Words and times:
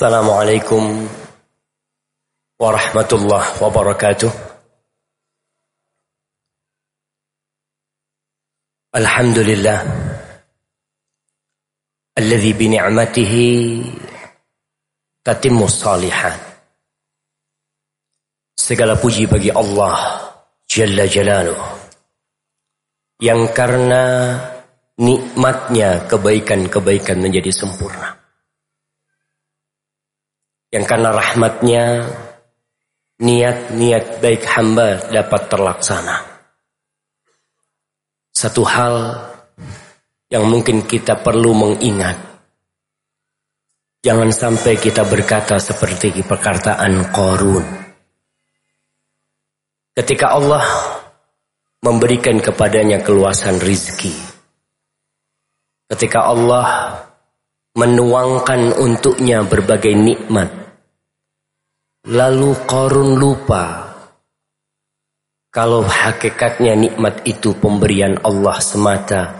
السلام 0.00 0.30
عليكم 0.30 0.82
ورحمة 2.56 3.10
الله 3.12 3.44
وبركاته 3.64 4.32
الحمد 8.96 9.38
لله 9.38 9.78
الذي 12.18 12.52
بنعمته 12.56 13.34
تتم 15.20 15.58
الصالحات 15.58 16.40
Segala 18.56 18.96
puji 18.96 19.28
bagi 19.28 19.52
Allah 19.52 19.98
Jalla 20.64 21.04
Jalaluh 21.04 21.60
yang 23.20 23.52
karena 23.52 24.32
nikmatnya 24.96 26.08
kebaikan-kebaikan 26.08 27.20
menjadi 27.20 27.52
sempurna. 27.52 28.23
Yang 30.75 30.85
karena 30.91 31.15
rahmatnya 31.15 31.83
niat-niat 33.23 34.19
baik 34.19 34.43
hamba 34.43 35.07
dapat 35.07 35.47
terlaksana. 35.47 36.19
Satu 38.35 38.67
hal 38.67 38.95
yang 40.27 40.43
mungkin 40.51 40.83
kita 40.83 41.15
perlu 41.23 41.55
mengingat. 41.55 42.19
Jangan 44.03 44.35
sampai 44.35 44.75
kita 44.75 45.07
berkata 45.07 45.55
seperti 45.63 46.11
perkataan 46.19 47.07
Korun. 47.15 47.65
Ketika 49.95 50.35
Allah 50.35 50.65
memberikan 51.79 52.35
kepadanya 52.43 52.99
keluasan 52.99 53.63
rizki. 53.63 54.11
Ketika 55.87 56.27
Allah 56.27 56.99
menuangkan 57.79 58.75
untuknya 58.75 59.47
berbagai 59.47 59.95
nikmat. 59.95 60.64
Lalu 62.05 62.53
Korun 62.69 63.17
lupa 63.17 63.81
kalau 65.49 65.81
hakikatnya 65.81 66.77
nikmat 66.77 67.25
itu 67.25 67.57
pemberian 67.57 68.21
Allah 68.21 68.61
semata. 68.61 69.33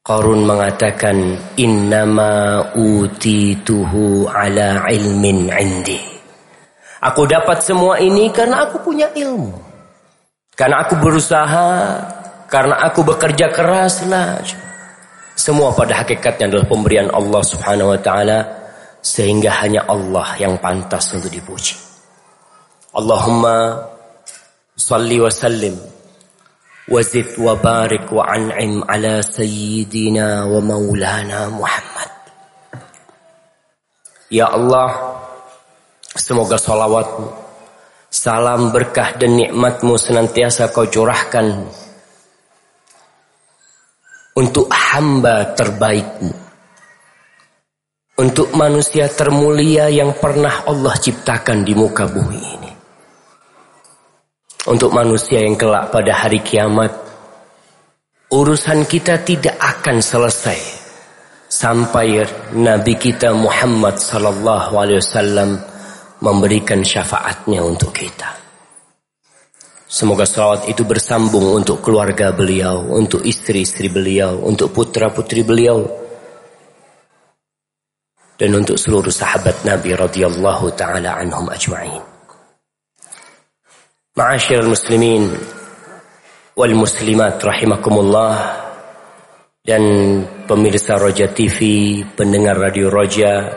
Korun 0.00 0.48
mengatakan 0.48 1.36
innama 1.60 2.64
utituhu 2.72 4.24
ala 4.24 4.88
ilmin 4.88 5.52
indi. 5.52 6.00
Aku 7.04 7.28
dapat 7.28 7.60
semua 7.60 8.00
ini 8.00 8.32
karena 8.32 8.64
aku 8.64 8.80
punya 8.80 9.12
ilmu. 9.12 9.52
Karena 10.56 10.80
aku 10.80 10.96
berusaha, 10.96 11.68
karena 12.48 12.88
aku 12.88 13.04
bekerja 13.04 13.52
keras 13.52 14.00
lah. 14.08 14.40
Semua 15.36 15.76
pada 15.76 16.00
hakikatnya 16.00 16.56
adalah 16.56 16.72
pemberian 16.72 17.12
Allah 17.12 17.44
Subhanahu 17.44 17.92
wa 17.92 18.00
taala 18.00 18.65
sehingga 19.06 19.62
hanya 19.62 19.86
Allah 19.86 20.34
yang 20.34 20.58
pantas 20.58 21.14
untuk 21.14 21.30
dipuji. 21.30 21.78
Allahumma 22.90 23.86
salli 24.74 25.22
wa 25.22 25.30
sallim 25.30 25.78
wazid 26.90 27.38
wa 27.38 27.54
barik 27.54 28.10
wa 28.10 28.26
an'im 28.26 28.82
ala 28.82 29.22
sayyidina 29.22 30.50
wa 30.50 30.58
maulana 30.58 31.46
Muhammad. 31.54 32.10
Ya 34.26 34.50
Allah, 34.50 35.22
semoga 36.18 36.58
salawatmu, 36.58 37.30
salam 38.10 38.74
berkah 38.74 39.14
dan 39.14 39.38
nikmatmu 39.38 39.94
senantiasa 39.94 40.74
kau 40.74 40.90
curahkan 40.90 41.62
untuk 44.34 44.66
hamba 44.66 45.54
terbaikmu 45.54 46.45
untuk 48.16 48.48
manusia 48.56 49.12
termulia 49.12 49.92
yang 49.92 50.16
pernah 50.16 50.64
Allah 50.64 50.96
ciptakan 50.96 51.60
di 51.60 51.76
muka 51.76 52.08
bumi 52.08 52.40
ini. 52.40 52.72
Untuk 54.66 54.90
manusia 54.90 55.44
yang 55.44 55.54
kelak 55.54 55.92
pada 55.92 56.10
hari 56.16 56.42
kiamat, 56.42 56.90
urusan 58.32 58.88
kita 58.88 59.20
tidak 59.22 59.54
akan 59.60 60.02
selesai 60.02 60.58
sampai 61.46 62.26
Nabi 62.56 62.98
kita 62.98 63.30
Muhammad 63.36 64.00
sallallahu 64.00 64.74
alaihi 64.74 64.98
wasallam 64.98 65.62
memberikan 66.18 66.82
syafaatnya 66.82 67.62
untuk 67.62 67.94
kita. 67.94 68.32
Semoga 69.86 70.26
salawat 70.26 70.66
itu 70.66 70.82
bersambung 70.82 71.62
untuk 71.62 71.78
keluarga 71.78 72.34
beliau, 72.34 72.90
untuk 72.90 73.22
istri-istri 73.22 73.86
beliau, 73.86 74.42
untuk 74.42 74.74
putra-putri 74.74 75.46
beliau, 75.46 76.05
dan 78.36 78.50
untuk 78.52 78.76
seluruh 78.76 79.12
sahabat 79.12 79.64
Nabi 79.64 79.96
radhiyallahu 79.96 80.72
taala 80.76 81.20
anhum 81.20 81.48
ajma'in. 81.48 82.04
Ma'asyiral 84.16 84.72
muslimin 84.72 85.28
wal 86.56 86.72
muslimat 86.76 87.36
rahimakumullah 87.40 88.64
dan 89.60 89.82
pemirsa 90.46 90.96
Roja 90.96 91.28
TV, 91.32 91.58
pendengar 92.16 92.56
Radio 92.56 92.88
Roja 92.88 93.50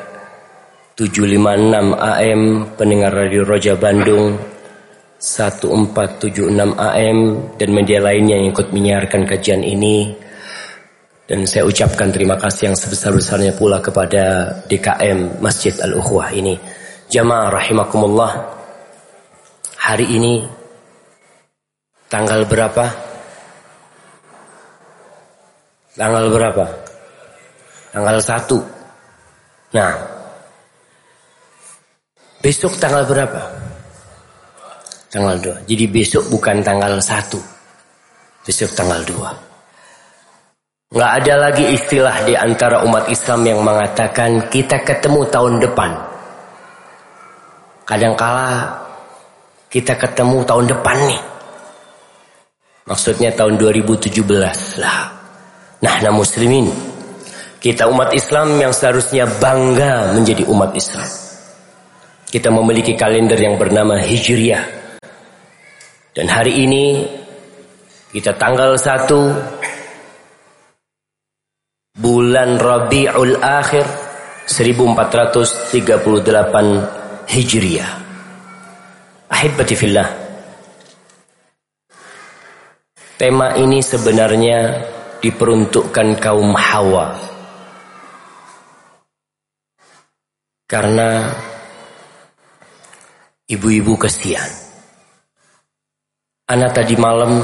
756 0.99 1.95
AM, 1.95 2.41
pendengar 2.75 3.11
Radio 3.15 3.47
Roja 3.47 3.79
Bandung 3.79 4.35
1476 5.19 6.75
AM 6.75 7.19
dan 7.55 7.69
media 7.75 7.99
lainnya 7.99 8.39
yang 8.39 8.51
ikut 8.55 8.71
menyiarkan 8.71 9.27
kajian 9.27 9.63
ini 9.63 10.28
dan 11.29 11.45
saya 11.45 11.61
ucapkan 11.61 12.09
terima 12.09 12.33
kasih 12.41 12.73
yang 12.73 12.77
sebesar-besarnya 12.77 13.53
pula 13.53 13.77
kepada 13.77 14.49
DKM 14.65 15.37
Masjid 15.37 15.77
Al-Ukhwah 15.77 16.33
ini. 16.33 16.57
Jamaah 17.05 17.53
rahimakumullah. 17.53 18.33
Hari 19.77 20.09
ini 20.09 20.41
tanggal 22.09 22.49
berapa? 22.49 22.81
Tanggal 25.93 26.25
berapa? 26.33 26.65
Tanggal 27.93 28.17
1. 28.17 29.77
Nah. 29.77 29.93
Besok 32.41 32.73
tanggal 32.81 33.05
berapa? 33.05 33.41
Tanggal 35.13 35.37
2. 35.61 35.69
Jadi 35.69 35.85
besok 35.93 36.25
bukan 36.33 36.65
tanggal 36.65 36.97
1. 36.97 37.37
Besok 38.49 38.73
tanggal 38.73 39.05
2. 39.05 39.48
Nggak 40.89 41.11
ada 41.21 41.33
lagi 41.37 41.69
istilah 41.69 42.25
di 42.25 42.33
antara 42.33 42.81
umat 42.81 43.05
Islam 43.13 43.45
yang 43.45 43.61
mengatakan 43.61 44.49
kita 44.49 44.81
ketemu 44.81 45.21
tahun 45.29 45.61
depan. 45.61 45.93
Kadangkala 47.85 48.73
kita 49.69 49.93
ketemu 49.93 50.41
tahun 50.49 50.65
depan 50.65 50.97
nih. 51.13 51.21
Maksudnya 52.89 53.29
tahun 53.37 53.61
2017 53.61 54.81
lah. 54.81 55.13
Nah, 55.85 55.95
nah 56.01 56.09
muslimin, 56.09 56.73
kita 57.61 57.85
umat 57.85 58.09
Islam 58.17 58.57
yang 58.57 58.73
seharusnya 58.73 59.29
bangga 59.29 60.17
menjadi 60.17 60.41
umat 60.49 60.73
Islam. 60.73 61.05
Kita 62.33 62.49
memiliki 62.49 62.97
kalender 62.97 63.37
yang 63.37 63.61
bernama 63.61 63.93
Hijriah. 64.01 64.65
Dan 66.17 66.25
hari 66.33 66.65
ini 66.65 67.05
kita 68.09 68.33
tanggal 68.41 68.73
1 68.73 69.58
bulan 71.99 72.55
Rabiul 72.55 73.43
Akhir 73.43 73.83
1438 74.47 77.27
Hijriah. 77.27 77.91
Ahibati 79.29 79.75
fillah. 79.75 80.07
Tema 83.19 83.51
ini 83.59 83.83
sebenarnya 83.83 84.79
diperuntukkan 85.19 86.07
kaum 86.23 86.55
Hawa. 86.55 87.19
Karena 90.63 91.27
ibu-ibu 93.43 93.99
kesian. 93.99 94.47
Anak 96.47 96.79
tadi 96.79 96.95
malam 96.95 97.43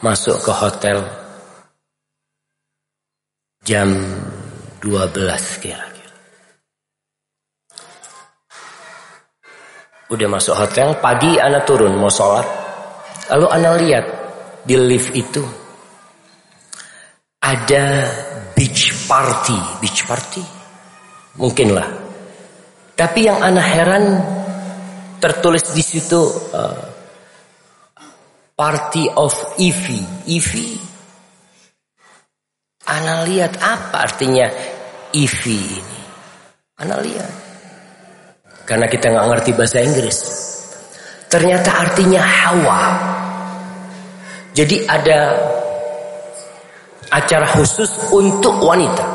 masuk 0.00 0.38
ke 0.38 0.52
hotel 0.54 1.19
jam 3.64 3.92
12 4.80 5.60
kira-kira. 5.60 6.16
Udah 10.10 10.26
masuk 10.26 10.56
hotel, 10.56 10.96
pagi 10.98 11.36
anak 11.38 11.68
turun 11.68 11.94
mau 12.00 12.10
sholat. 12.10 12.46
Lalu 13.30 13.46
anak 13.46 13.72
lihat 13.78 14.06
di 14.66 14.74
lift 14.74 15.14
itu 15.14 15.44
ada 17.38 17.84
beach 18.58 19.06
party, 19.06 19.58
beach 19.78 20.02
party, 20.08 20.42
mungkin 21.38 21.78
lah. 21.78 21.88
Tapi 22.98 23.20
yang 23.22 23.38
anak 23.38 23.66
heran 23.70 24.04
tertulis 25.22 25.70
di 25.70 25.84
situ 25.84 26.20
uh, 26.52 26.84
party 28.58 29.14
of 29.14 29.32
Evi, 29.62 30.00
Evi 30.26 30.89
Ana 32.90 33.22
lihat 33.22 33.54
apa 33.62 34.02
artinya 34.10 34.50
IV 35.14 35.42
ini. 35.46 36.00
Anak 36.82 36.98
lihat. 37.06 37.32
Karena 38.66 38.90
kita 38.90 39.14
nggak 39.14 39.26
ngerti 39.30 39.50
bahasa 39.54 39.78
Inggris. 39.78 40.18
Ternyata 41.30 41.70
artinya 41.86 42.18
Hawa. 42.18 42.82
Jadi 44.50 44.82
ada 44.90 45.38
acara 47.14 47.46
khusus 47.54 47.90
untuk 48.10 48.58
wanita 48.58 49.06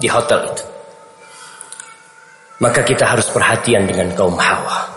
di 0.00 0.08
hotel 0.08 0.48
itu. 0.48 0.64
Maka 2.64 2.80
kita 2.82 3.04
harus 3.04 3.28
perhatian 3.28 3.84
dengan 3.84 4.08
kaum 4.16 4.34
Hawa. 4.40 4.88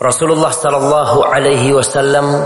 Rasulullah 0.00 0.52
sallallahu 0.52 1.24
alaihi 1.28 1.72
wasallam 1.72 2.44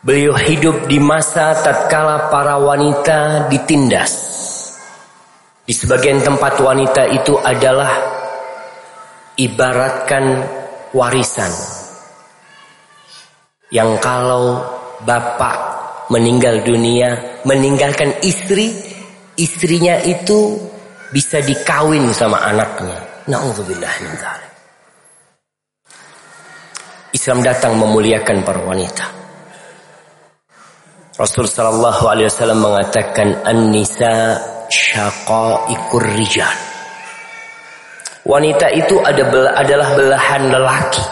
beliau 0.00 0.32
hidup 0.32 0.88
di 0.88 0.96
masa 0.96 1.52
tatkala 1.60 2.32
para 2.32 2.56
wanita 2.56 3.52
ditindas. 3.52 4.12
Di 5.64 5.76
sebagian 5.76 6.24
tempat 6.24 6.58
wanita 6.58 7.06
itu 7.12 7.36
adalah 7.36 7.92
ibaratkan 9.36 10.40
warisan. 10.96 11.52
Yang 13.70 14.02
kalau 14.02 14.66
bapak 15.06 15.56
meninggal 16.10 16.66
dunia, 16.66 17.38
meninggalkan 17.46 18.10
istri, 18.26 18.74
istrinya 19.38 20.00
itu 20.02 20.58
bisa 21.14 21.38
dikawin 21.38 22.10
sama 22.10 22.42
anaknya. 22.50 22.98
Nauzubillah 23.30 23.94
min 24.02 24.14
Islam 27.14 27.46
datang 27.46 27.78
memuliakan 27.78 28.42
para 28.42 28.58
wanita. 28.64 29.19
Rasul 31.20 31.44
sallallahu 31.44 32.08
alaihi 32.08 32.32
wasallam 32.32 32.64
mengatakan 32.64 33.44
an-nisa 33.44 34.40
rijal. 36.16 36.56
Wanita 38.24 38.72
itu 38.72 38.96
ada 39.04 39.28
adalah 39.52 39.88
belahan 40.00 40.48
lelaki. 40.48 41.04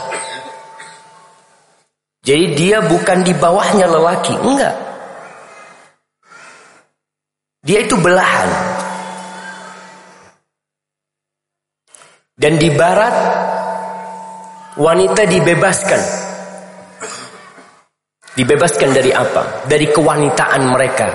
Jadi 2.25 2.57
dia 2.57 2.81
bukan 2.81 3.21
di 3.21 3.37
bawahnya 3.37 3.85
lelaki, 3.85 4.33
enggak. 4.41 4.73
Dia 7.69 7.85
itu 7.85 7.97
belahan. 8.01 8.49
Dan 12.33 12.57
di 12.57 12.73
barat 12.73 13.13
wanita 14.81 15.29
dibebaskan. 15.29 16.18
Dibebaskan 18.39 18.95
dari 18.95 19.11
apa? 19.11 19.67
Dari 19.67 19.91
kewanitaan 19.91 20.63
mereka. 20.71 21.11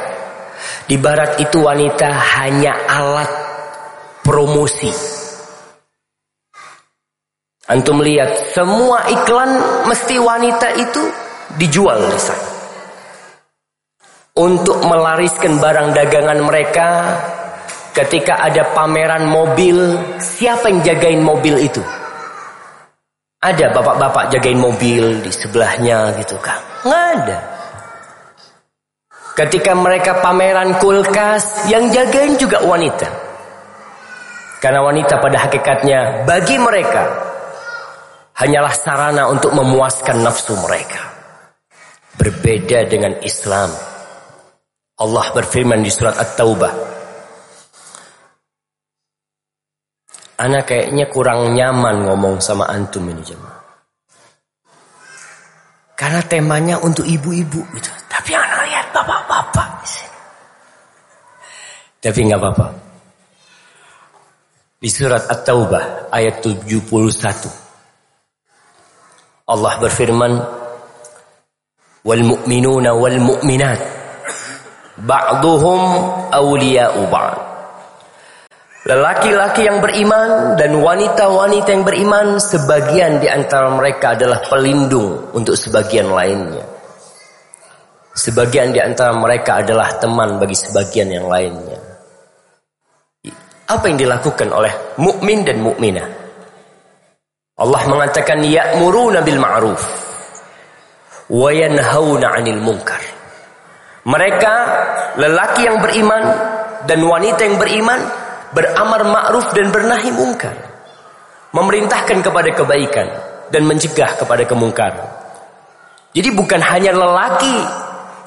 Di 0.84 1.00
barat 1.00 1.40
itu 1.40 1.64
wanita 1.64 2.12
hanya 2.12 2.76
alat 2.84 3.32
promosi. 4.28 4.92
Antum 7.72 8.04
lihat 8.04 8.52
semua 8.52 9.08
iklan 9.08 9.56
mesti 9.88 10.20
wanita 10.20 10.76
itu 10.76 11.00
dijual 11.56 12.12
di 12.12 12.20
sana. 12.20 12.48
Untuk 14.36 14.84
melariskan 14.84 15.64
barang 15.64 15.96
dagangan 15.96 16.44
mereka 16.44 16.88
ketika 17.96 18.44
ada 18.44 18.68
pameran 18.76 19.32
mobil, 19.32 19.96
siapa 20.20 20.68
yang 20.68 20.84
jagain 20.84 21.24
mobil 21.24 21.56
itu? 21.56 21.80
Ada 23.40 23.72
bapak-bapak 23.72 24.28
jagain 24.36 24.60
mobil 24.60 25.24
di 25.24 25.32
sebelahnya 25.32 26.20
gitu 26.20 26.36
kan. 26.44 26.73
Nggak 26.84 27.06
ada. 27.18 27.40
Ketika 29.34 29.72
mereka 29.74 30.22
pameran 30.22 30.78
kulkas, 30.78 31.66
yang 31.72 31.90
jagain 31.90 32.38
juga 32.38 32.62
wanita. 32.62 33.10
Karena 34.62 34.80
wanita 34.86 35.20
pada 35.20 35.50
hakikatnya 35.50 36.24
bagi 36.24 36.56
mereka 36.56 37.04
hanyalah 38.38 38.72
sarana 38.72 39.28
untuk 39.28 39.52
memuaskan 39.52 40.22
nafsu 40.22 40.54
mereka. 40.62 41.12
Berbeda 42.14 42.86
dengan 42.86 43.18
Islam. 43.26 43.74
Allah 44.94 45.26
berfirman 45.34 45.82
di 45.82 45.90
surat 45.90 46.16
At-Taubah 46.22 46.94
Anak 50.44 50.76
kayaknya 50.76 51.08
kurang 51.08 51.56
nyaman 51.56 52.04
ngomong 52.04 52.44
sama 52.44 52.68
antum 52.68 53.08
ini 53.08 53.24
jemaah. 53.24 53.63
Karena 55.94 56.22
temanya 56.26 56.82
untuk 56.82 57.06
ibu-ibu 57.06 57.62
gitu. 57.78 57.92
Tapi 58.10 58.34
anak 58.34 58.66
lihat 58.66 58.88
bapak-bapak. 58.94 59.74
Tapi 62.04 62.20
nggak 62.28 62.36
apa-apa. 62.36 62.68
Di 64.84 64.92
surat 64.92 65.24
At-Taubah 65.32 66.12
ayat 66.12 66.44
71. 66.44 67.48
Allah 69.48 69.74
berfirman, 69.80 70.34
"Wal 72.04 72.24
mu'minuna 72.28 72.92
wal 72.92 73.16
mu'minat 73.24 73.80
ba'duhum 75.00 75.80
awliya'u 76.36 77.08
ba'd." 77.08 77.53
Lelaki-laki 78.84 79.64
yang 79.64 79.80
beriman 79.80 80.60
dan 80.60 80.76
wanita-wanita 80.76 81.72
yang 81.72 81.88
beriman 81.88 82.36
sebagian 82.36 83.24
di 83.24 83.32
antara 83.32 83.72
mereka 83.72 84.12
adalah 84.12 84.44
pelindung 84.44 85.32
untuk 85.32 85.56
sebagian 85.56 86.12
lainnya. 86.12 86.68
Sebagian 88.12 88.76
di 88.76 88.84
antara 88.84 89.16
mereka 89.16 89.64
adalah 89.64 89.88
teman 90.04 90.36
bagi 90.36 90.60
sebagian 90.60 91.16
yang 91.16 91.32
lainnya. 91.32 91.80
Apa 93.72 93.88
yang 93.88 94.04
dilakukan 94.04 94.52
oleh 94.52 95.00
mukmin 95.00 95.48
dan 95.48 95.64
mukminah? 95.64 96.08
Allah 97.64 97.82
mengatakan 97.88 98.44
ya'muruna 98.44 99.24
bil 99.24 99.40
ma'ruf 99.40 99.82
wa 101.32 101.50
yanhauna 101.56 102.36
'anil 102.36 102.60
munkar. 102.60 103.00
Mereka 104.04 104.54
lelaki 105.16 105.72
yang 105.72 105.80
beriman 105.80 106.24
dan 106.84 107.00
wanita 107.00 107.48
yang 107.48 107.56
beriman 107.56 108.23
beramar 108.54 109.02
ma'ruf 109.04 109.52
dan 109.52 109.74
bernahi 109.74 110.10
mungkar. 110.14 110.56
Memerintahkan 111.54 112.26
kepada 112.26 112.50
kebaikan 112.54 113.08
dan 113.54 113.62
mencegah 113.70 114.18
kepada 114.18 114.42
kemungkaran. 114.50 115.06
Jadi 116.14 116.30
bukan 116.34 116.62
hanya 116.62 116.94
lelaki 116.94 117.58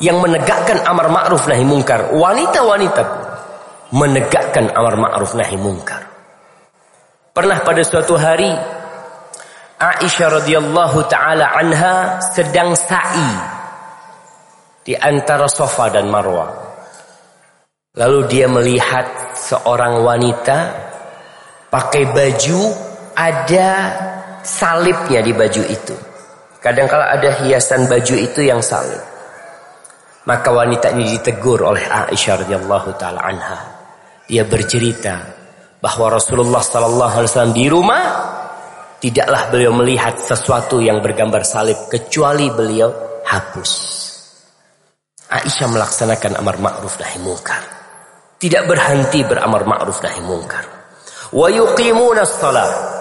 yang 0.03 0.19
menegakkan 0.21 0.83
amar 0.85 1.09
ma'ruf 1.09 1.47
nahi 1.47 1.63
mungkar, 1.63 2.13
wanita-wanita 2.13 3.03
menegakkan 3.95 4.71
amar 4.75 4.99
ma'ruf 4.99 5.33
nahi 5.39 5.55
mungkar. 5.57 6.03
Pernah 7.31 7.63
pada 7.63 7.83
suatu 7.87 8.19
hari 8.19 8.49
Aisyah 9.77 10.41
radhiyallahu 10.41 11.05
taala 11.05 11.53
anha 11.53 12.17
sedang 12.33 12.73
sa'i 12.73 13.31
di 14.83 14.97
antara 14.97 15.45
Sofa 15.47 15.93
dan 15.93 16.09
Marwah. 16.09 16.66
Lalu 17.97 18.29
dia 18.29 18.45
melihat 18.45 19.33
seorang 19.33 20.05
wanita 20.05 20.69
pakai 21.73 22.05
baju 22.13 22.61
ada 23.17 23.69
salibnya 24.45 25.25
di 25.25 25.33
baju 25.33 25.63
itu. 25.65 25.97
Kadang 26.61 26.93
kala 26.93 27.17
ada 27.17 27.33
hiasan 27.41 27.89
baju 27.89 28.15
itu 28.21 28.45
yang 28.45 28.61
salib. 28.61 29.01
Maka 30.29 30.49
wanita 30.53 30.93
ini 30.93 31.17
ditegur 31.17 31.65
oleh 31.65 31.89
Aisyah 31.89 32.45
radhiyallahu 32.45 33.01
taala 33.01 33.25
anha. 33.25 33.59
Dia 34.29 34.45
bercerita 34.45 35.17
bahwa 35.81 36.21
Rasulullah 36.21 36.61
sallallahu 36.61 37.17
alaihi 37.17 37.31
wasallam 37.33 37.57
di 37.57 37.67
rumah 37.71 38.05
tidaklah 39.01 39.49
beliau 39.49 39.73
melihat 39.73 40.21
sesuatu 40.21 40.85
yang 40.85 41.01
bergambar 41.01 41.49
salib 41.49 41.79
kecuali 41.89 42.53
beliau 42.53 42.93
hapus. 43.25 43.73
Aisyah 45.33 45.69
melaksanakan 45.71 46.45
amar 46.45 46.59
ma'ruf 46.59 46.99
nahi 47.01 47.23
munkar 47.23 47.76
tidak 48.37 48.69
berhenti 48.69 49.25
beramar 49.25 49.65
ma'ruf 49.65 50.01
nahi 50.05 50.21
munkar. 50.25 50.65
Wa 51.33 51.49
yuqimuna 51.49 52.23
shalah. 52.25 52.97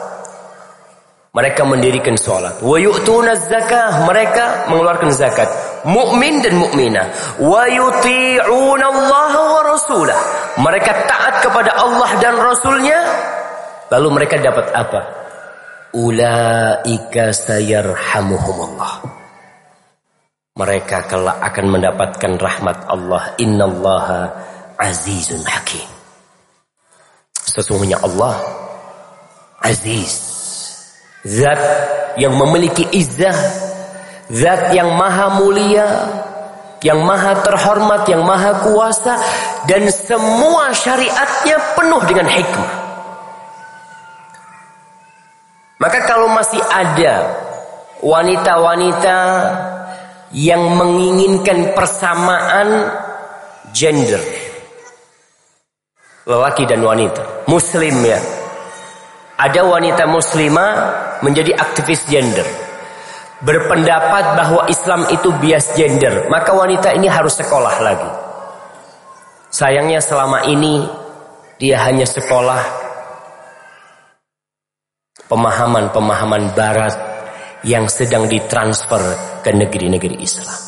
Mereka 1.36 1.68
mendirikan 1.68 2.16
salat. 2.16 2.64
Wa 2.64 2.80
yu'tuna 2.80 3.36
zakah. 3.36 4.08
Mereka 4.08 4.72
mengeluarkan 4.72 5.12
zakat. 5.12 5.52
Mukmin 5.84 6.40
dan 6.40 6.56
mukminah. 6.56 7.12
Wa 7.44 7.68
yuti'una 7.68 8.86
Allah 8.88 9.34
wa 9.36 9.62
rasulah. 9.68 10.16
Mereka 10.56 10.92
taat 11.12 11.44
kepada 11.44 11.76
Allah 11.76 12.10
dan 12.24 12.40
Rasulnya. 12.40 13.04
Lalu 13.92 14.08
mereka 14.16 14.40
dapat 14.40 14.72
apa? 14.72 15.02
Ulaika 15.92 17.36
sayarhamuhumullah. 17.36 18.94
Mereka 20.56 20.98
kelak 21.12 21.38
akan 21.52 21.66
mendapatkan 21.68 22.32
rahmat 22.40 22.88
Allah. 22.88 23.36
Innallaha 23.44 24.22
azizun 24.80 25.42
hakim. 25.46 25.88
Sesungguhnya 27.46 28.02
Allah 28.04 28.36
aziz. 29.64 30.36
Zat 31.26 31.62
yang 32.20 32.38
memiliki 32.38 32.86
izzah. 32.94 33.38
Zat 34.30 34.76
yang 34.76 34.94
maha 34.94 35.42
mulia. 35.42 35.88
Yang 36.86 37.00
maha 37.02 37.34
terhormat, 37.42 38.06
yang 38.06 38.22
maha 38.22 38.62
kuasa. 38.62 39.18
dan 39.66 39.90
semua 39.90 40.70
syariatnya 40.78 41.58
penuh 41.74 42.02
dengan 42.06 42.30
hikmah. 42.30 42.74
Maka 45.82 46.00
kalau 46.06 46.30
masih 46.30 46.62
ada 46.70 47.34
wanita-wanita 48.06 49.18
yang 50.38 50.62
menginginkan 50.78 51.74
persamaan 51.74 52.94
gender 53.74 54.45
lelaki 56.26 56.66
dan 56.66 56.82
wanita. 56.82 57.46
Muslim 57.48 57.96
ya. 58.02 58.20
Ada 59.36 59.62
wanita 59.68 60.04
muslimah 60.10 60.72
menjadi 61.22 61.54
aktivis 61.56 62.04
gender. 62.10 62.46
Berpendapat 63.46 64.26
bahwa 64.40 64.66
Islam 64.72 65.06
itu 65.12 65.28
bias 65.38 65.76
gender 65.76 66.26
maka 66.32 66.56
wanita 66.56 66.96
ini 66.96 67.06
harus 67.06 67.36
sekolah 67.38 67.76
lagi. 67.84 68.12
Sayangnya 69.52 70.02
selama 70.02 70.44
ini 70.50 70.84
dia 71.62 71.80
hanya 71.84 72.08
sekolah 72.08 72.60
pemahaman-pemahaman 75.28 76.56
barat 76.56 76.96
yang 77.66 77.90
sedang 77.90 78.30
ditransfer 78.30 79.02
ke 79.42 79.52
negeri-negeri 79.52 80.22
Islam. 80.22 80.62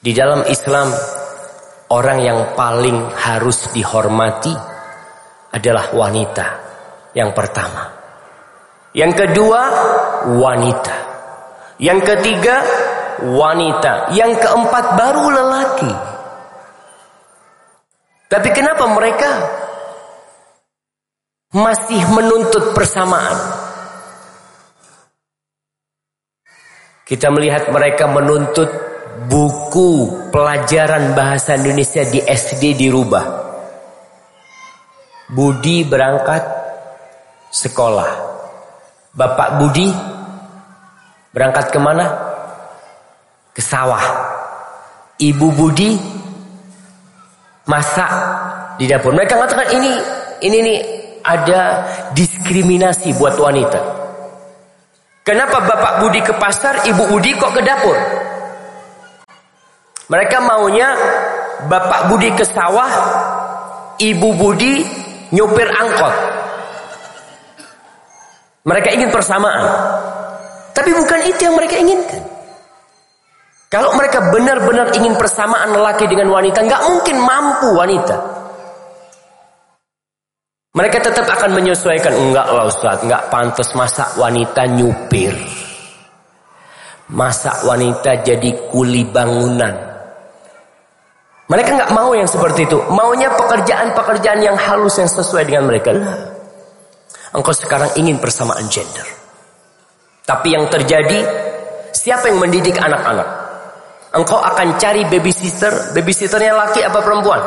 Di 0.00 0.14
dalam 0.14 0.46
Islam 0.46 0.94
orang 1.92 2.18
yang 2.22 2.40
paling 2.58 2.98
harus 3.14 3.70
dihormati 3.70 4.52
adalah 5.54 5.92
wanita 5.94 6.46
yang 7.14 7.30
pertama. 7.32 7.96
Yang 8.96 9.12
kedua, 9.24 9.60
wanita. 10.40 10.96
Yang 11.76 12.00
ketiga, 12.12 12.64
wanita. 13.20 14.12
Yang 14.16 14.40
keempat 14.40 14.84
baru 14.96 15.24
lelaki. 15.32 15.92
Tapi 18.26 18.48
kenapa 18.50 18.88
mereka 18.90 19.30
masih 21.52 22.00
menuntut 22.10 22.72
persamaan? 22.72 23.36
Kita 27.06 27.30
melihat 27.30 27.70
mereka 27.70 28.10
menuntut 28.10 28.66
buku 29.26 30.10
pelajaran 30.30 31.12
bahasa 31.12 31.58
Indonesia 31.58 32.02
di 32.06 32.22
SD 32.22 32.78
dirubah. 32.78 33.24
Budi 35.34 35.82
berangkat 35.82 36.42
sekolah. 37.50 38.10
Bapak 39.16 39.58
Budi 39.58 39.90
berangkat 41.34 41.74
ke 41.74 41.78
mana? 41.82 42.06
Ke 43.50 43.62
sawah. 43.64 44.04
Ibu 45.16 45.48
Budi 45.56 45.96
masak 47.66 48.10
di 48.78 48.86
dapur. 48.86 49.16
Mereka 49.16 49.34
mengatakan 49.34 49.68
ini 49.74 49.92
ini 50.44 50.58
nih 50.62 50.78
ada 51.26 51.82
diskriminasi 52.14 53.16
buat 53.18 53.34
wanita. 53.34 53.80
Kenapa 55.26 55.58
Bapak 55.58 56.06
Budi 56.06 56.22
ke 56.22 56.30
pasar, 56.38 56.86
Ibu 56.86 57.10
Budi 57.10 57.34
kok 57.34 57.50
ke 57.50 57.58
dapur? 57.66 57.98
Mereka 60.06 60.36
maunya 60.38 60.94
Bapak 61.66 62.12
Budi 62.12 62.30
ke 62.36 62.46
sawah, 62.46 62.90
Ibu 63.98 64.28
Budi 64.38 64.86
nyupir 65.34 65.66
angkot. 65.66 66.14
Mereka 68.66 68.88
ingin 68.94 69.10
persamaan. 69.10 69.66
Tapi 70.74 70.90
bukan 70.92 71.20
itu 71.26 71.40
yang 71.46 71.56
mereka 71.56 71.74
inginkan. 71.78 72.22
Kalau 73.66 73.94
mereka 73.98 74.22
benar-benar 74.30 74.94
ingin 74.94 75.18
persamaan 75.18 75.74
lelaki 75.74 76.06
dengan 76.06 76.30
wanita, 76.30 76.62
nggak 76.62 76.82
mungkin 76.86 77.16
mampu 77.18 77.68
wanita. 77.74 78.16
Mereka 80.76 81.02
tetap 81.02 81.24
akan 81.24 81.56
menyesuaikan. 81.56 82.12
Enggak 82.12 82.46
lah 82.52 82.68
Ustaz, 82.68 83.00
enggak 83.00 83.32
pantas 83.32 83.72
masa 83.72 84.12
wanita 84.20 84.68
nyupir. 84.68 85.32
Masa 87.10 87.64
wanita 87.64 88.20
jadi 88.20 88.68
kuli 88.68 89.08
bangunan. 89.08 89.95
Mereka 91.46 91.70
nggak 91.78 91.92
mau 91.94 92.10
yang 92.10 92.26
seperti 92.26 92.66
itu. 92.66 92.78
Maunya 92.90 93.30
pekerjaan-pekerjaan 93.30 94.40
yang 94.42 94.58
halus 94.58 94.98
yang 94.98 95.06
sesuai 95.06 95.46
dengan 95.46 95.70
mereka. 95.70 95.94
Engkau 97.30 97.54
sekarang 97.54 97.94
ingin 97.94 98.18
persamaan 98.18 98.66
gender. 98.66 99.06
Tapi 100.26 100.58
yang 100.58 100.66
terjadi, 100.66 101.22
siapa 101.94 102.26
yang 102.26 102.42
mendidik 102.42 102.74
anak-anak? 102.82 103.28
Engkau 104.10 104.42
akan 104.42 104.74
cari 104.74 105.06
babysitter, 105.06 105.94
babysitternya 105.94 106.50
laki 106.50 106.82
apa 106.82 106.98
perempuan? 106.98 107.38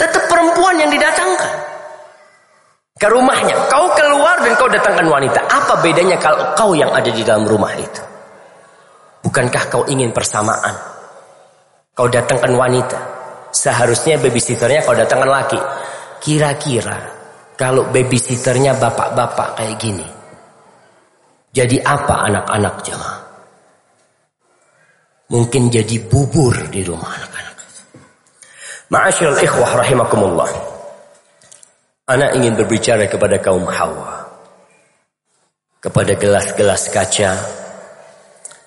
Tetap 0.00 0.24
perempuan 0.24 0.80
yang 0.80 0.88
didatangkan 0.88 1.52
ke 2.96 3.08
rumahnya. 3.12 3.56
Kau 3.68 3.92
keluar 3.92 4.40
dan 4.40 4.56
kau 4.56 4.72
datangkan 4.72 5.04
wanita. 5.04 5.40
Apa 5.52 5.84
bedanya 5.84 6.16
kalau 6.16 6.40
kau 6.56 6.72
yang 6.72 6.88
ada 6.96 7.12
di 7.12 7.20
dalam 7.20 7.44
rumah 7.44 7.76
itu? 7.76 8.00
Bukankah 9.20 9.68
kau 9.68 9.84
ingin 9.84 10.16
persamaan? 10.16 10.95
Kau 11.96 12.12
datangkan 12.12 12.52
wanita. 12.52 13.00
Seharusnya 13.56 14.20
babysitternya 14.20 14.84
kau 14.84 14.92
datangkan 14.92 15.32
laki. 15.32 15.60
Kira-kira 16.20 17.00
kalau 17.56 17.88
babysitternya 17.88 18.76
bapak-bapak 18.76 19.56
kayak 19.56 19.80
gini. 19.80 20.04
Jadi 21.56 21.80
apa 21.80 22.28
anak-anak 22.28 22.74
jemaah? 22.84 23.20
Mungkin 25.32 25.72
jadi 25.72 25.96
bubur 26.04 26.68
di 26.68 26.84
rumah 26.84 27.16
anak-anak. 27.16 27.56
Ma'asyiral 28.92 29.40
ikhwah 29.40 29.80
rahimakumullah. 29.80 30.52
Anak 32.12 32.36
ingin 32.36 32.60
berbicara 32.60 33.08
kepada 33.08 33.40
kaum 33.40 33.64
hawa. 33.64 34.28
Kepada 35.80 36.12
gelas-gelas 36.12 36.92
kaca 36.92 37.40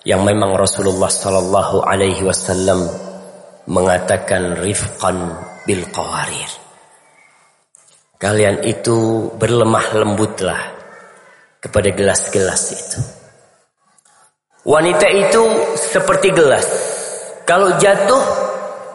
yang 0.02 0.20
memang 0.26 0.58
Rasulullah 0.58 1.08
sallallahu 1.08 1.86
alaihi 1.86 2.26
wasallam 2.26 3.09
mengatakan 3.70 4.58
rifqan 4.58 5.30
bil 5.62 5.86
qawarir. 5.94 6.50
Kalian 8.18 8.66
itu 8.66 9.30
berlemah 9.38 9.96
lembutlah 9.96 10.60
kepada 11.62 11.88
gelas-gelas 11.94 12.62
itu. 12.74 13.00
Wanita 14.66 15.06
itu 15.08 15.42
seperti 15.78 16.34
gelas. 16.34 16.68
Kalau 17.48 17.80
jatuh 17.80 18.20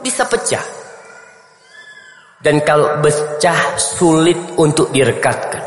bisa 0.05 0.27
pecah. 0.29 0.61
Dan 2.37 2.61
kalau 2.61 3.01
pecah 3.01 3.73
sulit 3.81 4.37
untuk 4.61 4.93
direkatkan. 4.93 5.63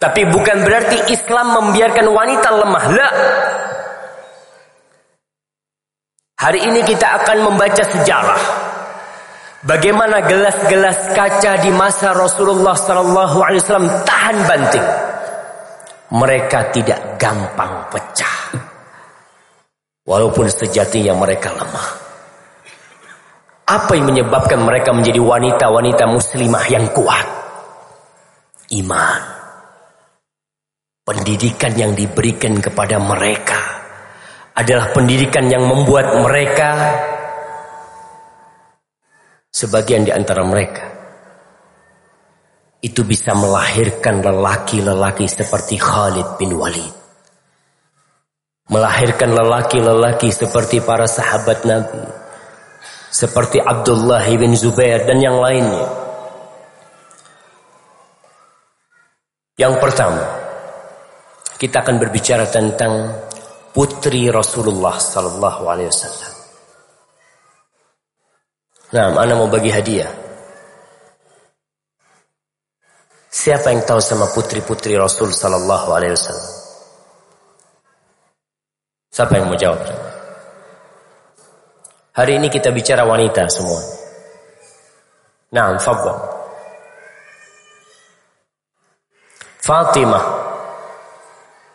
Tapi 0.00 0.24
bukan 0.32 0.64
berarti 0.64 1.12
Islam 1.12 1.60
membiarkan 1.60 2.06
wanita 2.08 2.48
lemah. 2.56 2.84
Lah. 2.96 3.12
Hari 6.36 6.68
ini 6.68 6.84
kita 6.84 7.16
akan 7.16 7.48
membaca 7.48 7.80
sejarah 7.80 8.42
bagaimana 9.64 10.20
gelas-gelas 10.20 11.08
kaca 11.16 11.64
di 11.64 11.72
masa 11.72 12.12
Rasulullah 12.12 12.76
sallallahu 12.76 13.40
alaihi 13.40 13.64
wasallam 13.64 13.88
tahan 14.04 14.36
banting. 14.44 14.88
Mereka 16.12 16.76
tidak 16.76 17.16
gampang 17.16 17.88
pecah. 17.88 18.52
Walaupun 20.04 20.52
sejatinya 20.52 21.16
mereka 21.16 21.56
lemah. 21.56 21.88
Apa 23.72 23.96
yang 23.96 24.12
menyebabkan 24.12 24.60
mereka 24.60 24.92
menjadi 24.92 25.18
wanita-wanita 25.18 26.04
muslimah 26.04 26.64
yang 26.68 26.84
kuat? 26.92 27.26
Iman. 28.76 29.24
Pendidikan 31.00 31.72
yang 31.80 31.96
diberikan 31.96 32.60
kepada 32.60 33.00
mereka 33.00 33.85
adalah 34.56 34.88
pendidikan 34.96 35.52
yang 35.52 35.68
membuat 35.68 36.16
mereka 36.24 36.70
sebagian 39.52 40.08
di 40.08 40.12
antara 40.12 40.40
mereka 40.48 40.96
itu 42.80 43.04
bisa 43.04 43.34
melahirkan 43.36 44.22
lelaki-lelaki 44.22 45.26
seperti 45.26 45.80
Khalid 45.80 46.38
bin 46.40 46.54
Walid. 46.54 46.94
Melahirkan 48.66 49.30
lelaki-lelaki 49.34 50.30
seperti 50.30 50.82
para 50.82 51.06
sahabat 51.06 51.62
Nabi. 51.66 52.02
Seperti 53.10 53.62
Abdullah 53.62 54.26
bin 54.34 54.52
Zubair 54.58 55.06
dan 55.06 55.22
yang 55.22 55.38
lainnya. 55.38 55.86
Yang 59.56 59.74
pertama, 59.80 60.24
kita 61.56 61.80
akan 61.80 61.96
berbicara 61.96 62.44
tentang 62.50 63.08
putri 63.76 64.32
Rasulullah 64.32 64.96
sallallahu 64.96 65.68
alaihi 65.68 65.92
wasallam. 65.92 66.32
Nah, 68.96 69.12
ana 69.20 69.36
mau 69.36 69.52
bagi 69.52 69.68
hadiah. 69.68 70.08
Siapa 73.28 73.68
yang 73.68 73.84
tahu 73.84 74.00
sama 74.00 74.32
putri-putri 74.32 74.96
Rasul 74.96 75.28
sallallahu 75.28 75.92
alaihi 75.92 76.16
wasallam? 76.16 76.52
Siapa 79.12 79.32
yang 79.36 79.52
mau 79.52 79.60
jawab? 79.60 79.84
Hari 82.16 82.32
ini 82.40 82.48
kita 82.48 82.72
bicara 82.72 83.04
wanita 83.04 83.44
semua. 83.52 83.84
Nah, 85.52 85.76
fadhal. 85.76 86.16
Fatimah, 89.60 90.24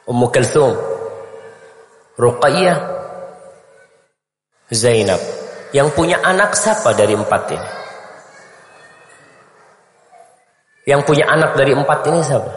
Ummu 0.09 0.27
Kalthum, 0.33 0.90
Ruqayyah, 2.21 2.77
Zainab. 4.69 5.17
Yang 5.73 5.89
punya 5.97 6.21
anak 6.21 6.53
siapa 6.53 6.93
dari 6.93 7.17
empat 7.17 7.41
ini? 7.49 7.69
Yang 10.85 11.01
punya 11.07 11.25
anak 11.31 11.57
dari 11.57 11.73
empat 11.73 11.99
ini 12.11 12.19
siapa? 12.21 12.53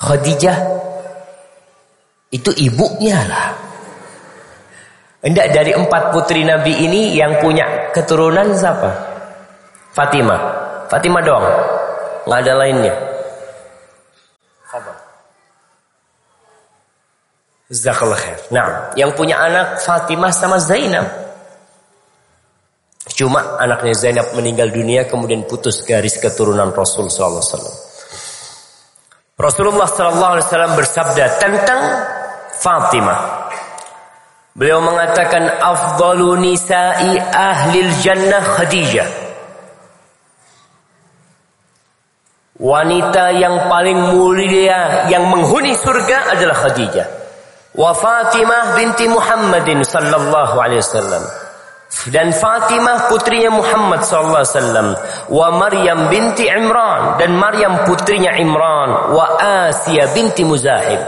Khadijah. 0.00 0.58
Itu 2.34 2.50
ibunya 2.58 3.22
lah. 3.30 3.48
Enggak 5.22 5.54
dari 5.54 5.70
empat 5.70 6.10
putri 6.10 6.42
Nabi 6.42 6.82
ini 6.82 7.14
yang 7.14 7.38
punya 7.38 7.92
keturunan 7.94 8.50
siapa? 8.56 8.90
Fatimah. 9.94 10.40
Fatimah 10.90 11.22
doang. 11.22 11.46
Nggak 12.26 12.40
ada 12.42 12.52
lainnya. 12.58 13.05
Zakallah 17.66 18.14
khair. 18.14 18.38
Nah, 18.54 18.94
yang 18.94 19.10
punya 19.18 19.42
anak 19.42 19.82
Fatimah 19.82 20.30
sama 20.30 20.62
Zainab. 20.62 21.02
Cuma 23.10 23.58
anaknya 23.58 23.94
Zainab 23.94 24.26
meninggal 24.38 24.70
dunia 24.70 25.06
kemudian 25.06 25.46
putus 25.46 25.82
garis 25.82 26.18
keturunan 26.18 26.70
Rasul 26.70 27.10
sallallahu 27.10 27.42
alaihi 27.42 27.50
wasallam. 27.50 27.76
Rasulullah 29.36 29.88
sallallahu 29.90 30.32
alaihi 30.38 30.46
wasallam 30.46 30.72
bersabda 30.78 31.24
tentang 31.42 31.80
Fatimah. 32.56 33.20
Beliau 34.56 34.80
mengatakan 34.80 35.44
afdalu 35.60 36.38
nisa'i 36.40 37.18
ahlil 37.18 37.92
jannah 38.00 38.40
Khadijah. 38.40 39.08
Wanita 42.56 43.36
yang 43.36 43.68
paling 43.68 44.16
mulia 44.16 45.12
yang 45.12 45.28
menghuni 45.28 45.76
surga 45.76 46.32
adalah 46.32 46.56
Khadijah. 46.56 47.25
Wa 47.76 47.92
Fatimah 47.92 48.72
binti 48.72 49.04
Muhammadin 49.04 49.84
sallallahu 49.84 50.56
alaihi 50.56 50.80
wasallam. 50.80 51.22
Dan 52.08 52.32
Fatimah 52.32 53.12
putrinya 53.12 53.52
Muhammad 53.52 54.00
sallallahu 54.00 54.40
alaihi 54.42 54.56
wasallam. 54.56 54.88
Wa 55.28 55.48
Maryam 55.60 56.08
binti 56.08 56.48
Imran 56.48 57.20
dan 57.20 57.36
Maryam 57.36 57.84
putrinya 57.84 58.32
Imran. 58.40 59.12
Wa 59.12 59.26
Asia 59.68 60.08
binti 60.16 60.40
Muzahib 60.42 60.98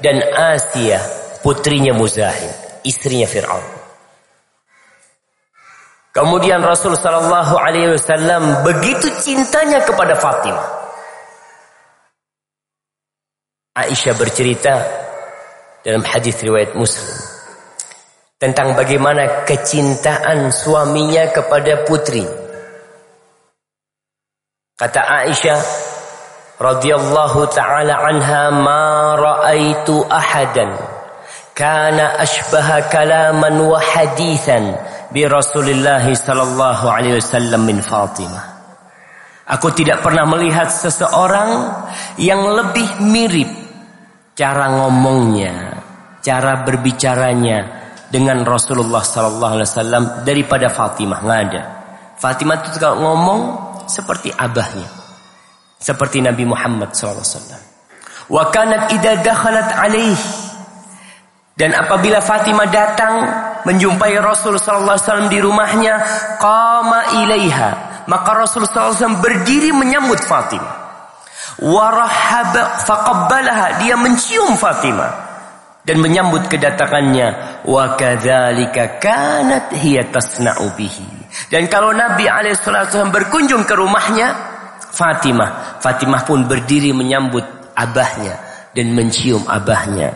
dan 0.00 0.24
Asia 0.32 0.98
putrinya 1.44 1.92
Muzahib 1.92 2.80
istrinya 2.80 3.28
Fir'aun. 3.28 3.76
Kemudian 6.16 6.64
Rasul 6.64 6.96
Sallallahu 6.96 7.60
Alaihi 7.60 7.92
Wasallam 7.92 8.64
begitu 8.64 9.12
cintanya 9.20 9.84
kepada 9.84 10.16
Fatimah. 10.16 10.64
Aisyah 13.76 14.16
bercerita 14.16 14.74
dalam 15.86 16.02
hadis 16.02 16.42
riwayat 16.42 16.74
Muslim 16.74 17.14
tentang 18.42 18.74
bagaimana 18.74 19.46
kecintaan 19.46 20.50
suaminya 20.50 21.30
kepada 21.30 21.86
putri. 21.86 22.26
Kata 24.74 25.00
Aisyah 25.24 25.60
radhiyallahu 26.58 27.48
taala 27.54 28.02
anha 28.02 28.50
ma 28.50 29.14
raaitu 29.14 30.02
ahadan 30.10 30.74
kana 31.54 32.18
ashbaha 32.18 32.90
kalaman 32.90 33.56
wa 33.62 33.78
hadithan 33.78 34.74
bi 35.14 35.22
Rasulillah 35.24 36.02
sallallahu 36.02 36.84
alaihi 36.90 37.22
wasallam 37.22 37.62
min 37.62 37.78
Fatimah. 37.78 38.58
Aku 39.46 39.70
tidak 39.70 40.02
pernah 40.02 40.26
melihat 40.26 40.66
seseorang 40.66 41.70
yang 42.18 42.42
lebih 42.42 43.06
mirip 43.06 43.65
cara 44.36 44.68
ngomongnya, 44.76 45.80
cara 46.20 46.62
berbicaranya 46.62 47.88
dengan 48.12 48.44
Rasulullah 48.44 49.02
sallallahu 49.02 49.54
alaihi 49.58 49.68
wasallam 49.72 50.04
daripada 50.22 50.68
Fatimah. 50.68 51.18
Nggak 51.24 51.40
ada. 51.48 51.62
Fatimah 52.20 52.56
itu 52.60 52.78
kalau 52.78 53.00
ngomong 53.02 53.40
seperti 53.88 54.30
abahnya. 54.30 54.86
Seperti 55.80 56.20
Nabi 56.20 56.44
Muhammad 56.44 56.92
sallallahu 56.92 57.24
alaihi 57.24 57.34
wasallam. 57.34 57.62
Wa 58.26 58.42
kanat 58.52 58.82
idza 58.92 59.12
dakhalat 59.24 59.68
alaihi 59.72 60.46
dan 61.56 61.72
apabila 61.72 62.20
Fatimah 62.20 62.68
datang 62.68 63.14
menjumpai 63.64 64.20
Rasul 64.20 64.60
sallallahu 64.60 64.92
alaihi 64.92 65.06
wasallam 65.08 65.30
di 65.32 65.40
rumahnya, 65.40 65.94
qama 66.36 67.16
ilaiha, 67.24 67.70
maka 68.04 68.30
Rasul 68.36 68.68
sallallahu 68.68 68.92
alaihi 68.92 69.00
wasallam 69.00 69.18
berdiri 69.24 69.70
menyambut 69.72 70.20
Fatimah. 70.20 70.75
Warahaba 71.56 72.84
faqabbalaha, 72.84 73.80
dia 73.80 73.96
mencium 73.96 74.60
Fatimah 74.60 75.12
dan 75.88 76.04
menyambut 76.04 76.44
kedatangannya. 76.52 77.62
Wa 77.64 77.96
kadzalika 77.96 79.00
kanat 79.00 79.72
hiya 79.72 80.04
tasna'u 80.12 80.68
bihi. 80.76 81.08
Dan 81.48 81.68
kalau 81.72 81.96
Nabi 81.96 82.28
alaihi 82.28 82.60
berkunjung 83.08 83.64
ke 83.64 83.72
rumahnya, 83.72 84.36
Fatimah, 84.92 85.80
Fatimah 85.80 86.22
pun 86.28 86.44
berdiri 86.44 86.92
menyambut 86.92 87.44
abahnya 87.76 88.36
dan 88.72 88.92
mencium 88.92 89.44
abahnya 89.48 90.12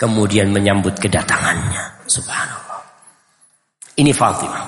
kemudian 0.00 0.48
menyambut 0.48 0.96
kedatangannya. 0.96 2.08
Subhanallah. 2.08 2.80
Ini 4.00 4.16
Fatimah. 4.16 4.64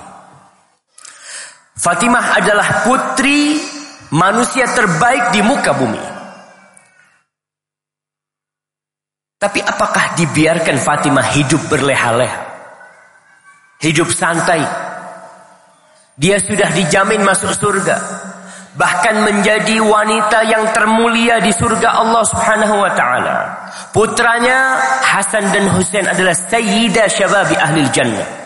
Fatimah 1.72 2.36
adalah 2.36 2.84
putri 2.84 3.56
manusia 4.12 4.68
terbaik 4.68 5.32
di 5.32 5.40
muka 5.40 5.72
bumi. 5.72 6.04
Tapi 9.42 9.58
apakah 9.58 10.14
dibiarkan 10.14 10.78
Fatimah 10.78 11.26
hidup 11.34 11.66
berleha-leha? 11.66 12.40
Hidup 13.82 14.14
santai. 14.14 14.62
Dia 16.14 16.38
sudah 16.38 16.70
dijamin 16.70 17.26
masuk 17.26 17.50
surga 17.50 17.96
bahkan 18.72 19.20
menjadi 19.20 19.84
wanita 19.84 20.48
yang 20.48 20.64
termulia 20.72 21.40
di 21.44 21.52
surga 21.52 21.92
Allah 21.92 22.24
Subhanahu 22.24 22.74
wa 22.80 22.92
taala. 22.96 23.36
Putranya 23.92 24.80
Hasan 25.04 25.52
dan 25.52 25.68
Husain 25.76 26.08
adalah 26.08 26.32
sayyidah 26.32 27.08
syababi 27.08 27.56
ahli 27.56 27.84
jannah. 27.92 28.41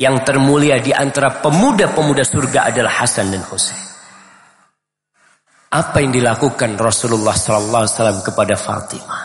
Yang 0.00 0.16
termulia 0.24 0.80
di 0.80 0.96
antara 0.96 1.44
pemuda-pemuda 1.44 2.24
surga 2.24 2.72
adalah 2.72 3.04
Hasan 3.04 3.36
dan 3.36 3.44
Husain. 3.44 3.76
Apa 5.76 6.00
yang 6.00 6.16
dilakukan 6.16 6.80
Rasulullah 6.80 7.36
sallallahu 7.36 7.84
alaihi 7.84 7.94
wasallam 8.00 8.20
kepada 8.24 8.56
Fatimah? 8.56 9.22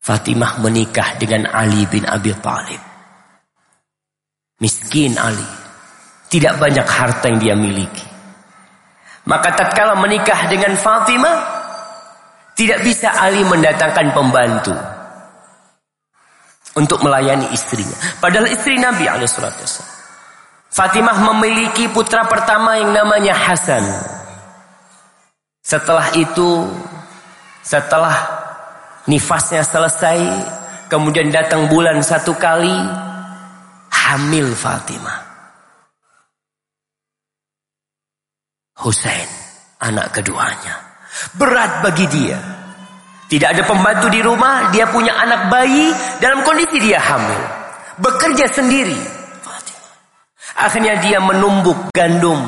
Fatimah 0.00 0.56
menikah 0.64 1.20
dengan 1.20 1.52
Ali 1.52 1.84
bin 1.84 2.08
Abi 2.08 2.32
Thalib. 2.32 2.80
Miskin 4.56 5.20
Ali 5.20 5.44
tidak 6.32 6.56
banyak 6.56 6.88
harta 6.88 7.28
yang 7.28 7.36
dia 7.36 7.52
miliki. 7.52 8.08
Maka 9.28 9.52
tatkala 9.52 10.00
menikah 10.00 10.48
dengan 10.48 10.80
Fatimah, 10.80 11.36
tidak 12.56 12.80
bisa 12.80 13.12
Ali 13.12 13.44
mendatangkan 13.44 14.16
pembantu 14.16 14.95
untuk 16.76 17.00
melayani 17.00 17.48
istrinya. 17.56 17.96
Padahal 18.20 18.52
istri 18.52 18.76
Nabi 18.76 19.08
alaihissalam. 19.08 19.56
Fatimah 20.68 21.18
memiliki 21.32 21.88
putra 21.88 22.28
pertama 22.28 22.76
yang 22.76 22.92
namanya 22.92 23.32
Hasan. 23.32 23.80
Setelah 25.64 26.12
itu, 26.14 26.68
setelah 27.64 28.14
nifasnya 29.08 29.64
selesai, 29.64 30.20
kemudian 30.92 31.32
datang 31.32 31.66
bulan 31.72 32.04
satu 32.04 32.36
kali, 32.36 32.76
hamil 33.88 34.52
Fatimah. 34.52 35.26
Hussein, 38.76 39.26
anak 39.80 40.12
keduanya. 40.12 40.76
Berat 41.40 41.80
bagi 41.80 42.04
dia. 42.12 42.36
Tidak 43.26 43.48
ada 43.50 43.62
pembantu 43.66 44.06
di 44.06 44.22
rumah, 44.22 44.70
dia 44.70 44.86
punya 44.86 45.10
anak 45.18 45.50
bayi 45.50 45.90
dalam 46.22 46.46
kondisi 46.46 46.78
dia 46.78 47.02
hamil. 47.02 47.42
Bekerja 47.98 48.46
sendiri. 48.54 48.94
Akhirnya 50.56 51.02
dia 51.02 51.18
menumbuk 51.18 51.90
gandum 51.90 52.38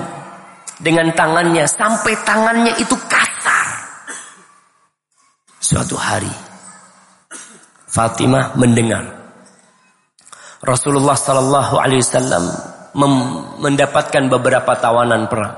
dengan 0.78 1.10
tangannya 1.18 1.66
sampai 1.66 2.14
tangannya 2.22 2.72
itu 2.78 2.94
kasar. 3.10 3.66
Suatu 5.58 5.98
hari 5.98 6.30
Fatimah 7.90 8.54
mendengar 8.54 9.02
Rasulullah 10.62 11.18
Sallallahu 11.18 11.74
Alaihi 11.82 12.06
Wasallam 12.06 12.44
mendapatkan 13.58 14.30
beberapa 14.30 14.78
tawanan 14.78 15.26
perang 15.26 15.56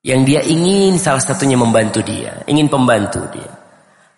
yang 0.00 0.24
dia 0.24 0.40
ingin 0.40 0.96
salah 0.96 1.20
satunya 1.20 1.60
membantu 1.60 2.00
dia, 2.00 2.40
ingin 2.48 2.72
pembantu 2.72 3.20
dia. 3.32 3.59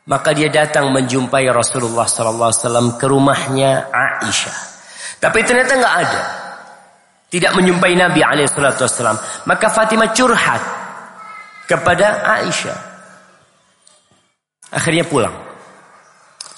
Maka 0.03 0.35
dia 0.35 0.51
datang 0.51 0.91
menjumpai 0.91 1.47
Rasulullah 1.55 2.11
wasallam 2.11 2.99
ke 2.99 3.07
rumahnya 3.07 3.87
Aisyah. 3.95 4.57
Tapi 5.23 5.39
ternyata 5.47 5.79
nggak 5.79 5.97
ada. 6.03 6.23
Tidak 7.31 7.53
menjumpai 7.55 7.95
Nabi 7.95 8.21
wasallam. 8.27 9.19
Maka 9.47 9.67
Fatimah 9.71 10.11
curhat 10.11 10.63
kepada 11.71 12.27
Aisyah. 12.43 12.79
Akhirnya 14.75 15.07
pulang. 15.07 15.37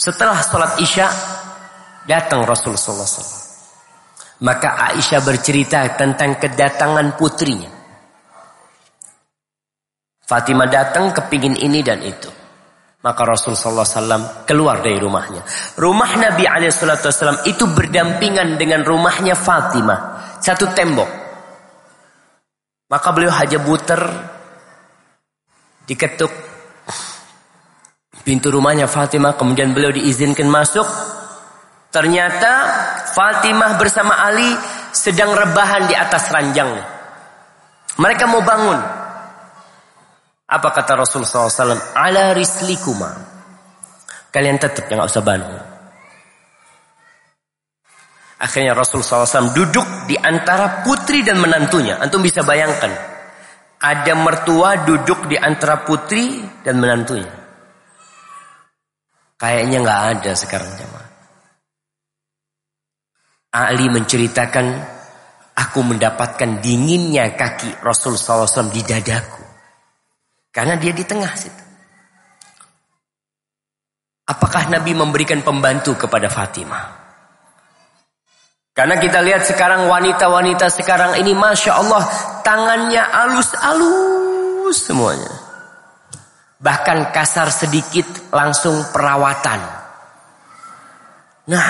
Setelah 0.00 0.40
sholat 0.40 0.80
Isya 0.80 1.06
datang 2.08 2.48
Rasulullah 2.48 2.80
wasallam. 2.80 3.42
Maka 4.40 4.68
Aisyah 4.88 5.20
bercerita 5.20 5.84
tentang 6.00 6.40
kedatangan 6.40 7.12
putrinya. 7.20 7.70
Fatimah 10.24 10.68
datang 10.72 11.12
kepingin 11.12 11.60
ini 11.60 11.84
dan 11.84 12.00
itu. 12.00 12.43
Maka 13.04 13.20
Rasulullah 13.28 13.84
SAW 13.84 14.48
keluar 14.48 14.80
dari 14.80 14.96
rumahnya. 14.96 15.44
Rumah 15.76 16.10
Nabi 16.16 16.48
SAW 16.72 17.44
itu 17.44 17.68
berdampingan 17.68 18.56
dengan 18.56 18.80
rumahnya 18.80 19.36
Fatimah. 19.36 20.00
Satu 20.40 20.72
tembok. 20.72 21.10
Maka 22.88 23.08
beliau 23.12 23.28
haja 23.28 23.60
buter. 23.60 24.00
Diketuk. 25.84 26.32
Pintu 28.24 28.48
rumahnya 28.48 28.88
Fatimah. 28.88 29.36
Kemudian 29.36 29.76
beliau 29.76 29.92
diizinkan 29.92 30.48
masuk. 30.48 30.88
Ternyata 31.92 32.52
Fatimah 33.12 33.76
bersama 33.76 34.16
Ali 34.16 34.48
sedang 34.96 35.36
rebahan 35.36 35.84
di 35.84 35.92
atas 35.92 36.32
ranjangnya. 36.32 36.88
Mereka 38.00 38.24
mau 38.32 38.40
bangun. 38.40 39.03
Apa 40.44 40.68
kata 40.76 41.00
Rasulullah 41.00 41.48
SAW? 41.48 41.96
Ala 41.96 42.36
rislikuma. 42.36 43.10
Kalian 44.28 44.60
tetap 44.60 44.90
yang 44.92 45.06
usah 45.06 45.24
bangun. 45.24 45.62
Akhirnya 48.44 48.76
Rasulullah 48.76 49.24
SAW 49.24 49.56
duduk 49.56 49.86
di 50.04 50.20
antara 50.20 50.84
putri 50.84 51.24
dan 51.24 51.40
menantunya. 51.40 51.96
Antum 51.96 52.20
bisa 52.20 52.44
bayangkan. 52.44 52.92
Ada 53.80 54.12
mertua 54.16 54.84
duduk 54.84 55.30
di 55.30 55.36
antara 55.40 55.80
putri 55.80 56.44
dan 56.60 56.76
menantunya. 56.76 57.30
Kayaknya 59.40 59.78
nggak 59.80 60.02
ada 60.18 60.32
sekarang 60.36 60.70
jemaah. 60.76 61.08
Ali 63.54 63.86
menceritakan, 63.86 64.66
aku 65.54 65.80
mendapatkan 65.86 66.58
dinginnya 66.58 67.38
kaki 67.38 67.86
Rasul 67.86 68.18
SAW 68.18 68.74
di 68.74 68.82
dadaku. 68.82 69.43
Karena 70.54 70.78
dia 70.78 70.94
di 70.94 71.02
tengah 71.02 71.34
situ. 71.34 71.64
Apakah 74.30 74.70
Nabi 74.70 74.94
memberikan 74.94 75.42
pembantu 75.42 76.06
kepada 76.06 76.30
Fatimah? 76.30 77.04
Karena 78.74 78.98
kita 78.98 79.18
lihat 79.22 79.42
sekarang 79.46 79.90
wanita-wanita 79.90 80.66
sekarang 80.70 81.18
ini 81.18 81.34
Masya 81.34 81.72
Allah 81.74 82.02
tangannya 82.46 83.02
alus-alus 83.02 84.78
semuanya. 84.78 85.34
Bahkan 86.62 87.10
kasar 87.10 87.50
sedikit 87.50 88.06
langsung 88.32 88.78
perawatan. 88.94 89.60
Nah, 91.50 91.68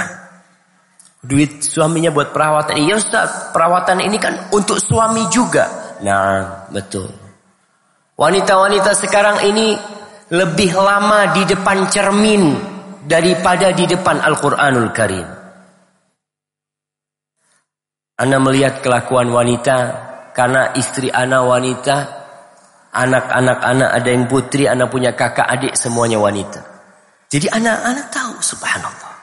duit 1.19 1.65
suaminya 1.65 2.15
buat 2.15 2.31
perawatan. 2.31 2.79
Iya 2.79 3.01
Ustaz, 3.01 3.51
perawatan 3.51 4.05
ini 4.05 4.21
kan 4.21 4.53
untuk 4.55 4.79
suami 4.79 5.27
juga. 5.33 5.97
Nah, 6.05 6.69
betul. 6.71 7.24
Wanita-wanita 8.15 8.95
sekarang 8.95 9.43
ini 9.51 9.75
lebih 10.31 10.71
lama 10.79 11.35
di 11.35 11.43
depan 11.51 11.91
cermin 11.91 12.55
daripada 13.03 13.75
di 13.75 13.91
depan 13.91 14.23
Al-Quranul 14.23 14.95
Karim. 14.95 15.27
Anda 18.15 18.39
melihat 18.39 18.87
kelakuan 18.87 19.35
wanita 19.35 19.77
karena 20.31 20.71
istri 20.79 21.11
anak 21.11 21.43
wanita, 21.43 21.97
anak-anak 22.95 23.59
anak 23.59 23.91
ada 23.91 24.09
yang 24.15 24.31
putri, 24.31 24.71
anak 24.71 24.95
punya 24.95 25.19
kakak 25.19 25.51
adik 25.51 25.75
semuanya 25.75 26.23
wanita. 26.23 26.63
Jadi 27.27 27.51
anak-anak 27.51 28.15
tahu 28.15 28.39
subhanallah. 28.39 29.15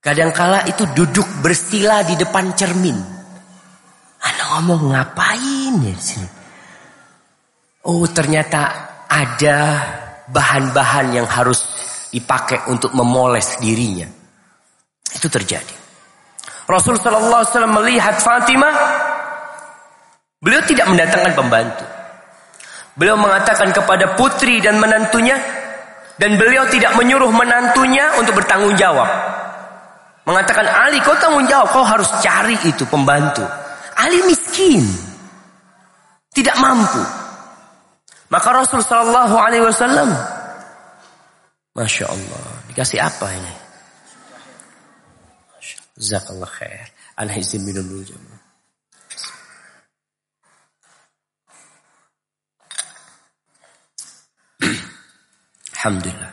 Kadangkala 0.00 0.64
itu 0.64 0.88
duduk 0.96 1.28
bersila 1.44 2.00
di 2.00 2.16
depan 2.16 2.48
cermin. 2.56 2.96
Anak 4.24 4.46
ngomong 4.56 4.96
ngapain 4.96 5.76
ya 5.84 5.92
sini? 6.00 6.37
Oh 7.86 8.04
ternyata 8.10 8.62
ada 9.06 9.58
bahan-bahan 10.28 11.14
yang 11.14 11.28
harus 11.28 11.64
dipakai 12.10 12.68
untuk 12.72 12.92
memoles 12.96 13.56
dirinya. 13.60 14.08
Itu 15.08 15.28
terjadi. 15.30 15.76
Rasul 16.68 17.00
Sallallahu 17.00 17.40
Alaihi 17.40 17.52
Wasallam 17.54 17.74
melihat 17.80 18.14
Fatimah, 18.20 18.74
beliau 20.42 20.60
tidak 20.68 20.84
mendatangkan 20.92 21.32
pembantu. 21.32 21.84
Beliau 22.92 23.16
mengatakan 23.16 23.72
kepada 23.72 24.18
putri 24.18 24.60
dan 24.60 24.76
menantunya, 24.76 25.38
dan 26.20 26.36
beliau 26.36 26.68
tidak 26.68 26.92
menyuruh 26.98 27.30
menantunya 27.32 28.12
untuk 28.20 28.36
bertanggung 28.36 28.76
jawab. 28.76 29.06
Mengatakan 30.28 30.68
Ali, 30.68 31.00
kau 31.00 31.16
tanggung 31.16 31.48
jawab, 31.48 31.72
kau 31.72 31.86
harus 31.86 32.10
cari 32.20 32.58
itu 32.68 32.84
pembantu. 32.84 33.46
Ali 33.96 34.20
miskin, 34.28 34.84
tidak 36.36 36.58
mampu. 36.60 37.00
Maka 38.28 38.48
Rasul 38.52 38.84
Shallallahu 38.84 39.34
Alaihi 39.40 39.64
Wasallam, 39.64 40.12
masya 41.72 42.12
Allah, 42.12 42.44
dikasih 42.68 43.00
apa 43.00 43.26
ini? 43.32 43.54
Zakallah 45.98 46.46
khair. 46.46 46.94
Anak 47.18 47.42
izin 47.42 47.66
minum 47.66 47.82
dulu 47.82 48.06
jemaah. 48.06 48.38
Alhamdulillah. 55.78 56.32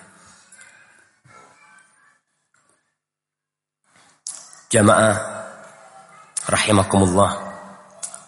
Jamaah 4.69 5.15
rahimakumullah. 6.49 7.31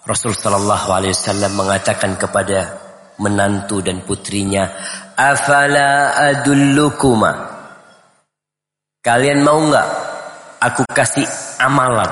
Rasul 0.08 0.32
sallallahu 0.32 0.88
alaihi 0.94 1.12
wasallam 1.12 1.58
mengatakan 1.58 2.16
kepada 2.16 2.87
menantu 3.22 3.82
dan 3.82 4.02
putrinya, 4.02 4.70
"Afala 5.18 6.18
adullukuma?" 6.18 7.32
Kalian 9.02 9.40
mau 9.46 9.62
nggak 9.62 9.88
aku 10.60 10.84
kasih 10.92 11.26
amalan 11.64 12.12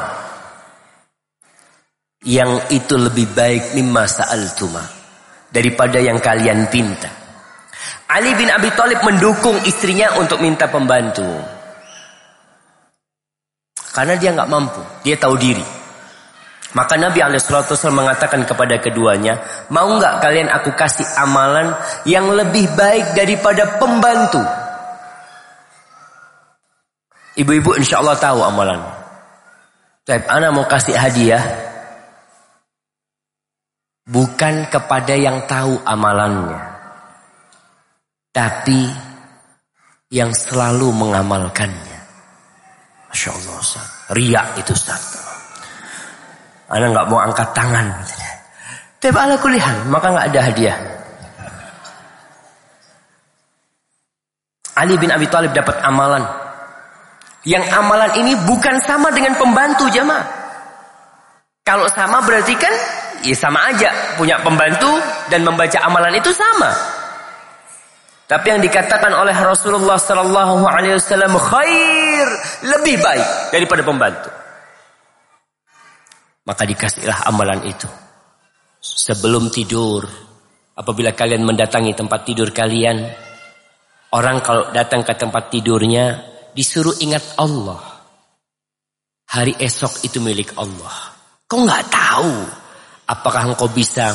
yang 2.25 2.71
itu 2.73 2.97
lebih 2.97 3.35
baik 3.35 3.77
mimma 3.77 4.07
sa'altuma 4.09 4.81
daripada 5.51 6.01
yang 6.01 6.17
kalian 6.17 6.71
pinta. 6.71 7.11
Ali 8.09 8.31
bin 8.37 8.47
Abi 8.47 8.69
Thalib 8.73 9.01
mendukung 9.01 9.59
istrinya 9.65 10.17
untuk 10.21 10.41
minta 10.41 10.69
pembantu. 10.69 11.25
Karena 13.91 14.15
dia 14.19 14.35
nggak 14.35 14.51
mampu, 14.51 14.81
dia 15.03 15.15
tahu 15.15 15.35
diri. 15.35 15.63
Maka 16.75 16.99
Nabi 16.99 17.23
SAW 17.39 17.95
mengatakan 17.95 18.43
kepada 18.43 18.75
keduanya, 18.83 19.39
mau 19.71 19.87
nggak 19.95 20.19
kalian 20.19 20.51
aku 20.51 20.75
kasih 20.75 21.07
amalan 21.15 21.71
yang 22.03 22.27
lebih 22.35 22.67
baik 22.75 23.15
daripada 23.15 23.79
pembantu? 23.79 24.43
Ibu-ibu 27.39 27.79
insya 27.79 28.03
Allah 28.03 28.19
tahu 28.19 28.43
amalan. 28.43 28.79
Tapi 30.03 30.27
anak 30.27 30.51
mau 30.51 30.67
kasih 30.67 30.99
hadiah. 30.99 31.43
Bukan 34.05 34.67
kepada 34.67 35.15
yang 35.15 35.47
tahu 35.47 35.79
amalannya. 35.79 36.59
Tapi 38.35 38.91
yang 40.11 40.35
selalu 40.35 40.91
mengamalkannya. 40.91 41.99
Masya 43.09 43.31
Allah 43.31 43.55
Ustaz. 43.63 43.87
Riak 44.11 44.59
itu 44.59 44.75
Ustaz. 44.75 45.24
Anda 46.69 46.87
nggak 46.89 47.07
mau 47.09 47.19
angkat 47.21 47.49
tangan. 47.53 47.87
Tapi 48.97 49.17
ala 49.17 49.37
kulihan, 49.37 49.75
maka 49.89 50.09
nggak 50.09 50.27
ada 50.33 50.39
hadiah. 50.49 50.77
Ali 54.75 54.99
bin 54.99 55.13
Abi 55.13 55.29
Thalib 55.29 55.55
dapat 55.55 55.77
amalan. 55.85 56.25
Yang 57.45 57.69
amalan 57.69 58.11
ini 58.17 58.33
bukan 58.49 58.81
sama 58.81 59.13
dengan 59.13 59.37
pembantu 59.37 59.85
jemaah. 59.93 60.25
Kalau 61.65 61.85
sama 61.89 62.21
berarti 62.25 62.53
kan 62.57 62.73
ya 63.25 63.33
sama 63.33 63.73
aja 63.73 63.89
punya 64.17 64.37
pembantu 64.41 65.01
dan 65.29 65.45
membaca 65.45 65.77
amalan 65.85 66.13
itu 66.17 66.29
sama. 66.33 66.73
Tapi 68.25 68.57
yang 68.57 68.61
dikatakan 68.61 69.13
oleh 69.13 69.37
Rasulullah 69.37 70.01
Sallallahu 70.01 70.65
Alaihi 70.65 70.97
Wasallam 70.97 71.37
khair 71.37 72.27
lebih 72.73 72.97
baik 72.97 73.53
daripada 73.53 73.81
pembantu. 73.85 74.44
Maka 76.45 76.63
dikasihlah 76.63 77.25
amalan 77.25 77.65
itu. 77.65 77.89
Sebelum 78.77 79.49
tidur. 79.49 80.05
Apabila 80.77 81.11
kalian 81.11 81.41
mendatangi 81.41 81.97
tempat 81.97 82.21
tidur 82.21 82.53
kalian. 82.53 83.01
Orang 84.13 84.39
kalau 84.45 84.69
datang 84.71 85.01
ke 85.01 85.17
tempat 85.17 85.49
tidurnya 85.49 86.21
disuruh 86.53 86.95
ingat 87.01 87.35
Allah. 87.41 87.81
Hari 89.25 89.57
esok 89.57 90.05
itu 90.05 90.21
milik 90.21 90.53
Allah. 90.55 91.17
Kau 91.49 91.65
nggak 91.65 91.85
tahu 91.89 92.33
apakah 93.09 93.53
engkau 93.53 93.69
bisa 93.69 94.13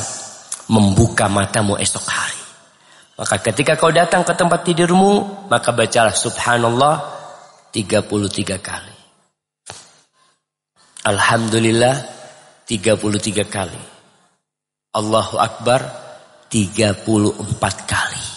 membuka 0.71 1.27
matamu 1.27 1.75
esok 1.75 2.05
hari. 2.07 2.41
Maka 3.19 3.37
ketika 3.43 3.77
kau 3.77 3.93
datang 3.93 4.25
ke 4.25 4.33
tempat 4.33 4.65
tidurmu, 4.65 5.45
maka 5.51 5.69
bacalah 5.75 6.15
subhanallah 6.15 6.95
33 7.69 8.57
kali. 8.57 8.97
Alhamdulillah 11.05 12.20
33 12.71 13.51
kali. 13.51 13.81
Allahu 14.95 15.35
Akbar 15.35 15.83
34 16.47 17.03
kali 17.83 18.27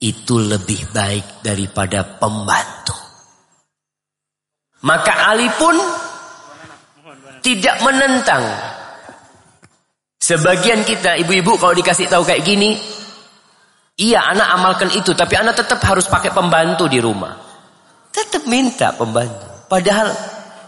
itu 0.00 0.40
lebih 0.40 0.88
baik 0.92 1.44
daripada 1.44 2.04
pembantu. 2.16 2.96
Maka 4.84 5.12
Ali 5.32 5.48
pun 5.56 5.76
tidak 7.44 7.76
menentang. 7.84 8.44
Sebagian 10.20 10.84
kita 10.84 11.20
ibu-ibu 11.20 11.60
kalau 11.60 11.76
dikasih 11.76 12.08
tahu 12.08 12.24
kayak 12.24 12.44
gini, 12.44 12.76
iya 14.00 14.32
anak 14.32 14.48
amalkan 14.60 14.90
itu, 14.92 15.12
tapi 15.12 15.36
anak 15.36 15.60
tetap 15.60 15.80
harus 15.84 16.08
pakai 16.08 16.32
pembantu 16.32 16.88
di 16.88 17.00
rumah. 17.00 17.36
Tetap 18.12 18.48
minta 18.48 18.92
pembantu. 18.96 19.68
Padahal 19.68 20.12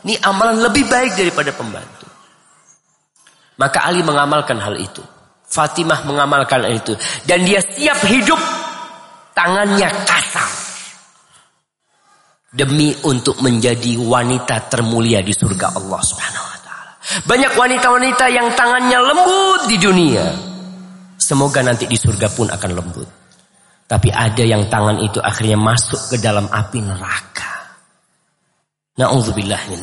ini 0.05 0.17
amalan 0.21 0.65
lebih 0.65 0.89
baik 0.89 1.17
daripada 1.17 1.53
pembantu. 1.53 2.08
Maka 3.59 3.91
Ali 3.91 4.07
mengamalkan 4.07 4.63
hal 4.63 4.79
itu. 4.79 5.03
Fatimah 5.51 6.07
mengamalkan 6.07 6.63
hal 6.63 6.79
itu. 6.79 6.95
Dan 7.27 7.43
dia 7.43 7.59
siap 7.59 7.99
hidup 8.07 8.39
tangannya 9.35 9.91
kasar. 10.07 10.47
Demi 12.49 12.95
untuk 13.05 13.43
menjadi 13.45 13.99
wanita 14.01 14.73
termulia 14.73 15.21
di 15.21 15.37
surga 15.37 15.77
Allah 15.77 16.01
Subhanahu 16.01 16.47
wa 16.49 16.59
taala. 16.65 16.93
Banyak 17.29 17.53
wanita-wanita 17.59 18.25
yang 18.33 18.49
tangannya 18.57 18.99
lembut 19.05 19.61
di 19.69 19.77
dunia. 19.77 20.27
Semoga 21.19 21.61
nanti 21.61 21.85
di 21.85 21.99
surga 21.99 22.31
pun 22.33 22.49
akan 22.49 22.71
lembut. 22.73 23.09
Tapi 23.89 24.09
ada 24.13 24.45
yang 24.45 24.69
tangan 24.71 25.01
itu 25.03 25.19
akhirnya 25.21 25.59
masuk 25.61 26.15
ke 26.15 26.17
dalam 26.21 26.49
api 26.49 26.79
neraka. 26.81 27.53
Nauzubillah 28.97 29.61
min. 29.73 29.81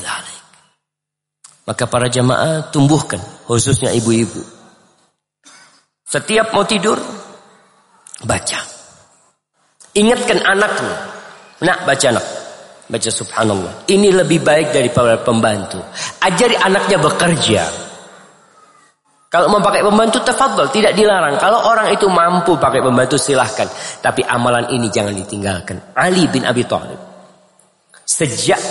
Maka 1.65 1.89
para 1.89 2.06
jamaah 2.06 2.69
tumbuhkan 2.69 3.17
khususnya 3.49 3.89
ibu-ibu. 3.89 4.41
Setiap 6.06 6.54
mau 6.54 6.62
tidur 6.63 7.01
baca. 8.21 8.60
Ingatkan 9.97 10.39
anakmu. 10.45 10.93
Nak 11.65 11.78
baca 11.89 12.06
anak. 12.13 12.25
Baca 12.86 13.10
subhanallah. 13.10 13.89
Ini 13.89 14.13
lebih 14.13 14.45
baik 14.45 14.69
daripada 14.69 15.17
pembantu. 15.17 15.82
Ajari 16.21 16.54
anaknya 16.54 17.01
bekerja. 17.01 17.63
Kalau 19.34 19.49
mau 19.49 19.60
pakai 19.60 19.82
pembantu 19.82 20.21
tafadhol, 20.21 20.69
tidak 20.69 20.93
dilarang. 20.93 21.36
Kalau 21.41 21.65
orang 21.65 21.91
itu 21.91 22.06
mampu 22.06 22.56
pakai 22.56 22.80
pembantu 22.80 23.17
silahkan. 23.17 23.67
Tapi 23.99 24.21
amalan 24.21 24.69
ini 24.69 24.88
jangan 24.93 25.17
ditinggalkan. 25.17 25.97
Ali 25.97 26.30
bin 26.30 26.45
Abi 26.45 26.62
Thalib 26.63 27.15
sejak 28.06 28.62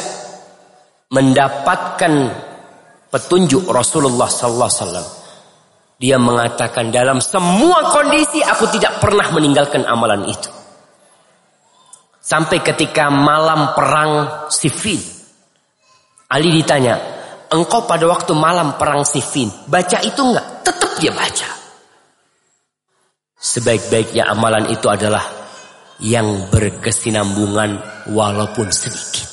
mendapatkan 1.10 2.30
petunjuk 3.14 3.70
Rasulullah 3.70 4.26
sallallahu 4.26 4.66
alaihi 4.66 4.82
wasallam 4.82 5.06
dia 5.94 6.18
mengatakan 6.18 6.90
dalam 6.90 7.22
semua 7.22 7.94
kondisi 7.94 8.42
aku 8.42 8.66
tidak 8.74 8.98
pernah 8.98 9.30
meninggalkan 9.30 9.86
amalan 9.86 10.26
itu. 10.26 10.50
Sampai 12.18 12.64
ketika 12.64 13.12
malam 13.12 13.76
perang 13.76 14.44
Siffin. 14.50 14.98
Ali 16.28 16.50
ditanya, 16.50 16.98
engkau 17.52 17.86
pada 17.86 18.10
waktu 18.10 18.34
malam 18.34 18.74
perang 18.74 19.06
Siffin, 19.06 19.52
baca 19.70 20.02
itu 20.02 20.18
enggak? 20.18 20.66
Tetap 20.66 20.90
dia 20.98 21.12
baca. 21.14 21.48
Sebaik-baiknya 23.38 24.24
amalan 24.28 24.72
itu 24.72 24.88
adalah 24.88 25.22
yang 26.02 26.48
berkesinambungan 26.50 27.76
walaupun 28.10 28.72
sedikit. 28.72 29.30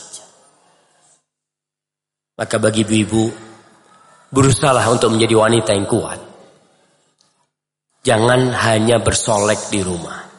Maka 2.38 2.60
bagi 2.60 2.84
ibu-ibu, 2.84 3.51
berusahalah 4.32 4.88
untuk 4.90 5.14
menjadi 5.14 5.36
wanita 5.36 5.72
yang 5.76 5.86
kuat. 5.86 6.20
Jangan 8.02 8.50
hanya 8.56 8.98
bersolek 8.98 9.70
di 9.70 9.86
rumah 9.86 10.32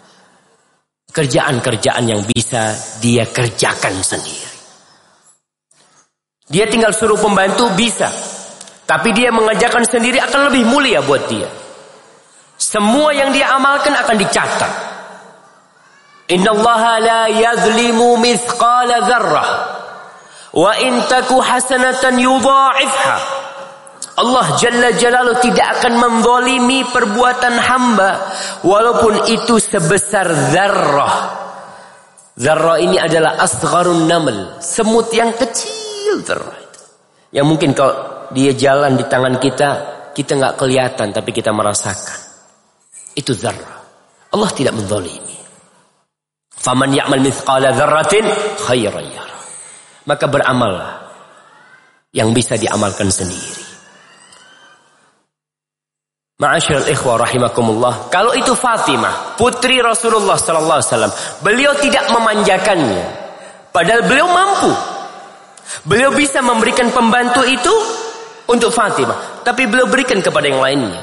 kerjaan-kerjaan 1.13 2.05
yang 2.09 2.25
bisa 2.25 2.73
dia 2.99 3.29
kerjakan 3.29 4.01
sendiri. 4.01 4.51
Dia 6.49 6.69
tinggal 6.69 6.97
suruh 6.97 7.21
pembantu 7.21 7.69
bisa. 7.77 8.09
Tapi 8.83 9.15
dia 9.15 9.31
mengajarkan 9.33 9.85
sendiri 9.87 10.19
akan 10.21 10.53
lebih 10.53 10.69
mulia 10.69 11.01
buat 11.05 11.25
dia. 11.29 11.49
Semua 12.57 13.15
yang 13.15 13.33
dia 13.33 13.53
amalkan 13.57 13.95
akan 13.95 14.17
dicatat. 14.21 14.73
Inna 16.33 16.51
Allah 16.53 16.83
la 17.01 17.23
yazlimu 17.29 18.21
mithqala 18.21 19.05
dzarrah. 19.05 19.51
Wa 20.53 20.73
in 20.81 21.01
taku 21.09 21.41
hasanatan 21.41 22.21
yudha'ifha. 22.21 23.17
Allah 24.13 24.61
Jalla 24.61 24.93
Jalaluh 24.93 25.41
tidak 25.41 25.81
akan 25.81 25.93
membolimi 25.97 26.85
perbuatan 26.85 27.55
hamba 27.57 28.11
walaupun 28.61 29.33
itu 29.33 29.57
sebesar 29.57 30.29
zarrah. 30.53 31.17
Zarrah 32.37 32.77
ini 32.81 33.01
adalah 33.01 33.41
asgharun 33.41 34.05
naml, 34.09 34.61
semut 34.61 35.09
yang 35.17 35.33
kecil 35.33 36.21
zarrah. 36.25 36.61
Yang 37.33 37.47
mungkin 37.49 37.71
kalau 37.73 38.29
dia 38.37 38.53
jalan 38.53 39.01
di 39.01 39.05
tangan 39.09 39.41
kita, 39.41 39.71
kita 40.13 40.37
nggak 40.37 40.57
kelihatan 40.61 41.09
tapi 41.17 41.31
kita 41.33 41.49
merasakan. 41.53 42.21
Itu 43.17 43.33
zarrah. 43.33 43.81
Allah 44.33 44.51
tidak 44.53 44.77
menzalimi. 44.77 45.37
Faman 46.53 46.93
ya'mal 46.93 47.21
mithqala 47.21 47.73
dzarratin 47.73 48.25
khairan. 48.69 49.09
Maka 50.05 50.25
beramallah 50.29 50.93
yang 52.13 52.37
bisa 52.37 52.61
diamalkan 52.61 53.09
sendiri. 53.09 53.62
Ma'asyiral 56.43 56.91
ikhwah 56.91 57.23
rahimakumullah. 57.23 58.11
Kalau 58.11 58.35
itu 58.35 58.59
Fatimah, 58.59 59.39
putri 59.39 59.79
Rasulullah 59.79 60.35
sallallahu 60.35 60.79
alaihi 60.83 60.91
wasallam, 60.91 61.13
beliau 61.39 61.73
tidak 61.79 62.11
memanjakannya. 62.11 63.07
Padahal 63.71 64.03
beliau 64.11 64.27
mampu. 64.27 64.75
Beliau 65.87 66.11
bisa 66.11 66.43
memberikan 66.43 66.91
pembantu 66.91 67.47
itu 67.47 67.71
untuk 68.51 68.75
Fatimah, 68.75 69.47
tapi 69.47 69.71
beliau 69.71 69.87
berikan 69.87 70.19
kepada 70.19 70.51
yang 70.51 70.59
lainnya. 70.59 70.99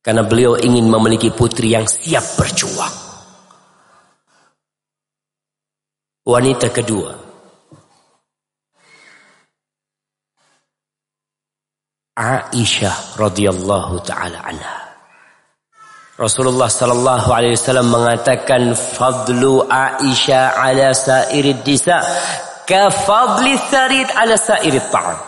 Karena 0.00 0.24
beliau 0.24 0.56
ingin 0.56 0.88
memiliki 0.88 1.28
putri 1.28 1.76
yang 1.76 1.84
siap 1.84 2.40
berjuang. 2.40 3.04
Wanita 6.24 6.72
kedua, 6.72 7.12
Aisyah 12.14 13.18
radhiyallahu 13.18 13.98
taala 14.06 14.38
anha. 14.46 14.76
Rasulullah 16.14 16.70
sallallahu 16.70 17.26
alaihi 17.34 17.58
wasallam 17.58 17.90
mengatakan 17.90 18.70
fadlu 18.78 19.66
Aisyah 19.66 20.62
ala 20.62 20.94
sairid 20.94 21.66
disa 21.66 21.98
ka 22.62 22.86
fadli 22.94 23.58
sarid 23.58 24.06
ala 24.14 24.38
sairid 24.38 24.86
ta'am. 24.94 25.18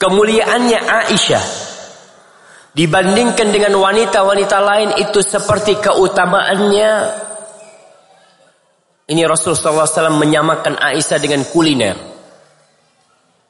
Kemuliaannya 0.00 0.80
Aisyah 0.80 1.44
dibandingkan 2.72 3.52
dengan 3.52 3.76
wanita-wanita 3.76 4.58
lain 4.64 4.90
itu 4.96 5.20
seperti 5.20 5.76
keutamaannya 5.76 6.92
ini 9.10 9.26
Rasulullah 9.26 9.84
SAW 9.84 10.22
menyamakan 10.22 10.78
Aisyah 10.78 11.18
dengan 11.18 11.42
kuliner. 11.50 11.98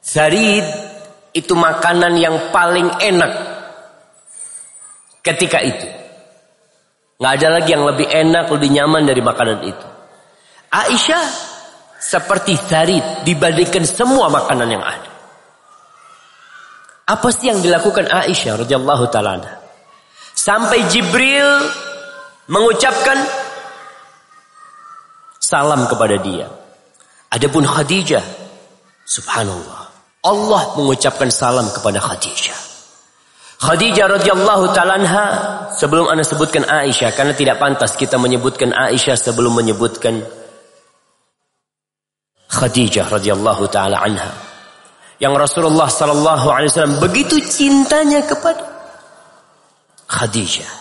Sarid 0.01 0.90
itu 1.31 1.53
makanan 1.55 2.19
yang 2.19 2.51
paling 2.51 2.87
enak 2.99 3.31
ketika 5.23 5.63
itu. 5.63 5.87
Nggak 7.21 7.33
ada 7.37 7.47
lagi 7.61 7.69
yang 7.69 7.85
lebih 7.85 8.07
enak, 8.09 8.49
lebih 8.49 8.69
nyaman 8.73 9.03
dari 9.05 9.21
makanan 9.21 9.59
itu. 9.61 9.87
Aisyah 10.71 11.25
seperti 12.01 12.57
sarit 12.57 13.05
dibandingkan 13.21 13.85
semua 13.85 14.27
makanan 14.33 14.67
yang 14.67 14.81
ada. 14.81 15.11
Apa 17.11 17.27
sih 17.29 17.51
yang 17.51 17.61
dilakukan 17.61 18.09
Aisyah 18.09 18.65
radhiyallahu 18.65 19.05
taala 19.13 19.59
Sampai 20.31 20.81
Jibril 20.89 21.45
mengucapkan 22.49 23.19
salam 25.37 25.85
kepada 25.85 26.17
dia. 26.17 26.47
Adapun 27.29 27.67
Khadijah, 27.67 28.23
subhanallah. 29.05 29.80
Allah 30.21 30.77
mengucapkan 30.77 31.33
salam 31.33 31.65
kepada 31.73 31.97
Khadijah. 31.97 32.57
Khadijah 33.61 34.05
radhiyallahu 34.09 34.73
taala 34.73 34.97
sebelum 35.73 36.09
Anda 36.09 36.25
sebutkan 36.25 36.65
Aisyah 36.65 37.13
karena 37.13 37.33
tidak 37.37 37.61
pantas 37.61 37.93
kita 37.93 38.17
menyebutkan 38.17 38.73
Aisyah 38.73 39.17
sebelum 39.17 39.53
menyebutkan 39.57 40.21
Khadijah 42.49 43.05
radhiyallahu 43.09 43.69
taala 43.69 44.01
anha. 44.01 44.33
Yang 45.21 45.33
Rasulullah 45.37 45.89
sallallahu 45.89 46.47
alaihi 46.49 46.73
wasallam 46.73 46.97
begitu 46.97 47.37
cintanya 47.37 48.25
kepada 48.25 48.65
Khadijah. 50.09 50.80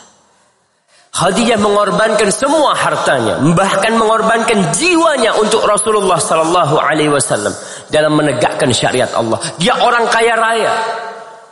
Khadijah 1.10 1.58
mengorbankan 1.58 2.30
semua 2.30 2.70
hartanya, 2.70 3.42
bahkan 3.58 3.98
mengorbankan 3.98 4.70
jiwanya 4.70 5.34
untuk 5.42 5.66
Rasulullah 5.66 6.22
sallallahu 6.22 6.78
alaihi 6.78 7.10
wasallam 7.10 7.50
dalam 7.90 8.14
menegakkan 8.14 8.70
syariat 8.70 9.10
Allah. 9.18 9.42
Dia 9.58 9.74
orang 9.74 10.06
kaya 10.06 10.38
raya. 10.38 10.72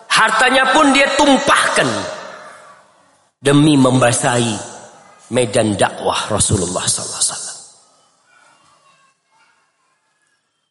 Hartanya 0.07 0.71
pun 0.71 0.94
dia 0.94 1.11
tumpahkan 1.18 1.90
demi 3.42 3.75
membasahi 3.75 4.55
medan 5.35 5.75
dakwah 5.75 6.31
Rasulullah 6.31 6.87
sallallahu 6.87 7.18
alaihi 7.18 7.35
wasallam. 7.35 7.57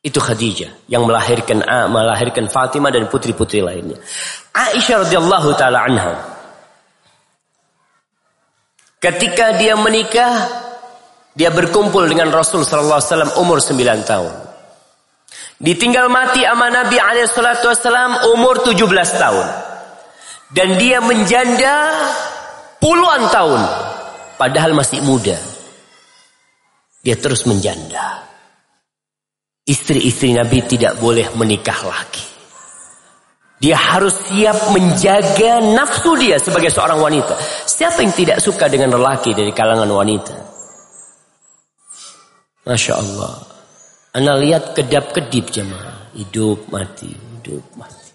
Itu 0.08 0.20
Khadijah 0.24 0.88
yang 0.88 1.04
melahirkan 1.04 1.60
melahirkan 1.92 2.48
Fatimah 2.48 2.96
dan 2.96 3.12
putri-putri 3.12 3.60
lainnya. 3.60 4.00
Aisyah 4.56 5.04
radhiyallahu 5.04 5.50
taala 5.60 5.84
anha 5.84 6.37
Ketika 8.98 9.62
dia 9.62 9.78
menikah, 9.78 10.50
dia 11.38 11.54
berkumpul 11.54 12.10
dengan 12.10 12.34
Rasul 12.34 12.66
sallallahu 12.66 12.98
alaihi 12.98 13.10
wasallam 13.14 13.34
umur 13.38 13.58
9 13.62 14.10
tahun. 14.10 14.34
Ditinggal 15.58 16.06
mati 16.10 16.46
sama 16.46 16.70
Nabi 16.70 17.02
Alaihissalam 17.02 18.30
umur 18.38 18.62
17 18.62 18.78
tahun. 19.18 19.48
Dan 20.54 20.78
dia 20.78 21.02
menjanda 21.02 21.94
puluhan 22.78 23.26
tahun. 23.34 23.62
Padahal 24.38 24.78
masih 24.78 25.02
muda. 25.02 25.38
Dia 27.02 27.18
terus 27.18 27.50
menjanda. 27.50 28.22
Istri-istri 29.66 30.38
Nabi 30.38 30.62
tidak 30.66 31.02
boleh 31.02 31.34
menikah 31.34 31.82
lagi. 31.90 32.27
Dia 33.58 33.74
harus 33.74 34.14
siap 34.30 34.70
menjaga 34.70 35.58
nafsu 35.74 36.14
dia 36.14 36.38
sebagai 36.38 36.70
seorang 36.70 37.02
wanita. 37.02 37.34
Siapa 37.66 38.06
yang 38.06 38.14
tidak 38.14 38.38
suka 38.38 38.70
dengan 38.70 38.94
lelaki 38.94 39.34
dari 39.34 39.50
kalangan 39.50 39.90
wanita? 39.90 40.36
Masya 42.70 42.94
Allah. 42.94 43.34
Anda 44.14 44.38
lihat 44.38 44.78
kedap-kedip 44.78 45.50
jemaah. 45.50 46.14
Hidup 46.14 46.70
mati, 46.70 47.10
hidup 47.10 47.66
mati. 47.78 48.10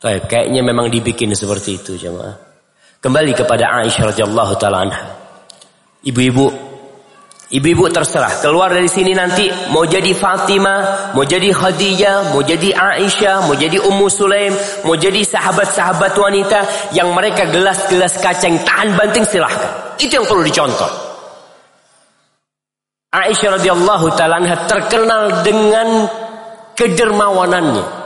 Baik, 0.00 0.32
kayaknya 0.32 0.64
memang 0.64 0.88
dibikin 0.88 1.30
seperti 1.36 1.76
itu 1.78 1.94
jemaah. 1.94 2.32
Kembali 2.98 3.36
kepada 3.36 3.84
Aisyah 3.84 4.10
radhiyallahu 4.10 4.52
taala 4.56 4.88
anha. 4.88 5.04
Ibu-ibu, 6.00 6.69
ibu-ibu 7.50 7.90
terserah 7.90 8.38
keluar 8.38 8.70
dari 8.70 8.86
sini 8.86 9.10
nanti 9.10 9.50
mau 9.74 9.82
jadi 9.82 10.14
Fatimah, 10.14 11.12
mau 11.12 11.26
jadi 11.26 11.50
Khadijah, 11.50 12.30
mau 12.30 12.42
jadi 12.46 12.70
Aisyah, 12.70 13.50
mau 13.50 13.58
jadi 13.58 13.78
Ummu 13.82 14.06
Sulaim, 14.06 14.54
mau 14.86 14.94
jadi 14.94 15.26
sahabat-sahabat 15.26 16.14
wanita 16.14 16.58
yang 16.94 17.10
mereka 17.10 17.50
gelas-gelas 17.50 18.18
kacang 18.22 18.54
tahan 18.62 18.94
banting 18.94 19.26
silahkan. 19.26 19.98
Itu 19.98 20.22
yang 20.22 20.26
perlu 20.26 20.46
dicontoh. 20.46 20.90
Aisyah 23.10 23.58
radhiyallahu 23.58 24.06
taala 24.14 24.38
terkenal 24.70 25.42
dengan 25.42 26.06
kedermawanannya. 26.78 27.98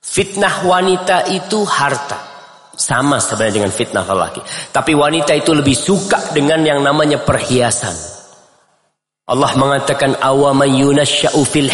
Fitnah 0.00 0.64
wanita 0.64 1.28
itu 1.28 1.68
harta. 1.68 2.37
Sama 2.78 3.18
sebenarnya 3.18 3.54
dengan 3.58 3.72
fitnah 3.74 4.06
lelaki. 4.06 4.38
Tapi 4.70 4.94
wanita 4.94 5.34
itu 5.34 5.50
lebih 5.50 5.74
suka 5.74 6.30
dengan 6.30 6.62
yang 6.62 6.78
namanya 6.78 7.18
perhiasan. 7.18 7.90
Allah 9.28 9.50
mengatakan 9.58 10.14
awaman 10.22 10.70
yunasya'u 10.70 11.42
fil. 11.42 11.66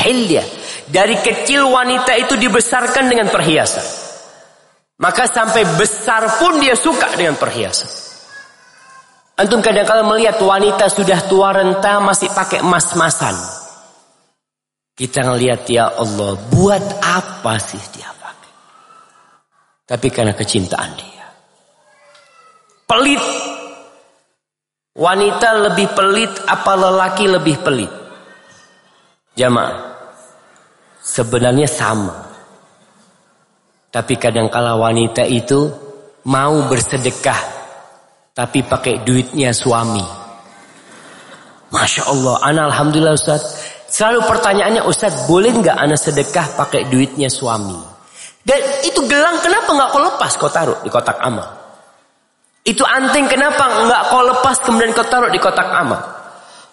Dari 0.88 1.17
kecil 1.21 1.69
wanita 1.69 2.17
itu 2.17 2.40
dibesarkan 2.40 3.05
dengan 3.12 3.29
perhiasan. 3.29 3.85
Maka 4.97 5.29
sampai 5.29 5.77
besar 5.77 6.40
pun 6.40 6.57
dia 6.57 6.73
suka 6.73 7.12
dengan 7.12 7.37
perhiasan. 7.37 7.90
Antum 9.35 9.61
kadang-kadang 9.61 10.07
melihat 10.07 10.38
wanita 10.38 10.87
sudah 10.87 11.21
tua 11.27 11.53
renta 11.53 12.01
masih 12.01 12.31
pakai 12.33 12.62
emas-emasan. 12.62 13.35
Kita 14.95 15.27
ngelihat 15.27 15.67
ya 15.67 15.90
Allah, 15.90 16.38
buat 16.55 17.03
apa 17.03 17.59
sih 17.59 17.83
dia? 17.90 18.13
Tapi 19.85 20.09
karena 20.09 20.33
kecintaan 20.33 20.90
dia. 20.97 21.27
Pelit. 22.88 23.20
Wanita 24.94 25.49
lebih 25.68 25.88
pelit 25.92 26.33
apa 26.49 26.73
lelaki 26.73 27.25
lebih 27.29 27.57
pelit? 27.61 27.92
Jamaah. 29.37 29.92
Sebenarnya 31.05 31.68
sama. 31.68 32.16
Tapi 33.92 34.16
kadangkala 34.16 34.75
wanita 34.81 35.29
itu 35.29 35.68
mau 36.25 36.64
bersedekah 36.66 37.55
tapi 38.35 38.66
pakai 38.66 39.07
duitnya 39.07 39.55
suami. 39.55 40.03
Masya 41.70 42.03
Allah, 42.11 42.35
ana 42.42 42.61
alhamdulillah 42.70 43.14
Ustaz. 43.14 43.62
Selalu 43.87 44.27
pertanyaannya 44.27 44.83
Ustaz, 44.90 45.31
boleh 45.31 45.55
nggak 45.55 45.79
ana 45.79 45.94
sedekah 45.94 46.59
pakai 46.59 46.90
duitnya 46.90 47.31
suami? 47.31 47.93
Dan 48.44 48.61
itu 48.85 49.00
gelang 49.09 49.40
kenapa 49.40 49.72
nggak 49.72 49.88
kau 49.88 50.02
lepas 50.04 50.33
kau 50.37 50.52
taruh 50.52 50.78
di 50.85 50.92
kotak 50.92 51.16
amal? 51.24 51.48
Itu 52.64 52.85
anting 52.85 53.28
kenapa 53.28 53.88
nggak 53.88 54.02
kau 54.12 54.22
lepas 54.24 54.57
kemudian 54.64 54.92
kau 54.92 55.09
taruh 55.09 55.33
di 55.33 55.40
kotak 55.40 55.68
amal? 55.72 56.00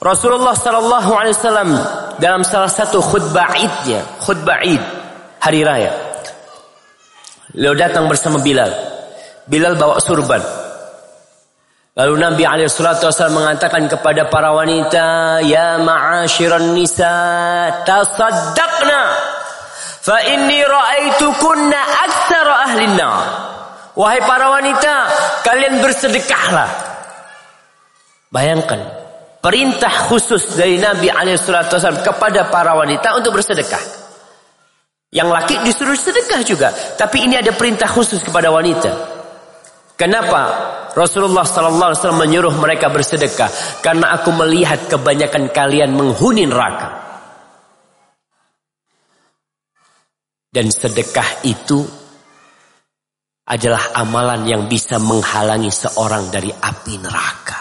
Rasulullah 0.01 0.57
Sallallahu 0.57 1.11
Alaihi 1.13 1.35
Wasallam 1.37 1.69
dalam 2.17 2.41
salah 2.43 2.67
satu 2.67 2.99
khutbah 2.99 3.53
idnya, 3.55 4.01
khutbah 4.19 4.59
id 4.65 4.81
hari 5.39 5.61
raya, 5.61 5.93
Beliau 7.51 7.75
datang 7.75 8.07
bersama 8.07 8.39
Bilal. 8.39 8.71
Bilal 9.43 9.75
bawa 9.75 9.99
surban. 9.99 10.39
Lalu 11.91 12.13
Nabi 12.23 12.47
SAW 12.71 13.11
mengatakan 13.35 13.91
kepada 13.91 14.31
para 14.31 14.55
wanita, 14.55 15.37
Ya 15.43 15.75
ma'asyiran 15.75 16.71
nisa, 16.71 17.11
tasaddaqna. 17.83 19.01
Fa 20.01 20.17
inni 20.25 20.57
ra'aitukunna 20.65 21.79
aktsara 22.09 22.53
ahlin 22.65 22.97
Wahai 23.91 24.23
para 24.23 24.47
wanita, 24.49 24.93
kalian 25.43 25.83
bersedekahlah. 25.83 26.69
Bayangkan, 28.31 28.79
perintah 29.43 29.91
khusus 30.07 30.55
dari 30.55 30.79
Nabi 30.79 31.11
SAW 31.11 31.99
kepada 31.99 32.47
para 32.47 32.71
wanita 32.71 33.19
untuk 33.19 33.35
bersedekah. 33.35 33.83
Yang 35.11 35.27
laki 35.27 35.55
disuruh 35.67 35.99
sedekah 35.99 36.39
juga. 36.47 36.71
Tapi 36.95 37.27
ini 37.27 37.35
ada 37.35 37.51
perintah 37.51 37.91
khusus 37.91 38.23
kepada 38.23 38.47
wanita. 38.47 38.95
Kenapa 39.99 40.41
Rasulullah 40.95 41.43
Sallallahu 41.43 41.89
Alaihi 41.91 41.99
Wasallam 41.99 42.23
menyuruh 42.23 42.55
mereka 42.55 42.87
bersedekah? 42.87 43.51
Karena 43.83 44.15
aku 44.15 44.31
melihat 44.31 44.87
kebanyakan 44.87 45.51
kalian 45.51 45.91
menghuni 45.91 46.47
neraka. 46.47 47.10
Dan 50.51 50.67
sedekah 50.67 51.47
itu 51.47 51.79
adalah 53.47 53.95
amalan 53.95 54.43
yang 54.43 54.63
bisa 54.67 54.99
menghalangi 54.99 55.71
seorang 55.71 56.27
dari 56.27 56.51
api 56.51 56.93
neraka. 56.99 57.59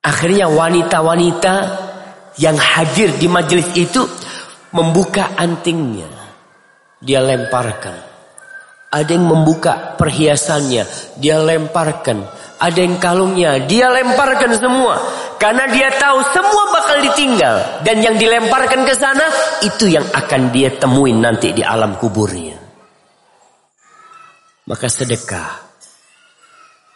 Akhirnya 0.00 0.48
wanita-wanita 0.48 1.54
yang 2.40 2.56
hadir 2.56 3.12
di 3.20 3.28
majelis 3.28 3.68
itu 3.76 4.00
membuka 4.72 5.36
antingnya. 5.36 6.08
Dia 6.96 7.20
lemparkan. 7.20 8.08
Ada 8.88 9.12
yang 9.12 9.28
membuka 9.28 10.00
perhiasannya, 10.00 11.14
dia 11.20 11.36
lemparkan. 11.44 12.24
Ada 12.60 12.76
yang 12.84 13.00
kalungnya, 13.00 13.64
dia 13.64 13.88
lemparkan 13.88 14.52
semua. 14.52 15.00
Karena 15.40 15.64
dia 15.72 15.88
tahu 15.96 16.20
semua 16.36 16.64
bakal 16.68 17.00
ditinggal. 17.00 17.80
Dan 17.80 18.04
yang 18.04 18.20
dilemparkan 18.20 18.84
ke 18.84 18.92
sana, 18.92 19.24
itu 19.64 19.88
yang 19.88 20.04
akan 20.12 20.52
dia 20.52 20.68
temuin 20.76 21.24
nanti 21.24 21.56
di 21.56 21.64
alam 21.64 21.96
kuburnya. 21.96 22.60
Maka 24.68 24.86
sedekah. 24.92 25.72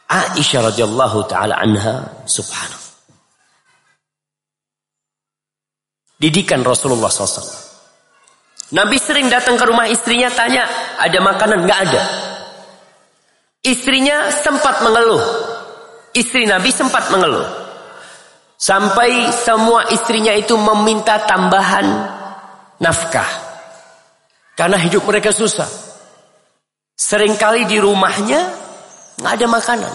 Aisyah 0.04 0.68
radhiyallahu 0.68 1.18
taala 1.24 1.56
anha 1.56 2.22
subhanallah. 2.28 2.84
Didikan 6.20 6.60
Rasulullah 6.60 7.08
SAW. 7.08 7.64
Nabi 8.76 8.96
sering 9.00 9.32
datang 9.32 9.56
ke 9.56 9.64
rumah 9.64 9.88
istrinya 9.88 10.28
tanya, 10.28 10.68
ada 11.00 11.18
makanan? 11.24 11.64
Nggak 11.64 11.80
ada. 11.88 12.02
Istrinya 13.64 14.28
sempat 14.28 14.84
mengeluh. 14.84 15.53
Istri 16.14 16.46
Nabi 16.46 16.70
sempat 16.70 17.10
mengeluh. 17.10 17.46
Sampai 18.54 19.34
semua 19.34 19.90
istrinya 19.90 20.30
itu 20.30 20.54
meminta 20.54 21.18
tambahan 21.26 21.84
nafkah. 22.78 23.26
Karena 24.54 24.78
hidup 24.78 25.02
mereka 25.10 25.34
susah. 25.34 25.66
Seringkali 26.94 27.66
di 27.66 27.82
rumahnya 27.82 28.40
nggak 29.18 29.32
ada 29.34 29.46
makanan. 29.50 29.94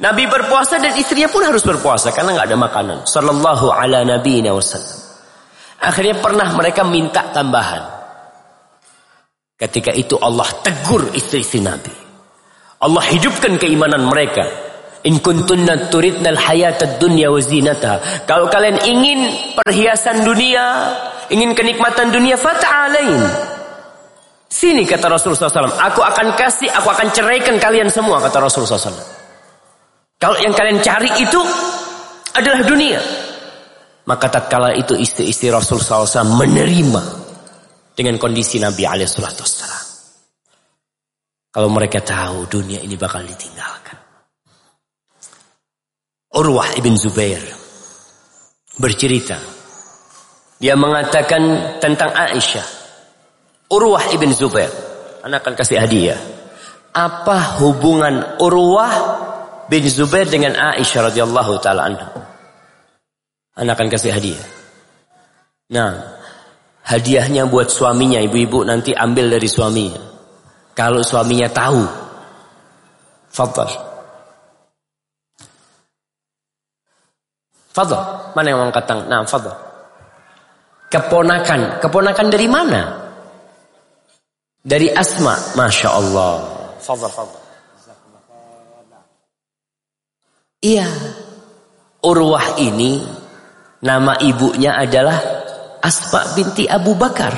Nabi 0.00 0.24
berpuasa 0.26 0.80
dan 0.80 0.96
istrinya 0.96 1.28
pun 1.28 1.44
harus 1.44 1.62
berpuasa 1.62 2.10
karena 2.10 2.34
nggak 2.34 2.48
ada 2.48 2.58
makanan. 2.58 2.98
Sallallahu 3.04 3.68
ala 3.68 4.00
nabi 4.02 4.40
wasallam. 4.40 5.04
Akhirnya 5.84 6.16
pernah 6.16 6.48
mereka 6.56 6.80
minta 6.88 7.28
tambahan. 7.28 7.84
Ketika 9.54 9.92
itu 9.92 10.16
Allah 10.16 10.48
tegur 10.64 11.12
istri-istri 11.12 11.60
Nabi. 11.60 11.92
Allah 12.80 13.04
hidupkan 13.12 13.60
keimanan 13.60 14.08
mereka. 14.08 14.63
In 15.04 15.20
kuntunna 15.20 15.92
turidna 15.92 16.32
al-hayata 16.32 16.96
dunya 16.96 17.28
wa 17.28 17.36
zinataha. 17.36 18.24
Kalau 18.24 18.48
kalian 18.48 18.80
ingin 18.88 19.20
perhiasan 19.60 20.24
dunia, 20.24 20.96
ingin 21.28 21.52
kenikmatan 21.52 22.08
dunia, 22.08 22.40
fata'alain. 22.40 23.20
Sini 24.48 24.88
kata 24.88 25.12
Rasulullah 25.12 25.50
SAW. 25.50 25.76
Aku 25.92 26.00
akan 26.00 26.32
kasih, 26.38 26.72
aku 26.72 26.88
akan 26.88 27.12
ceraikan 27.12 27.60
kalian 27.60 27.92
semua 27.92 28.16
kata 28.22 28.40
Rasulullah 28.40 28.80
SAW. 28.80 28.96
Kalau 30.16 30.40
yang 30.40 30.56
kalian 30.56 30.80
cari 30.80 31.10
itu 31.20 31.40
adalah 32.32 32.64
dunia. 32.64 33.00
Maka 34.04 34.28
tak 34.28 34.52
kala 34.52 34.72
itu 34.76 34.96
istri-istri 34.96 35.48
Rasul 35.48 35.80
SAW 35.80 36.38
menerima 36.38 37.02
dengan 37.96 38.20
kondisi 38.20 38.60
Nabi 38.60 38.84
Alaihissalam. 38.84 39.84
Kalau 41.54 41.68
mereka 41.70 42.02
tahu 42.02 42.50
dunia 42.50 42.82
ini 42.82 42.98
bakal 42.98 43.22
ditinggalkan. 43.24 43.93
Urwah 46.34 46.74
ibn 46.74 46.98
Zubair 46.98 47.38
bercerita. 48.74 49.38
Dia 50.58 50.74
mengatakan 50.74 51.78
tentang 51.78 52.10
Aisyah. 52.10 52.66
Urwah 53.70 54.10
ibn 54.10 54.34
Zubair. 54.34 54.70
Anak 55.22 55.46
akan 55.46 55.54
kasih 55.54 55.78
hadiah. 55.78 56.18
Apa 56.90 57.62
hubungan 57.62 58.42
Urwah 58.42 58.94
bin 59.70 59.86
Zubair 59.86 60.26
dengan 60.26 60.58
Aisyah 60.58 61.14
radhiyallahu 61.14 61.52
taala 61.62 61.86
anha. 61.86 62.08
Anak 63.54 63.78
akan 63.78 63.88
kasih 63.94 64.10
hadiah. 64.10 64.46
Nah, 65.70 66.18
hadiahnya 66.82 67.46
buat 67.46 67.70
suaminya, 67.70 68.18
ibu-ibu 68.18 68.66
nanti 68.66 68.90
ambil 68.90 69.30
dari 69.30 69.46
suaminya. 69.46 70.02
Kalau 70.74 71.06
suaminya 71.06 71.46
tahu. 71.46 71.82
Fadhal. 73.30 73.93
Fadhal. 77.74 78.30
Mana 78.38 78.46
yang 78.54 78.70
angkat 78.70 78.86
tangan? 78.86 79.06
Nah, 79.10 79.26
fadhal. 79.26 79.50
Keponakan. 80.86 81.82
Keponakan 81.82 82.26
dari 82.30 82.46
mana? 82.46 82.82
Dari 84.62 84.94
Asma. 84.94 85.34
Masya 85.58 85.88
Allah. 85.90 86.34
Fadhal, 86.78 87.10
fadhal. 87.10 87.42
Iya. 90.62 90.86
Urwah 92.04 92.62
ini 92.62 93.02
nama 93.82 94.14
ibunya 94.22 94.78
adalah 94.78 95.18
Asma 95.82 96.30
binti 96.38 96.70
Abu 96.70 96.94
Bakar. 96.94 97.34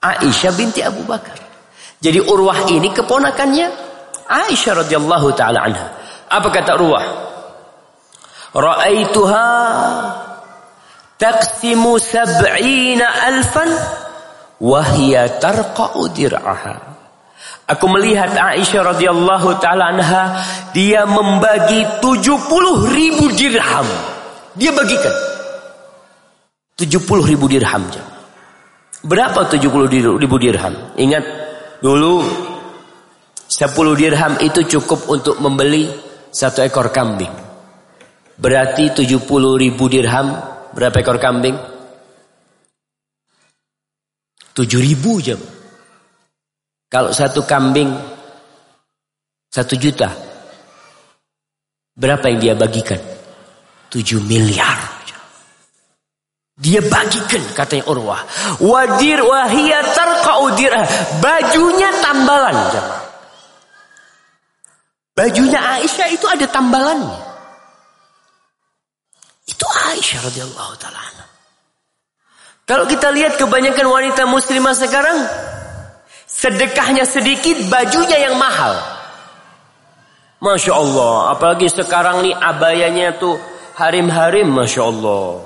Aisyah 0.00 0.52
binti 0.58 0.82
Abu 0.82 1.06
Bakar. 1.06 1.38
Jadi 2.00 2.18
Urwah 2.24 2.66
ini 2.72 2.88
keponakannya 2.90 3.68
Aisyah 4.26 4.84
radhiyallahu 4.84 5.28
taala 5.36 5.60
anha. 5.64 5.86
Apa 6.28 6.48
kata 6.48 6.76
Urwah? 6.80 7.04
Ra'aituha 8.50 9.46
taqsimu 11.20 12.00
sab'ina 12.02 13.06
alfan 13.30 13.70
wa 14.58 14.80
hiya 14.82 15.38
tarqa'u 15.38 16.10
dir'aha. 16.10 16.90
Aku 17.70 17.86
melihat 17.86 18.34
Aisyah 18.34 18.82
radhiyallahu 18.94 19.62
taala 19.62 19.94
anha 19.94 20.42
dia 20.74 21.06
membagi 21.06 21.86
70 22.02 22.90
ribu 22.90 23.30
dirham. 23.38 23.86
Dia 24.58 24.74
bagikan 24.74 25.14
70 26.74 27.30
ribu 27.30 27.46
dirham. 27.46 27.86
Berapa 29.06 29.46
70 29.46 30.18
ribu 30.18 30.36
dirham? 30.42 30.74
Ingat 30.98 31.24
dulu 31.78 32.26
10 33.46 33.70
dirham 33.94 34.32
itu 34.42 34.66
cukup 34.66 35.06
untuk 35.06 35.38
membeli 35.38 35.86
satu 36.34 36.66
ekor 36.66 36.90
kambing. 36.90 37.49
Berarti 38.40 38.88
70 39.04 39.20
ribu 39.60 39.84
dirham 39.92 40.32
berapa 40.72 40.96
ekor 40.96 41.20
kambing? 41.20 41.52
7 44.56 44.64
ribu 44.80 45.20
jam. 45.20 45.36
Kalau 46.88 47.12
satu 47.12 47.44
kambing 47.44 47.92
satu 49.52 49.76
juta, 49.76 50.08
berapa 51.94 52.24
yang 52.32 52.38
dia 52.40 52.54
bagikan? 52.56 52.98
Tujuh 53.92 54.24
miliar. 54.24 55.00
Dia 56.60 56.80
bagikan 56.84 57.40
katanya 57.56 57.88
Urwah. 57.88 58.20
Wadir 58.60 59.20
wahia 59.24 59.80
tarqaudir. 59.96 60.72
Bajunya 61.20 61.88
tambalan. 62.04 62.56
Bajunya 65.16 65.56
Aisyah 65.56 66.08
itu 66.12 66.26
ada 66.28 66.44
tambalannya. 66.48 67.29
Itu 69.50 69.66
Aisyah 69.66 70.30
radhiyallahu 70.30 70.74
taala. 70.78 71.02
Kalau 72.70 72.86
kita 72.86 73.10
lihat 73.10 73.34
kebanyakan 73.34 73.90
wanita 73.90 74.30
muslimah 74.30 74.78
sekarang 74.78 75.18
Sedekahnya 76.30 77.02
sedikit, 77.02 77.58
bajunya 77.66 78.30
yang 78.30 78.38
mahal. 78.38 78.78
Masya 80.38 80.72
Allah. 80.72 81.34
Apalagi 81.34 81.66
sekarang 81.66 82.22
nih 82.22 82.32
abayanya 82.38 83.18
tuh 83.18 83.34
harim-harim. 83.74 84.46
Masya 84.46 84.82
Allah. 84.86 85.42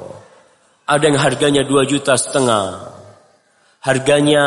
Ada 0.85 1.05
yang 1.09 1.19
harganya 1.19 1.63
2 1.65 1.89
juta 1.89 2.21
setengah. 2.21 2.93
Harganya 3.81 4.45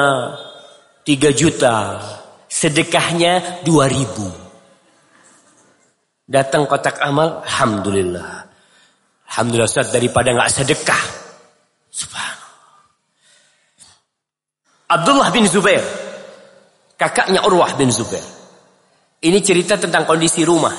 3 1.01 1.33
juta. 1.33 2.05
Sedekahnya 2.45 3.65
2 3.65 3.89
ribu. 3.89 4.29
Datang 6.29 6.69
kotak 6.69 7.01
amal. 7.01 7.41
Alhamdulillah. 7.49 8.36
Alhamdulillah 9.27 9.69
Ustaz 9.69 9.91
daripada 9.91 10.31
nggak 10.33 10.51
sedekah. 10.51 11.03
Subhanallah. 11.91 12.45
Abdullah 14.87 15.29
bin 15.35 15.45
Zubair 15.45 15.83
kakaknya 16.97 17.45
Urwah 17.45 17.77
bin 17.77 17.93
Zubair. 17.93 18.25
Ini 19.21 19.39
cerita 19.41 19.77
tentang 19.77 20.05
kondisi 20.05 20.41
rumah. 20.45 20.73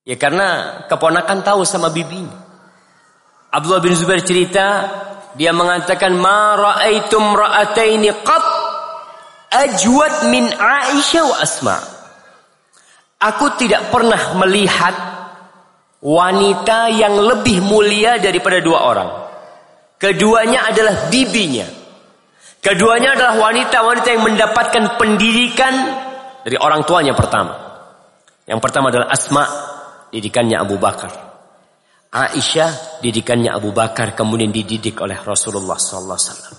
Ya 0.00 0.16
karena 0.16 0.80
keponakan 0.88 1.44
tahu 1.44 1.62
sama 1.62 1.92
bibinya. 1.92 2.34
Abdullah 3.52 3.84
bin 3.84 3.92
Zubair 3.92 4.24
cerita, 4.24 4.88
dia 5.36 5.52
mengatakan 5.52 6.16
ma 6.16 6.56
raaitum 6.56 7.36
ra'ataini 7.36 8.08
qat 8.24 8.46
ajwad 9.50 10.32
min 10.32 10.48
Aisyah 10.48 11.24
wa 11.26 11.36
Asma. 11.38 11.76
Aku 13.20 13.52
tidak 13.60 13.92
pernah 13.92 14.32
melihat 14.40 14.96
wanita 16.00 16.88
yang 16.92 17.16
lebih 17.20 17.60
mulia 17.60 18.16
daripada 18.16 18.60
dua 18.60 18.78
orang. 18.88 19.10
Keduanya 20.00 20.72
adalah 20.72 21.12
bibinya. 21.12 21.68
Keduanya 22.60 23.16
adalah 23.16 23.40
wanita-wanita 23.40 24.08
yang 24.12 24.24
mendapatkan 24.24 25.00
pendidikan 25.00 25.72
dari 26.44 26.56
orang 26.60 26.84
tuanya 26.84 27.12
pertama. 27.16 27.56
Yang 28.44 28.60
pertama 28.60 28.92
adalah 28.92 29.08
Asma, 29.12 29.44
didikannya 30.12 30.56
Abu 30.60 30.76
Bakar. 30.80 31.12
Aisyah, 32.10 33.00
didikannya 33.04 33.54
Abu 33.54 33.70
Bakar, 33.70 34.12
kemudian 34.18 34.50
dididik 34.50 34.98
oleh 34.98 35.14
Rasulullah 35.20 35.78
sallallahu 35.78 36.18
alaihi 36.18 36.32
wasallam. 36.32 36.56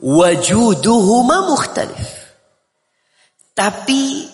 Wajuduhuma 0.00 1.36
mukhtalif. 1.52 2.08
Tapi 3.52 4.24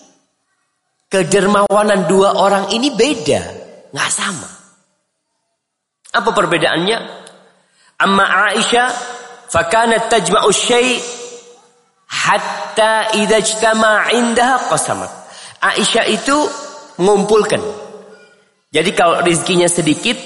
Kedermawanan 1.06 2.10
dua 2.10 2.34
orang 2.34 2.74
ini 2.74 2.90
beda, 2.90 3.40
nggak 3.94 4.10
sama. 4.10 4.50
Apa 6.10 6.30
perbedaannya? 6.34 6.98
Amma 8.02 8.50
Aisyah 8.50 8.90
fakana 9.46 10.10
tajma'u 10.10 10.50
syai' 10.50 10.98
hatta 12.10 13.14
idza 13.14 13.38
ijtama 13.38 14.10
'indaha 14.10 14.66
qasamat. 14.66 15.10
Aisyah 15.62 16.04
itu 16.10 16.36
mengumpulkan. 16.98 17.62
Jadi 18.74 18.90
kalau 18.92 19.22
rezekinya 19.22 19.70
sedikit, 19.70 20.18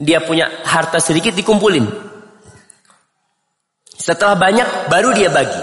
dia 0.00 0.24
punya 0.24 0.48
harta 0.64 0.96
sedikit 0.96 1.36
dikumpulin. 1.36 1.84
Setelah 4.00 4.34
banyak 4.34 4.88
baru 4.88 5.12
dia 5.12 5.28
bagi. 5.28 5.60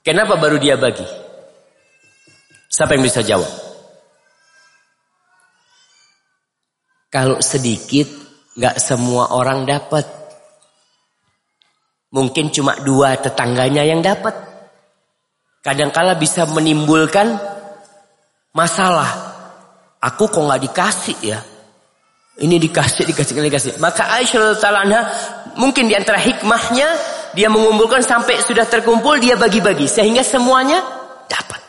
Kenapa 0.00 0.40
baru 0.40 0.56
dia 0.56 0.80
bagi? 0.80 1.04
Siapa 2.70 2.94
yang 2.94 3.02
bisa 3.02 3.20
jawab? 3.26 3.50
Kalau 7.10 7.42
sedikit 7.42 8.20
Gak 8.60 8.76
semua 8.76 9.30
orang 9.32 9.62
dapat. 9.62 10.04
Mungkin 12.10 12.50
cuma 12.50 12.74
dua 12.82 13.14
tetangganya 13.16 13.86
yang 13.86 14.02
dapat. 14.02 14.34
Kadangkala 15.62 16.18
bisa 16.18 16.44
menimbulkan 16.44 17.38
masalah. 18.50 19.30
Aku 20.02 20.26
kok 20.26 20.42
nggak 20.42 20.62
dikasih 20.66 21.18
ya? 21.22 21.40
Ini 22.40 22.56
dikasih, 22.56 23.04
dikasih, 23.08 23.32
dikasih. 23.36 23.72
Maka 23.78 24.16
Aisyah 24.16 24.56
radhiyallahu 24.56 25.04
mungkin 25.60 25.86
di 25.86 25.94
antara 25.94 26.16
hikmahnya 26.16 26.88
dia 27.36 27.52
mengumpulkan 27.52 28.00
sampai 28.00 28.40
sudah 28.42 28.64
terkumpul 28.64 29.20
dia 29.20 29.36
bagi-bagi 29.36 29.86
sehingga 29.86 30.24
semuanya 30.24 30.80
dapat. 31.28 31.59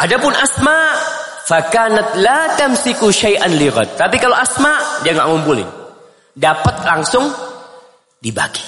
Adapun 0.00 0.32
Asma 0.32 0.96
fakanat 1.44 2.16
la 2.22 2.56
tamsiku 2.56 3.12
syai'an 3.12 3.52
liqad. 3.52 3.98
Tapi 3.98 4.16
kalau 4.16 4.38
Asma 4.38 5.02
dia 5.04 5.12
nggak 5.12 5.28
ngumpulin. 5.28 5.68
Dapat 6.32 6.76
langsung 6.88 7.28
dibagi. 8.22 8.64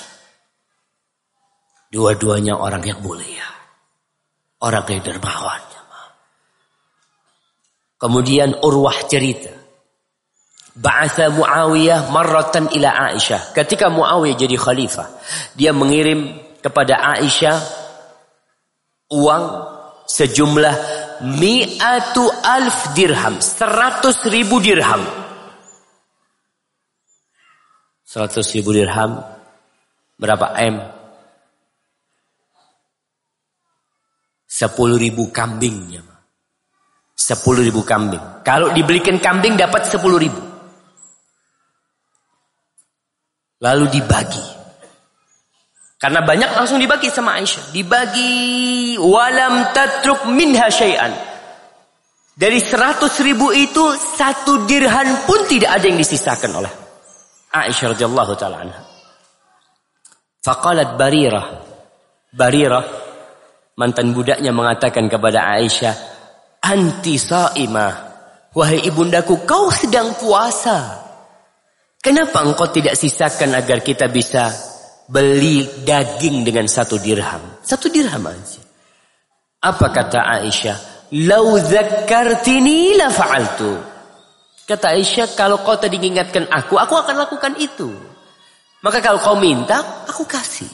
Dua-duanya 1.89 2.59
orang 2.59 2.83
yang 2.85 3.01
mulia. 3.01 3.47
Orang 4.61 4.85
yang 4.91 5.01
dermawan. 5.01 5.75
Kemudian 8.05 8.61
Urwah 8.61 9.09
cerita. 9.09 9.49
Ba'atha 10.75 11.31
Muawiyah 11.33 12.13
marratan 12.13 12.69
ila 12.75 12.91
Aisyah. 13.15 13.57
Ketika 13.57 13.89
Muawiyah 13.89 14.37
jadi 14.37 14.57
khalifah. 14.61 15.09
Dia 15.57 15.73
mengirim 15.73 16.37
kepada 16.61 17.01
Aisyah 17.17 17.57
uang 19.09 19.45
sejumlah 20.05 20.77
mi'atu 21.23 22.25
alf 22.43 22.97
dirham. 22.97 23.39
Seratus 23.39 24.27
ribu 24.31 24.59
dirham. 24.59 25.03
Seratus 28.07 28.47
ribu 28.55 28.71
dirham. 28.71 29.21
Berapa 30.15 30.55
M? 30.63 30.79
Sepuluh 34.47 34.95
ribu 34.95 35.35
kambingnya. 35.35 36.03
Sepuluh 37.15 37.67
ribu 37.67 37.83
kambing. 37.83 38.47
Kalau 38.47 38.71
dibelikan 38.71 39.19
kambing 39.19 39.59
dapat 39.59 39.87
sepuluh 39.91 40.19
ribu. 40.19 40.39
Lalu 43.59 43.91
dibagi. 43.91 44.54
Karena 46.05 46.21
banyak 46.21 46.53
langsung 46.53 46.77
dibagi 46.77 47.09
sama 47.09 47.41
Aisyah. 47.41 47.73
Dibagi 47.73 48.93
walam 49.01 49.73
tatruk 49.73 50.29
minha 50.29 50.69
syai'an. 50.69 51.09
Dari 52.37 52.61
seratus 52.61 53.25
ribu 53.25 53.49
itu 53.57 53.97
satu 53.97 54.69
dirhan 54.69 55.25
pun 55.25 55.49
tidak 55.49 55.81
ada 55.81 55.89
yang 55.89 55.97
disisakan 55.97 56.61
oleh 56.61 56.69
Aisyah 57.57 57.97
radhiyallahu 57.97 58.33
taala 58.37 58.69
anha. 58.69 58.85
Faqalat 60.45 61.01
Barirah. 61.01 61.65
Barirah 62.37 62.85
mantan 63.81 64.13
budaknya 64.13 64.53
mengatakan 64.53 65.09
kepada 65.09 65.57
Aisyah, 65.57 65.95
"Anti 66.69 67.17
saimah. 67.17 67.93
Wahai 68.53 68.85
ibundaku, 68.85 69.49
kau 69.49 69.73
sedang 69.73 70.13
puasa. 70.21 71.01
Kenapa 71.97 72.45
engkau 72.45 72.69
tidak 72.69 72.93
sisakan 72.93 73.57
agar 73.57 73.81
kita 73.81 74.13
bisa 74.13 74.74
beli 75.09 75.85
daging 75.85 76.45
dengan 76.45 76.69
satu 76.69 76.97
dirham? 76.97 77.61
Satu 77.61 77.89
dirham 77.93 78.25
aja. 78.25 78.63
Apa 79.65 79.89
kata 79.89 80.21
Aisyah? 80.41 80.77
Lau 81.29 81.57
zakartini 81.57 82.97
la 82.97 83.09
fa'altu. 83.09 83.73
Kata 84.65 84.97
Aisyah, 84.97 85.37
kalau 85.37 85.61
kau 85.61 85.77
tadi 85.77 86.01
mengingatkan 86.01 86.49
aku, 86.49 86.81
aku 86.81 86.95
akan 86.97 87.17
lakukan 87.21 87.53
itu. 87.61 87.93
Maka 88.81 89.01
kalau 89.01 89.21
kau 89.21 89.37
minta, 89.37 90.05
aku 90.09 90.25
kasih. 90.25 90.69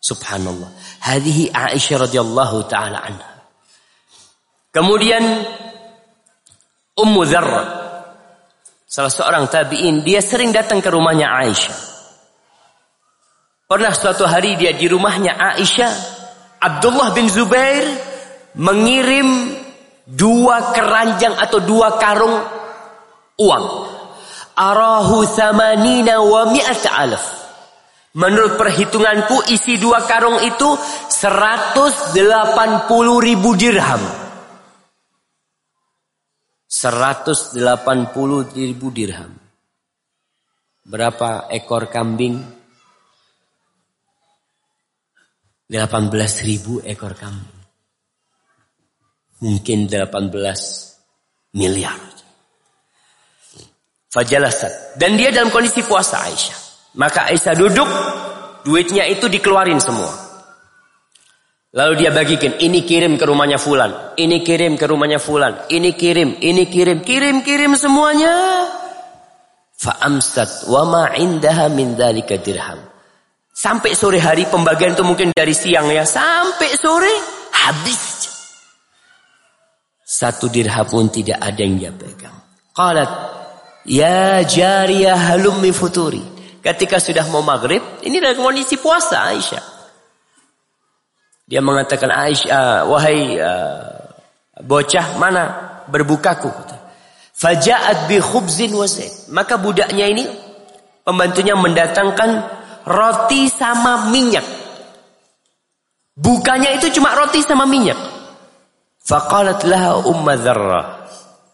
Subhanallah. 0.00 0.68
Hadihi 1.04 1.52
Aisyah 1.52 2.08
radhiyallahu 2.08 2.64
taala 2.68 3.00
anha. 3.04 3.32
Kemudian 4.72 5.24
Ummu 6.98 7.22
salah 8.88 9.12
seorang 9.12 9.46
tabi'in, 9.46 10.02
dia 10.02 10.18
sering 10.18 10.50
datang 10.50 10.82
ke 10.82 10.90
rumahnya 10.90 11.30
Aisyah. 11.30 11.97
Pernah 13.68 13.92
suatu 13.92 14.24
hari 14.24 14.56
dia 14.56 14.72
di 14.72 14.88
rumahnya 14.88 15.36
Aisyah, 15.36 15.92
Abdullah 16.56 17.12
bin 17.12 17.28
Zubair 17.28 17.84
mengirim 18.56 19.28
dua 20.08 20.72
keranjang 20.72 21.36
atau 21.36 21.60
dua 21.60 22.00
karung 22.00 22.32
uang. 23.36 23.66
Arahu 24.56 25.20
samanina 25.28 26.16
wa 26.16 26.48
mi'at 26.48 26.80
alaf. 26.88 27.24
Menurut 28.16 28.56
perhitunganku 28.56 29.52
isi 29.52 29.76
dua 29.76 30.00
karung 30.08 30.40
itu 30.40 30.72
180 31.12 32.16
ribu 33.20 33.52
dirham. 33.52 34.00
180 36.72 37.52
ribu 38.56 38.88
dirham. 38.96 39.36
Berapa 40.88 41.52
ekor 41.52 41.92
kambing? 41.92 42.57
18 45.68 46.48
ribu 46.48 46.80
ekor 46.80 47.12
kambing. 47.12 47.60
Mungkin 49.44 49.86
18 49.86 50.32
miliar. 51.54 52.00
Fajalasat. 54.08 54.96
Dan 54.96 55.20
dia 55.20 55.28
dalam 55.28 55.52
kondisi 55.52 55.84
puasa 55.84 56.24
Aisyah. 56.24 56.58
Maka 56.96 57.28
Aisyah 57.28 57.54
duduk, 57.54 57.88
duitnya 58.64 59.04
itu 59.04 59.28
dikeluarin 59.28 59.78
semua. 59.78 60.08
Lalu 61.76 62.00
dia 62.00 62.10
bagikan, 62.16 62.56
ini 62.56 62.80
kirim 62.88 63.20
ke 63.20 63.28
rumahnya 63.28 63.60
fulan, 63.60 64.16
ini 64.16 64.40
kirim 64.40 64.80
ke 64.80 64.88
rumahnya 64.88 65.20
fulan, 65.20 65.68
ini 65.68 65.92
kirim, 65.92 66.40
ini 66.40 66.64
kirim, 66.64 67.04
kirim, 67.04 67.44
kirim 67.44 67.76
semuanya. 67.76 68.32
Fa'amsat 69.76 70.64
wa 70.72 70.88
ma 70.88 71.04
indaha 71.12 71.68
min 71.68 71.92
dzalika 71.92 72.40
dirham. 72.40 72.87
Sampai 73.58 73.98
sore 73.98 74.22
hari 74.22 74.46
pembagian 74.46 74.94
itu 74.94 75.02
mungkin 75.02 75.34
dari 75.34 75.50
siang 75.50 75.90
ya, 75.90 76.06
sampai 76.06 76.78
sore 76.78 77.10
habis. 77.50 78.30
Satu 79.98 80.46
dirham 80.46 80.86
pun 80.86 81.10
tidak 81.10 81.42
ada 81.42 81.58
yang 81.58 81.74
dia 81.74 81.90
pegang. 81.90 82.38
Qalat, 82.70 83.10
ya 83.82 84.46
jariyah 84.46 85.34
halummi 85.34 85.74
futuri. 85.74 86.22
Ketika 86.62 87.02
sudah 87.02 87.26
mau 87.34 87.42
maghrib, 87.42 87.82
ini 88.06 88.22
dalam 88.22 88.38
kondisi 88.38 88.78
puasa 88.78 89.26
Aisyah. 89.26 89.64
Dia 91.50 91.58
mengatakan 91.58 92.14
Aisyah, 92.14 92.86
wahai 92.86 93.42
uh, 93.42 94.06
bocah 94.62 95.18
mana 95.18 95.42
berbukaku? 95.90 96.78
Faja'at 97.34 98.06
bi 98.06 98.22
khubzin 98.22 98.70
wa 98.70 98.86
Maka 99.34 99.58
budaknya 99.58 100.06
ini 100.06 100.30
pembantunya 101.02 101.58
mendatangkan 101.58 102.57
roti 102.88 103.52
sama 103.52 104.08
minyak. 104.08 104.44
Bukanya 106.18 106.74
itu 106.74 106.90
cuma 106.98 107.14
roti 107.14 107.44
sama 107.44 107.68
minyak. 107.68 108.00
Faqalat 109.04 109.62
laha 109.68 110.02
Umma. 110.08 110.34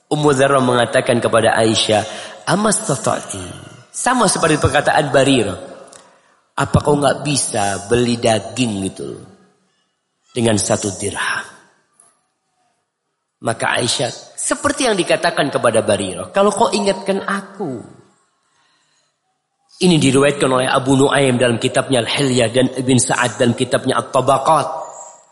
Ummu 0.08 0.30
mengatakan 0.62 1.18
kepada 1.18 1.58
Aisyah, 1.58 2.02
"Amas 2.46 2.80
Sama 3.94 4.26
seperti 4.26 4.58
perkataan 4.58 5.10
Barirah. 5.10 5.58
Apa 6.54 6.78
kau 6.78 6.94
nggak 6.94 7.26
bisa 7.26 7.90
beli 7.90 8.14
daging 8.14 8.86
gitu 8.90 9.34
dengan 10.34 10.58
satu 10.58 10.90
dirham. 10.98 11.46
Maka 13.44 13.78
Aisyah 13.78 14.10
seperti 14.34 14.90
yang 14.90 14.98
dikatakan 14.98 15.52
kepada 15.54 15.86
Bariro. 15.86 16.34
Kalau 16.34 16.50
kau 16.50 16.74
ingatkan 16.74 17.22
aku. 17.22 18.03
Ini 19.84 20.00
diriwayatkan 20.00 20.48
oleh 20.48 20.64
Abu 20.64 20.96
Nuaim 20.96 21.36
dalam 21.36 21.60
kitabnya 21.60 22.00
Al-Hilyah 22.00 22.48
dan 22.48 22.72
Ibn 22.72 22.96
Sa'ad 22.96 23.36
dalam 23.36 23.52
kitabnya 23.52 24.00
At-Tabaqat. 24.00 24.66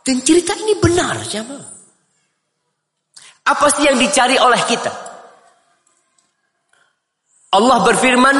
Dan 0.04 0.20
cerita 0.20 0.52
ini 0.60 0.76
benar 0.76 1.16
jamaah. 1.24 1.72
Apa 3.48 3.66
sih 3.72 3.88
yang 3.88 3.96
dicari 3.96 4.36
oleh 4.36 4.60
kita? 4.68 4.92
Allah 7.56 7.78
berfirman, 7.80 8.36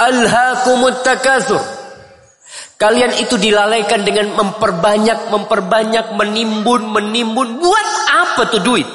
Alhaakumut 0.00 1.04
takatsur. 1.04 1.60
Kalian 2.80 3.12
itu 3.20 3.36
dilalaikan 3.36 4.08
dengan 4.08 4.32
memperbanyak, 4.32 5.28
memperbanyak, 5.28 6.16
menimbun, 6.16 6.96
menimbun. 6.96 7.60
Buat 7.60 7.88
apa 8.08 8.42
tuh 8.48 8.62
duit? 8.64 8.88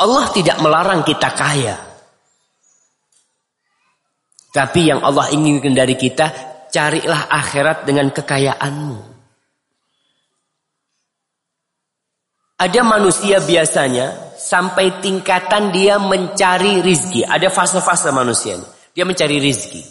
Allah 0.00 0.32
tidak 0.32 0.56
melarang 0.64 1.04
kita 1.04 1.28
kaya. 1.36 1.91
Tapi 4.52 4.92
yang 4.92 5.00
Allah 5.00 5.32
inginkan 5.32 5.72
dari 5.72 5.96
kita, 5.96 6.28
carilah 6.68 7.32
akhirat 7.32 7.88
dengan 7.88 8.12
kekayaanmu. 8.12 9.00
Ada 12.62 12.86
manusia 12.86 13.42
biasanya 13.42 14.38
sampai 14.38 15.02
tingkatan 15.02 15.74
dia 15.74 15.98
mencari 15.98 16.78
rizki. 16.78 17.26
Ada 17.26 17.50
fase-fase 17.50 18.14
manusia. 18.14 18.54
Dia 18.94 19.02
mencari 19.02 19.42
rizki. 19.42 19.82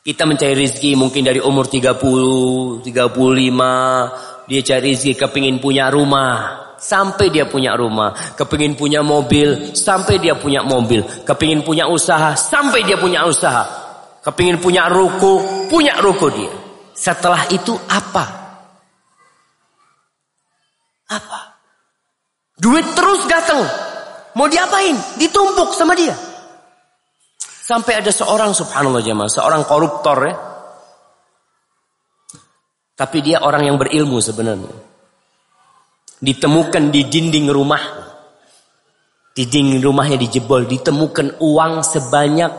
Kita 0.00 0.30
mencari 0.30 0.54
rizki 0.54 0.94
mungkin 0.94 1.26
dari 1.26 1.42
umur 1.42 1.66
30, 1.66 2.86
35. 2.86 4.46
Dia 4.46 4.60
cari 4.62 4.94
rizki 4.94 5.18
kepingin 5.18 5.58
punya 5.58 5.90
rumah. 5.90 6.69
Sampai 6.80 7.28
dia 7.28 7.44
punya 7.44 7.76
rumah. 7.76 8.16
Kepingin 8.40 8.72
punya 8.72 9.04
mobil. 9.04 9.76
Sampai 9.76 10.16
dia 10.16 10.32
punya 10.32 10.64
mobil. 10.64 11.04
Kepingin 11.28 11.60
punya 11.60 11.84
usaha. 11.84 12.32
Sampai 12.32 12.88
dia 12.88 12.96
punya 12.96 13.28
usaha. 13.28 13.68
Kepingin 14.24 14.56
punya 14.56 14.88
ruko. 14.88 15.68
Punya 15.68 16.00
ruko 16.00 16.32
dia. 16.32 16.48
Setelah 16.96 17.44
itu 17.52 17.76
apa? 17.84 18.24
Apa? 21.12 21.40
Duit 22.56 22.86
terus 22.96 23.28
datang. 23.28 23.60
Mau 24.40 24.48
diapain? 24.48 24.96
Ditumpuk 25.20 25.76
sama 25.76 25.92
dia. 25.92 26.16
Sampai 27.44 28.00
ada 28.00 28.10
seorang 28.10 28.50
subhanallah 28.50 29.04
jemaah, 29.04 29.30
seorang 29.30 29.62
koruptor 29.62 30.18
ya. 30.26 30.34
Tapi 32.98 33.18
dia 33.24 33.40
orang 33.40 33.68
yang 33.68 33.76
berilmu 33.78 34.18
sebenarnya. 34.18 34.89
Ditemukan 36.20 36.92
di 36.92 37.08
dinding 37.08 37.48
rumah. 37.48 37.80
Di 39.32 39.48
dinding 39.48 39.80
rumahnya 39.80 40.20
dijebol. 40.20 40.68
Ditemukan 40.68 41.40
uang 41.40 41.80
sebanyak 41.80 42.52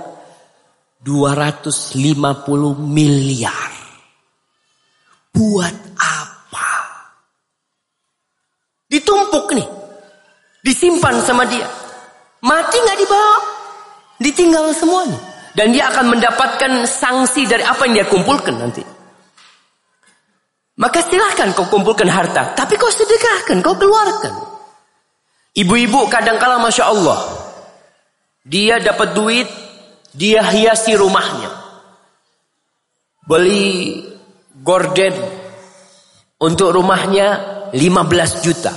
250 1.05 2.77
miliar. 2.81 3.71
Buat 5.29 5.75
apa? 5.97 6.69
Ditumpuk 8.89 9.53
nih. 9.53 9.67
Disimpan 10.65 11.21
sama 11.21 11.45
dia. 11.45 11.69
Mati 12.41 12.77
nggak 12.81 12.97
dibawa. 12.97 13.37
Ditinggal 14.21 14.73
semuanya. 14.73 15.17
Dan 15.53 15.69
dia 15.75 15.89
akan 15.89 16.17
mendapatkan 16.17 16.89
sanksi 16.89 17.45
dari 17.45 17.61
apa 17.61 17.85
yang 17.85 18.01
dia 18.01 18.07
kumpulkan 18.09 18.57
nanti. 18.57 19.00
Maka 20.79 21.03
silahkan 21.03 21.51
kau 21.51 21.67
kumpulkan 21.67 22.07
harta. 22.07 22.55
Tapi 22.55 22.79
kau 22.79 22.87
sedekahkan, 22.87 23.59
kau 23.59 23.75
keluarkan. 23.75 24.33
Ibu-ibu 25.51 26.07
kadangkala 26.07 26.63
Masya 26.63 26.83
Allah. 26.87 27.19
Dia 28.47 28.79
dapat 28.79 29.11
duit, 29.11 29.47
dia 30.15 30.39
hiasi 30.41 30.95
rumahnya. 30.95 31.51
Beli 33.27 34.01
gorden 34.63 35.13
untuk 36.39 36.71
rumahnya 36.71 37.27
15 37.75 38.41
juta. 38.41 38.73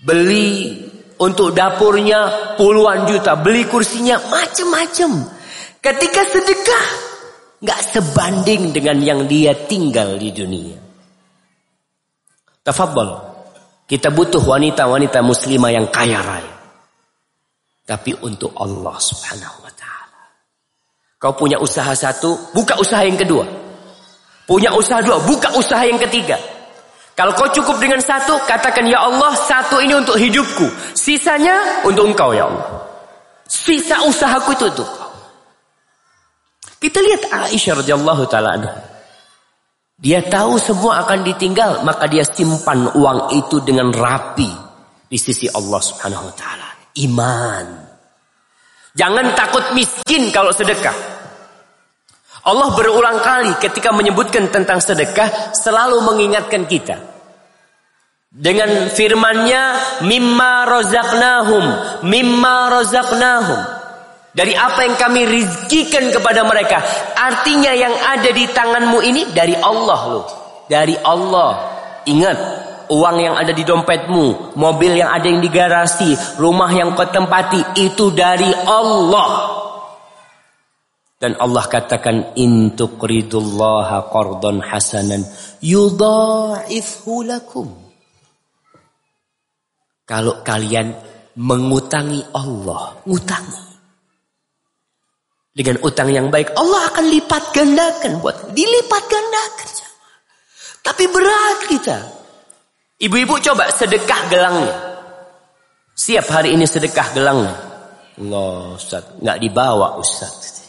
Beli 0.00 0.80
untuk 1.18 1.54
dapurnya 1.54 2.54
puluhan 2.56 3.06
juta, 3.10 3.38
beli 3.38 3.66
kursinya 3.66 4.18
macam-macam. 4.30 5.30
Ketika 5.84 6.22
sedekah 6.24 6.86
nggak 7.64 7.80
sebanding 7.80 8.76
dengan 8.76 9.00
yang 9.00 9.20
dia 9.24 9.56
tinggal 9.56 10.20
di 10.20 10.28
dunia. 10.28 10.76
Tafadhol. 12.60 13.32
Kita 13.84 14.12
butuh 14.12 14.40
wanita-wanita 14.40 15.20
muslimah 15.20 15.72
yang 15.72 15.88
kaya 15.88 16.20
raya. 16.20 16.56
Tapi 17.84 18.16
untuk 18.24 18.56
Allah 18.56 18.96
Subhanahu 18.96 19.60
wa 19.60 19.72
taala. 19.76 20.24
Kau 21.20 21.36
punya 21.36 21.60
usaha 21.60 21.92
satu, 21.92 22.52
buka 22.56 22.80
usaha 22.80 23.04
yang 23.04 23.20
kedua. 23.20 23.44
Punya 24.48 24.72
usaha 24.72 25.04
dua, 25.04 25.20
buka 25.24 25.52
usaha 25.56 25.84
yang 25.84 26.00
ketiga. 26.00 26.36
Kalau 27.12 27.36
kau 27.36 27.48
cukup 27.52 27.76
dengan 27.76 28.00
satu, 28.00 28.40
katakan 28.48 28.88
ya 28.88 29.04
Allah, 29.04 29.36
satu 29.36 29.80
ini 29.84 29.96
untuk 29.96 30.16
hidupku. 30.16 30.96
Sisanya 30.96 31.84
untuk 31.84 32.08
engkau 32.12 32.32
ya 32.32 32.48
Allah. 32.48 32.88
Sisa 33.44 34.00
usahaku 34.08 34.56
itu 34.56 34.64
untuk. 34.72 35.03
Kita 36.84 37.00
lihat 37.00 37.32
Aisyah 37.32 37.80
radhiyallahu 37.80 38.28
taala 38.28 38.60
Dia 39.96 40.20
tahu 40.20 40.60
semua 40.60 41.00
akan 41.00 41.24
ditinggal, 41.24 41.80
maka 41.80 42.04
dia 42.04 42.28
simpan 42.28 42.92
uang 42.92 43.32
itu 43.40 43.64
dengan 43.64 43.88
rapi 43.88 44.52
di 45.08 45.16
sisi 45.16 45.48
Allah 45.48 45.80
Subhanahu 45.80 46.28
wa 46.28 46.34
taala. 46.36 46.68
Iman. 47.00 47.66
Jangan 48.92 49.32
takut 49.32 49.64
miskin 49.72 50.28
kalau 50.28 50.52
sedekah. 50.52 50.92
Allah 52.44 52.68
berulang 52.76 53.24
kali 53.24 53.56
ketika 53.64 53.88
menyebutkan 53.88 54.52
tentang 54.52 54.84
sedekah 54.84 55.56
selalu 55.56 56.04
mengingatkan 56.04 56.68
kita. 56.68 57.00
Dengan 58.28 58.92
firmannya 58.92 59.62
mimma 60.04 60.68
rozaknahum, 60.68 61.64
mimma 62.04 62.56
rozaknahum. 62.76 63.73
Dari 64.34 64.50
apa 64.58 64.82
yang 64.82 64.98
kami 64.98 65.30
rizkikan 65.30 66.10
kepada 66.10 66.42
mereka. 66.42 66.82
Artinya 67.14 67.70
yang 67.70 67.94
ada 67.94 68.34
di 68.34 68.50
tanganmu 68.50 68.98
ini 68.98 69.30
dari 69.30 69.54
Allah 69.54 70.00
loh. 70.10 70.26
Dari 70.66 70.98
Allah. 70.98 71.70
Ingat, 72.02 72.38
uang 72.90 73.16
yang 73.22 73.38
ada 73.38 73.54
di 73.54 73.62
dompetmu, 73.62 74.58
mobil 74.58 74.98
yang 74.98 75.14
ada 75.14 75.30
yang 75.30 75.38
di 75.38 75.46
garasi, 75.46 76.18
rumah 76.36 76.66
yang 76.74 76.98
kau 76.98 77.06
tempati 77.06 77.78
itu 77.78 78.10
dari 78.10 78.50
Allah. 78.66 79.54
Dan 81.14 81.38
Allah 81.38 81.64
katakan 81.70 82.34
in 82.34 82.74
tuqridullaha 82.74 84.10
qardon 84.10 84.60
hasanan 84.60 85.22
yudha'ifhu 85.62 87.22
lakum. 87.22 87.70
Kalau 90.04 90.42
kalian 90.44 90.92
mengutangi 91.38 92.20
Allah, 92.34 92.98
ngutangi. 93.08 93.73
Dengan 95.54 95.78
utang 95.86 96.10
yang 96.10 96.34
baik, 96.34 96.50
Allah 96.58 96.90
akan 96.90 97.04
lipat 97.14 97.54
gandakan 97.54 98.18
buat 98.18 98.50
dilipat 98.50 99.02
gandakan. 99.06 99.70
Tapi 100.82 101.04
berat 101.06 101.58
kita. 101.70 101.98
Ibu-ibu 102.98 103.38
coba 103.38 103.70
sedekah 103.70 104.20
gelangnya. 104.26 104.74
Siap 105.94 106.26
hari 106.26 106.58
ini 106.58 106.66
sedekah 106.66 107.08
gelangnya. 107.14 107.54
Allah 108.18 108.74
Ustaz, 108.74 109.14
nggak 109.22 109.38
dibawa 109.38 109.94
Ustaz. 109.94 110.66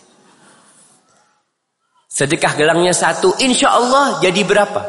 Sedekah 2.05 2.53
gelangnya 2.55 2.93
satu, 2.93 3.35
insya 3.41 3.73
Allah 3.73 4.21
jadi 4.21 4.45
berapa? 4.45 4.81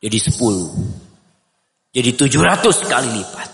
Jadi 0.00 0.18
sepuluh. 0.18 0.72
Jadi 1.94 2.10
tujuh 2.16 2.42
ratus 2.42 2.82
kali 2.88 3.12
lipat. 3.12 3.50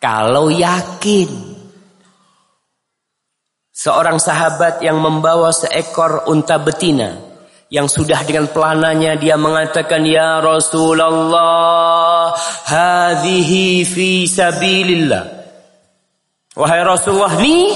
Kalau 0.00 0.50
yakin. 0.50 1.53
Seorang 3.74 4.22
sahabat 4.22 4.86
yang 4.86 5.02
membawa 5.02 5.50
seekor 5.50 6.30
unta 6.30 6.62
betina. 6.62 7.18
Yang 7.66 7.98
sudah 7.98 8.22
dengan 8.22 8.46
pelananya 8.46 9.18
dia 9.18 9.34
mengatakan, 9.34 10.06
Ya 10.06 10.38
Rasulullah, 10.38 12.30
hadhihi 12.70 13.82
fi 13.82 14.30
sabilillah. 14.30 15.26
Wahai 16.54 16.86
Rasulullah, 16.86 17.34
ini 17.42 17.66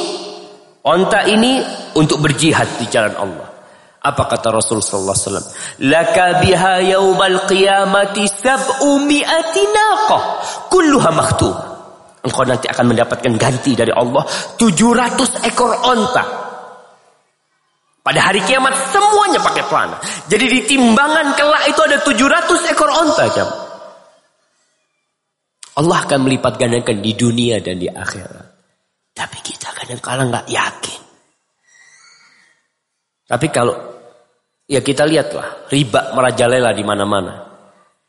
unta 0.86 1.26
ini 1.26 1.59
untuk 1.99 2.22
berjihad 2.22 2.78
di 2.78 2.86
jalan 2.86 3.18
Allah. 3.18 3.51
Apa 3.99 4.30
kata 4.30 4.55
Rasul 4.55 4.78
sallallahu 4.78 5.18
alaihi 5.18 5.26
wasallam? 5.26 5.51
Laka 5.82 6.26
biha 6.46 6.74
yaumal 6.94 7.42
qiyamati 7.51 8.30
sab'u 8.30 9.03
mi'ati 9.03 9.62
naqah 9.74 10.22
kulluha. 10.70 11.11
Engkau 12.18 12.42
nanti 12.42 12.66
akan 12.66 12.94
mendapatkan 12.94 13.32
ganti 13.38 13.78
dari 13.78 13.94
Allah 13.94 14.26
700 14.58 15.46
ekor 15.46 15.70
onta. 15.86 16.24
Pada 18.02 18.20
hari 18.24 18.40
kiamat 18.42 18.72
semuanya 18.88 19.38
pakai 19.38 19.62
pelana. 19.68 20.00
Jadi 20.26 20.44
di 20.48 20.60
timbangan 20.64 21.36
kelak 21.36 21.68
itu 21.68 21.80
ada 21.84 21.98
700 22.00 22.72
ekor 22.72 22.90
onta 22.90 23.24
jam. 23.30 23.48
Allah 25.78 25.98
akan 26.02 26.26
melipat 26.26 26.58
gandakan 26.58 26.98
di 26.98 27.14
dunia 27.14 27.62
dan 27.62 27.78
di 27.78 27.86
akhirat. 27.86 28.46
Tapi 29.14 29.38
kita 29.44 29.70
kadang-kadang 29.76 30.26
nggak 30.34 30.48
yakin. 30.50 31.00
Tapi 33.28 33.46
kalau 33.52 33.76
ya 34.66 34.80
kita 34.80 35.06
lihatlah 35.06 35.68
riba 35.70 36.16
merajalela 36.16 36.74
di 36.74 36.82
mana-mana. 36.82 37.34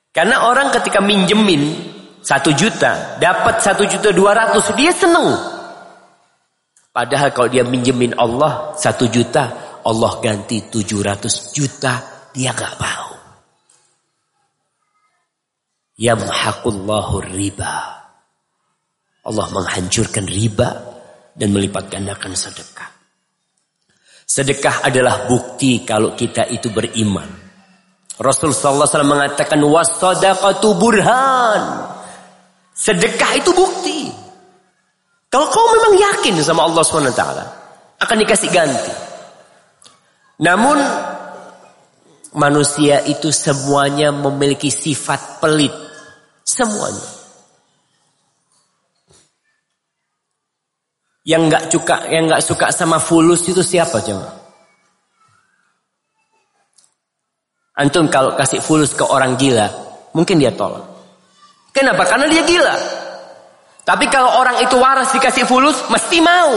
Karena 0.10 0.50
orang 0.50 0.74
ketika 0.74 1.04
minjemin 1.04 1.89
satu 2.30 2.54
juta 2.54 3.18
dapat 3.18 3.58
satu 3.58 3.90
juta 3.90 4.14
dua 4.14 4.38
ratus 4.38 4.70
dia 4.78 4.94
seneng. 4.94 5.34
Padahal 6.94 7.34
kalau 7.34 7.50
dia 7.50 7.66
minjemin 7.66 8.14
Allah 8.22 8.78
satu 8.78 9.10
juta 9.10 9.50
Allah 9.82 10.22
ganti 10.22 10.70
tujuh 10.70 11.02
ratus 11.02 11.58
juta 11.58 11.98
dia 12.30 12.54
gak 12.54 12.78
mau. 12.78 13.18
Yamhaqullahu 15.98 17.34
riba. 17.34 17.76
Allah 19.26 19.48
menghancurkan 19.50 20.30
riba 20.30 20.70
dan 21.34 21.50
melipat 21.50 21.90
gandakan 21.90 22.38
sedekah. 22.38 22.94
Sedekah 24.30 24.86
adalah 24.86 25.26
bukti 25.26 25.82
kalau 25.82 26.14
kita 26.14 26.46
itu 26.46 26.70
beriman. 26.70 27.26
Rasul 28.22 28.54
sallallahu 28.54 28.86
alaihi 28.86 28.94
wasallam 28.94 29.14
mengatakan 29.18 29.60
wasadaqatu 29.66 30.70
burhan. 30.78 31.98
Sedekah 32.80 33.36
itu 33.36 33.52
bukti. 33.52 34.08
Kalau 35.28 35.52
kau 35.52 35.68
memang 35.76 36.00
yakin 36.00 36.40
sama 36.40 36.64
Allah 36.64 36.80
SWT, 36.80 37.24
akan 38.00 38.18
dikasih 38.24 38.50
ganti. 38.56 38.94
Namun, 40.40 40.80
manusia 42.40 43.04
itu 43.04 43.36
semuanya 43.36 44.16
memiliki 44.16 44.72
sifat 44.72 45.44
pelit. 45.44 45.76
Semuanya. 46.48 47.20
Yang 51.28 51.42
nggak 51.52 51.64
suka, 51.70 51.96
yang 52.10 52.24
nggak 52.32 52.42
suka 52.42 52.72
sama 52.72 52.98
fulus 52.98 53.44
itu 53.46 53.60
siapa 53.60 54.02
coba? 54.02 54.40
Antum 57.76 58.10
kalau 58.10 58.34
kasih 58.34 58.64
fulus 58.64 58.96
ke 58.98 59.06
orang 59.06 59.38
gila, 59.38 59.68
mungkin 60.16 60.42
dia 60.42 60.50
tolak. 60.56 60.89
Kenapa? 61.74 62.04
Karena 62.06 62.26
dia 62.30 62.44
gila. 62.44 62.76
Tapi 63.86 64.06
kalau 64.14 64.38
orang 64.38 64.62
itu 64.62 64.78
waras 64.78 65.10
dikasih 65.14 65.50
fulus, 65.50 65.90
mesti 65.90 66.18
mau. 66.22 66.54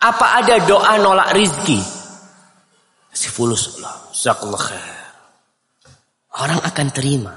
Apa 0.00 0.40
ada 0.40 0.62
doa 0.62 0.94
nolak 0.96 1.34
rizki? 1.34 1.82
Kasih 3.10 3.30
fulus 3.34 3.74
Allah. 3.76 3.94
khair. 4.56 5.00
Orang 6.38 6.62
akan 6.62 6.88
terima. 6.94 7.34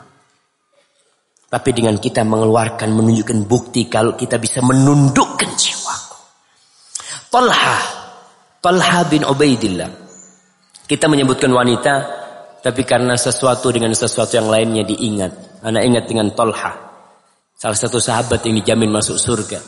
Tapi 1.50 1.70
dengan 1.70 1.98
kita 2.02 2.26
mengeluarkan, 2.26 2.90
menunjukkan 2.94 3.46
bukti 3.46 3.86
kalau 3.90 4.18
kita 4.18 4.38
bisa 4.42 4.62
menundukkan 4.62 5.50
jiwaku. 5.54 6.18
Talha. 7.30 7.78
Talha 8.62 9.02
bin 9.06 9.26
Ubaidillah. 9.26 9.90
Kita 10.86 11.06
menyebutkan 11.10 11.54
wanita, 11.54 11.94
tapi 12.62 12.82
karena 12.86 13.18
sesuatu 13.18 13.70
dengan 13.70 13.94
sesuatu 13.94 14.34
yang 14.38 14.50
lainnya 14.50 14.86
diingat. 14.86 15.53
Anak 15.64 15.84
ingat 15.88 16.04
dengan 16.12 16.28
Tolha. 16.36 16.76
Salah 17.56 17.80
satu 17.80 18.04
sahabat 18.04 18.44
yang 18.44 18.60
dijamin 18.60 18.92
masuk 18.92 19.16
surga. 19.16 19.64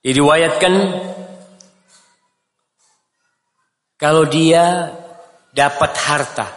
Diriwayatkan 0.00 0.72
kalau 4.00 4.24
dia 4.24 4.96
dapat 5.52 5.92
harta 5.92 6.48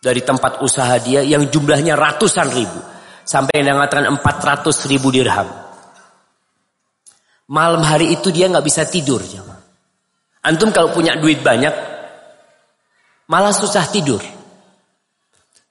dari 0.00 0.24
tempat 0.24 0.64
usaha 0.64 0.96
dia 0.96 1.20
yang 1.20 1.52
jumlahnya 1.52 1.92
ratusan 2.00 2.48
ribu. 2.48 2.80
Sampai 3.28 3.60
yang 3.60 3.76
mengatakan 3.76 4.08
400 4.16 4.90
ribu 4.90 5.12
dirham. 5.12 5.46
Malam 7.52 7.84
hari 7.84 8.16
itu 8.16 8.32
dia 8.32 8.48
nggak 8.48 8.64
bisa 8.64 8.88
tidur. 8.88 9.20
Antum 10.40 10.72
kalau 10.72 10.96
punya 10.96 11.20
duit 11.20 11.44
banyak, 11.44 11.76
malah 13.28 13.52
susah 13.52 13.84
tidur. 13.92 14.39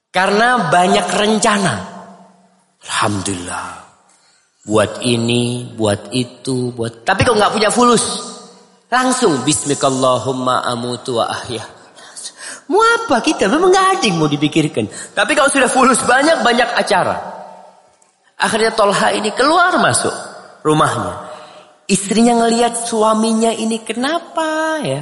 Karena 0.10 0.74
banyak 0.74 1.06
rencana. 1.06 1.74
Alhamdulillah. 2.82 3.68
Buat 4.66 5.06
ini, 5.06 5.70
buat 5.78 6.10
itu, 6.14 6.74
buat... 6.74 7.06
Tapi 7.06 7.22
kalau 7.26 7.38
nggak 7.38 7.54
punya 7.54 7.70
fulus, 7.70 8.06
langsung 8.90 9.42
Bismillahumma 9.46 10.66
amutu 10.66 11.22
wa 11.22 11.30
ahya. 11.30 11.62
Mau 12.70 12.82
apa 12.82 13.22
kita? 13.22 13.50
Memang 13.50 13.74
nggak 13.74 13.88
ada 13.98 14.06
yang 14.06 14.18
mau 14.22 14.30
dipikirkan. 14.30 14.86
Tapi 15.14 15.32
kalau 15.34 15.50
sudah 15.50 15.70
fulus 15.70 16.02
banyak, 16.06 16.46
banyak 16.46 16.70
acara. 16.78 17.18
Akhirnya 18.38 18.74
Tolha 18.78 19.10
ini 19.14 19.34
keluar 19.34 19.74
masuk 19.82 20.14
rumahnya. 20.62 21.30
Istrinya 21.90 22.46
ngelihat 22.46 22.78
suaminya 22.78 23.50
ini 23.50 23.82
kenapa 23.82 24.78
ya? 24.86 25.02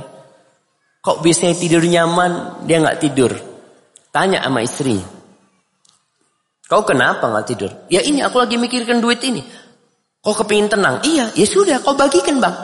Kok 1.03 1.19
biasanya 1.19 1.55
tidur 1.59 1.83
nyaman, 1.83 2.63
dia 2.63 2.79
nggak 2.79 2.99
tidur. 3.03 3.31
Tanya 4.17 4.41
sama 4.41 4.65
istrinya. 4.65 5.05
Kau 6.65 6.81
kenapa 6.81 7.29
nggak 7.29 7.45
tidur? 7.45 7.69
Ya 7.85 8.01
ini 8.01 8.25
aku 8.25 8.41
lagi 8.41 8.57
mikirkan 8.57 8.97
duit 8.97 9.21
ini. 9.21 9.45
Kau 10.25 10.33
kepingin 10.33 10.73
tenang? 10.73 11.05
Iya, 11.05 11.37
ya 11.37 11.45
sudah. 11.45 11.77
Kau 11.85 11.93
bagikan 11.93 12.41
bang. 12.41 12.57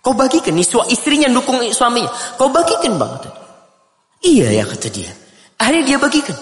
Kau 0.00 0.16
bagikan. 0.16 0.56
Nih 0.56 0.64
istrinya 0.88 1.28
dukung 1.28 1.60
suaminya. 1.76 2.08
Kau 2.40 2.48
bagikan 2.48 2.96
bang. 2.96 3.12
Iya 4.24 4.48
ya 4.56 4.64
kata 4.64 4.88
dia. 4.88 5.12
Akhirnya 5.60 5.92
dia 5.92 5.98
bagikan. 6.00 6.36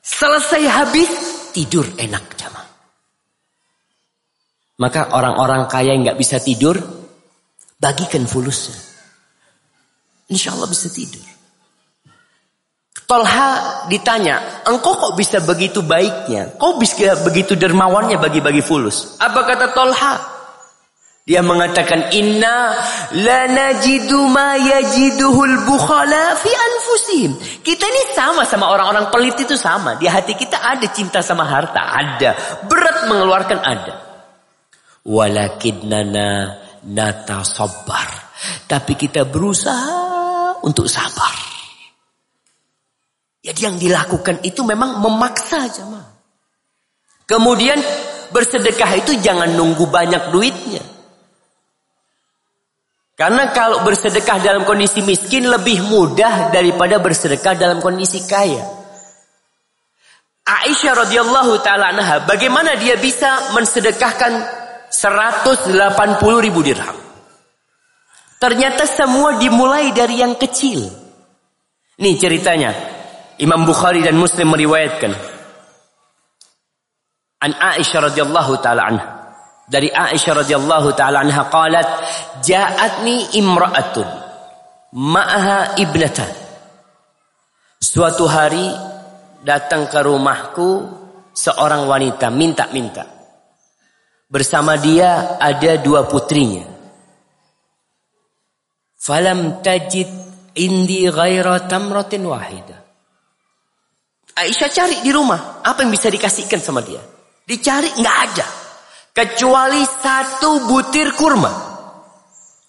Selesai 0.00 0.64
habis 0.64 1.12
tidur 1.52 1.84
enak 2.00 2.24
jamaah. 2.40 2.68
Maka 4.80 5.12
orang-orang 5.12 5.68
kaya 5.68 5.92
yang 5.92 6.00
nggak 6.00 6.16
bisa 6.16 6.40
tidur, 6.40 6.80
bagikan 7.76 8.24
fulusnya. 8.24 8.80
Insya 10.32 10.56
Allah 10.56 10.72
bisa 10.72 10.88
tidur. 10.88 11.33
Tolha 13.04 13.84
ditanya, 13.92 14.64
engkau 14.64 14.96
kok 14.96 15.12
bisa 15.18 15.42
begitu 15.42 15.84
baiknya? 15.84 16.56
Kau 16.56 16.80
bisa 16.80 17.18
begitu 17.20 17.52
dermawannya 17.52 18.16
bagi-bagi 18.16 18.64
fulus? 18.64 19.20
Apa 19.20 19.44
kata 19.44 19.74
Tolha? 19.76 20.14
Dia 21.24 21.40
mengatakan 21.40 22.12
inna 22.12 22.76
la 23.16 23.48
najidu 23.48 24.28
ma 24.28 24.60
yajiduhul 24.60 25.64
bukhala 25.64 26.36
fi 26.36 26.52
anfusihim. 26.52 27.32
Kita 27.64 27.84
ini 27.88 28.02
sama 28.12 28.44
sama 28.44 28.68
orang-orang 28.68 29.08
pelit 29.08 29.36
itu 29.40 29.56
sama. 29.56 29.96
Di 29.96 30.04
hati 30.04 30.36
kita 30.36 30.60
ada 30.60 30.84
cinta 30.92 31.24
sama 31.24 31.48
harta, 31.48 31.80
ada. 31.80 32.36
Berat 32.68 33.08
mengeluarkan 33.08 33.58
ada. 33.64 33.94
Walakinnana 35.04 36.60
nata 36.92 37.40
sabar. 37.40 38.36
Tapi 38.68 38.92
kita 38.92 39.24
berusaha 39.24 40.60
untuk 40.60 40.84
sabar. 40.92 41.53
Jadi 43.44 43.60
yang 43.60 43.76
dilakukan 43.76 44.40
itu 44.40 44.64
memang 44.64 45.04
memaksa 45.04 45.68
jemaah. 45.68 46.16
Kemudian 47.28 47.76
bersedekah 48.32 49.04
itu 49.04 49.20
jangan 49.20 49.52
nunggu 49.52 49.84
banyak 49.84 50.32
duitnya. 50.32 50.80
Karena 53.14 53.52
kalau 53.52 53.84
bersedekah 53.84 54.40
dalam 54.40 54.64
kondisi 54.64 55.04
miskin 55.04 55.46
lebih 55.46 55.84
mudah 55.86 56.50
daripada 56.50 56.98
bersedekah 56.98 57.54
dalam 57.54 57.78
kondisi 57.84 58.24
kaya. 58.24 58.64
Aisyah 60.44 61.04
radhiyallahu 61.04 61.60
taala 61.60 61.94
anha 61.94 62.24
bagaimana 62.24 62.76
dia 62.80 62.96
bisa 62.96 63.52
mensedekahkan 63.52 64.32
180 64.88 66.44
ribu 66.44 66.60
dirham. 66.64 66.96
Ternyata 68.40 68.84
semua 68.88 69.36
dimulai 69.36 69.92
dari 69.92 70.20
yang 70.20 70.36
kecil. 70.36 70.84
Nih 72.00 72.18
ceritanya. 72.18 72.93
Imam 73.42 73.66
Bukhari 73.66 73.98
dan 73.98 74.14
Muslim 74.14 74.54
meriwayatkan. 74.54 75.12
An 77.42 77.50
Aisyah 77.50 78.10
radhiyallahu 78.10 78.52
taala 78.62 78.82
anha. 78.86 79.06
Dari 79.66 79.90
Aisyah 79.90 80.44
radhiyallahu 80.44 80.94
taala 80.94 81.26
anha 81.26 81.50
qalat 81.50 81.88
ja'atni 82.46 83.34
imra'atun 83.34 84.06
ma'aha 84.94 85.74
ibnatan. 85.82 86.30
Suatu 87.82 88.30
hari 88.30 88.70
datang 89.42 89.90
ke 89.90 89.98
rumahku 89.98 90.68
seorang 91.34 91.90
wanita 91.90 92.30
minta-minta. 92.30 93.02
Bersama 94.30 94.78
dia 94.78 95.36
ada 95.42 95.74
dua 95.82 96.06
putrinya. 96.06 96.64
Falam 98.94 99.60
tajid 99.60 100.08
indi 100.56 101.04
ghaira 101.12 101.66
tamratin 101.68 102.24
wahidah 102.24 102.83
Aisyah 104.34 104.70
cari 104.70 104.96
di 105.06 105.14
rumah. 105.14 105.62
Apa 105.62 105.86
yang 105.86 105.94
bisa 105.94 106.10
dikasihkan 106.10 106.58
sama 106.58 106.82
dia? 106.82 106.98
Dicari 107.46 107.86
nggak 107.94 108.18
ada. 108.30 108.46
Kecuali 109.14 109.86
satu 109.86 110.66
butir 110.66 111.14
kurma. 111.14 111.72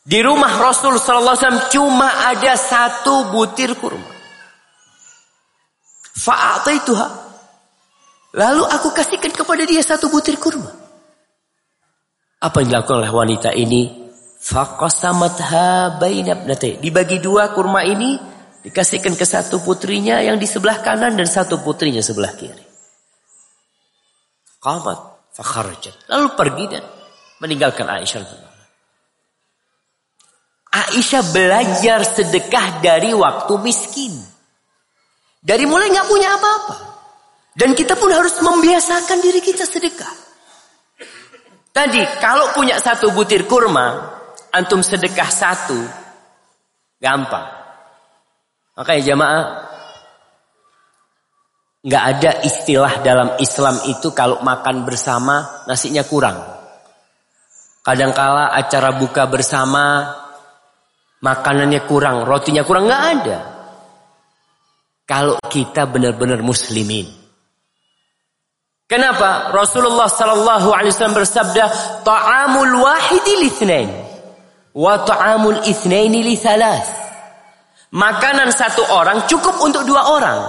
Di 0.05 0.21
rumah 0.21 0.53
Rasul 0.61 1.01
Sallallahu 1.01 1.33
Alaihi 1.33 1.45
Wasallam 1.49 1.65
cuma 1.73 2.07
ada 2.29 2.53
satu 2.53 3.33
butir 3.33 3.73
kurma. 3.81 4.05
Fa'ataituha. 6.15 7.07
Lalu 8.37 8.63
aku 8.69 8.93
kasihkan 8.93 9.33
kepada 9.33 9.65
dia 9.65 9.81
satu 9.81 10.13
butir 10.13 10.37
kurma. 10.37 10.69
Apa 12.45 12.61
yang 12.61 12.77
dilakukan 12.77 13.01
oleh 13.01 13.09
wanita 13.09 13.49
ini? 13.57 14.05
Faqasamatha 14.37 15.97
bainabnate. 15.97 16.77
Dibagi 16.77 17.17
dua 17.17 17.49
kurma 17.57 17.81
ini 17.81 18.34
Dikasihkan 18.65 19.13
ke 19.13 19.29
satu 19.29 19.61
putrinya 19.61 20.17
yang 20.25 20.41
di 20.41 20.49
sebelah 20.49 20.81
kanan 20.81 21.13
dan 21.13 21.29
satu 21.29 21.61
putrinya 21.61 22.01
sebelah 22.01 22.33
kiri. 22.33 22.65
Qamat 24.57 24.99
fakharajat. 25.37 26.09
Lalu 26.09 26.27
pergi 26.33 26.65
dan 26.73 26.83
meninggalkan 27.45 27.85
Aisyah. 27.85 28.25
Aisyah 30.73 31.23
belajar 31.29 32.01
sedekah 32.09 32.81
dari 32.81 33.13
waktu 33.13 33.53
miskin. 33.61 34.17
Dari 35.45 35.69
mulai 35.69 35.93
nggak 35.93 36.09
punya 36.09 36.33
apa-apa. 36.33 36.75
Dan 37.53 37.77
kita 37.77 37.93
pun 37.93 38.09
harus 38.09 38.41
membiasakan 38.41 39.21
diri 39.21 39.45
kita 39.45 39.61
sedekah. 39.61 40.15
Tadi 41.69 42.01
kalau 42.17 42.49
punya 42.57 42.81
satu 42.81 43.13
butir 43.13 43.45
kurma, 43.45 44.09
antum 44.49 44.81
sedekah 44.81 45.29
satu, 45.29 45.77
gampang. 46.97 47.64
Makanya 48.75 49.01
jamaah 49.01 49.45
Nggak 51.85 52.03
ada 52.17 52.31
istilah 52.41 52.93
dalam 53.05 53.37
Islam 53.37 53.77
itu 53.85 54.09
kalau 54.09 54.41
makan 54.41 54.89
bersama 54.89 55.61
nasinya 55.69 56.01
kurang. 56.01 56.41
Kadangkala 57.85 58.49
acara 58.57 58.97
buka 58.97 59.29
bersama 59.29 60.09
makanannya 61.21 61.85
kurang, 61.85 62.25
rotinya 62.25 62.65
kurang 62.65 62.89
nggak 62.89 63.03
ada. 63.13 63.37
Kalau 65.05 65.37
kita 65.45 65.85
benar-benar 65.85 66.41
muslimin. 66.41 67.05
Kenapa? 68.89 69.53
Rasulullah 69.53 70.09
sallallahu 70.09 70.73
alaihi 70.73 70.89
wasallam 70.89 71.21
bersabda, 71.21 71.63
"Ta'amul 72.01 72.81
wahidi 72.81 73.45
litsnain 73.45 73.93
wa 74.73 75.05
ta'amul 75.05 75.61
itsnaini 75.69 76.25
li 76.25 76.33
Makanan 77.95 78.51
satu 78.51 78.83
orang 78.91 79.23
cukup 79.23 79.55
untuk 79.63 79.87
dua 79.87 80.03
orang. 80.11 80.39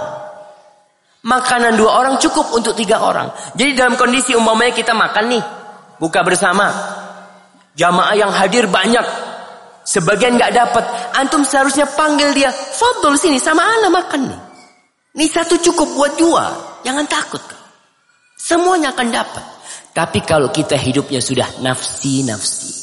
Makanan 1.23 1.79
dua 1.79 2.03
orang 2.03 2.19
cukup 2.19 2.51
untuk 2.51 2.75
tiga 2.75 2.99
orang. 2.99 3.31
Jadi 3.55 3.71
dalam 3.71 3.95
kondisi 3.95 4.35
umumnya 4.35 4.75
kita 4.75 4.91
makan 4.91 5.31
nih. 5.31 5.43
Buka 5.95 6.27
bersama. 6.27 6.67
Jamaah 7.79 8.15
yang 8.19 8.35
hadir 8.35 8.67
banyak. 8.67 9.03
Sebagian 9.87 10.35
nggak 10.35 10.51
dapat. 10.51 10.83
Antum 11.15 11.47
seharusnya 11.47 11.87
panggil 11.87 12.35
dia. 12.35 12.51
Fadol 12.51 13.15
sini 13.15 13.39
sama 13.39 13.63
ana 13.63 13.87
makan 13.87 14.27
nih. 14.27 14.41
Ini 15.15 15.25
satu 15.31 15.55
cukup 15.63 15.87
buat 15.95 16.13
dua. 16.19 16.45
Jangan 16.83 17.07
takut. 17.07 17.39
Semuanya 18.35 18.91
akan 18.91 19.07
dapat. 19.07 19.45
Tapi 19.95 20.19
kalau 20.27 20.51
kita 20.51 20.75
hidupnya 20.75 21.23
sudah 21.23 21.63
nafsi-nafsi. 21.63 22.75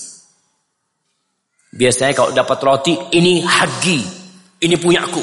Biasanya 1.68 2.16
kalau 2.16 2.32
dapat 2.32 2.58
roti, 2.64 2.94
ini 3.12 3.44
hagi. 3.44 4.23
Ini 4.64 4.80
punyaku. 4.80 5.20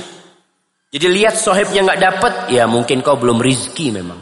Jadi 0.92 1.08
lihat 1.08 1.39
sohibnya 1.39 1.82
nggak 1.88 2.02
dapat, 2.04 2.34
ya 2.54 2.70
mungkin 2.70 3.02
kau 3.02 3.18
belum 3.18 3.42
rizki 3.42 3.89
memang. 3.89 4.20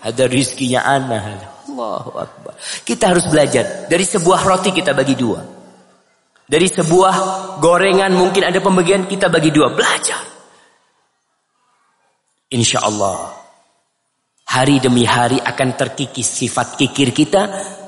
Ada 0.00 0.26
rizkinya 0.26 0.80
anak. 0.82 1.60
Allahu 1.70 2.10
Akbar. 2.18 2.56
Kita 2.82 3.12
harus 3.12 3.28
belajar. 3.28 3.86
Dari 3.86 4.02
sebuah 4.02 4.42
roti 4.42 4.72
kita 4.72 4.96
bagi 4.96 5.14
dua. 5.14 5.38
Dari 6.50 6.66
sebuah 6.66 7.14
gorengan 7.62 8.10
mungkin 8.16 8.48
ada 8.48 8.58
pembagian 8.58 9.06
kita 9.06 9.30
bagi 9.30 9.52
dua. 9.52 9.70
Belajar. 9.70 10.24
Insya 12.50 12.82
Allah. 12.82 13.36
Hari 14.50 14.82
demi 14.82 15.06
hari 15.06 15.38
akan 15.38 15.68
terkikis 15.78 16.26
sifat 16.26 16.80
kikir 16.80 17.14
kita. 17.14 17.42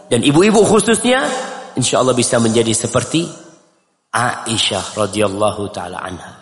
Dan 0.06 0.20
ibu-ibu 0.22 0.62
khususnya. 0.62 1.24
Insya 1.72 2.04
Allah 2.04 2.12
bisa 2.12 2.36
menjadi 2.36 2.76
seperti 2.76 3.24
Aisyah 4.12 5.00
radhiyallahu 5.00 5.72
taala 5.72 6.04
anha. 6.04 6.41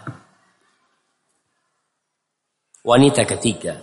Wanita 2.91 3.23
ketiga, 3.23 3.79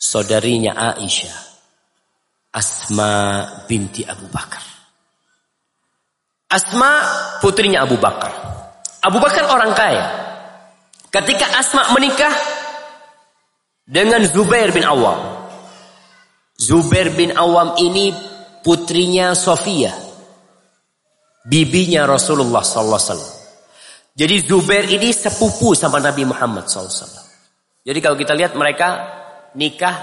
saudarinya 0.00 0.96
Aisyah, 0.96 1.36
Asma 2.56 3.12
binti 3.68 4.00
Abu 4.00 4.32
Bakar. 4.32 4.64
Asma 6.48 7.04
putrinya 7.44 7.84
Abu 7.84 8.00
Bakar. 8.00 8.32
Abu 9.04 9.20
Bakar 9.20 9.52
orang 9.52 9.76
kaya. 9.76 10.08
Ketika 11.12 11.52
Asma 11.52 11.92
menikah 11.92 12.32
dengan 13.84 14.24
Zubair 14.24 14.72
bin 14.72 14.88
Awam. 14.88 15.44
Zubair 16.56 17.12
bin 17.12 17.36
Awam 17.36 17.76
ini 17.76 18.08
putrinya 18.64 19.36
Sofia. 19.36 19.92
Bibinya 21.44 22.08
Rasulullah 22.08 22.64
sallallahu 22.64 22.96
alaihi 22.96 23.12
wasallam. 23.12 23.34
Jadi 24.16 24.36
Zubair 24.48 24.88
ini 24.88 25.12
sepupu 25.12 25.76
sama 25.76 26.00
Nabi 26.00 26.24
Muhammad 26.24 26.72
sallallahu 26.72 26.88
alaihi 26.88 27.04
wasallam. 27.04 27.25
Jadi 27.86 27.98
kalau 28.02 28.18
kita 28.18 28.34
lihat 28.34 28.58
mereka 28.58 28.88
nikah 29.54 29.94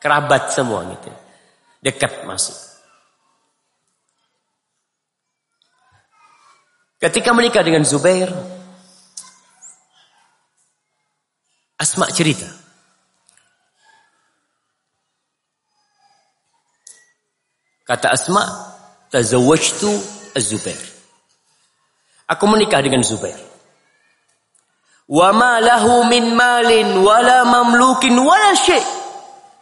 kerabat 0.00 0.48
semua 0.48 0.88
gitu. 0.96 1.12
Dekat 1.84 2.24
masuk. 2.24 2.56
Ketika 6.98 7.30
menikah 7.36 7.62
dengan 7.62 7.84
Zubair, 7.84 8.32
Asma 11.78 12.10
cerita. 12.10 12.48
Kata 17.86 18.10
Asma, 18.10 18.42
tazawwajtu 19.14 19.92
Az-Zubair. 20.34 20.82
Aku 22.28 22.44
menikah 22.50 22.82
dengan 22.82 23.06
Zubair. 23.06 23.47
Wa 25.08 25.32
ma 25.32 25.56
lahu 25.56 26.04
min 26.04 26.36
malin 26.36 27.00
wala 27.00 27.48
mamlukin 27.48 28.12
wala 28.20 28.52
syai. 28.52 28.84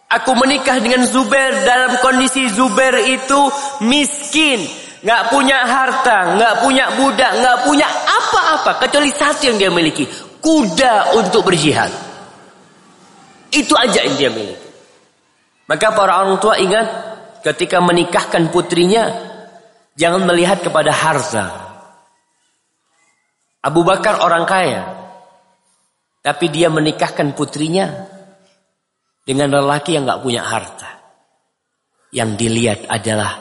Aku 0.07 0.35
menikah 0.39 0.79
dengan 0.79 1.03
Zubair 1.07 1.67
dalam 1.67 1.99
kondisi 1.99 2.47
Zubair 2.51 2.95
itu 3.11 3.51
miskin, 3.83 4.63
nggak 5.03 5.23
punya 5.35 5.67
harta, 5.67 6.39
nggak 6.39 6.55
punya 6.63 6.95
budak, 6.95 7.33
nggak 7.43 7.59
punya 7.67 7.87
apa-apa 7.91 8.87
kecuali 8.87 9.11
satu 9.11 9.51
yang 9.51 9.59
dia 9.59 9.71
miliki, 9.71 10.07
kuda 10.39 11.19
untuk 11.19 11.43
berjihad. 11.47 11.91
Itu 13.51 13.75
aja 13.75 14.07
yang 14.07 14.15
dia 14.15 14.31
miliki. 14.31 14.67
Maka 15.67 15.91
para 15.91 16.23
orang 16.23 16.39
tua 16.39 16.55
ingat 16.63 16.87
ketika 17.43 17.83
menikahkan 17.83 18.51
putrinya 18.55 19.11
jangan 19.99 20.23
melihat 20.23 20.63
kepada 20.63 20.95
harta. 20.95 21.47
Abu 23.67 23.83
Bakar 23.83 24.23
orang 24.23 24.47
kaya, 24.47 25.06
tapi 26.27 26.51
dia 26.51 26.67
menikahkan 26.67 27.39
putrinya 27.39 27.87
dengan 29.23 29.47
lelaki 29.55 29.95
yang 29.95 30.11
nggak 30.11 30.23
punya 30.27 30.43
harta. 30.43 30.91
Yang 32.11 32.31
dilihat 32.35 32.81
adalah 32.91 33.39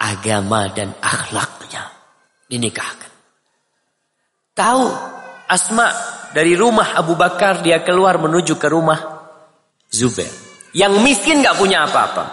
agama 0.00 0.72
dan 0.72 0.96
akhlaknya 1.04 1.84
dinikahkan. 2.48 3.12
Tahu 4.56 4.84
Asma 5.44 5.92
dari 6.32 6.56
rumah 6.56 6.96
Abu 6.96 7.12
Bakar 7.12 7.60
dia 7.60 7.84
keluar 7.84 8.16
menuju 8.16 8.56
ke 8.56 8.72
rumah 8.72 9.28
Zubair. 9.92 10.32
Yang 10.72 11.04
miskin 11.04 11.44
nggak 11.44 11.60
punya 11.60 11.84
apa-apa. 11.84 12.24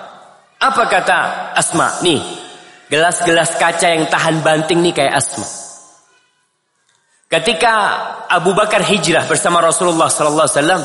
Apa 0.55 0.83
kata 0.87 1.19
Asma? 1.51 1.99
Nih, 1.99 2.23
gelas-gelas 2.87 3.59
kaca 3.59 3.91
yang 3.91 4.07
tahan 4.07 4.39
banting 4.39 4.79
nih 4.79 4.95
kayak 4.95 5.19
Asma. 5.19 5.60
Ketika 7.31 7.73
Abu 8.27 8.51
Bakar 8.51 8.83
hijrah 8.83 9.23
bersama 9.23 9.63
Rasulullah 9.63 10.11
sallallahu 10.11 10.51
alaihi 10.51 10.59
wasallam, 10.59 10.83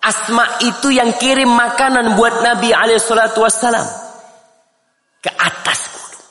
Asma 0.00 0.44
itu 0.64 0.88
yang 0.90 1.14
kirim 1.20 1.52
makanan 1.52 2.16
buat 2.16 2.40
Nabi 2.40 2.72
alaihi 2.72 2.98
salatu 2.98 3.44
wasallam 3.44 3.84
ke 5.20 5.28
atas 5.28 5.92
gunung. 5.92 6.26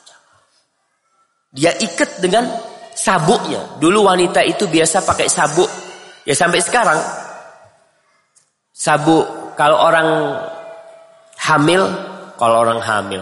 Dia 1.53 1.71
ikat 1.77 2.17
dengan 2.17 2.49
sabuknya. 2.97 3.77
Dulu 3.77 4.09
wanita 4.09 4.41
itu 4.41 4.65
biasa 4.65 5.05
pakai 5.05 5.29
sabuk. 5.29 5.69
Ya 6.25 6.33
sampai 6.33 6.59
sekarang 6.65 6.97
sabuk 8.73 9.53
kalau 9.53 9.77
orang 9.77 10.09
hamil, 11.37 11.85
kalau 12.41 12.65
orang 12.65 12.81
hamil, 12.81 13.21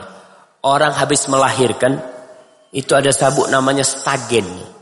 orang 0.63 0.95
habis 0.95 1.27
melahirkan 1.27 1.99
itu 2.71 2.95
ada 2.95 3.11
sabuk 3.11 3.51
namanya 3.51 3.83
stagen. 3.83 4.76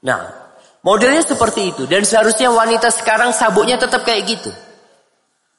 Nah, 0.00 0.40
Modelnya 0.80 1.20
seperti 1.20 1.76
itu. 1.76 1.82
Dan 1.84 2.08
seharusnya 2.08 2.48
wanita 2.48 2.88
sekarang 2.88 3.36
sabuknya 3.36 3.76
tetap 3.76 4.04
kayak 4.04 4.24
gitu. 4.24 4.50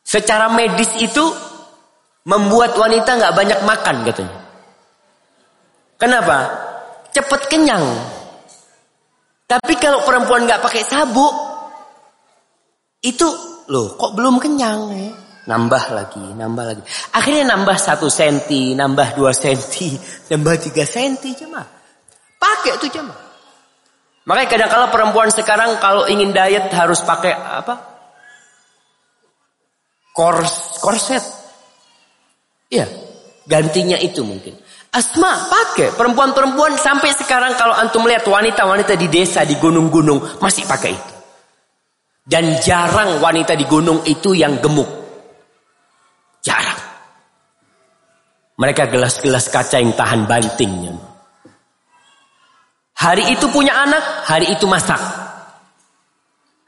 Secara 0.02 0.50
medis 0.50 0.98
itu 0.98 1.22
membuat 2.26 2.74
wanita 2.74 3.22
nggak 3.22 3.36
banyak 3.38 3.60
makan 3.62 3.96
katanya. 4.10 4.38
Kenapa? 6.02 6.38
Cepat 7.14 7.42
kenyang. 7.46 7.86
Tapi 9.46 9.74
kalau 9.78 10.02
perempuan 10.02 10.50
nggak 10.50 10.64
pakai 10.64 10.82
sabuk, 10.82 11.34
itu 13.06 13.28
loh 13.70 13.94
kok 13.94 14.18
belum 14.18 14.42
kenyang 14.42 14.89
ya? 14.89 15.12
Nambah 15.42 15.84
lagi, 15.94 16.26
nambah 16.34 16.66
lagi. 16.66 16.82
Akhirnya 17.14 17.54
nambah 17.54 17.78
satu 17.78 18.10
senti, 18.10 18.74
nambah 18.74 19.14
dua 19.14 19.36
senti, 19.36 19.94
nambah 20.34 20.56
tiga 20.58 20.88
senti 20.88 21.38
cuma. 21.38 21.62
Pakai 22.42 22.82
itu 22.82 22.89
cuma. 22.89 23.30
Makanya 24.22 24.49
kadang-kala 24.49 24.88
perempuan 24.93 25.30
sekarang 25.34 25.82
kalau 25.82 26.05
ingin 26.05 26.30
diet 26.30 26.69
harus 26.69 27.01
pakai 27.01 27.34
apa? 27.34 27.76
Kors, 30.13 30.78
korset. 30.78 31.24
Iya, 32.69 32.86
gantinya 33.49 33.97
itu 33.97 34.22
mungkin. 34.22 34.53
Asma 34.91 35.47
pakai 35.47 35.95
perempuan-perempuan 35.95 36.76
sampai 36.76 37.15
sekarang 37.15 37.55
kalau 37.55 37.74
antum 37.74 38.03
melihat 38.03 38.28
wanita-wanita 38.28 38.93
di 38.99 39.07
desa 39.07 39.41
di 39.47 39.55
gunung-gunung 39.55 40.43
masih 40.43 40.67
pakai 40.67 40.91
itu. 40.91 41.13
Dan 42.22 42.61
jarang 42.61 43.17
wanita 43.17 43.57
di 43.57 43.65
gunung 43.65 44.05
itu 44.05 44.38
yang 44.38 44.61
gemuk. 44.61 44.88
Jarang. 46.45 46.78
Mereka 48.61 48.93
gelas-gelas 48.93 49.49
kaca 49.49 49.82
yang 49.82 49.97
tahan 49.97 50.30
bantingnya. 50.30 51.11
Hari 53.02 53.34
itu 53.34 53.49
punya 53.49 53.74
anak, 53.74 54.30
hari 54.30 54.54
itu 54.54 54.70
masak. 54.70 55.02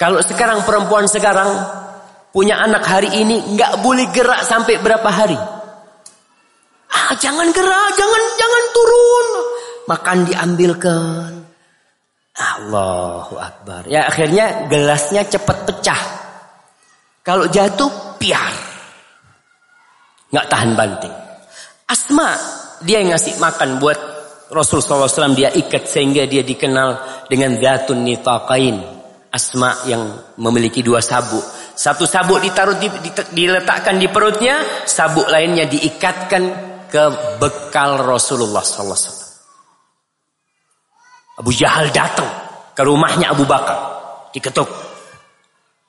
Kalau 0.02 0.18
sekarang 0.18 0.66
perempuan 0.66 1.06
sekarang 1.06 1.54
punya 2.34 2.58
anak 2.58 2.82
hari 2.90 3.14
ini 3.22 3.54
nggak 3.54 3.86
boleh 3.86 4.10
gerak 4.10 4.42
sampai 4.42 4.82
berapa 4.82 5.06
hari. 5.06 5.38
Ah, 6.90 7.14
jangan 7.22 7.54
gerak, 7.54 7.90
jangan 7.94 8.24
jangan 8.42 8.64
turun. 8.74 9.28
Makan 9.86 10.18
diambilkan. 10.26 11.32
Allahu 12.34 13.38
Akbar. 13.38 13.86
Ya 13.86 14.10
akhirnya 14.10 14.66
gelasnya 14.66 15.22
cepat 15.30 15.70
pecah. 15.70 16.02
Kalau 17.22 17.46
jatuh, 17.46 18.18
piar. 18.18 18.54
Nggak 20.34 20.50
tahan 20.50 20.72
banting. 20.74 21.16
Asma, 21.86 22.34
dia 22.82 23.06
yang 23.06 23.14
ngasih 23.14 23.38
makan 23.38 23.78
buat 23.78 24.13
Rasul 24.54 24.80
SAW 24.80 25.34
dia 25.34 25.50
ikat 25.50 25.90
sehingga 25.90 26.24
dia 26.30 26.46
dikenal 26.46 27.26
dengan 27.28 27.58
Zatun 27.58 28.06
Nitaqain. 28.06 29.02
Asma 29.34 29.74
yang 29.90 30.38
memiliki 30.38 30.86
dua 30.86 31.02
sabuk. 31.02 31.42
Satu 31.74 32.06
sabuk 32.06 32.38
ditaruh 32.38 32.78
di, 32.78 32.86
di, 33.02 33.10
diletakkan 33.34 33.98
di 33.98 34.06
perutnya, 34.06 34.62
sabuk 34.86 35.26
lainnya 35.26 35.66
diikatkan 35.66 36.44
ke 36.86 37.04
bekal 37.42 37.98
Rasulullah 38.06 38.62
SAW. 38.62 39.26
Abu 41.42 41.50
Jahal 41.50 41.90
datang 41.90 42.30
ke 42.78 42.82
rumahnya 42.86 43.34
Abu 43.34 43.50
Bakar, 43.50 43.82
diketuk. 44.38 44.70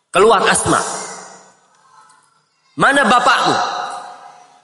Keluar 0.08 0.40
Asma. 0.48 0.80
Mana 2.80 3.04
bapakmu? 3.04 3.56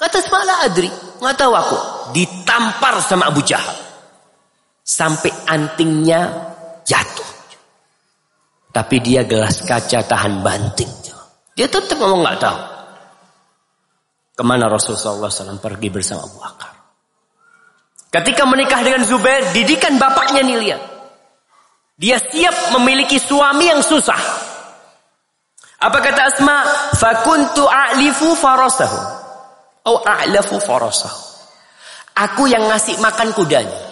Kata 0.01 0.17
Asma 0.25 0.41
la 0.49 0.65
adri, 0.65 0.89
nggak 1.21 1.37
tahu 1.37 1.53
aku. 1.53 1.79
Ditampar 2.17 2.97
sama 3.05 3.29
Abu 3.29 3.45
Jahal. 3.45 3.90
Sampai 4.81 5.31
antingnya 5.47 6.51
jatuh. 6.83 7.31
Tapi 8.71 8.97
dia 9.03 9.27
gelas 9.27 9.67
kaca 9.67 10.03
tahan 10.07 10.43
banting. 10.43 10.91
Dia 11.59 11.67
tetap 11.67 11.99
ngomong 11.99 12.23
nggak 12.25 12.41
tahu. 12.41 12.61
Ke 14.39 14.43
mana 14.47 14.71
Rasulullah 14.71 15.29
SAW 15.29 15.61
pergi 15.61 15.93
bersama 15.93 16.25
Abu 16.25 16.39
Bakar. 16.41 16.73
Ketika 18.11 18.49
menikah 18.49 18.81
dengan 18.81 19.05
Zubair, 19.05 19.53
didikan 19.53 20.01
bapaknya 20.01 20.41
nih 20.41 20.57
lihat. 20.57 20.83
Dia 22.01 22.17
siap 22.17 22.73
memiliki 22.79 23.21
suami 23.21 23.69
yang 23.69 23.85
susah. 23.85 24.17
Apa 25.85 25.99
kata 26.01 26.33
Asma? 26.33 26.65
Fakuntu 26.97 27.69
a'lifu 27.69 28.33
farasahu. 28.41 29.01
Oh 29.85 30.01
a'lafu 30.01 30.57
farasahu. 30.57 31.21
Aku 32.17 32.49
yang 32.49 32.65
ngasih 32.73 32.97
makan 33.05 33.37
kudanya. 33.37 33.90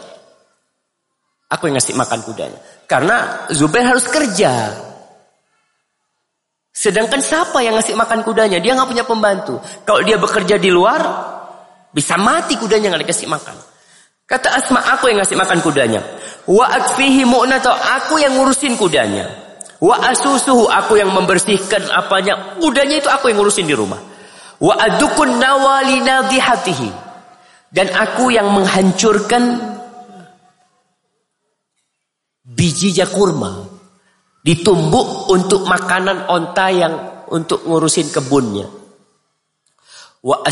Aku 1.49 1.65
yang 1.69 1.81
ngasih 1.81 1.97
makan 1.97 2.21
kudanya. 2.29 2.61
Karena 2.85 3.49
Zubair 3.49 3.89
harus 3.89 4.05
kerja. 4.05 4.77
Sedangkan 6.69 7.19
siapa 7.25 7.65
yang 7.65 7.75
ngasih 7.75 7.97
makan 7.97 8.21
kudanya? 8.23 8.61
Dia 8.61 8.77
nggak 8.77 8.89
punya 8.89 9.05
pembantu. 9.09 9.57
Kalau 9.83 10.05
dia 10.05 10.21
bekerja 10.21 10.61
di 10.61 10.69
luar, 10.69 11.01
bisa 11.91 12.21
mati 12.21 12.55
kudanya 12.61 12.93
nggak 12.93 13.09
dikasih 13.09 13.27
makan. 13.27 13.57
Kata 14.29 14.61
Asma, 14.61 14.85
aku 14.93 15.09
yang 15.09 15.25
ngasih 15.25 15.41
makan 15.41 15.59
kudanya. 15.65 16.05
Wa 16.45 16.69
akfihi 16.69 17.25
mu'nato, 17.25 17.73
aku 17.73 18.21
yang 18.21 18.37
ngurusin 18.37 18.77
kudanya. 18.77 19.25
Wa 19.81 20.13
asusuhu, 20.13 20.69
aku 20.69 21.01
yang 21.01 21.09
membersihkan 21.17 21.89
apanya. 21.89 22.61
Kudanya 22.61 23.01
itu 23.01 23.09
aku 23.09 23.33
yang 23.33 23.41
ngurusin 23.41 23.65
di 23.65 23.73
rumah. 23.73 23.97
Wa 24.61 24.77
adukun 24.77 25.41
nawali 25.41 26.05
nadihatihi. 26.05 27.09
Dan 27.73 27.89
aku 27.89 28.29
yang 28.29 28.53
menghancurkan 28.53 29.77
biji 32.59 32.91
kurma. 33.07 33.63
Ditumbuk 34.43 35.31
untuk 35.31 35.63
makanan 35.71 36.27
onta 36.27 36.67
yang 36.75 36.95
untuk 37.31 37.63
ngurusin 37.63 38.11
kebunnya. 38.11 38.67
Wa 40.19 40.43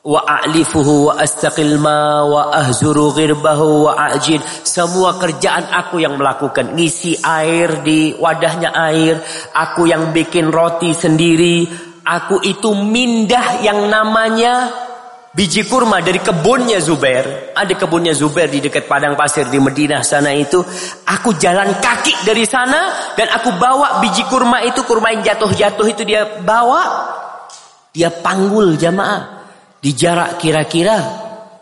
wa 0.00 0.24
a'lifuhu 0.24 1.12
wa 1.12 1.20
astaqil 1.20 1.76
ma 1.76 2.24
wa 2.24 2.54
ahzuru 2.54 3.12
ghirbahu 3.12 3.90
wa 3.90 4.14
ajin. 4.14 4.40
Semua 4.64 5.18
kerjaan 5.18 5.68
aku 5.74 6.00
yang 6.00 6.16
melakukan. 6.16 6.72
Ngisi 6.78 7.20
air 7.20 7.82
di 7.84 8.14
wadahnya 8.16 8.72
air. 8.72 9.20
Aku 9.52 9.90
yang 9.90 10.14
bikin 10.14 10.48
roti 10.48 10.94
sendiri. 10.94 11.68
Aku 12.04 12.40
itu 12.40 12.72
mindah 12.72 13.60
yang 13.60 13.86
namanya 13.92 14.72
biji 15.30 15.66
kurma 15.66 16.02
dari 16.02 16.18
kebunnya 16.18 16.82
Zubair. 16.82 17.54
Ada 17.54 17.74
kebunnya 17.78 18.14
Zubair 18.14 18.50
di 18.50 18.58
dekat 18.62 18.90
padang 18.90 19.14
pasir 19.14 19.46
di 19.46 19.58
Madinah 19.62 20.02
sana 20.02 20.34
itu. 20.34 20.58
Aku 21.06 21.34
jalan 21.38 21.78
kaki 21.78 22.26
dari 22.26 22.44
sana 22.46 23.14
dan 23.14 23.30
aku 23.30 23.54
bawa 23.56 24.02
biji 24.02 24.26
kurma 24.26 24.62
itu, 24.66 24.82
kurma 24.82 25.14
yang 25.14 25.22
jatuh-jatuh 25.22 25.86
itu 25.90 26.02
dia 26.02 26.26
bawa. 26.42 26.82
Dia 27.90 28.10
panggul 28.10 28.78
jamaah 28.78 29.42
di 29.82 29.90
jarak 29.94 30.38
kira-kira 30.38 30.98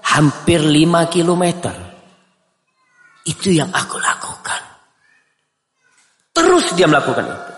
hampir 0.05 0.61
5 0.61 1.09
kilometer. 1.09 1.77
Itu 3.25 3.53
yang 3.53 3.73
aku 3.73 3.97
lakukan. 4.01 4.63
Terus 6.33 6.73
dia 6.77 6.89
melakukan 6.89 7.25
itu. 7.29 7.53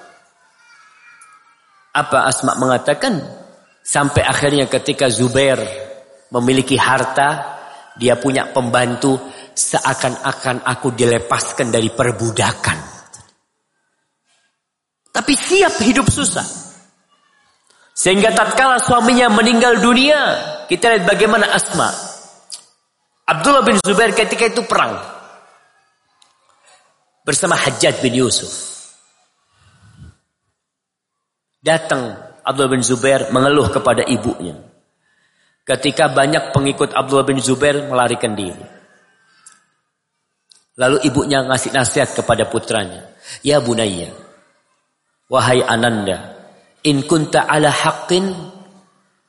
Apa 1.91 2.31
Asma 2.31 2.55
mengatakan? 2.55 3.19
Sampai 3.81 4.23
akhirnya 4.23 4.71
ketika 4.71 5.11
Zubair 5.11 5.59
memiliki 6.31 6.78
harta, 6.78 7.59
dia 7.99 8.16
punya 8.16 8.49
pembantu, 8.55 9.18
seakan-akan 9.55 10.62
aku 10.64 10.95
dilepaskan 10.95 11.68
dari 11.74 11.91
perbudakan. 11.91 12.78
Tapi 15.11 15.33
siap 15.35 15.83
hidup 15.83 16.07
susah. 16.07 16.47
Sehingga 17.91 18.33
tatkala 18.33 18.81
suaminya 18.81 19.28
meninggal 19.28 19.83
dunia, 19.83 20.20
kita 20.70 20.97
lihat 20.97 21.05
bagaimana 21.05 21.51
Asma. 21.51 21.91
Abdullah 23.26 23.66
bin 23.66 23.76
Zubair 23.83 24.14
ketika 24.14 24.49
itu 24.49 24.62
perang. 24.64 24.97
Bersama 27.26 27.59
Hajjaj 27.59 28.01
bin 28.01 28.16
Yusuf. 28.16 28.70
Datang 31.61 32.16
Abdullah 32.41 32.72
bin 32.72 32.81
Zubair 32.81 33.28
mengeluh 33.28 33.68
kepada 33.68 34.07
ibunya. 34.09 34.70
Ketika 35.71 36.11
banyak 36.11 36.51
pengikut 36.51 36.91
Abdullah 36.99 37.23
bin 37.23 37.39
Zubair 37.39 37.87
melarikan 37.87 38.35
diri. 38.35 38.59
Lalu 40.75 41.07
ibunya 41.07 41.47
ngasih 41.47 41.71
nasihat 41.71 42.11
kepada 42.11 42.51
putranya. 42.51 43.07
Ya 43.47 43.62
bunaya. 43.62 44.11
Wahai 45.31 45.62
ananda. 45.62 46.35
In 46.83 47.07
kunta 47.07 47.47
ala 47.47 47.71
haqqin. 47.71 48.35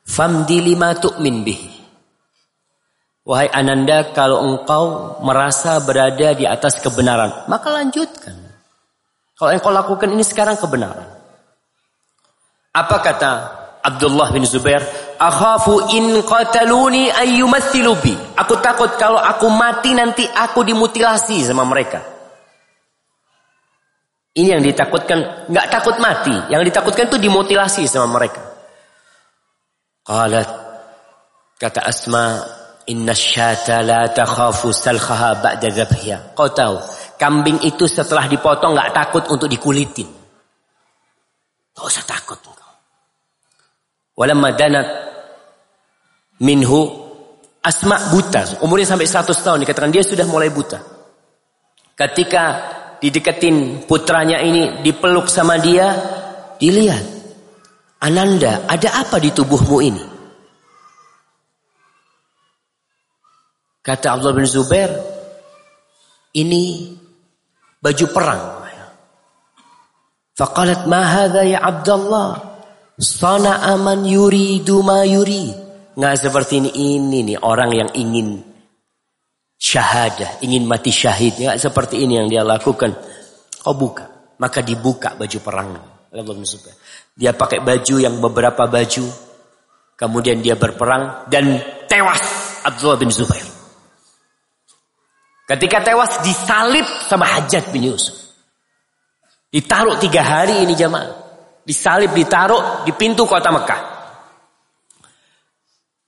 Famdi 0.02 0.58
lima 0.58 0.98
tu'min 0.98 1.46
bihi. 1.46 1.70
Wahai 3.22 3.46
ananda 3.54 4.10
kalau 4.10 4.42
engkau 4.42 5.14
merasa 5.22 5.78
berada 5.78 6.34
di 6.34 6.42
atas 6.42 6.82
kebenaran. 6.82 7.46
Maka 7.46 7.70
lanjutkan. 7.70 8.34
Kalau 9.38 9.54
engkau 9.54 9.70
lakukan 9.70 10.10
ini 10.10 10.26
sekarang 10.26 10.58
kebenaran. 10.58 11.06
Apa 12.74 12.98
kata 12.98 13.61
Abdullah 13.82 14.30
bin 14.30 14.46
Zubair, 14.46 14.78
"Akhafu 15.18 15.90
in 15.90 16.22
qataluni 16.22 17.10
ayyumathilu 17.10 17.98
bi." 17.98 18.14
Aku 18.38 18.62
takut 18.62 18.94
kalau 18.94 19.18
aku 19.18 19.50
mati 19.50 19.90
nanti 19.90 20.22
aku 20.22 20.62
dimutilasi 20.62 21.42
sama 21.42 21.66
mereka. 21.66 21.98
Ini 24.32 24.56
yang 24.56 24.62
ditakutkan, 24.64 25.50
nggak 25.50 25.66
takut 25.68 25.98
mati, 25.98 26.32
yang 26.48 26.62
ditakutkan 26.62 27.10
itu 27.10 27.18
dimutilasi 27.20 27.84
sama 27.90 28.06
mereka. 28.16 28.40
Qalat 30.06 30.48
kata 31.58 31.84
Asma, 31.84 32.40
"Inna 32.86 33.12
syata 33.12 33.82
la 33.82 34.08
takhafu 34.08 34.70
salkhaha 34.70 35.42
ba'da 35.42 35.68
dhabhiha." 35.68 36.38
Kau 36.38 36.48
tahu, 36.48 36.78
kambing 37.18 37.60
itu 37.66 37.84
setelah 37.90 38.30
dipotong 38.30 38.72
nggak 38.78 38.94
takut 38.94 39.26
untuk 39.26 39.50
dikulitin. 39.50 40.08
Gak 41.74 41.84
usah 41.84 42.06
takut. 42.06 42.52
Walamma 44.12 44.52
danat 44.52 44.88
minhu 46.42 47.02
Asma 47.62 48.10
buta, 48.10 48.58
umurnya 48.58 48.90
sampai 48.90 49.06
100 49.06 49.38
tahun 49.38 49.62
dikatakan 49.62 49.94
dia 49.94 50.02
sudah 50.02 50.26
mulai 50.26 50.50
buta. 50.50 50.82
Ketika 51.94 52.44
dideketin 52.98 53.86
putranya 53.86 54.42
ini 54.42 54.82
dipeluk 54.82 55.30
sama 55.30 55.62
dia, 55.62 55.94
dilihat, 56.58 57.06
Ananda, 58.02 58.66
ada 58.66 59.06
apa 59.06 59.22
di 59.22 59.30
tubuhmu 59.30 59.78
ini? 59.78 60.04
Kata 63.78 64.18
Abdullah 64.18 64.42
bin 64.42 64.50
Zubair, 64.50 64.90
ini 66.34 66.98
baju 67.78 68.06
perang. 68.10 68.42
Faqalat 70.34 70.90
ma 70.90 71.06
hadha 71.06 71.46
ya 71.46 71.62
Abdullah? 71.62 72.51
Sana 73.00 73.64
aman 73.72 74.04
yuri 74.04 74.60
duma 74.60 75.04
yuri. 75.08 75.48
Nggak 75.92 76.16
seperti 76.16 76.60
ini, 76.64 76.70
ini 76.96 77.18
nih 77.32 77.38
orang 77.40 77.70
yang 77.72 77.90
ingin 77.92 78.40
syahadah, 79.56 80.40
ingin 80.44 80.64
mati 80.64 80.92
syahid. 80.92 81.36
Nggak 81.36 81.60
seperti 81.60 82.00
ini 82.04 82.20
yang 82.20 82.28
dia 82.28 82.42
lakukan. 82.44 82.92
Kau 83.62 83.76
buka. 83.76 84.34
Maka 84.40 84.60
dibuka 84.64 85.14
baju 85.14 85.38
perang. 85.38 85.70
Abdullah 86.12 86.36
bin 86.36 86.44
Zubair. 86.44 86.76
Dia 87.16 87.32
pakai 87.32 87.64
baju 87.64 87.94
yang 87.96 88.20
beberapa 88.20 88.68
baju. 88.68 89.04
Kemudian 89.96 90.42
dia 90.42 90.58
berperang 90.58 91.30
dan 91.30 91.62
tewas 91.86 92.24
Abdullah 92.66 92.98
bin 92.98 93.08
Zubair. 93.08 93.44
Ketika 95.46 95.84
tewas 95.84 96.20
disalib 96.24 96.84
sama 97.06 97.28
Hajat 97.28 97.70
bin 97.70 97.92
Yusuf. 97.92 98.18
Ditaruh 99.52 100.00
tiga 100.00 100.24
hari 100.24 100.64
ini 100.64 100.72
jamaah. 100.72 101.21
Disalib 101.62 102.10
ditaruh 102.10 102.82
di 102.82 102.92
pintu 102.94 103.22
kota 103.22 103.54
Mekah. 103.54 103.80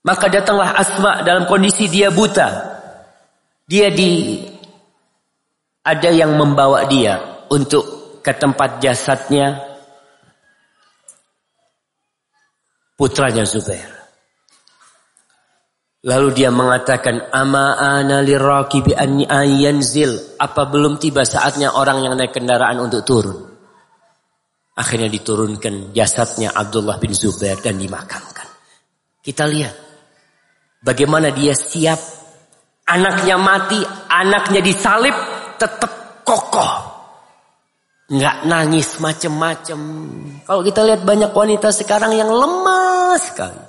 Maka 0.05 0.25
datanglah 0.29 0.77
Asma 0.77 1.25
dalam 1.25 1.49
kondisi 1.49 1.89
dia 1.89 2.13
buta. 2.13 2.77
Dia 3.65 3.89
di 3.89 4.37
ada 5.81 6.09
yang 6.13 6.37
membawa 6.37 6.85
dia 6.85 7.45
untuk 7.49 8.19
ke 8.21 8.29
tempat 8.35 8.77
jasadnya 8.77 9.57
putranya 12.93 13.45
Zubair. 13.49 13.95
Lalu 16.05 16.37
dia 16.37 16.53
mengatakan, 16.53 17.33
Ama 17.33 17.81
ana 17.81 18.21
lirakibi 18.21 18.93
an 18.93 19.25
yanzil. 19.57 20.37
Apa 20.37 20.69
belum 20.69 21.01
tiba 21.01 21.25
saatnya 21.25 21.73
orang 21.73 22.05
yang 22.05 22.13
naik 22.13 22.29
kendaraan 22.29 22.77
untuk 22.77 23.01
turun? 23.01 23.54
Akhirnya 24.75 25.07
diturunkan 25.07 25.95
jasadnya 25.95 26.51
Abdullah 26.51 26.99
bin 26.99 27.15
Zubair 27.15 27.55
dan 27.63 27.79
dimakamkan. 27.79 28.47
Kita 29.23 29.47
lihat. 29.47 29.75
Bagaimana 30.83 31.31
dia 31.31 31.55
siap. 31.55 31.97
Anaknya 32.85 33.39
mati, 33.39 33.81
anaknya 34.11 34.61
disalib, 34.61 35.15
tetap 35.57 36.21
kokoh. 36.21 36.73
Nggak 38.11 38.37
nangis 38.45 39.01
macem-macem. 39.01 39.79
Kalau 40.45 40.61
kita 40.61 40.85
lihat 40.85 41.01
banyak 41.01 41.33
wanita 41.33 41.73
sekarang 41.73 42.13
yang 42.13 42.29
lemah 42.29 43.17
sekali. 43.17 43.63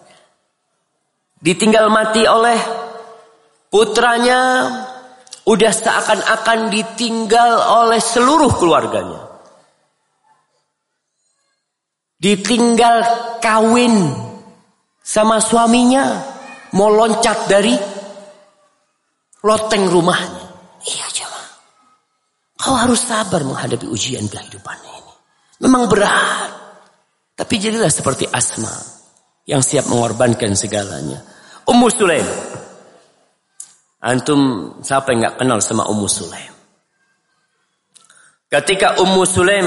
Ditinggal 1.41 1.89
mati 1.89 2.29
oleh 2.29 2.59
putranya. 3.73 4.69
Udah 5.47 5.71
seakan-akan 5.71 6.75
ditinggal 6.75 7.51
oleh 7.87 8.03
seluruh 8.03 8.51
keluarganya. 8.59 9.26
Ditinggal 12.17 12.97
kawin 13.45 14.13
sama 15.05 15.37
suaminya. 15.39 16.35
Mau 16.77 16.93
loncat 16.93 17.49
dari 17.49 17.73
loteng 19.45 19.87
rumahnya. 19.87 20.45
Iya 20.83 21.07
jemaah. 21.13 21.51
Kau 22.57 22.75
harus 22.75 23.01
sabar 23.05 23.45
menghadapi 23.47 23.87
ujian 23.87 24.27
kehidupan 24.27 24.79
ini. 24.83 25.15
Memang 25.65 25.89
berat. 25.89 26.51
Tapi 27.37 27.55
jadilah 27.61 27.93
seperti 27.93 28.27
Asma. 28.29 28.73
Yang 29.47 29.63
siap 29.73 29.85
mengorbankan 29.87 30.59
segalanya. 30.59 31.23
Ummu 31.69 31.87
Sulaim. 31.93 32.27
Antum 34.03 34.73
siapa 34.83 35.13
yang 35.15 35.21
nggak 35.23 35.37
kenal 35.41 35.59
sama 35.63 35.87
Ummu 35.87 36.09
Sulaim? 36.11 36.55
Ketika 38.47 38.99
Ummu 39.03 39.23
Sulaim 39.27 39.67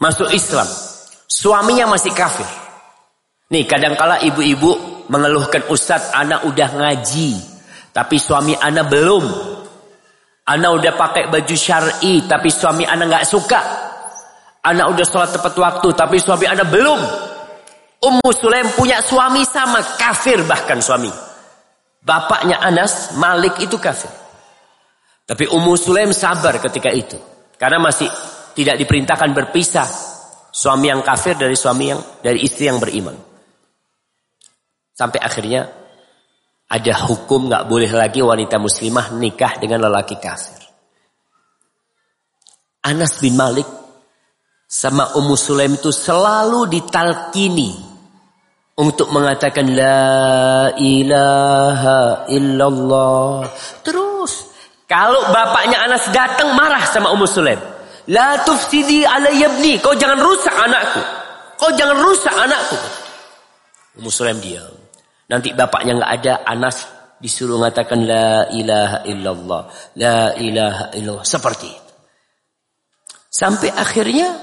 masuk 0.00 0.28
Islam, 0.32 0.68
suaminya 1.26 1.90
masih 1.90 2.12
kafir. 2.12 2.46
Nih 3.52 3.62
kadangkala 3.62 4.18
ibu-ibu 4.26 5.04
mengeluhkan 5.06 5.70
Ustadz 5.70 6.10
anak 6.10 6.42
udah 6.50 6.68
ngaji, 6.74 7.30
tapi 7.94 8.18
suami 8.18 8.58
anak 8.58 8.90
belum. 8.90 9.24
Anak 10.46 10.70
udah 10.78 10.92
pakai 10.94 11.26
baju 11.26 11.56
syar'i, 11.58 12.22
tapi 12.26 12.54
suami 12.54 12.86
anak 12.86 13.06
nggak 13.10 13.26
suka. 13.26 13.60
Anak 14.62 14.94
udah 14.94 15.06
sholat 15.06 15.30
tepat 15.34 15.54
waktu, 15.58 15.88
tapi 15.94 16.22
suami 16.22 16.46
anak 16.46 16.70
belum. 16.70 17.00
Ummu 18.02 18.30
Sulaim 18.30 18.70
punya 18.76 19.02
suami 19.02 19.42
sama 19.42 19.82
kafir 19.98 20.42
bahkan 20.46 20.78
suami. 20.78 21.10
Bapaknya 22.06 22.62
Anas, 22.62 23.18
Malik 23.18 23.58
itu 23.58 23.74
kafir. 23.82 24.10
Tapi 25.26 25.50
Ummu 25.50 25.74
Sulaim 25.74 26.14
sabar 26.14 26.62
ketika 26.62 26.94
itu. 26.94 27.18
Karena 27.58 27.82
masih 27.82 28.06
tidak 28.56 28.80
diperintahkan 28.80 29.30
berpisah. 29.36 29.88
Suami 30.56 30.88
yang 30.88 31.04
kafir 31.04 31.36
dari 31.36 31.52
suami 31.52 31.92
yang 31.92 32.00
dari 32.24 32.40
istri 32.40 32.64
yang 32.64 32.80
beriman. 32.80 33.12
Sampai 34.96 35.20
akhirnya 35.20 35.68
ada 36.72 36.94
hukum 37.04 37.52
nggak 37.52 37.68
boleh 37.68 37.92
lagi 37.92 38.24
wanita 38.24 38.56
muslimah 38.56 39.12
nikah 39.20 39.60
dengan 39.60 39.84
lelaki 39.84 40.16
kafir. 40.16 40.64
Anas 42.80 43.20
bin 43.20 43.36
Malik 43.36 43.68
sama 44.64 45.12
Ummu 45.12 45.36
Sulaim 45.36 45.76
itu 45.76 45.92
selalu 45.92 46.72
ditalkini 46.72 47.76
untuk 48.80 49.12
mengatakan 49.12 49.68
la 49.76 50.72
ilaha 50.80 52.24
illallah. 52.32 53.44
Terus 53.84 54.32
kalau 54.88 55.28
bapaknya 55.28 55.84
Anas 55.84 56.08
datang 56.08 56.56
marah 56.56 56.88
sama 56.88 57.12
Ummu 57.12 57.28
Sulaim. 57.28 57.75
La 58.06 58.46
tufsidi 58.46 59.02
alayya 59.02 59.50
ibni. 59.50 59.82
Kau 59.82 59.94
jangan 59.98 60.22
rusak 60.22 60.54
anakku. 60.54 61.02
Kau 61.58 61.70
jangan 61.74 61.98
rusak 61.98 62.34
anakku. 62.34 62.78
Ummu 63.98 64.10
Sulaim 64.12 64.38
diam. 64.38 64.70
Nanti 65.26 65.50
bapaknya 65.50 65.98
nggak 65.98 66.12
ada, 66.22 66.34
Anas 66.46 66.86
disuruh 67.18 67.58
mengatakan 67.58 68.06
la 68.06 68.46
ilaha 68.54 68.98
illallah. 69.10 69.62
La 69.98 70.18
ilaha 70.38 70.94
illallah. 70.94 71.26
Seperti 71.26 71.66
itu. 71.66 71.92
Sampai 73.26 73.74
akhirnya 73.74 74.38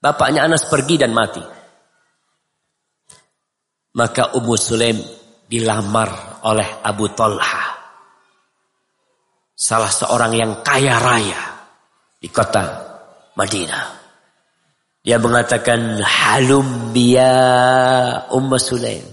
bapaknya 0.00 0.48
Anas 0.48 0.64
pergi 0.64 0.96
dan 0.96 1.12
mati. 1.12 1.44
Maka 4.00 4.32
Ummu 4.32 4.54
Sulaim 4.56 4.96
dilamar 5.44 6.40
oleh 6.48 6.80
Abu 6.80 7.12
Talha. 7.12 7.76
Salah 9.52 9.92
seorang 9.92 10.32
yang 10.32 10.52
kaya 10.64 10.96
raya 10.96 11.49
di 12.20 12.28
kota 12.28 12.64
Madinah. 13.34 13.98
Dia 15.00 15.16
mengatakan 15.16 15.96
halum 16.04 16.92
biya 16.92 17.32
Ummu 18.28 18.56
Sulaim. 18.60 19.04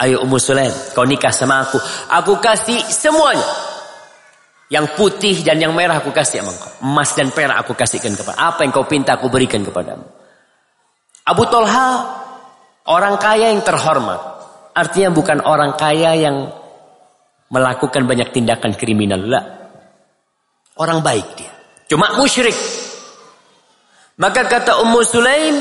Ayo 0.00 0.24
Ummu 0.24 0.40
Sulaim, 0.40 0.72
kau 0.96 1.04
nikah 1.04 1.28
sama 1.28 1.68
aku. 1.68 1.76
Aku 2.08 2.40
kasih 2.40 2.80
semuanya. 2.88 3.44
Yang 4.72 4.96
putih 4.96 5.36
dan 5.44 5.60
yang 5.60 5.76
merah 5.76 6.00
aku 6.00 6.08
kasih 6.08 6.40
sama 6.40 6.56
kau. 6.56 6.72
Emas 6.88 7.12
dan 7.12 7.28
perak 7.28 7.60
aku 7.60 7.76
kasihkan 7.76 8.16
kepada. 8.16 8.40
Apa 8.40 8.64
yang 8.64 8.72
kau 8.72 8.88
pinta 8.88 9.20
aku 9.20 9.28
berikan 9.28 9.60
kepadamu. 9.60 10.08
Abu 11.28 11.44
Talha 11.52 12.20
Orang 12.90 13.20
kaya 13.22 13.54
yang 13.54 13.62
terhormat. 13.62 14.18
Artinya 14.72 15.14
bukan 15.14 15.44
orang 15.44 15.76
kaya 15.76 16.16
yang 16.16 16.48
melakukan 17.52 18.02
banyak 18.08 18.34
tindakan 18.34 18.72
kriminal. 18.74 19.20
Lah. 19.20 19.44
Orang 20.80 21.04
baik 21.04 21.26
dia. 21.36 21.59
Cuma 21.90 22.14
musyrik. 22.14 22.54
Maka 24.14 24.46
kata 24.46 24.78
Ummu 24.86 25.02
Sulaim. 25.02 25.58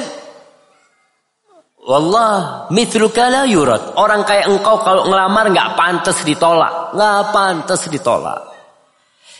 Wallah 1.89 2.69
mithluka 2.69 3.49
yurat. 3.49 3.97
Orang 3.97 4.21
kayak 4.29 4.45
engkau 4.45 4.85
kalau 4.85 5.09
ngelamar 5.09 5.49
nggak 5.49 5.73
pantas 5.73 6.21
ditolak. 6.21 6.93
nggak 6.93 7.33
pantas 7.33 7.81
ditolak. 7.89 8.45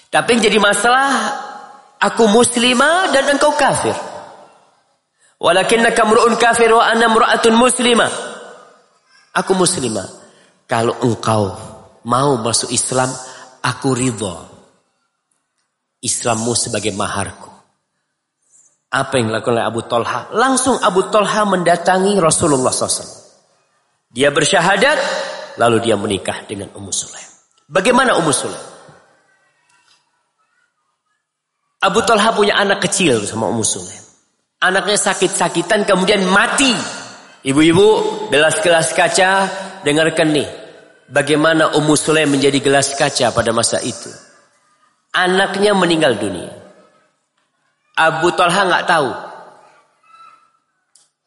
Tapi 0.10 0.42
jadi 0.42 0.58
masalah. 0.58 1.46
Aku 2.00 2.26
muslimah 2.32 3.12
dan 3.14 3.38
engkau 3.38 3.54
kafir. 3.54 3.94
Walakinnaka 5.38 6.08
mru'un 6.08 6.40
kafir 6.42 6.72
wa 6.74 6.90
anna 6.90 7.12
mra'atun 7.12 7.54
muslimah. 7.54 8.10
Aku 9.36 9.54
muslimah. 9.54 10.08
Kalau 10.66 10.96
engkau 11.06 11.54
mau 12.08 12.40
masuk 12.40 12.72
Islam, 12.74 13.12
aku 13.62 13.94
ridho. 13.94 14.49
Islammu 16.00 16.56
sebagai 16.56 16.96
maharku. 16.96 17.52
Apa 18.90 19.22
yang 19.22 19.30
dilakukan 19.30 19.54
oleh 19.60 19.66
Abu 19.68 19.82
Talha? 19.86 20.34
Langsung 20.34 20.82
Abu 20.82 21.06
Talha 21.14 21.46
mendatangi 21.46 22.18
Rasulullah 22.18 22.74
SAW. 22.74 23.06
Dia 24.10 24.34
bersyahadat, 24.34 24.98
lalu 25.62 25.86
dia 25.86 25.94
menikah 25.94 26.50
dengan 26.50 26.74
Ummu 26.74 26.90
Sulaim. 26.90 27.30
Bagaimana 27.70 28.18
Ummu 28.18 28.34
Sulaim? 28.34 28.68
Abu 31.86 32.02
Talha 32.02 32.34
punya 32.34 32.58
anak 32.58 32.82
kecil 32.90 33.22
sama 33.30 33.46
Ummu 33.54 33.62
Sulaim. 33.62 34.04
Anaknya 34.60 34.98
sakit-sakitan 34.98 35.86
kemudian 35.86 36.26
mati. 36.26 36.74
Ibu-ibu, 37.46 37.88
gelas-gelas 38.34 38.92
kaca, 38.92 39.48
dengarkan 39.86 40.34
nih. 40.34 40.50
Bagaimana 41.08 41.78
Ummu 41.78 41.94
Sulaim 41.94 42.34
menjadi 42.34 42.58
gelas 42.58 42.98
kaca 42.98 43.30
pada 43.30 43.54
masa 43.54 43.80
itu. 43.86 44.29
Anaknya 45.10 45.74
meninggal 45.74 46.18
dunia. 46.22 46.54
Abu 48.00 48.32
Talha 48.32 48.62
nggak 48.64 48.88
tahu. 48.88 49.10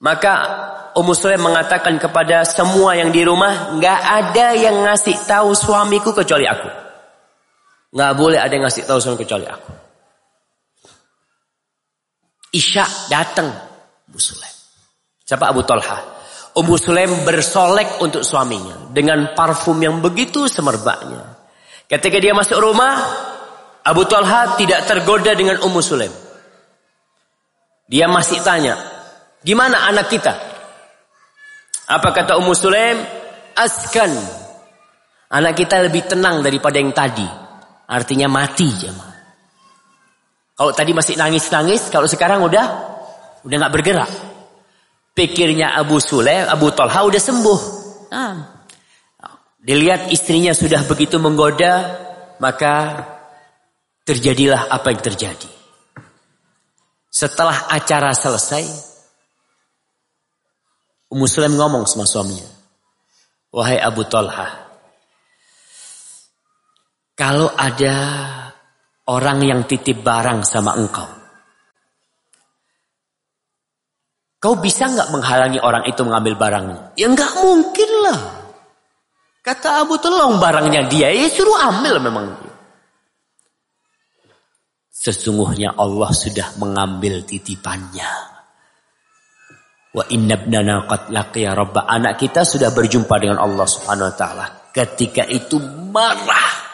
Maka 0.03 0.35
Ummu 0.93 1.13
Sulaim 1.15 1.41
mengatakan 1.41 1.97
kepada 1.97 2.43
semua 2.45 2.99
yang 2.99 3.15
di 3.15 3.23
rumah, 3.23 3.73
nggak 3.77 4.01
ada 4.03 4.47
yang 4.57 4.83
ngasih 4.85 5.15
tahu 5.25 5.55
suamiku 5.55 6.11
kecuali 6.13 6.45
aku. 6.49 6.69
Nggak 7.93 8.13
boleh 8.17 8.39
ada 8.41 8.53
yang 8.53 8.65
ngasih 8.67 8.85
tahu 8.89 8.99
suamiku 8.99 9.23
kecuali 9.25 9.47
aku. 9.47 9.73
Isya 12.53 12.85
datang 13.09 13.49
Ummu 14.11 14.21
Sulaim. 14.21 14.57
Siapa 15.25 15.49
Abu 15.49 15.65
Talha? 15.65 15.97
Ummu 16.53 16.77
Sulaim 16.77 17.25
bersolek 17.25 18.03
untuk 18.05 18.21
suaminya 18.21 18.93
dengan 18.93 19.33
parfum 19.33 19.81
yang 19.81 20.05
begitu 20.05 20.45
semerbaknya. 20.45 21.41
Ketika 21.89 22.21
dia 22.21 22.37
masuk 22.37 22.61
rumah, 22.61 23.01
Abu 23.83 24.07
Talha 24.07 24.55
tidak 24.55 24.87
tergoda 24.87 25.35
dengan 25.35 25.59
Ummu 25.59 25.81
Sulaim. 25.83 26.15
Dia 27.91 28.07
masih 28.07 28.41
tanya, 28.47 28.79
gimana 29.43 29.91
anak 29.91 30.07
kita? 30.09 30.33
Apa 31.91 32.15
kata 32.15 32.39
Ummu 32.39 32.55
Sulaim? 32.55 33.03
Askan. 33.59 34.15
Anak 35.33 35.59
kita 35.59 35.83
lebih 35.83 36.07
tenang 36.07 36.41
daripada 36.41 36.79
yang 36.79 36.95
tadi. 36.95 37.27
Artinya 37.91 38.31
mati 38.31 38.71
jemaah. 38.71 39.13
Kalau 40.57 40.73
tadi 40.73 40.95
masih 40.95 41.19
nangis-nangis, 41.19 41.91
kalau 41.91 42.07
sekarang 42.07 42.45
udah 42.47 42.67
udah 43.43 43.57
nggak 43.59 43.75
bergerak. 43.75 44.11
Pikirnya 45.13 45.77
Abu 45.77 45.99
Sulaim, 46.01 46.49
Abu 46.49 46.73
Talha 46.73 47.03
udah 47.05 47.21
sembuh. 47.21 47.61
Nah, 48.15 48.65
dilihat 49.61 50.09
istrinya 50.09 50.57
sudah 50.57 50.87
begitu 50.89 51.21
menggoda, 51.21 51.99
maka 52.41 53.05
terjadilah 54.03 54.71
apa 54.71 54.91
yang 54.91 55.03
terjadi. 55.03 55.51
Setelah 57.13 57.69
acara 57.69 58.17
selesai, 58.17 58.65
Ummu 61.13 61.29
Sulaim 61.29 61.55
ngomong 61.61 61.85
sama 61.85 62.09
suaminya, 62.09 62.49
"Wahai 63.53 63.77
Abu 63.77 64.09
Talha, 64.09 64.49
kalau 67.13 67.53
ada 67.53 67.97
orang 69.13 69.39
yang 69.43 69.61
titip 69.67 70.01
barang 70.05 70.47
sama 70.47 70.79
engkau. 70.79 71.09
Kau 74.43 74.59
bisa 74.59 74.91
nggak 74.91 75.15
menghalangi 75.15 75.63
orang 75.63 75.87
itu 75.87 76.03
mengambil 76.03 76.35
barangnya? 76.35 76.79
Ya 76.99 77.07
nggak 77.07 77.33
mungkin 77.43 77.91
lah. 78.03 78.21
Kata 79.43 79.87
Abu 79.87 79.99
tolong 79.99 80.39
barangnya 80.39 80.87
dia, 80.91 81.11
ya 81.15 81.27
suruh 81.31 81.59
ambil 81.63 81.99
memang. 82.03 82.27
Sesungguhnya 85.03 85.75
Allah 85.75 86.15
sudah 86.15 86.55
mengambil 86.63 87.27
titipannya. 87.27 88.07
Wa 89.91 90.07
inna 90.15 90.39
ibnana 90.39 90.87
qad 90.87 91.11
laqiya 91.11 91.59
rabba. 91.59 91.91
Anak 91.91 92.23
kita 92.23 92.47
sudah 92.47 92.71
berjumpa 92.71 93.11
dengan 93.19 93.43
Allah 93.43 93.67
Subhanahu 93.67 94.07
wa 94.07 94.15
taala. 94.15 94.47
Ketika 94.71 95.27
itu 95.27 95.59
marah 95.91 96.71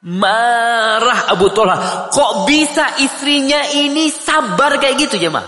Marah 0.00 1.28
Abu 1.28 1.52
Talha. 1.52 2.08
Kok 2.08 2.48
bisa 2.48 2.98
istrinya 3.04 3.60
ini 3.76 4.08
sabar 4.08 4.80
kayak 4.80 4.96
gitu 4.96 5.20
jemaah? 5.20 5.44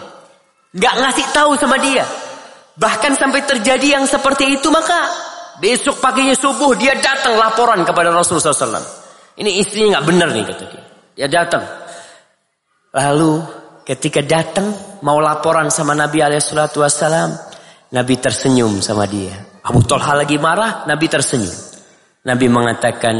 Gak 0.76 0.94
ngasih 1.00 1.26
tahu 1.32 1.56
sama 1.56 1.80
dia. 1.80 2.04
Bahkan 2.76 3.16
sampai 3.16 3.48
terjadi 3.48 3.96
yang 3.96 4.04
seperti 4.04 4.60
itu 4.60 4.68
maka 4.68 5.08
besok 5.60 6.00
paginya 6.04 6.36
subuh 6.36 6.76
dia 6.76 6.96
datang 7.00 7.36
laporan 7.36 7.80
kepada 7.84 8.12
Rasulullah 8.12 8.52
SAW. 8.52 8.84
Ini 9.40 9.50
istrinya 9.60 9.98
nggak 9.98 10.06
benar 10.08 10.28
nih 10.36 10.44
kata 10.44 10.64
dia. 10.68 10.91
Dia 11.12 11.28
datang. 11.28 11.64
Lalu 12.92 13.44
ketika 13.84 14.20
datang 14.24 14.72
mau 15.04 15.20
laporan 15.20 15.68
sama 15.68 15.92
Nabi 15.92 16.24
Alaihissalam, 16.24 17.30
Nabi 17.92 18.14
tersenyum 18.16 18.80
sama 18.80 19.04
dia. 19.04 19.36
Abu 19.62 19.84
Talha 19.84 20.24
lagi 20.24 20.40
marah, 20.40 20.88
Nabi 20.88 21.06
tersenyum. 21.06 21.54
Nabi 22.24 22.46
mengatakan, 22.48 23.16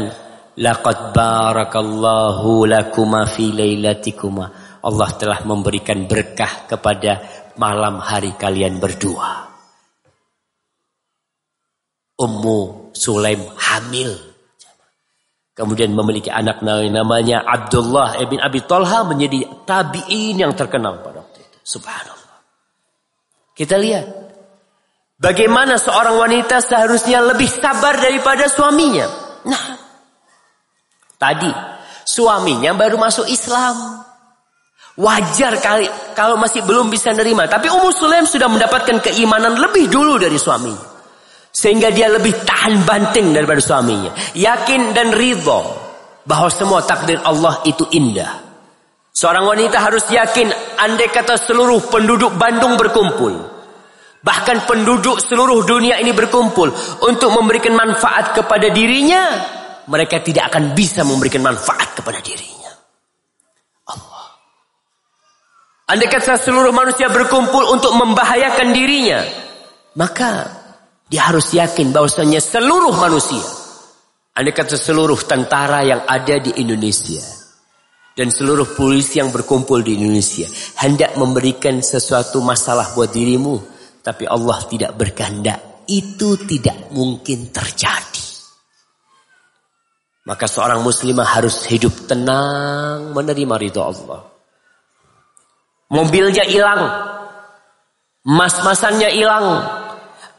Laqad 0.53 1.17
barakallahu 1.17 2.69
lakuma 2.69 3.25
fi 3.25 3.49
lailatikuma. 3.49 4.77
Allah 4.85 5.09
telah 5.17 5.39
memberikan 5.49 6.05
berkah 6.05 6.69
kepada 6.69 7.25
malam 7.57 7.97
hari 7.97 8.37
kalian 8.37 8.77
berdua. 8.77 9.49
Ummu 12.17 12.93
Sulaim 12.93 13.41
hamil. 13.57 14.32
Kemudian 15.53 15.93
memiliki 15.93 16.33
anak 16.33 16.65
namanya 16.65 17.45
Abdullah 17.45 18.17
ibn 18.17 18.41
Abi 18.41 18.65
Talha 18.65 19.05
menjadi 19.05 19.45
tabi'in 19.69 20.41
yang 20.41 20.57
terkenal 20.57 20.97
pada 21.05 21.21
waktu 21.21 21.45
itu. 21.45 21.57
Subhanallah. 21.77 22.37
Kita 23.53 23.77
lihat. 23.77 24.05
Bagaimana 25.21 25.77
seorang 25.77 26.17
wanita 26.19 26.57
seharusnya 26.59 27.21
lebih 27.21 27.47
sabar 27.47 27.95
daripada 28.01 28.49
suaminya. 28.49 29.07
Nah, 29.45 29.83
Tadi 31.23 31.51
suaminya 32.03 32.75
baru 32.75 32.99
masuk 32.99 33.31
Islam. 33.31 34.03
Wajar 34.99 35.57
kali 35.63 35.87
kalau 36.13 36.35
masih 36.35 36.61
belum 36.67 36.91
bisa 36.91 37.15
nerima. 37.15 37.47
Tapi 37.47 37.71
Ummu 37.71 37.89
Sulaim 37.95 38.27
sudah 38.27 38.51
mendapatkan 38.51 38.99
keimanan 38.99 39.55
lebih 39.55 39.87
dulu 39.87 40.19
dari 40.19 40.35
suaminya. 40.35 40.92
Sehingga 41.53 41.93
dia 41.93 42.09
lebih 42.09 42.33
tahan 42.41 42.81
banting 42.81 43.29
daripada 43.29 43.61
suaminya. 43.61 44.09
Yakin 44.33 44.97
dan 44.97 45.13
ridho 45.13 45.61
bahwa 46.25 46.49
semua 46.49 46.81
takdir 46.81 47.21
Allah 47.21 47.61
itu 47.69 47.85
indah. 47.93 48.41
Seorang 49.13 49.45
wanita 49.45 49.77
harus 49.77 50.09
yakin 50.09 50.49
andai 50.81 51.13
kata 51.13 51.37
seluruh 51.37 51.85
penduduk 51.93 52.33
Bandung 52.33 52.73
berkumpul. 52.73 53.53
Bahkan 54.23 54.65
penduduk 54.65 55.21
seluruh 55.21 55.61
dunia 55.61 56.01
ini 56.01 56.09
berkumpul 56.09 56.73
untuk 57.05 57.29
memberikan 57.37 57.77
manfaat 57.77 58.33
kepada 58.33 58.73
dirinya 58.73 59.21
mereka 59.87 60.23
tidak 60.23 60.51
akan 60.51 60.71
bisa 60.71 61.03
memberikan 61.03 61.43
manfaat 61.43 61.91
kepada 61.91 62.23
dirinya. 62.23 62.71
Allah. 63.91 64.25
Andai 65.91 66.07
kata 66.07 66.39
seluruh 66.39 66.71
manusia 66.71 67.11
berkumpul 67.11 67.67
untuk 67.67 67.91
membahayakan 67.99 68.71
dirinya, 68.71 69.27
maka 69.99 70.62
dia 71.13 71.29
harus 71.29 71.53
yakin 71.53 71.93
bahwasanya 71.93 72.41
seluruh 72.41 72.97
manusia, 72.97 73.45
andai 74.33 74.49
kata 74.49 74.73
seluruh 74.73 75.21
tentara 75.29 75.85
yang 75.85 76.01
ada 76.09 76.41
di 76.41 76.57
Indonesia 76.57 77.21
dan 78.17 78.33
seluruh 78.33 78.73
polisi 78.73 79.21
yang 79.21 79.29
berkumpul 79.29 79.85
di 79.85 79.93
Indonesia 79.93 80.49
hendak 80.81 81.13
memberikan 81.13 81.85
sesuatu 81.85 82.41
masalah 82.41 82.97
buat 82.97 83.13
dirimu, 83.13 83.61
tapi 84.01 84.25
Allah 84.25 84.57
tidak 84.65 84.97
berkehendak, 84.97 85.85
itu 85.85 86.33
tidak 86.49 86.89
mungkin 86.97 87.53
terjadi. 87.53 88.25
Maka 90.25 90.49
seorang 90.49 90.81
muslimah 90.81 91.29
harus 91.29 91.61
hidup 91.69 92.09
tenang 92.09 93.13
menerima 93.13 93.53
ridho 93.61 93.85
Allah. 93.85 94.33
Mobilnya 95.93 96.41
hilang. 96.41 96.81
Mas-masannya 98.25 99.13
hilang. 99.13 99.82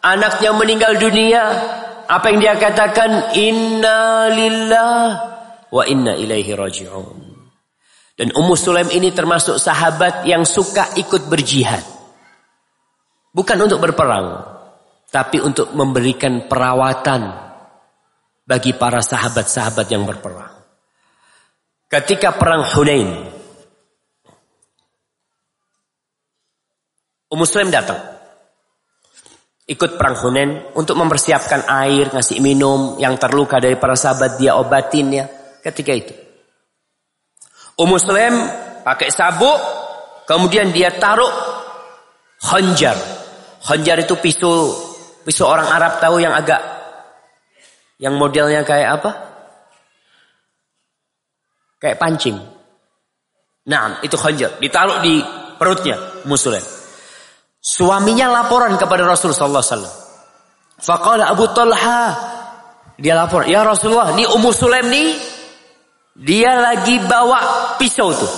Anaknya 0.05 0.53
meninggal 0.53 1.01
dunia. 1.01 1.45
Apa 2.05 2.29
yang 2.29 2.45
dia 2.45 2.55
katakan? 2.61 3.33
Inna 3.33 4.29
lillah 4.29 5.05
wa 5.73 5.83
inna 5.89 6.13
ilaihi 6.13 6.53
raji'un. 6.53 7.25
Dan 8.15 8.31
Ummu 8.37 8.55
Sulaim 8.55 8.93
ini 8.93 9.11
termasuk 9.17 9.57
sahabat 9.57 10.29
yang 10.29 10.45
suka 10.45 10.93
ikut 11.01 11.25
berjihad. 11.27 11.81
Bukan 13.33 13.59
untuk 13.65 13.81
berperang. 13.81 14.55
Tapi 15.09 15.41
untuk 15.41 15.73
memberikan 15.73 16.47
perawatan 16.47 17.23
bagi 18.45 18.77
para 18.77 19.01
sahabat-sahabat 19.01 19.87
yang 19.89 20.05
berperang. 20.05 20.53
Ketika 21.89 22.37
perang 22.37 22.67
Hunain, 22.77 23.09
Ummu 27.33 27.41
Muslim 27.41 27.73
datang. 27.73 28.14
Ikut 29.65 29.97
perang 29.97 30.12
Hunain 30.20 30.77
untuk 30.77 31.01
mempersiapkan 31.01 31.65
air, 31.65 32.12
ngasih 32.12 32.45
minum 32.45 33.01
yang 33.01 33.16
terluka 33.16 33.57
dari 33.57 33.81
para 33.81 33.97
sahabat 33.97 34.36
dia 34.36 34.61
obatin 34.61 35.09
ya 35.09 35.24
ketika 35.65 35.93
itu. 35.97 36.12
Ummu 37.81 37.97
Muslim 37.97 38.32
pakai 38.85 39.09
sabuk, 39.09 39.57
kemudian 40.28 40.69
dia 40.69 40.93
taruh 40.93 41.32
honjar. 42.53 42.95
Honjar 43.65 44.05
itu 44.05 44.20
pisau 44.20 44.69
pisau 45.24 45.49
orang 45.49 45.73
Arab 45.73 45.97
tahu 45.97 46.20
yang 46.20 46.36
agak 46.36 46.61
yang 47.97 48.20
modelnya 48.20 48.69
kayak 48.69 49.01
apa? 49.01 49.11
Kayak 51.81 51.97
pancing. 51.97 52.36
Nah, 53.65 54.05
itu 54.05 54.16
khanjar. 54.20 54.61
Ditaruh 54.61 55.01
di 55.01 55.24
perutnya 55.57 55.97
Muslim. 56.28 56.61
Suaminya 57.65 58.28
laporan 58.28 58.77
kepada 58.77 59.09
Rasulullah 59.09 59.65
wasallam. 59.65 59.95
Faqala 60.77 61.32
Abu 61.32 61.49
Talha 61.57 62.12
dia 63.01 63.16
lapor, 63.16 63.49
"Ya 63.49 63.65
Rasulullah, 63.65 64.12
ini 64.12 64.28
Ummu 64.28 64.53
Sulaim 64.53 64.93
nih 64.93 65.16
dia 66.12 66.61
lagi 66.61 67.01
bawa 67.09 67.73
pisau 67.81 68.12
tuh." 68.12 68.32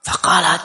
Faqalat 0.00 0.64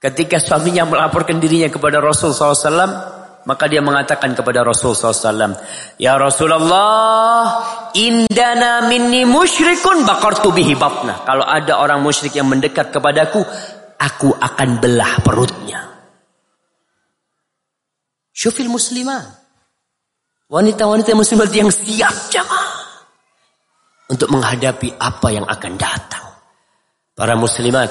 ketika 0.00 0.40
suaminya 0.40 0.88
melaporkan 0.88 1.36
dirinya 1.36 1.68
kepada 1.68 2.00
Rasul 2.00 2.32
wasallam, 2.32 3.16
Maka 3.46 3.70
dia 3.70 3.78
mengatakan 3.78 4.34
kepada 4.34 4.66
Rasulullah 4.66 5.14
SAW, 5.14 5.54
Ya 6.02 6.18
Rasulullah, 6.18 7.62
indana 7.94 8.90
minni 8.90 9.22
musyrikun 9.22 10.02
bakartu 10.02 10.50
bihi 10.50 10.74
batna. 10.74 11.22
Kalau 11.22 11.46
ada 11.46 11.78
orang 11.78 12.02
musyrik 12.02 12.34
yang 12.34 12.50
mendekat 12.50 12.90
kepadaku, 12.90 13.46
aku 14.00 14.32
akan 14.32 14.68
belah 14.80 15.20
perutnya. 15.24 15.80
Syufil 18.36 18.68
muslimah. 18.68 19.24
Wanita-wanita 20.46 21.16
muslimat 21.16 21.50
yang 21.50 21.72
siap 21.72 22.30
jamaah. 22.30 23.02
Untuk 24.06 24.30
menghadapi 24.30 24.94
apa 25.00 25.28
yang 25.34 25.42
akan 25.48 25.72
datang. 25.74 26.26
Para 27.16 27.34
muslimat, 27.34 27.90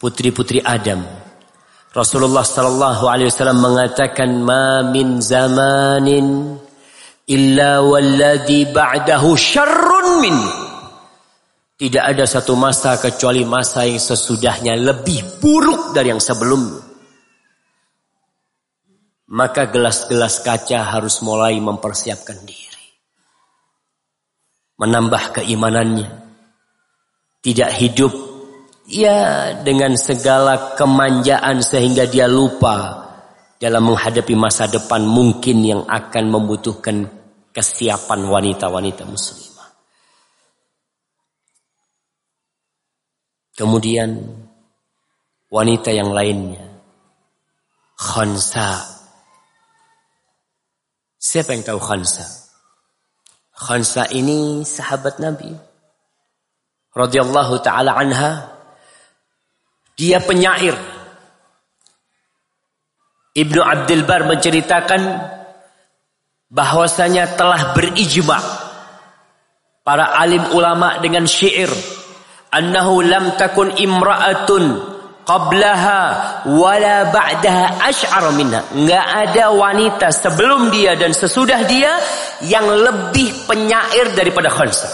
putri-putri 0.00 0.64
Adam, 0.64 1.04
Rasulullah 1.96 2.44
sallallahu 2.44 3.08
alaihi 3.08 3.32
wasallam 3.32 3.60
mengatakan 3.64 4.28
ma 4.44 4.84
min 4.84 5.16
zamanin 5.20 6.56
illa 7.24 7.80
walladhi 7.80 8.68
ba'dahu 8.68 9.32
syarrun 9.32 10.08
min. 10.20 10.36
Tidak 11.76 12.00
ada 12.00 12.24
satu 12.24 12.56
masa 12.56 12.96
kecuali 12.96 13.44
masa 13.44 13.84
yang 13.84 14.00
sesudahnya 14.00 14.80
lebih 14.80 15.40
buruk 15.40 15.92
dari 15.92 16.08
yang 16.08 16.22
sebelumnya. 16.22 16.80
Maka 19.26 19.68
gelas-gelas 19.68 20.40
kaca 20.40 20.96
harus 20.96 21.20
mulai 21.20 21.60
mempersiapkan 21.60 22.40
diri. 22.48 22.84
Menambah 24.80 25.42
keimanannya. 25.42 26.08
Tidak 27.44 27.70
hidup 27.76 28.26
Ya 28.86 29.50
dengan 29.66 29.98
segala 29.98 30.78
kemanjaan 30.78 31.58
sehingga 31.58 32.06
dia 32.06 32.30
lupa 32.30 33.02
dalam 33.58 33.90
menghadapi 33.90 34.38
masa 34.38 34.70
depan 34.70 35.02
mungkin 35.02 35.58
yang 35.66 35.82
akan 35.90 36.30
membutuhkan 36.30 37.10
kesiapan 37.50 38.30
wanita-wanita 38.30 39.02
muslimah. 39.02 39.45
Kemudian 43.56 44.20
wanita 45.48 45.88
yang 45.88 46.12
lainnya. 46.12 46.60
Khansa. 47.96 48.84
Siapa 51.16 51.56
yang 51.56 51.64
tahu 51.64 51.80
Khansa? 51.80 52.28
Khansa 53.56 54.12
ini 54.12 54.60
sahabat 54.60 55.16
Nabi. 55.16 55.56
radhiyallahu 56.96 57.60
taala 57.60 57.92
anha 57.92 58.56
dia 60.00 60.16
penyair. 60.20 60.72
Ibnu 63.36 63.60
Abdul 63.60 64.08
Bar 64.08 64.24
menceritakan 64.24 65.00
bahwasanya 66.48 67.36
telah 67.36 67.76
berijma 67.76 68.40
para 69.84 70.16
alim 70.16 70.40
ulama 70.56 70.96
dengan 71.04 71.28
syair 71.28 71.68
annahu 72.52 73.02
lam 73.02 73.34
takun 73.38 73.74
imra'atun 73.74 74.64
qablaha 75.26 76.00
wala 76.46 77.10
ba'daha 77.10 77.90
asy'ara 77.90 78.30
minha. 78.34 78.62
Enggak 78.74 79.06
ada 79.06 79.44
wanita 79.50 80.14
sebelum 80.14 80.70
dia 80.70 80.94
dan 80.94 81.10
sesudah 81.10 81.66
dia 81.66 81.98
yang 82.46 82.66
lebih 82.66 83.46
penyair 83.50 84.14
daripada 84.14 84.48
Khansa. 84.52 84.88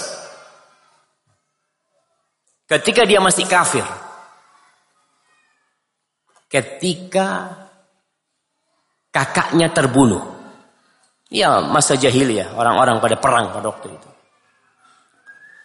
Ketika 2.67 3.05
dia 3.05 3.21
masih 3.21 3.45
kafir, 3.45 3.85
ketika 6.49 7.53
kakaknya 9.13 9.69
terbunuh. 9.69 10.33
Ya 11.33 11.65
masa 11.65 11.97
jahiliyah, 11.97 12.53
orang-orang 12.57 13.01
pada 13.01 13.17
perang 13.17 13.57
pada 13.57 13.73
waktu 13.73 13.89
itu. 13.89 14.09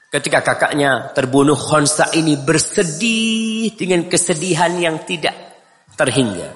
Ketika 0.07 0.39
kakaknya 0.39 1.11
terbunuh, 1.11 1.59
Khonsa 1.59 2.15
ini 2.15 2.39
bersedih 2.39 3.75
dengan 3.75 4.07
kesedihan 4.07 4.71
yang 4.79 5.03
tidak 5.03 5.35
terhingga. 5.99 6.55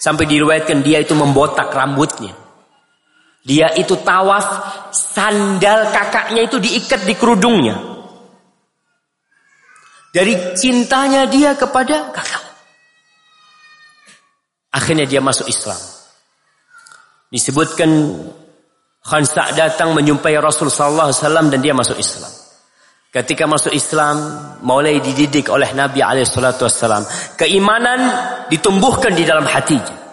Sampai 0.00 0.24
diriwayatkan 0.24 0.80
dia 0.80 1.04
itu 1.04 1.12
membotak 1.12 1.68
rambutnya. 1.72 2.32
Dia 3.44 3.76
itu 3.76 4.00
tawaf, 4.00 4.46
sandal 4.96 5.92
kakaknya 5.92 6.48
itu 6.48 6.56
diikat 6.56 7.04
di 7.04 7.14
kerudungnya. 7.14 7.76
Dari 10.10 10.56
cintanya 10.56 11.28
dia 11.28 11.52
kepada 11.52 12.08
kakak. 12.16 12.44
Akhirnya 14.72 15.04
dia 15.04 15.20
masuk 15.20 15.52
Islam. 15.52 15.78
Disebutkan 17.28 17.90
Khansa 19.04 19.52
datang 19.54 19.94
menyumpai 19.94 20.34
Rasul 20.40 20.72
sallallahu 20.72 21.12
alaihi 21.12 21.20
wasallam 21.20 21.46
dan 21.52 21.60
dia 21.60 21.76
masuk 21.76 22.00
Islam. 22.00 22.45
Ketika 23.12 23.48
masuk 23.48 23.72
Islam, 23.72 24.16
mulai 24.60 25.00
dididik 25.00 25.48
oleh 25.48 25.72
Nabi 25.72 26.04
wasallam. 26.04 27.06
Keimanan 27.38 28.00
ditumbuhkan 28.52 29.16
di 29.16 29.24
dalam 29.24 29.48
hatinya. 29.48 30.04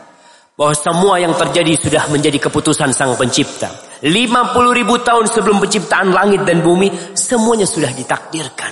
Bahwa 0.54 0.78
semua 0.78 1.18
yang 1.18 1.34
terjadi 1.34 1.74
sudah 1.76 2.08
menjadi 2.14 2.38
keputusan 2.38 2.94
sang 2.94 3.18
pencipta. 3.18 3.74
50 4.06 4.80
ribu 4.80 5.02
tahun 5.02 5.26
sebelum 5.28 5.58
penciptaan 5.64 6.14
langit 6.14 6.46
dan 6.46 6.62
bumi, 6.62 7.18
semuanya 7.18 7.66
sudah 7.66 7.90
ditakdirkan. 7.92 8.72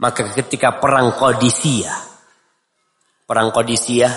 Maka 0.00 0.32
ketika 0.34 0.80
perang 0.80 1.14
Qadisiyah, 1.14 2.10
Perang 3.30 3.54
Qadisiyah 3.54 4.10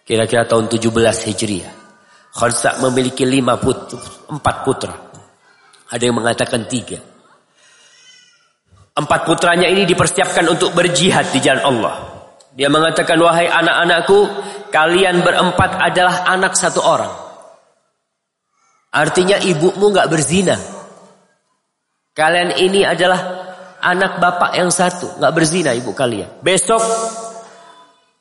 kira-kira 0.00 0.48
tahun 0.48 0.72
17 0.72 1.28
Hijriah. 1.28 1.72
Khansa 2.32 2.80
memiliki 2.80 3.28
lima 3.28 3.60
putra, 3.60 4.00
empat 4.32 4.56
putra. 4.64 4.96
Ada 5.92 6.08
yang 6.08 6.16
mengatakan 6.16 6.64
tiga. 6.64 7.09
Empat 8.94 9.20
putranya 9.24 9.70
ini 9.70 9.86
dipersiapkan 9.86 10.50
untuk 10.50 10.74
berjihad 10.74 11.30
di 11.30 11.38
jalan 11.38 11.62
Allah. 11.62 11.94
Dia 12.54 12.66
mengatakan, 12.66 13.16
wahai 13.22 13.46
anak-anakku, 13.46 14.18
kalian 14.74 15.22
berempat 15.22 15.78
adalah 15.78 16.26
anak 16.26 16.58
satu 16.58 16.82
orang. 16.82 17.12
Artinya 18.90 19.38
ibumu 19.38 19.94
nggak 19.94 20.10
berzina. 20.10 20.58
Kalian 22.10 22.58
ini 22.58 22.82
adalah 22.82 23.20
anak 23.78 24.18
bapak 24.18 24.58
yang 24.58 24.68
satu, 24.74 25.22
nggak 25.22 25.32
berzina 25.32 25.70
ibu 25.70 25.94
kalian. 25.94 26.42
Besok 26.42 26.82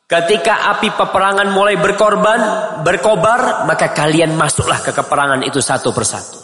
Ketika 0.10 0.74
api 0.74 0.90
peperangan 0.98 1.54
mulai 1.54 1.78
berkorban, 1.78 2.42
berkobar, 2.82 3.70
maka 3.70 3.94
kalian 3.94 4.34
masuklah 4.34 4.82
ke 4.82 4.90
peperangan 4.90 5.46
itu 5.46 5.62
satu 5.62 5.94
persatu. 5.94 6.42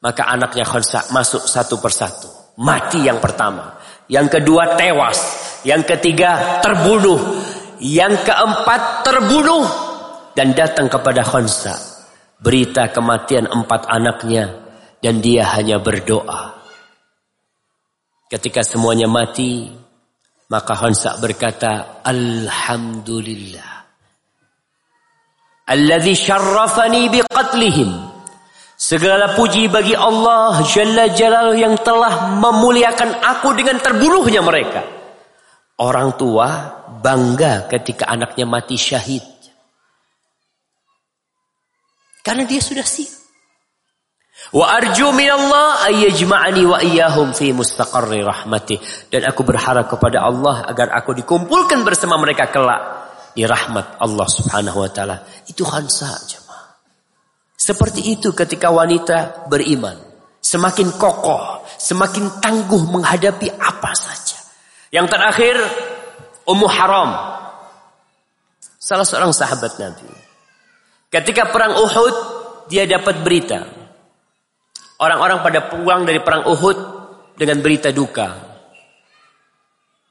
Maka 0.00 0.24
anaknya 0.32 0.64
Khansa 0.64 1.12
masuk 1.12 1.44
satu 1.44 1.76
persatu. 1.76 2.41
Mati 2.60 3.00
yang 3.08 3.16
pertama. 3.22 3.80
Yang 4.12 4.40
kedua 4.40 4.76
tewas. 4.76 5.18
Yang 5.64 5.96
ketiga 5.96 6.60
terbunuh. 6.60 7.40
Yang 7.80 8.28
keempat 8.28 9.06
terbunuh. 9.08 9.64
Dan 10.36 10.52
datang 10.52 10.92
kepada 10.92 11.24
Khansa. 11.24 11.80
Berita 12.36 12.92
kematian 12.92 13.48
empat 13.48 13.88
anaknya. 13.88 14.52
Dan 15.00 15.24
dia 15.24 15.48
hanya 15.56 15.80
berdoa. 15.80 16.60
Ketika 18.28 18.64
semuanya 18.64 19.08
mati, 19.08 19.68
maka 20.52 20.76
Hansa 20.76 21.16
berkata, 21.16 22.04
Alhamdulillah. 22.04 23.72
Alladhi 25.72 26.12
syarrafani 26.12 27.08
biqatlihim. 27.08 28.11
Segala 28.82 29.38
puji 29.38 29.70
bagi 29.70 29.94
Allah 29.94 30.58
Jalla 30.66 31.06
Jalaluh 31.14 31.54
yang 31.54 31.78
telah 31.78 32.34
memuliakan 32.34 33.14
aku 33.22 33.54
dengan 33.54 33.78
terbunuhnya 33.78 34.42
mereka. 34.42 34.82
Orang 35.78 36.18
tua 36.18 36.82
bangga 36.98 37.70
ketika 37.70 38.10
anaknya 38.10 38.42
mati 38.42 38.74
syahid. 38.74 39.22
Karena 42.26 42.42
dia 42.42 42.58
sudah 42.58 42.82
siap. 42.82 43.22
Wa 44.50 44.74
arju 44.74 45.14
minallah 45.14 45.86
ayyajma'ani 45.86 46.62
wa 46.66 46.82
iyyahum 46.82 47.30
fi 47.38 47.54
mustaqarri 47.54 48.26
rahmatih. 48.26 48.82
Dan 49.14 49.30
aku 49.30 49.46
berharap 49.46 49.86
kepada 49.94 50.26
Allah 50.26 50.66
agar 50.66 50.90
aku 50.90 51.14
dikumpulkan 51.14 51.86
bersama 51.86 52.18
mereka 52.18 52.50
kelak 52.50 52.82
di 53.30 53.46
rahmat 53.46 54.02
Allah 54.02 54.26
Subhanahu 54.26 54.82
wa 54.82 54.90
taala. 54.90 55.22
Itu 55.46 55.62
khansa 55.62 56.18
jemaah. 56.26 56.41
Seperti 57.62 58.18
itu 58.18 58.34
ketika 58.34 58.74
wanita 58.74 59.46
beriman, 59.46 59.94
semakin 60.42 60.90
kokoh, 60.98 61.62
semakin 61.78 62.42
tangguh 62.42 62.90
menghadapi 62.90 63.54
apa 63.54 63.94
saja. 63.94 64.42
Yang 64.90 65.06
terakhir 65.14 65.54
Ummu 66.42 66.66
Haram. 66.66 67.10
Salah 68.82 69.06
seorang 69.06 69.30
sahabat 69.30 69.78
Nabi. 69.78 70.10
Ketika 71.06 71.54
perang 71.54 71.78
Uhud, 71.78 72.14
dia 72.66 72.82
dapat 72.82 73.22
berita 73.22 73.62
Orang-orang 75.02 75.42
pada 75.42 75.66
pulang 75.66 76.06
dari 76.06 76.22
perang 76.22 76.46
Uhud 76.46 76.78
dengan 77.34 77.58
berita 77.58 77.90
duka. 77.90 78.38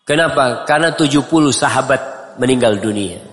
Kenapa? 0.03 0.67
Karena 0.67 0.91
70 0.91 1.23
sahabat 1.55 2.35
meninggal 2.35 2.75
dunia. 2.83 3.23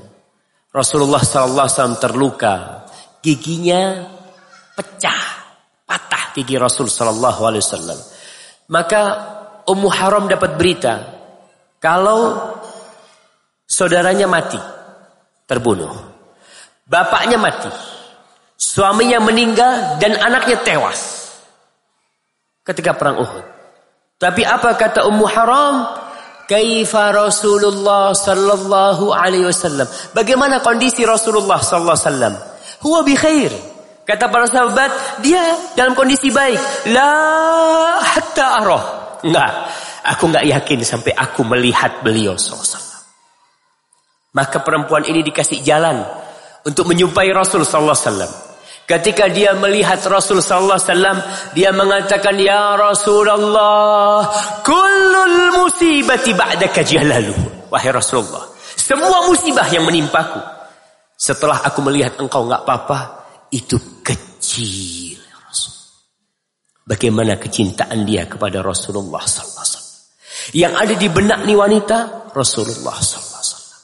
Rasulullah 0.71 1.19
SAW 1.19 1.99
terluka. 1.99 2.87
Giginya 3.23 4.07
pecah, 4.79 5.21
patah 5.85 6.35
gigi 6.35 6.55
Rasul 6.55 6.87
Sallallahu 6.87 7.41
Alaihi 7.43 7.65
Wasallam. 7.65 7.99
Maka 8.71 9.03
Ummu 9.69 9.89
Haram 9.91 10.25
dapat 10.31 10.57
berita 10.57 10.95
kalau 11.83 12.51
saudaranya 13.69 14.25
mati, 14.31 14.61
terbunuh, 15.45 15.93
bapaknya 16.89 17.37
mati, 17.37 17.69
suaminya 18.57 19.21
meninggal 19.21 20.01
dan 20.01 20.17
anaknya 20.19 20.59
tewas 20.65 21.33
ketika 22.65 22.97
perang 22.97 23.21
Uhud. 23.21 23.45
Tapi 24.19 24.43
apa 24.43 24.75
kata 24.75 25.07
Ummu 25.07 25.27
Haram? 25.31 25.75
Kaifa 26.49 27.13
Rasulullah 27.13 28.17
sallallahu 28.17 29.13
alaihi 29.13 29.45
wasallam? 29.45 29.85
Bagaimana 30.17 30.65
kondisi 30.65 31.05
Rasulullah 31.05 31.61
sallallahu 31.61 31.93
alaihi 31.93 32.09
wasallam? 32.09 32.35
Huwa 32.83 33.03
bi 33.03 33.15
khair. 33.19 33.51
Kata 34.09 34.33
para 34.33 34.49
sahabat, 34.49 35.21
dia 35.21 35.43
dalam 35.77 35.93
kondisi 35.93 36.33
baik. 36.33 36.89
La 36.97 37.13
hatta 38.01 38.65
arah. 38.65 38.85
Enggak. 39.21 39.53
Aku 40.17 40.33
enggak 40.33 40.49
yakin 40.49 40.81
sampai 40.81 41.13
aku 41.13 41.45
melihat 41.45 42.01
beliau 42.01 42.33
sallallahu 42.41 42.89
Maka 44.33 44.65
perempuan 44.65 45.05
ini 45.05 45.21
dikasih 45.21 45.61
jalan 45.61 46.01
untuk 46.65 46.89
menyumpai 46.89 47.29
Rasul 47.37 47.69
wasallam. 47.69 48.31
Ketika 48.89 49.29
dia 49.29 49.53
melihat 49.53 50.01
Rasul 50.09 50.41
sallallahu 50.41 50.81
alaihi 50.81 51.21
dia 51.53 51.69
mengatakan, 51.77 52.33
"Ya 52.41 52.73
Rasulullah, 52.81 54.25
kullul 54.65 55.61
musibati 55.61 56.33
ba'daka 56.33 56.81
jalalu." 56.81 57.37
Wahai 57.69 57.93
Rasulullah, 57.93 58.49
semua 58.81 59.29
musibah 59.29 59.69
yang 59.69 59.85
menimpaku 59.85 60.41
setelah 61.19 61.67
aku 61.67 61.83
melihat 61.83 62.15
engkau 62.23 62.47
enggak 62.47 62.63
apa-apa, 62.63 62.99
itu 63.51 63.75
kecil. 64.07 65.19
Ya. 65.19 65.37
Bagaimana 66.87 67.35
kecintaan 67.37 68.07
dia 68.07 68.31
kepada 68.31 68.63
Rasulullah 68.63 69.27
wasallam. 69.27 69.83
Yang 70.55 70.75
ada 70.79 70.95
di 70.95 71.09
benak 71.11 71.43
ni 71.43 71.59
wanita 71.59 72.31
Rasulullah 72.31 72.95
wasallam. 72.95 73.83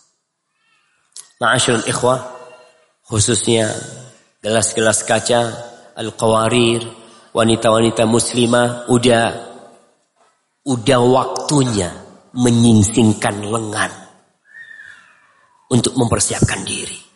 Ma'asyiral 1.42 1.84
ikhwah, 1.90 2.22
khususnya 3.10 3.66
gelas-gelas 4.38 5.02
kaca, 5.02 5.42
al-qawarir, 5.98 6.86
wanita-wanita 7.34 8.06
muslimah 8.06 8.86
udah 8.86 9.24
udah 10.64 11.00
waktunya 11.02 11.90
menyingsingkan 12.32 13.42
lengan 13.42 13.92
untuk 15.68 15.98
mempersiapkan 15.98 16.62
diri. 16.62 17.13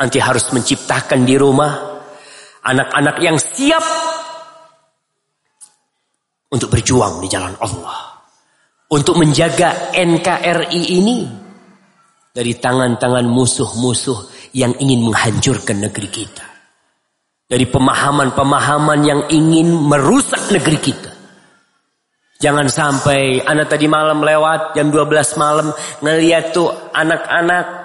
Nanti 0.00 0.16
harus 0.16 0.48
menciptakan 0.56 1.28
di 1.28 1.36
rumah 1.36 2.00
anak-anak 2.64 3.16
yang 3.20 3.36
siap 3.36 3.84
untuk 6.48 6.72
berjuang 6.72 7.20
di 7.20 7.28
jalan 7.28 7.52
Allah. 7.60 8.24
Untuk 8.90 9.20
menjaga 9.20 9.94
NKRI 9.94 10.82
ini 10.98 11.18
dari 12.34 12.58
tangan-tangan 12.58 13.28
musuh-musuh 13.28 14.50
yang 14.56 14.74
ingin 14.82 15.06
menghancurkan 15.06 15.78
negeri 15.78 16.08
kita. 16.10 16.46
Dari 17.46 17.66
pemahaman-pemahaman 17.68 19.00
yang 19.04 19.20
ingin 19.30 19.68
merusak 19.74 20.50
negeri 20.50 20.78
kita. 20.80 21.10
Jangan 22.40 22.72
sampai 22.72 23.44
anak 23.44 23.68
tadi 23.68 23.84
malam 23.84 24.24
lewat 24.24 24.72
jam 24.72 24.88
12 24.88 25.36
malam 25.36 25.68
ngeliat 26.00 26.56
tuh 26.56 26.72
anak-anak 26.96 27.79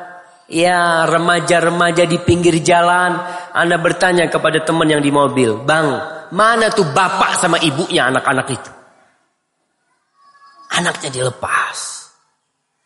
ya 0.49 1.09
remaja-remaja 1.09 2.05
di 2.05 2.17
pinggir 2.22 2.61
jalan. 2.61 3.17
Anda 3.53 3.77
bertanya 3.81 4.30
kepada 4.30 4.61
teman 4.61 4.89
yang 4.89 5.01
di 5.01 5.09
mobil, 5.09 5.61
"Bang, 5.63 5.99
mana 6.34 6.69
tuh 6.69 6.85
bapak 6.91 7.38
sama 7.39 7.57
ibunya 7.61 8.09
anak-anak 8.09 8.47
itu?" 8.51 8.72
Anaknya 10.76 11.09
dilepas. 11.13 11.77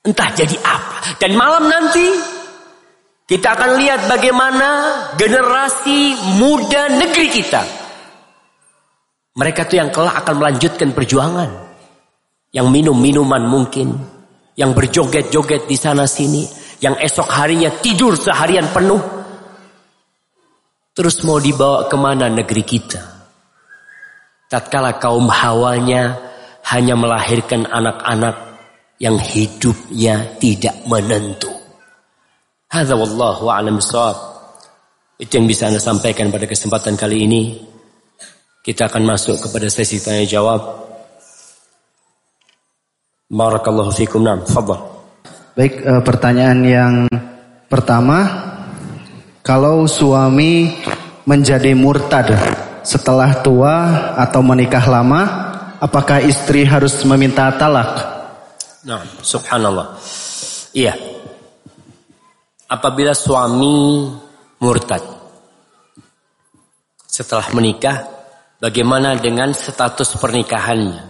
Entah 0.05 0.29
jadi 0.31 0.55
apa. 0.63 1.19
Dan 1.19 1.35
malam 1.35 1.67
nanti 1.67 2.05
kita 3.29 3.53
akan 3.53 3.77
lihat 3.77 4.09
bagaimana 4.09 4.69
generasi 5.19 6.17
muda 6.41 6.89
negeri 6.97 7.27
kita. 7.29 7.61
Mereka 9.37 9.69
tuh 9.69 9.77
yang 9.77 9.93
kelak 9.93 10.25
akan 10.25 10.35
melanjutkan 10.41 10.89
perjuangan. 10.97 11.49
Yang 12.49 12.67
minum 12.73 12.97
minuman 12.97 13.45
mungkin. 13.45 13.93
Yang 14.57 14.71
berjoget-joget 14.73 15.69
di 15.69 15.77
sana 15.77 16.09
sini. 16.09 16.58
Yang 16.79 16.95
esok 17.11 17.27
harinya 17.27 17.69
tidur 17.83 18.15
seharian 18.15 18.67
penuh. 18.71 18.99
Terus 20.95 21.23
mau 21.23 21.39
dibawa 21.39 21.87
ke 21.87 21.95
mana 21.95 22.27
negeri 22.27 22.63
kita? 22.63 23.01
Tatkala 24.51 24.99
kaum 24.99 25.31
hawanya 25.31 26.17
hanya 26.71 26.95
melahirkan 26.97 27.67
anak-anak 27.69 28.35
yang 28.99 29.15
hidupnya 29.15 30.35
tidak 30.43 30.75
menentu. 30.87 31.51
Hadza 32.67 32.99
wallahu 32.99 33.47
a'lam. 33.47 33.79
Itu 35.19 35.31
yang 35.39 35.47
bisa 35.47 35.71
Anda 35.71 35.79
sampaikan 35.79 36.31
pada 36.31 36.47
kesempatan 36.47 36.99
kali 36.99 37.27
ini. 37.27 37.41
Kita 38.59 38.91
akan 38.91 39.03
masuk 39.07 39.39
kepada 39.39 39.71
sesi 39.71 40.03
tanya 40.03 40.27
jawab. 40.27 40.59
Barakallahu 43.31 43.95
fikum. 43.95 44.19
Naam, 44.19 44.43
fadhal. 44.43 44.98
Baik, 45.59 45.83
e, 45.83 45.93
pertanyaan 46.07 46.59
yang 46.63 46.95
pertama, 47.67 48.23
kalau 49.43 49.83
suami 49.91 50.71
menjadi 51.27 51.75
murtad 51.75 52.31
setelah 52.87 53.43
tua 53.43 53.75
atau 54.15 54.39
menikah 54.39 54.87
lama, 54.87 55.21
apakah 55.83 56.23
istri 56.23 56.63
harus 56.63 56.95
meminta 57.03 57.51
talak? 57.59 57.91
Nah, 58.87 59.03
subhanallah. 59.19 59.99
Iya, 60.71 60.95
apabila 62.71 63.11
suami 63.11 64.07
murtad 64.63 65.03
setelah 67.03 67.51
menikah 67.51 68.07
bagaimana 68.63 69.19
dengan 69.19 69.51
status 69.51 70.15
pernikahannya 70.23 71.03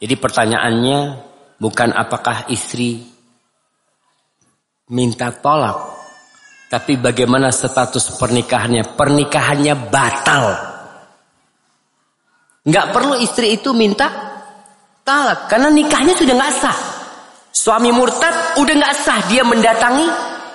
jadi 0.00 0.14
pertanyaannya 0.16 1.00
bukan 1.60 1.92
apakah 1.92 2.48
istri 2.48 3.09
minta 4.90 5.30
tolak. 5.30 6.02
Tapi 6.70 7.02
bagaimana 7.02 7.50
status 7.50 8.14
pernikahannya? 8.14 8.94
Pernikahannya 8.94 9.74
batal. 9.90 10.44
Nggak 12.62 12.86
perlu 12.94 13.18
istri 13.18 13.58
itu 13.58 13.74
minta 13.74 14.06
talak 15.02 15.50
karena 15.50 15.72
nikahnya 15.72 16.14
sudah 16.14 16.34
nggak 16.36 16.54
sah. 16.54 16.78
Suami 17.50 17.90
murtad 17.90 18.60
udah 18.62 18.74
nggak 18.76 18.96
sah 19.02 19.18
dia 19.26 19.42
mendatangi 19.42 20.06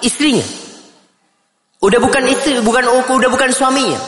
istrinya. 0.07 0.45
Udah 1.83 1.99
bukan 1.99 2.23
istri, 2.31 2.63
bukan 2.63 2.87
udah 2.87 3.29
bukan 3.29 3.51
suaminya. 3.51 3.99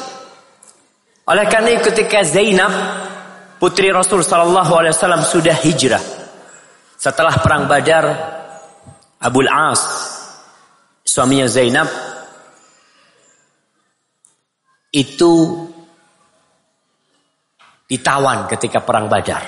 Oleh 1.28 1.44
karena 1.52 1.76
itu 1.76 1.92
ketika 1.92 2.24
Zainab 2.24 2.72
putri 3.60 3.92
Rasul 3.92 4.24
sallallahu 4.24 4.72
alaihi 4.80 4.96
wasallam 4.96 5.28
sudah 5.28 5.60
hijrah. 5.60 6.00
Setelah 6.96 7.36
perang 7.44 7.68
Badar 7.68 8.06
Abul 9.20 9.52
As 9.52 9.82
suaminya 11.18 11.50
Zainab 11.50 11.90
itu 14.94 15.34
ditawan 17.90 18.46
ketika 18.46 18.86
perang 18.86 19.10
Badar. 19.10 19.42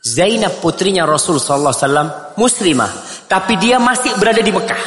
Zainab 0.00 0.64
putrinya 0.64 1.04
Rasul 1.04 1.36
sallallahu 1.36 1.76
alaihi 1.76 1.84
wasallam 1.84 2.08
muslimah, 2.40 2.92
tapi 3.28 3.60
dia 3.60 3.76
masih 3.76 4.16
berada 4.16 4.40
di 4.40 4.48
Mekah. 4.48 4.84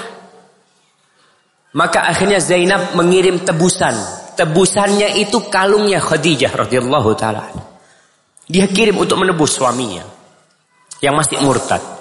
Maka 1.77 2.10
akhirnya 2.10 2.41
Zainab 2.41 2.98
mengirim 2.98 3.45
tebusan. 3.45 3.93
Tebusannya 4.34 5.22
itu 5.22 5.38
kalungnya 5.53 6.02
Khadijah 6.02 6.49
radhiyallahu 6.65 7.14
taala. 7.14 7.45
Dia 8.49 8.65
kirim 8.65 8.98
untuk 8.98 9.22
menebus 9.22 9.53
suaminya 9.53 10.02
yang 10.98 11.14
masih 11.14 11.38
murtad. 11.45 12.01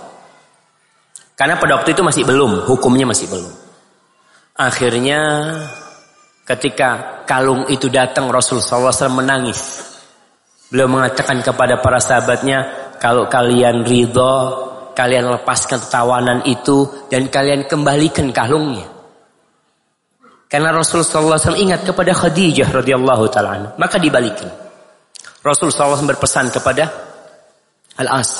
Karena 1.41 1.57
pada 1.57 1.81
waktu 1.81 1.97
itu 1.97 2.05
masih 2.05 2.29
belum, 2.29 2.69
hukumnya 2.69 3.09
masih 3.09 3.25
belum. 3.33 3.49
Akhirnya 4.61 5.21
ketika 6.45 7.25
kalung 7.25 7.65
itu 7.73 7.89
datang 7.89 8.29
Rasul 8.29 8.61
SAW 8.61 8.93
menangis. 9.09 9.89
Beliau 10.69 10.93
mengatakan 10.93 11.41
kepada 11.41 11.81
para 11.81 11.97
sahabatnya, 11.97 12.93
kalau 13.01 13.25
kalian 13.25 13.89
ridho, 13.89 14.37
kalian 14.93 15.33
lepaskan 15.33 15.81
tawanan 15.89 16.45
itu 16.45 17.09
dan 17.09 17.33
kalian 17.33 17.65
kembalikan 17.65 18.29
kalungnya. 18.37 18.85
Karena 20.45 20.77
Rasulullah 20.77 21.41
SAW 21.41 21.57
ingat 21.57 21.89
kepada 21.89 22.13
Khadijah 22.13 22.69
radhiyallahu 22.69 23.25
taala, 23.33 23.81
maka 23.81 23.97
dibalikin. 23.97 24.51
Rasulullah 25.41 25.97
SAW 25.97 26.05
berpesan 26.05 26.53
kepada 26.53 26.85
Al-As, 27.97 28.31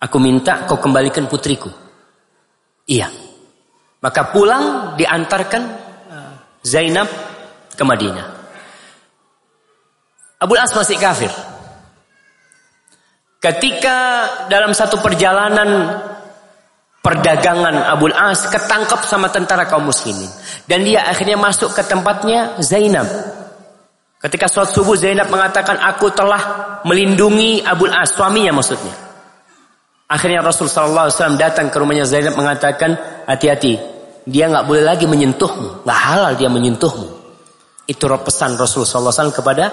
aku 0.00 0.16
minta 0.16 0.64
kau 0.64 0.80
kembalikan 0.80 1.28
putriku. 1.28 1.89
Iya. 2.90 3.06
Maka 4.02 4.34
pulang 4.34 4.98
diantarkan 4.98 5.62
Zainab 6.66 7.06
ke 7.78 7.84
Madinah. 7.86 8.26
Abu 10.40 10.58
As 10.58 10.74
masih 10.74 10.98
kafir. 10.98 11.30
Ketika 13.40 13.96
dalam 14.52 14.74
satu 14.76 15.00
perjalanan 15.00 15.96
perdagangan 17.00 17.88
Abu 17.88 18.12
As 18.12 18.44
ketangkep 18.48 19.00
sama 19.08 19.32
tentara 19.32 19.64
kaum 19.64 19.88
muslimin 19.88 20.28
dan 20.68 20.84
dia 20.84 21.06
akhirnya 21.08 21.40
masuk 21.40 21.72
ke 21.72 21.80
tempatnya 21.86 22.60
Zainab. 22.60 23.08
Ketika 24.20 24.52
sholat 24.52 24.76
subuh 24.76 24.96
Zainab 25.00 25.32
mengatakan 25.32 25.80
aku 25.80 26.12
telah 26.12 26.42
melindungi 26.84 27.64
Abu 27.64 27.88
As 27.88 28.12
suaminya 28.12 28.52
maksudnya. 28.60 29.09
Akhirnya 30.10 30.42
Rasul 30.42 30.66
Wasallam 30.66 31.38
datang 31.38 31.70
ke 31.70 31.78
rumahnya 31.78 32.02
Zainab 32.02 32.34
mengatakan 32.34 32.98
hati-hati 33.30 33.78
dia 34.26 34.50
nggak 34.50 34.66
boleh 34.66 34.82
lagi 34.82 35.06
menyentuhmu 35.06 35.86
nggak 35.86 36.00
halal 36.10 36.34
dia 36.34 36.50
menyentuhmu. 36.50 37.06
Itu 37.86 38.10
pesan 38.10 38.58
Rasul 38.58 38.82
Wasallam 38.82 39.30
kepada 39.30 39.70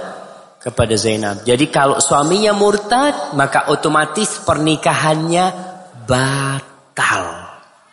kepada 0.62 0.94
Zainab. 0.94 1.42
Jadi 1.42 1.74
kalau 1.74 1.98
suaminya 1.98 2.54
murtad 2.54 3.34
maka 3.34 3.74
otomatis 3.74 4.38
pernikahannya 4.46 5.46
batal. 6.06 7.26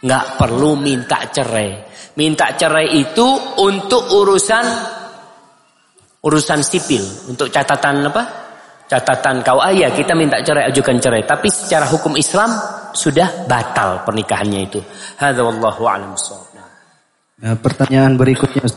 Nggak 0.04 0.26
perlu 0.36 0.76
minta 0.76 1.24
cerai. 1.32 1.80
Minta 2.20 2.52
cerai 2.52 2.92
itu 2.92 3.24
untuk 3.56 4.12
urusan 4.12 4.64
urusan 6.24 6.60
sipil, 6.60 7.04
untuk 7.32 7.48
catatan 7.48 8.04
apa? 8.08 8.43
Catatan 8.84 9.40
kau 9.40 9.64
ayah 9.64 9.88
kita 9.88 10.12
minta 10.12 10.44
cerai 10.44 10.68
ajukan 10.68 11.00
cerai. 11.00 11.24
Tapi 11.24 11.48
secara 11.48 11.88
hukum 11.88 12.12
Islam 12.20 12.52
sudah 12.92 13.48
batal 13.48 14.04
pernikahannya 14.04 14.60
itu. 14.68 14.80
Hadza 15.16 15.40
wallahu 15.40 15.88
a'lam 15.88 16.12
nah, 17.40 17.56
pertanyaan 17.56 18.14
berikutnya. 18.20 18.68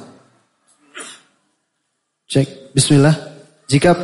Cek 2.27 2.71
bismillah. 2.71 3.15
Jika 3.67 3.99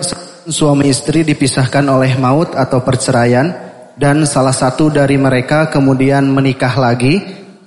suami 0.51 0.91
istri 0.91 1.23
dipisahkan 1.23 1.87
oleh 1.87 2.19
maut 2.19 2.51
atau 2.51 2.83
perceraian 2.83 3.47
dan 3.95 4.27
salah 4.27 4.51
satu 4.51 4.91
dari 4.91 5.15
mereka 5.15 5.71
kemudian 5.71 6.27
menikah 6.27 6.75
lagi, 6.75 7.15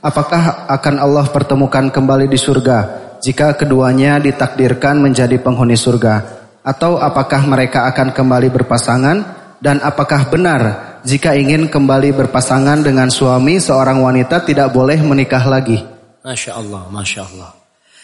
apakah 0.04 0.68
akan 0.68 1.00
Allah 1.00 1.24
pertemukan 1.32 1.88
kembali 1.88 2.28
di 2.28 2.36
surga 2.36 2.78
jika 3.24 3.56
keduanya 3.56 4.20
ditakdirkan 4.20 5.00
menjadi 5.00 5.40
penghuni 5.40 5.72
surga? 5.72 6.45
Atau 6.66 6.98
apakah 6.98 7.46
mereka 7.46 7.86
akan 7.86 8.10
kembali 8.10 8.50
berpasangan? 8.50 9.18
Dan 9.62 9.78
apakah 9.80 10.26
benar 10.26 10.62
jika 11.06 11.32
ingin 11.38 11.70
kembali 11.70 12.12
berpasangan 12.12 12.82
dengan 12.82 13.06
suami 13.08 13.62
seorang 13.62 14.02
wanita 14.02 14.42
tidak 14.42 14.74
boleh 14.74 14.98
menikah 15.00 15.46
lagi? 15.46 15.78
Masya 16.26 16.58
Allah, 16.58 16.82
Masya 16.90 17.20
Allah. 17.22 17.50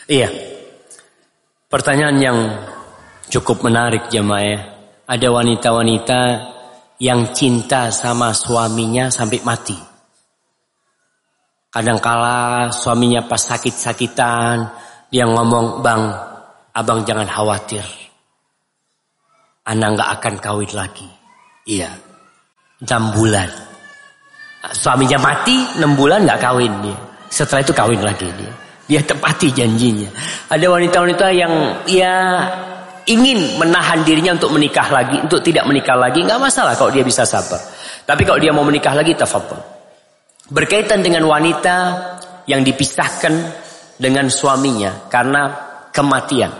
Iya. 0.06 0.30
Pertanyaan 1.66 2.16
yang 2.22 2.38
Cukup 3.32 3.64
menarik 3.64 4.12
jemaah. 4.12 4.60
Ada 5.08 5.32
wanita-wanita 5.32 6.20
yang 7.00 7.32
cinta 7.32 7.88
sama 7.88 8.36
suaminya 8.36 9.08
sampai 9.08 9.40
mati. 9.40 9.80
Kadangkala 11.72 12.68
suaminya 12.68 13.24
pas 13.24 13.40
sakit-sakitan, 13.40 14.68
dia 15.08 15.24
ngomong, 15.24 15.80
"Bang, 15.80 16.12
abang 16.76 17.08
jangan 17.08 17.24
khawatir. 17.24 18.01
Anak 19.68 19.88
nggak 19.98 20.10
akan 20.18 20.34
kawin 20.42 20.72
lagi." 20.74 21.08
Iya. 21.66 21.90
6 22.82 23.14
bulan. 23.14 23.46
Suaminya 24.74 25.18
mati, 25.22 25.54
6 25.78 25.94
bulan 25.94 26.26
nggak 26.26 26.40
kawin 26.42 26.72
dia. 26.82 26.98
Setelah 27.30 27.62
itu 27.62 27.72
kawin 27.74 28.02
lagi 28.02 28.26
dia. 28.34 28.52
Dia 28.90 29.00
tepati 29.06 29.54
janjinya. 29.54 30.10
Ada 30.50 30.66
wanita-wanita 30.66 31.26
yang 31.30 31.54
ya 31.86 32.42
ingin 33.06 33.58
menahan 33.58 34.02
dirinya 34.06 34.38
untuk 34.38 34.54
menikah 34.54 34.86
lagi, 34.90 35.18
untuk 35.18 35.42
tidak 35.42 35.66
menikah 35.66 35.98
lagi, 35.98 36.22
nggak 36.22 36.38
masalah 36.38 36.74
kalau 36.78 36.90
dia 36.94 37.02
bisa 37.02 37.26
sabar. 37.26 37.58
Tapi 38.06 38.22
kalau 38.26 38.38
dia 38.38 38.54
mau 38.54 38.66
menikah 38.66 38.94
lagi, 38.94 39.14
tafadhol. 39.14 39.58
Berkaitan 40.50 41.02
dengan 41.02 41.26
wanita 41.26 41.76
yang 42.46 42.66
dipisahkan 42.66 43.34
dengan 43.98 44.26
suaminya 44.26 45.06
karena 45.06 45.42
kematian. 45.94 46.50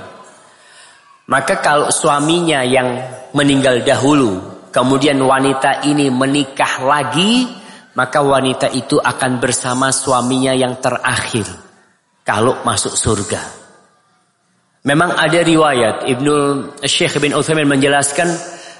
Maka 1.32 1.64
kalau 1.64 1.88
suaminya 1.88 2.60
yang 2.60 2.92
meninggal 3.32 3.80
dahulu, 3.80 4.68
kemudian 4.68 5.16
wanita 5.16 5.80
ini 5.88 6.12
menikah 6.12 6.84
lagi, 6.84 7.48
maka 7.96 8.20
wanita 8.20 8.68
itu 8.68 9.00
akan 9.00 9.40
bersama 9.40 9.88
suaminya 9.88 10.52
yang 10.52 10.76
terakhir 10.76 11.48
kalau 12.20 12.60
masuk 12.68 12.92
surga. 12.92 13.40
Memang 14.84 15.16
ada 15.16 15.40
riwayat 15.40 16.04
Ibnu 16.04 16.34
Syekh 16.84 17.16
bin 17.16 17.32
Utsaimin 17.32 17.70
menjelaskan 17.70 18.28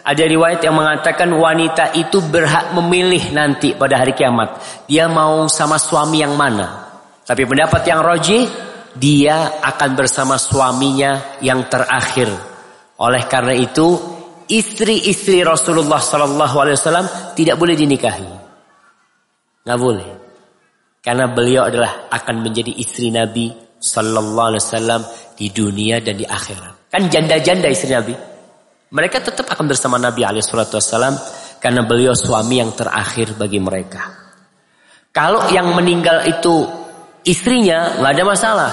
ada 0.03 0.25
riwayat 0.27 0.61
yang 0.61 0.75
mengatakan 0.75 1.31
wanita 1.31 1.95
itu 1.95 2.19
berhak 2.21 2.75
memilih 2.77 3.33
nanti 3.33 3.73
pada 3.73 4.03
hari 4.03 4.13
kiamat. 4.13 4.61
Dia 4.91 5.09
mau 5.09 5.49
sama 5.49 5.79
suami 5.79 6.21
yang 6.21 6.35
mana. 6.35 6.91
Tapi 7.23 7.47
pendapat 7.47 7.87
yang 7.87 8.03
roji, 8.03 8.51
dia 8.97 9.61
akan 9.61 9.91
bersama 9.97 10.37
suaminya 10.37 11.39
yang 11.41 11.67
terakhir. 11.69 12.29
Oleh 13.01 13.25
karena 13.27 13.57
itu, 13.57 13.99
istri-istri 14.49 15.41
Rasulullah 15.43 15.99
Sallallahu 15.99 16.57
Alaihi 16.61 16.77
Wasallam 16.77 17.07
tidak 17.33 17.57
boleh 17.57 17.75
dinikahi. 17.75 18.29
Nggak 19.65 19.81
boleh. 19.81 20.09
Karena 21.03 21.27
beliau 21.27 21.67
adalah 21.67 22.07
akan 22.13 22.47
menjadi 22.47 22.73
istri 22.79 23.11
Nabi 23.11 23.51
Sallallahu 23.81 24.49
Alaihi 24.55 24.63
Wasallam 24.63 25.03
di 25.35 25.47
dunia 25.51 25.99
dan 25.99 26.15
di 26.15 26.27
akhirat. 26.29 26.93
Kan 26.93 27.09
janda-janda 27.09 27.67
istri 27.73 27.91
Nabi. 27.91 28.15
Mereka 28.93 29.25
tetap 29.25 29.49
akan 29.49 29.73
bersama 29.73 29.97
Nabi 29.97 30.21
Alaihissalam 30.21 31.17
karena 31.57 31.81
beliau 31.89 32.13
suami 32.13 32.61
yang 32.61 32.77
terakhir 32.77 33.33
bagi 33.41 33.57
mereka. 33.57 34.23
Kalau 35.09 35.49
yang 35.49 35.73
meninggal 35.73 36.29
itu 36.29 36.82
istrinya 37.27 37.99
nggak 37.99 38.13
ada 38.13 38.25
masalah. 38.25 38.73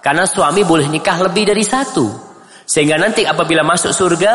Karena 0.00 0.24
suami 0.24 0.64
boleh 0.64 0.88
nikah 0.88 1.20
lebih 1.20 1.52
dari 1.52 1.60
satu. 1.60 2.08
Sehingga 2.64 2.96
nanti 2.96 3.28
apabila 3.28 3.60
masuk 3.60 3.92
surga 3.92 4.34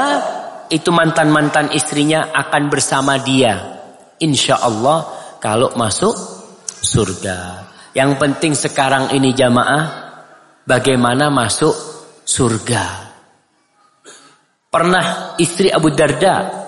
itu 0.70 0.90
mantan-mantan 0.94 1.74
istrinya 1.74 2.30
akan 2.34 2.64
bersama 2.70 3.18
dia. 3.18 3.82
Insya 4.22 4.62
Allah 4.62 5.08
kalau 5.42 5.74
masuk 5.74 6.14
surga. 6.82 7.66
Yang 7.96 8.12
penting 8.20 8.54
sekarang 8.54 9.10
ini 9.16 9.32
jamaah 9.32 9.84
bagaimana 10.68 11.32
masuk 11.32 11.74
surga. 12.28 12.84
Pernah 14.68 15.40
istri 15.40 15.72
Abu 15.72 15.96
Darda 15.96 16.66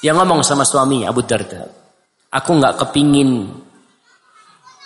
yang 0.00 0.16
ngomong 0.16 0.40
sama 0.40 0.64
suami 0.64 1.04
Abu 1.04 1.26
Darda, 1.26 1.68
aku 2.32 2.50
nggak 2.56 2.78
kepingin, 2.80 3.52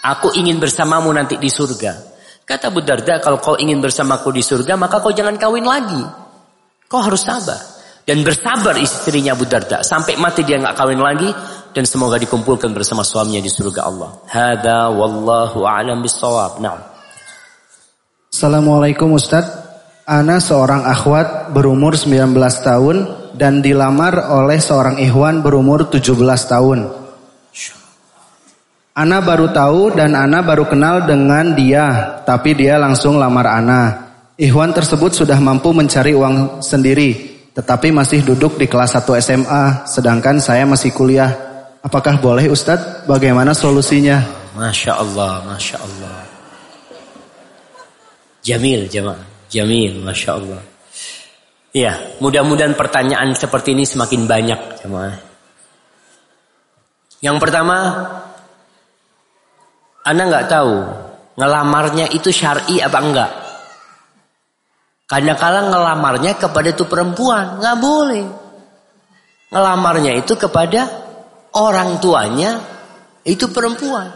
aku 0.05 0.33
ingin 0.37 0.57
bersamamu 0.61 1.13
nanti 1.13 1.37
di 1.37 1.49
surga. 1.49 2.11
Kata 2.45 2.73
Abu 2.73 2.83
Darda, 2.83 3.23
kalau 3.23 3.39
kau 3.39 3.55
ingin 3.55 3.79
bersamaku 3.79 4.35
di 4.35 4.43
surga, 4.43 4.75
maka 4.75 4.99
kau 4.99 5.15
jangan 5.15 5.39
kawin 5.39 5.63
lagi. 5.63 6.03
Kau 6.91 6.99
harus 6.99 7.23
sabar. 7.23 7.63
Dan 8.03 8.27
bersabar 8.27 8.75
istrinya 8.75 9.39
Abu 9.39 9.47
Darda. 9.47 9.87
Sampai 9.87 10.19
mati 10.19 10.43
dia 10.43 10.59
nggak 10.59 10.75
kawin 10.75 10.99
lagi. 10.99 11.31
Dan 11.71 11.87
semoga 11.87 12.19
dikumpulkan 12.19 12.75
bersama 12.75 13.07
suaminya 13.07 13.39
di 13.39 13.47
surga 13.47 13.81
Allah. 13.87 14.11
Hada 14.27 14.91
wallahu 14.91 15.63
a'lam 15.63 16.03
bisawab. 16.03 16.59
Nah. 16.59 16.83
Assalamualaikum 18.35 19.15
Ustaz 19.15 19.71
Ana 20.11 20.43
seorang 20.43 20.91
akhwat 20.91 21.55
berumur 21.55 21.95
19 21.95 22.35
tahun 22.67 22.97
dan 23.39 23.63
dilamar 23.63 24.27
oleh 24.27 24.59
seorang 24.59 24.99
ikhwan 24.99 25.39
berumur 25.39 25.87
17 25.87 26.19
tahun. 26.51 27.00
Ana 28.91 29.23
baru 29.23 29.55
tahu 29.55 29.95
dan 29.95 30.19
Ana 30.19 30.43
baru 30.43 30.67
kenal 30.67 31.07
dengan 31.07 31.55
dia, 31.55 32.19
tapi 32.27 32.59
dia 32.59 32.75
langsung 32.75 33.23
lamar 33.23 33.47
Ana. 33.47 33.83
Ikhwan 34.35 34.75
tersebut 34.75 35.15
sudah 35.15 35.39
mampu 35.39 35.71
mencari 35.71 36.11
uang 36.11 36.59
sendiri, 36.59 37.39
tetapi 37.55 37.95
masih 37.95 38.27
duduk 38.27 38.59
di 38.59 38.67
kelas 38.67 38.99
1 38.99 39.07
SMA, 39.23 39.87
sedangkan 39.87 40.43
saya 40.43 40.67
masih 40.67 40.91
kuliah. 40.91 41.31
Apakah 41.87 42.19
boleh 42.19 42.51
Ustadz? 42.51 43.07
Bagaimana 43.07 43.55
solusinya? 43.55 44.21
Masya 44.59 44.93
Allah, 44.99 45.45
Masya 45.47 45.77
Allah. 45.79 46.19
Jamil 48.43 48.91
jemaah. 48.91 49.23
Jamil, 49.47 50.03
Masya 50.03 50.31
Allah. 50.35 50.61
Ya, 51.71 51.95
mudah-mudahan 52.19 52.75
pertanyaan 52.75 53.31
seperti 53.39 53.79
ini 53.79 53.87
semakin 53.87 54.27
banyak 54.27 54.61
jemaah. 54.83 55.15
Yang 57.21 57.37
pertama, 57.39 57.77
Anda 60.11 60.27
nggak 60.27 60.47
tahu 60.51 60.75
ngelamarnya 61.39 62.11
itu 62.11 62.35
syar'i 62.35 62.83
apa 62.83 62.99
enggak. 62.99 63.31
Karena 65.07 65.39
kala 65.39 65.71
ngelamarnya 65.71 66.35
kepada 66.35 66.75
itu 66.75 66.87
perempuan, 66.91 67.63
nggak 67.63 67.79
boleh. 67.79 68.27
Ngelamarnya 69.55 70.19
itu 70.19 70.35
kepada 70.35 70.87
orang 71.55 72.03
tuanya 72.03 72.59
itu 73.23 73.51
perempuan. 73.51 74.07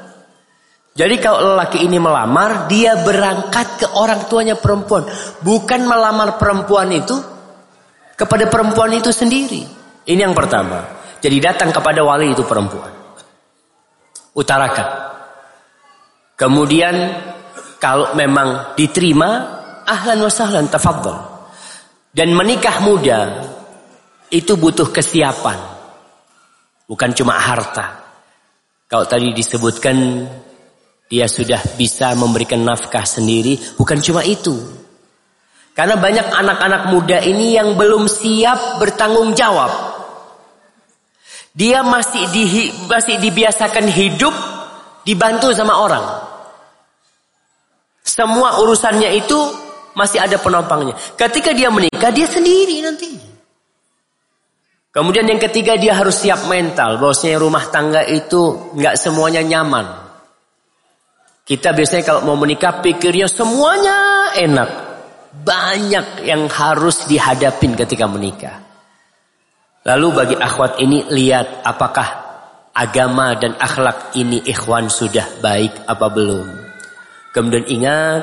Jadi 0.95 1.19
kalau 1.19 1.55
lelaki 1.55 1.83
ini 1.83 1.99
melamar, 1.99 2.71
dia 2.71 3.03
berangkat 3.03 3.83
ke 3.83 3.87
orang 3.99 4.31
tuanya 4.31 4.55
perempuan. 4.55 5.07
Bukan 5.43 5.87
melamar 5.87 6.39
perempuan 6.39 6.91
itu 6.95 7.19
kepada 8.15 8.47
perempuan 8.47 8.95
itu 8.95 9.11
sendiri. 9.11 9.67
Ini 10.07 10.21
yang 10.23 10.35
pertama. 10.35 10.87
Jadi 11.19 11.43
datang 11.43 11.75
kepada 11.75 12.03
wali 12.07 12.31
itu 12.31 12.47
perempuan. 12.47 12.95
Utarakan. 14.39 15.14
Kemudian 16.35 16.95
kalau 17.79 18.17
memang 18.19 18.75
diterima, 18.75 19.31
ahlan 19.87 20.19
wa 20.25 20.33
sahlan 20.33 20.67
tafadhal. 20.67 21.35
Dan 22.15 22.35
menikah 22.35 22.79
muda 22.83 23.43
itu 24.31 24.55
butuh 24.55 24.91
kesiapan. 24.91 25.59
Bukan 26.87 27.11
cuma 27.15 27.39
harta. 27.39 28.03
Kalau 28.87 29.07
tadi 29.07 29.35
disebutkan 29.35 29.97
dia 31.11 31.27
sudah 31.27 31.59
bisa 31.75 32.15
memberikan 32.15 32.63
nafkah 32.63 33.03
sendiri. 33.03 33.59
Bukan 33.75 33.99
cuma 34.03 34.23
itu. 34.23 34.55
Karena 35.75 35.99
banyak 35.99 36.31
anak-anak 36.31 36.83
muda 36.95 37.19
ini 37.19 37.59
yang 37.59 37.75
belum 37.75 38.07
siap 38.07 38.79
bertanggung 38.79 39.35
jawab. 39.35 39.71
Dia 41.55 41.83
masih 41.83 42.31
di, 42.31 42.71
masih 42.87 43.19
dibiasakan 43.19 43.87
hidup 43.91 44.35
dibantu 45.05 45.53
sama 45.53 45.79
orang. 45.79 46.05
Semua 48.05 48.61
urusannya 48.61 49.17
itu 49.17 49.39
masih 49.97 50.21
ada 50.21 50.37
penopangnya. 50.37 50.93
Ketika 51.17 51.57
dia 51.57 51.73
menikah 51.73 52.13
dia 52.13 52.29
sendiri 52.29 52.85
nanti. 52.85 53.17
Kemudian 54.95 55.27
yang 55.27 55.43
ketiga 55.43 55.75
dia 55.75 55.97
harus 55.97 56.23
siap 56.23 56.47
mental. 56.47 57.01
Bahwasanya 57.01 57.41
rumah 57.41 57.67
tangga 57.73 58.05
itu 58.07 58.75
nggak 58.77 58.95
semuanya 58.95 59.43
nyaman. 59.43 59.87
Kita 61.45 61.75
biasanya 61.75 62.05
kalau 62.07 62.21
mau 62.25 62.39
menikah 62.39 62.81
pikirnya 62.81 63.27
semuanya 63.29 64.31
enak. 64.37 64.71
Banyak 65.35 66.23
yang 66.23 66.47
harus 66.47 67.11
dihadapin 67.11 67.75
ketika 67.75 68.07
menikah. 68.07 68.63
Lalu 69.85 70.07
bagi 70.15 70.37
akhwat 70.39 70.81
ini 70.81 71.05
lihat 71.11 71.67
apakah 71.67 72.24
agama 72.75 73.39
dan 73.39 73.55
akhlak 73.55 74.19
ini 74.19 74.43
ikhwan 74.43 74.91
sudah 74.91 75.39
baik 75.39 75.87
apa 75.87 76.07
belum. 76.11 76.47
Kemudian 77.31 77.67
ingat, 77.71 78.23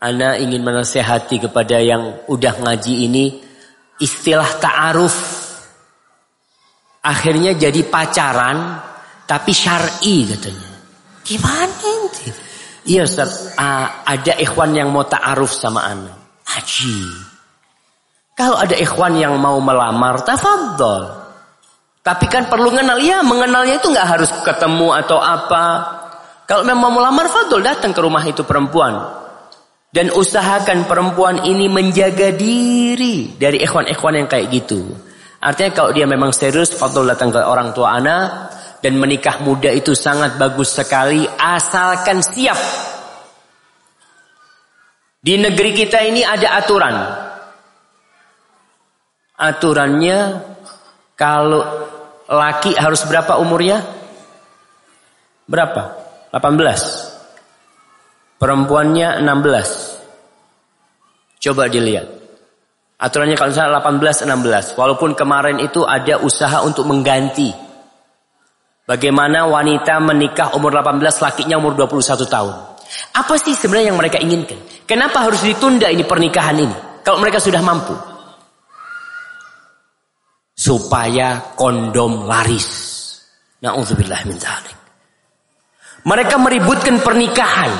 Ana 0.00 0.40
ingin 0.40 0.64
menasehati 0.64 1.44
kepada 1.44 1.76
yang 1.76 2.24
udah 2.24 2.56
ngaji 2.56 3.04
ini 3.04 3.36
istilah 4.00 4.48
ta'aruf. 4.56 5.16
Akhirnya 7.04 7.52
jadi 7.52 7.84
pacaran 7.84 8.80
tapi 9.28 9.52
syar'i 9.52 10.24
katanya. 10.24 10.72
Gimana 11.20 11.84
ini? 11.84 12.32
Iya 12.96 13.04
Ustaz, 13.04 13.52
ada 13.60 14.32
ikhwan 14.40 14.72
yang 14.72 14.88
mau 14.88 15.04
ta'aruf 15.04 15.52
sama 15.52 15.84
anak. 15.84 16.16
Haji. 16.48 17.04
Kalau 18.32 18.56
ada 18.56 18.72
ikhwan 18.80 19.20
yang 19.20 19.36
mau 19.36 19.60
melamar, 19.60 20.24
tafadhol. 20.24 21.19
Tapi 22.00 22.24
kan 22.32 22.48
perlu 22.48 22.72
mengenal. 22.72 22.96
Ya 23.04 23.20
mengenalnya 23.20 23.76
itu 23.76 23.92
nggak 23.92 24.08
harus 24.08 24.30
ketemu 24.40 24.88
atau 25.04 25.20
apa. 25.20 25.64
Kalau 26.48 26.66
memang 26.66 26.90
mau 26.90 27.04
melamar, 27.04 27.30
fadol 27.30 27.62
datang 27.62 27.94
ke 27.94 28.00
rumah 28.02 28.24
itu 28.26 28.42
perempuan. 28.42 29.20
Dan 29.90 30.10
usahakan 30.14 30.86
perempuan 30.86 31.46
ini 31.46 31.66
menjaga 31.66 32.34
diri 32.34 33.34
dari 33.34 33.62
ikhwan-ikhwan 33.62 34.22
yang 34.22 34.28
kayak 34.30 34.50
gitu. 34.50 34.86
Artinya 35.40 35.70
kalau 35.72 35.90
dia 35.90 36.06
memang 36.06 36.34
serius, 36.34 36.74
fadol 36.74 37.06
datang 37.06 37.30
ke 37.30 37.38
orang 37.42 37.74
tua 37.74 37.98
anak 37.98 38.54
dan 38.80 38.96
menikah 38.96 39.40
muda 39.44 39.68
itu 39.70 39.92
sangat 39.92 40.40
bagus 40.40 40.72
sekali 40.72 41.24
asalkan 41.26 42.24
siap. 42.24 42.58
Di 45.20 45.36
negeri 45.36 45.70
kita 45.76 46.00
ini 46.00 46.24
ada 46.24 46.56
aturan. 46.56 46.96
Aturannya 49.36 50.18
kalau 51.20 51.60
laki 52.24 52.72
harus 52.80 53.04
berapa 53.04 53.36
umurnya? 53.36 53.84
Berapa? 55.44 56.00
18. 56.32 58.40
Perempuannya 58.40 59.20
16. 59.20 61.44
Coba 61.44 61.68
dilihat. 61.68 62.08
Aturannya 62.96 63.36
kalau 63.36 63.52
misalnya 63.52 63.84
18 63.84 64.24
16. 64.24 64.80
Walaupun 64.80 65.12
kemarin 65.12 65.60
itu 65.60 65.84
ada 65.84 66.24
usaha 66.24 66.64
untuk 66.64 66.88
mengganti 66.88 67.52
Bagaimana 68.90 69.46
wanita 69.46 70.02
menikah 70.02 70.50
umur 70.58 70.74
18, 70.74 71.22
lakinya 71.22 71.62
umur 71.62 71.78
21 71.78 72.26
tahun. 72.26 72.54
Apa 73.14 73.38
sih 73.38 73.54
sebenarnya 73.54 73.94
yang 73.94 74.00
mereka 74.02 74.18
inginkan? 74.18 74.58
Kenapa 74.82 75.30
harus 75.30 75.46
ditunda 75.46 75.86
ini 75.86 76.02
pernikahan 76.02 76.58
ini? 76.58 76.74
Kalau 77.06 77.22
mereka 77.22 77.38
sudah 77.38 77.62
mampu. 77.62 77.94
Supaya 80.60 81.56
kondom 81.56 82.28
laris. 82.28 82.68
Na'udzubillah 83.64 84.28
min 84.28 84.36
zalik. 84.36 84.76
Mereka 86.04 86.36
meributkan 86.36 87.00
pernikahan. 87.00 87.72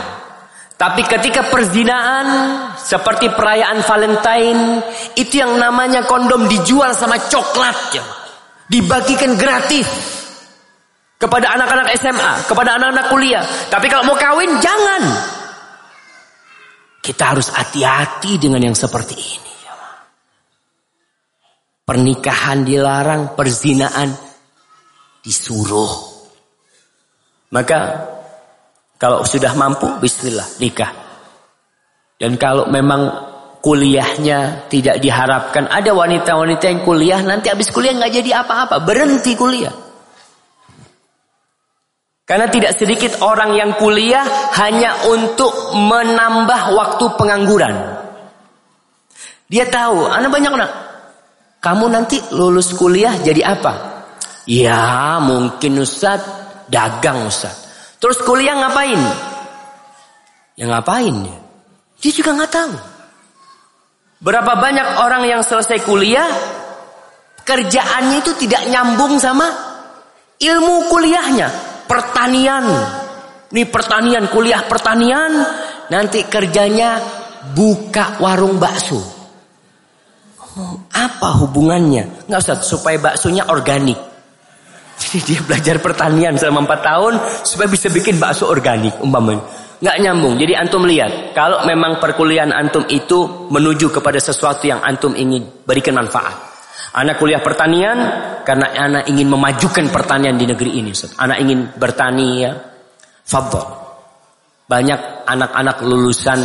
Tapi 0.80 1.04
ketika 1.04 1.44
perzinaan 1.52 2.28
seperti 2.80 3.28
perayaan 3.36 3.84
Valentine, 3.84 4.80
itu 5.12 5.44
yang 5.44 5.60
namanya 5.60 6.08
kondom 6.08 6.48
dijual 6.48 6.96
sama 6.96 7.20
coklat. 7.28 8.00
Dibagikan 8.64 9.36
gratis 9.36 9.84
kepada 11.20 11.52
anak-anak 11.52 11.92
SMA, 12.00 12.32
kepada 12.48 12.80
anak-anak 12.80 13.06
kuliah. 13.12 13.44
Tapi 13.68 13.92
kalau 13.92 14.08
mau 14.08 14.16
kawin 14.16 14.56
jangan. 14.56 15.04
Kita 17.04 17.36
harus 17.36 17.52
hati-hati 17.52 18.40
dengan 18.40 18.72
yang 18.72 18.76
seperti 18.76 19.16
ini. 19.20 19.59
Pernikahan 21.90 22.62
dilarang, 22.62 23.34
perzinaan 23.34 24.14
disuruh. 25.26 25.90
Maka 27.50 27.78
kalau 28.94 29.26
sudah 29.26 29.58
mampu, 29.58 29.90
bismillah 29.98 30.46
nikah. 30.62 30.94
Dan 32.14 32.38
kalau 32.38 32.70
memang 32.70 33.10
kuliahnya 33.58 34.70
tidak 34.70 35.02
diharapkan, 35.02 35.66
ada 35.66 35.90
wanita-wanita 35.90 36.70
yang 36.70 36.86
kuliah 36.86 37.26
nanti 37.26 37.50
habis 37.50 37.74
kuliah 37.74 37.98
nggak 37.98 38.22
jadi 38.22 38.46
apa-apa, 38.46 38.86
berhenti 38.86 39.34
kuliah. 39.34 39.74
Karena 42.22 42.46
tidak 42.46 42.78
sedikit 42.78 43.18
orang 43.18 43.58
yang 43.58 43.74
kuliah 43.74 44.22
hanya 44.62 45.10
untuk 45.10 45.74
menambah 45.74 46.70
waktu 46.70 47.04
pengangguran. 47.18 47.74
Dia 49.50 49.66
tahu, 49.66 50.06
anak 50.06 50.30
banyak 50.30 50.54
anak. 50.54 50.89
Kamu 51.60 51.84
nanti 51.92 52.16
lulus 52.32 52.72
kuliah 52.72 53.20
jadi 53.20 53.52
apa? 53.52 53.72
Ya 54.48 55.20
mungkin 55.20 55.84
Ustaz 55.84 56.24
dagang 56.72 57.28
Ustaz. 57.28 57.68
Terus 58.00 58.16
kuliah 58.24 58.56
ngapain? 58.56 58.96
Ya 60.56 60.64
ngapain? 60.72 61.16
Dia 62.00 62.12
juga 62.16 62.32
nggak 62.32 62.52
tahu. 62.52 62.74
Berapa 64.24 64.56
banyak 64.56 65.04
orang 65.04 65.28
yang 65.28 65.44
selesai 65.44 65.84
kuliah 65.84 66.28
kerjaannya 67.44 68.24
itu 68.24 68.32
tidak 68.40 68.64
nyambung 68.72 69.20
sama 69.20 69.48
ilmu 70.40 70.88
kuliahnya 70.88 71.48
pertanian. 71.84 72.64
Ini 73.52 73.68
pertanian, 73.68 74.32
kuliah 74.32 74.64
pertanian. 74.64 75.32
Nanti 75.92 76.24
kerjanya 76.24 76.96
buka 77.52 78.16
warung 78.22 78.56
bakso. 78.56 79.19
Apa 80.90 81.28
hubungannya? 81.44 82.26
Nggak 82.26 82.40
usah 82.42 82.56
supaya 82.58 82.98
baksonya 82.98 83.46
organik. 83.46 83.96
Jadi 85.00 85.18
dia 85.24 85.40
belajar 85.40 85.80
pertanian 85.80 86.36
selama 86.36 86.68
4 86.76 86.88
tahun 86.90 87.12
supaya 87.46 87.68
bisa 87.72 87.88
bikin 87.88 88.20
bakso 88.20 88.50
organik 88.50 88.92
umpamanya. 89.00 89.40
Nggak 89.80 89.96
nyambung. 90.04 90.34
Jadi 90.36 90.52
antum 90.52 90.84
lihat, 90.84 91.32
kalau 91.32 91.64
memang 91.64 91.96
perkuliahan 91.96 92.52
antum 92.52 92.84
itu 92.92 93.48
menuju 93.48 93.88
kepada 93.88 94.20
sesuatu 94.20 94.68
yang 94.68 94.84
antum 94.84 95.16
ingin 95.16 95.64
berikan 95.64 95.96
manfaat. 95.96 96.52
Anak 97.00 97.16
kuliah 97.16 97.40
pertanian 97.40 97.96
karena 98.44 98.76
anak 98.76 99.08
ingin 99.08 99.30
memajukan 99.32 99.88
pertanian 99.88 100.36
di 100.36 100.44
negeri 100.44 100.84
ini. 100.84 100.92
Anak 101.16 101.38
ingin 101.40 101.72
bertani 101.80 102.28
ya. 102.44 102.52
Fadol. 103.24 103.64
Banyak 104.68 105.24
anak-anak 105.24 105.80
lulusan 105.80 106.44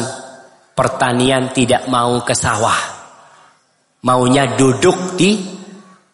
pertanian 0.72 1.52
tidak 1.52 1.92
mau 1.92 2.24
ke 2.24 2.32
sawah. 2.32 2.95
Maunya 4.06 4.54
duduk 4.54 5.18
di 5.18 5.42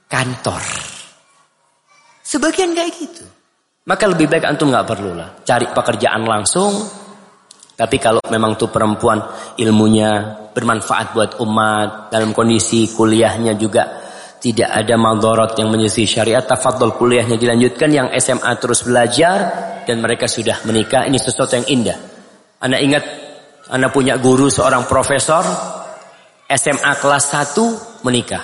kantor. 0.08 0.64
Sebagian 2.24 2.72
kayak 2.72 2.92
gitu. 2.96 3.28
Maka 3.84 4.08
lebih 4.08 4.32
baik 4.32 4.48
antum 4.48 4.72
nggak 4.72 4.88
perlu 4.88 5.12
lah. 5.12 5.44
Cari 5.44 5.68
pekerjaan 5.68 6.24
langsung. 6.24 6.72
Tapi 7.76 7.98
kalau 8.00 8.24
memang 8.32 8.56
tuh 8.56 8.72
perempuan 8.72 9.20
ilmunya 9.60 10.40
bermanfaat 10.56 11.08
buat 11.12 11.32
umat. 11.44 12.08
Dalam 12.08 12.32
kondisi 12.32 12.88
kuliahnya 12.96 13.60
juga 13.60 13.84
tidak 14.40 14.72
ada 14.72 14.96
madorot 14.96 15.60
yang 15.60 15.68
menyisi 15.68 16.08
syariat. 16.08 16.48
Tafadol 16.48 16.96
kuliahnya 16.96 17.36
dilanjutkan. 17.36 17.92
Yang 17.92 18.08
SMA 18.24 18.52
terus 18.56 18.88
belajar. 18.88 19.38
dan 19.82 19.98
mereka 19.98 20.30
sudah 20.30 20.62
menikah. 20.64 21.10
Ini 21.10 21.18
sesuatu 21.18 21.58
yang 21.58 21.68
indah. 21.68 21.98
Anda 22.62 22.78
ingat, 22.78 23.04
Anda 23.74 23.90
punya 23.90 24.22
guru 24.22 24.46
seorang 24.46 24.86
profesor, 24.86 25.42
SMA 26.52 26.92
kelas 27.00 27.26
1 27.32 28.04
menikah. 28.04 28.44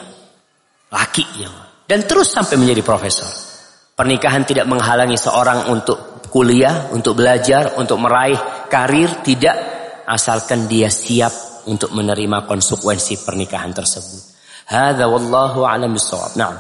Laki 0.87 1.25
yang 1.43 1.67
dan 1.87 2.03
terus 2.03 2.29
sampai 2.29 2.59
menjadi 2.59 2.83
profesor. 2.83 3.27
Pernikahan 3.97 4.45
tidak 4.45 4.69
menghalangi 4.69 5.17
seorang 5.17 5.71
untuk 5.73 6.21
kuliah, 6.29 6.91
untuk 6.93 7.17
belajar, 7.17 7.79
untuk 7.81 7.97
meraih 7.97 8.37
karir, 8.69 9.25
tidak 9.25 9.55
asalkan 10.05 10.69
dia 10.69 10.91
siap 10.91 11.65
untuk 11.65 11.95
menerima 11.95 12.45
konsekuensi 12.45 13.25
pernikahan 13.25 13.73
tersebut. 13.73 14.37
Hadza 14.67 15.07
wallahu 15.09 15.65
a'lam 15.65 15.95
bissawab. 15.95 16.37
Naam. 16.37 16.55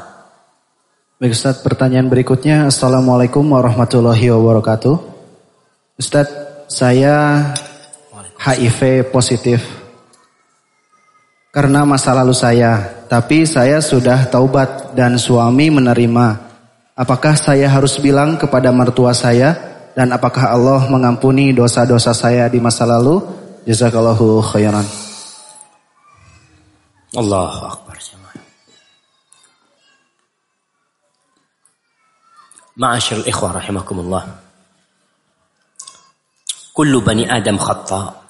Baik 1.21 1.35
Ustaz, 1.35 1.61
pertanyaan 1.61 2.09
berikutnya. 2.09 2.71
Assalamualaikum 2.71 3.45
warahmatullahi 3.45 4.31
wabarakatuh. 4.33 4.95
Ustaz, 5.99 6.31
saya 6.71 7.53
HIV 8.41 9.11
positif 9.13 9.76
karena 11.57 11.81
masa 11.89 12.13
lalu 12.13 12.37
saya, 12.37 13.01
tapi 13.09 13.41
saya 13.49 13.81
sudah 13.81 14.29
taubat 14.29 14.93
dan 14.93 15.17
suami 15.17 15.73
menerima. 15.73 16.37
Apakah 16.93 17.33
saya 17.33 17.65
harus 17.65 17.97
bilang 17.97 18.37
kepada 18.37 18.69
mertua 18.69 19.09
saya 19.17 19.57
dan 19.97 20.13
apakah 20.13 20.53
Allah 20.53 20.85
mengampuni 20.85 21.57
dosa-dosa 21.57 22.13
saya 22.13 22.45
di 22.45 22.61
masa 22.61 22.85
lalu? 22.85 23.25
Jazakallahu 23.65 24.37
khairan. 24.53 24.85
Allahu 27.17 27.61
akbar. 27.73 27.97
Ma'asyil 32.77 33.25
ikhwah 33.25 33.57
rahimakumullah. 33.57 34.29
Kullu 36.77 37.01
bani 37.01 37.25
Adam 37.25 37.57
khata. 37.57 38.26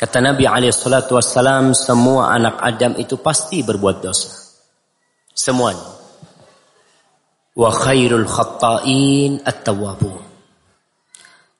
Kata 0.00 0.16
Nabi 0.24 0.48
wassalam, 0.48 1.76
semua 1.76 2.32
anak 2.32 2.56
Adam 2.56 2.96
itu 2.96 3.20
pasti 3.20 3.60
berbuat 3.60 4.00
dosa. 4.00 4.32
Semuanya. 5.36 5.84
Wa 7.52 7.68
khairul 7.68 8.24
khatta'in 8.24 9.44
at-tawwabun. 9.44 10.24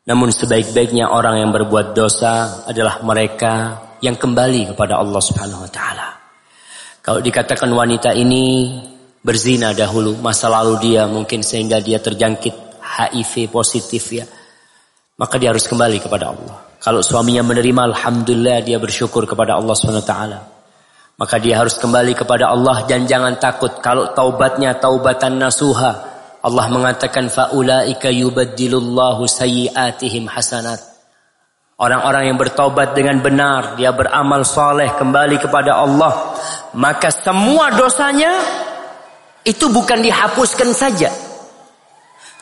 Namun 0.08 0.32
sebaik-baiknya 0.32 1.12
orang 1.12 1.44
yang 1.44 1.52
berbuat 1.52 1.92
dosa 1.92 2.64
adalah 2.64 3.04
mereka 3.04 3.76
yang 4.00 4.16
kembali 4.16 4.72
kepada 4.72 4.96
Allah 4.96 5.20
Subhanahu 5.20 5.60
wa 5.60 5.68
taala. 5.68 6.08
Kalau 7.04 7.20
dikatakan 7.20 7.68
wanita 7.68 8.16
ini 8.16 8.72
berzina 9.20 9.76
dahulu 9.76 10.16
masa 10.16 10.48
lalu 10.48 10.80
dia 10.80 11.04
mungkin 11.04 11.44
sehingga 11.44 11.76
dia 11.84 12.00
terjangkit 12.00 12.80
HIV 12.80 13.52
positif 13.52 14.16
ya 14.16 14.24
maka 15.20 15.36
dia 15.36 15.52
harus 15.52 15.68
kembali 15.68 16.00
kepada 16.00 16.32
Allah 16.32 16.69
kalau 16.80 17.04
suaminya 17.04 17.44
menerima 17.44 17.92
alhamdulillah 17.92 18.64
dia 18.64 18.80
bersyukur 18.80 19.28
kepada 19.28 19.60
Allah 19.60 19.76
SWT 19.76 20.14
maka 21.20 21.36
dia 21.36 21.60
harus 21.60 21.76
kembali 21.76 22.16
kepada 22.16 22.48
Allah 22.48 22.88
dan 22.88 23.04
jangan 23.04 23.36
takut. 23.36 23.76
Kalau 23.84 24.16
taubatnya 24.16 24.72
taubatan 24.80 25.36
nasuha 25.36 26.10
Allah 26.40 26.66
mengatakan 26.72 27.28
faulaika 27.28 28.08
yubaddilullahu 28.08 29.28
sayyiatihim 29.28 30.24
hasanat. 30.24 30.80
Orang-orang 31.80 32.32
yang 32.32 32.36
bertobat 32.40 32.92
dengan 32.96 33.20
benar, 33.20 33.76
dia 33.76 33.92
beramal 33.92 34.44
soleh 34.44 34.88
kembali 34.96 35.40
kepada 35.40 35.80
Allah, 35.80 36.36
maka 36.76 37.08
semua 37.08 37.72
dosanya 37.72 38.36
itu 39.44 39.68
bukan 39.72 40.04
dihapuskan 40.04 40.76
saja. 40.76 41.08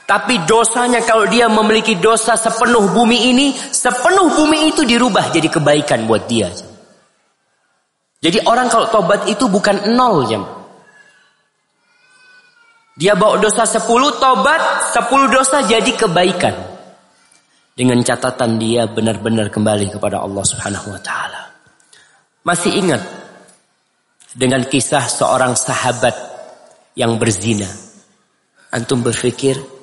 Tapi 0.08 0.48
dosanya 0.48 1.04
kalau 1.04 1.28
dia 1.28 1.52
memiliki 1.52 2.00
dosa 2.00 2.32
sepenuh 2.32 2.96
bumi 2.96 3.28
ini, 3.28 3.52
sepenuh 3.52 4.32
bumi 4.32 4.72
itu 4.72 4.88
dirubah 4.88 5.28
jadi 5.28 5.52
kebaikan 5.52 6.08
buat 6.08 6.24
dia. 6.24 6.48
Jadi 8.24 8.40
orang 8.48 8.72
kalau 8.72 8.88
tobat 8.88 9.28
itu 9.28 9.44
bukan 9.52 9.92
nol 9.92 10.24
jam. 10.24 10.48
Dia 12.96 13.12
bawa 13.20 13.36
dosa 13.36 13.68
sepuluh 13.68 14.16
tobat, 14.16 14.88
sepuluh 14.96 15.28
dosa 15.28 15.60
jadi 15.68 15.92
kebaikan. 15.92 16.56
Dengan 17.76 18.00
catatan 18.00 18.56
dia 18.56 18.88
benar-benar 18.88 19.52
kembali 19.52 19.92
kepada 19.92 20.24
Allah 20.24 20.42
Subhanahu 20.42 20.88
wa 20.88 21.00
taala. 21.04 21.52
Masih 22.48 22.80
ingat 22.80 23.04
dengan 24.32 24.64
kisah 24.64 25.04
seorang 25.04 25.52
sahabat 25.52 26.16
yang 26.96 27.20
berzina. 27.20 27.68
Antum 28.72 29.04
berpikir 29.04 29.77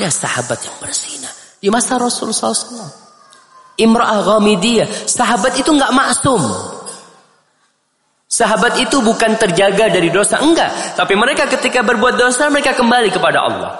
ada 0.00 0.08
sahabat 0.08 0.64
yang 0.64 0.76
berzina 0.80 1.28
di 1.60 1.68
masa 1.68 2.00
Rasulullah 2.00 2.56
SAW. 2.56 2.88
Imra'ah 3.76 4.24
Ghamidiyah, 4.24 4.88
sahabat 5.08 5.60
itu 5.60 5.72
nggak 5.72 5.92
maksum. 5.92 6.40
Sahabat 8.30 8.80
itu 8.80 9.00
bukan 9.04 9.36
terjaga 9.36 9.92
dari 9.92 10.08
dosa, 10.08 10.40
enggak. 10.40 10.96
Tapi 10.96 11.12
mereka 11.16 11.48
ketika 11.48 11.84
berbuat 11.84 12.16
dosa, 12.16 12.48
mereka 12.48 12.72
kembali 12.76 13.08
kepada 13.12 13.38
Allah. 13.44 13.72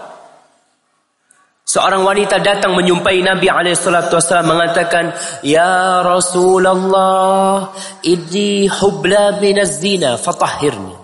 Seorang 1.70 2.02
wanita 2.02 2.42
datang 2.42 2.74
menyumpai 2.74 3.22
Nabi 3.22 3.46
SAW 3.46 4.42
mengatakan, 4.42 5.14
Ya 5.46 6.02
Rasulullah, 6.02 7.70
ini 8.02 8.66
hubla 8.66 9.38
minaz 9.38 9.78
zina, 9.78 10.18
fatahhirni. 10.18 10.98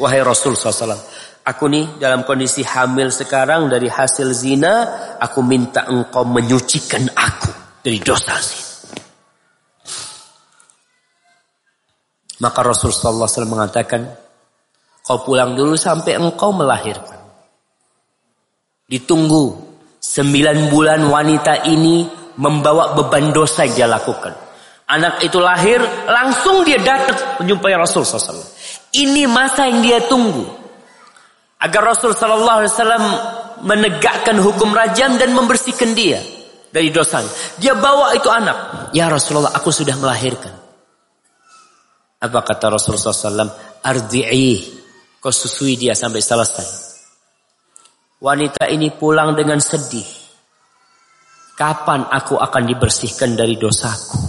Wahai 0.00 0.24
Rasul 0.24 0.56
SAW, 0.56 0.96
aku 1.46 1.64
nih 1.70 2.02
dalam 2.02 2.26
kondisi 2.26 2.66
hamil 2.66 3.14
sekarang 3.14 3.70
dari 3.70 3.86
hasil 3.86 4.34
zina, 4.34 4.74
aku 5.22 5.46
minta 5.46 5.86
engkau 5.86 6.26
menyucikan 6.26 7.06
aku 7.14 7.50
dari 7.86 8.02
dosa 8.02 8.34
zina. 8.42 8.66
Maka 12.36 12.60
Rasul 12.60 12.92
SAW 12.92 13.48
mengatakan, 13.48 14.04
kau 15.00 15.24
pulang 15.24 15.56
dulu 15.56 15.72
sampai 15.78 16.20
engkau 16.20 16.52
melahirkan. 16.52 17.16
Ditunggu 18.84 19.56
sembilan 19.96 20.68
bulan 20.68 21.00
wanita 21.08 21.64
ini 21.64 22.04
membawa 22.36 22.92
beban 22.92 23.32
dosa 23.32 23.64
yang 23.64 23.74
dia 23.74 23.88
lakukan. 23.88 24.34
Anak 24.86 25.24
itu 25.24 25.40
lahir, 25.40 25.80
langsung 26.06 26.62
dia 26.62 26.78
datang 26.78 27.42
menjumpai 27.42 27.74
Rasul 27.74 28.06
SAW. 28.06 28.38
Ini 28.94 29.26
masa 29.26 29.66
yang 29.66 29.82
dia 29.82 29.98
tunggu. 30.06 30.65
Agar 31.56 31.82
Rasul 31.96 32.12
Sallallahu 32.12 32.58
Alaihi 32.60 32.72
Wasallam 32.72 33.04
menegakkan 33.64 34.36
hukum 34.36 34.76
rajam 34.76 35.16
dan 35.16 35.32
membersihkan 35.32 35.96
dia 35.96 36.20
dari 36.68 36.92
dosa. 36.92 37.24
Dia 37.56 37.72
bawa 37.72 38.12
itu 38.12 38.28
anak. 38.28 38.90
Ya 38.92 39.08
Rasulullah, 39.08 39.56
aku 39.56 39.72
sudah 39.72 39.96
melahirkan. 39.96 40.52
Apa 42.20 42.44
kata 42.44 42.76
Rasulullah 42.76 43.12
SAW? 43.12 43.52
Ardi'i. 43.80 44.76
Kau 45.16 45.32
susui 45.32 45.80
dia 45.80 45.96
sampai 45.96 46.20
selesai. 46.20 46.68
Wanita 48.20 48.68
ini 48.68 48.92
pulang 48.92 49.32
dengan 49.32 49.60
sedih. 49.60 50.06
Kapan 51.56 52.04
aku 52.12 52.36
akan 52.36 52.62
dibersihkan 52.68 53.32
dari 53.32 53.56
dosaku? 53.56 54.20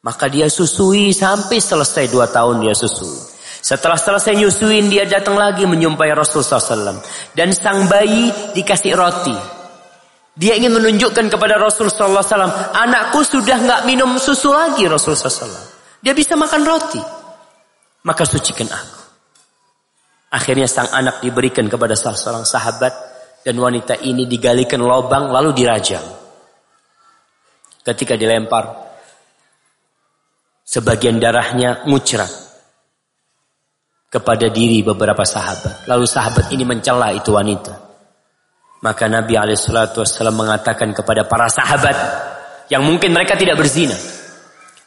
Maka 0.00 0.32
dia 0.32 0.48
susui 0.48 1.12
sampai 1.12 1.60
selesai 1.60 2.08
dua 2.08 2.30
tahun 2.32 2.64
dia 2.64 2.72
susui. 2.72 3.35
Setelah 3.66 3.98
selesai 3.98 4.38
nyusuin 4.38 4.86
dia 4.86 5.10
datang 5.10 5.34
lagi 5.34 5.66
menyumpai 5.66 6.14
Rasulullah 6.14 6.62
SAW. 6.62 7.02
Dan 7.34 7.50
sang 7.50 7.90
bayi 7.90 8.30
dikasih 8.54 8.94
roti. 8.94 9.34
Dia 10.38 10.54
ingin 10.54 10.70
menunjukkan 10.70 11.26
kepada 11.26 11.58
Rasulullah 11.58 12.22
SAW. 12.22 12.46
Anakku 12.78 13.26
sudah 13.26 13.58
nggak 13.58 13.80
minum 13.90 14.22
susu 14.22 14.54
lagi 14.54 14.86
Rasulullah 14.86 15.26
SAW. 15.26 15.66
Dia 15.98 16.14
bisa 16.14 16.38
makan 16.38 16.62
roti. 16.62 17.02
Maka 18.06 18.22
sucikan 18.22 18.70
aku. 18.70 18.98
Akhirnya 20.30 20.70
sang 20.70 20.86
anak 20.94 21.18
diberikan 21.18 21.66
kepada 21.66 21.98
salah 21.98 22.14
seorang 22.14 22.46
sahabat. 22.46 22.94
Dan 23.42 23.58
wanita 23.58 23.98
ini 23.98 24.30
digalikan 24.30 24.78
lubang 24.78 25.26
lalu 25.34 25.50
dirajam. 25.50 26.06
Ketika 27.82 28.14
dilempar. 28.14 28.86
Sebagian 30.62 31.18
darahnya 31.18 31.82
muncrat 31.90 32.45
kepada 34.16 34.48
diri 34.48 34.80
beberapa 34.80 35.20
sahabat. 35.20 35.84
Lalu 35.84 36.08
sahabat 36.08 36.48
ini 36.56 36.64
mencela 36.64 37.12
itu 37.12 37.36
wanita. 37.36 37.86
Maka 38.80 39.04
Nabi 39.12 39.36
SAW 39.52 40.32
mengatakan 40.32 40.96
kepada 40.96 41.28
para 41.28 41.52
sahabat 41.52 41.96
yang 42.72 42.80
mungkin 42.80 43.12
mereka 43.12 43.36
tidak 43.36 43.60
berzina. 43.60 43.96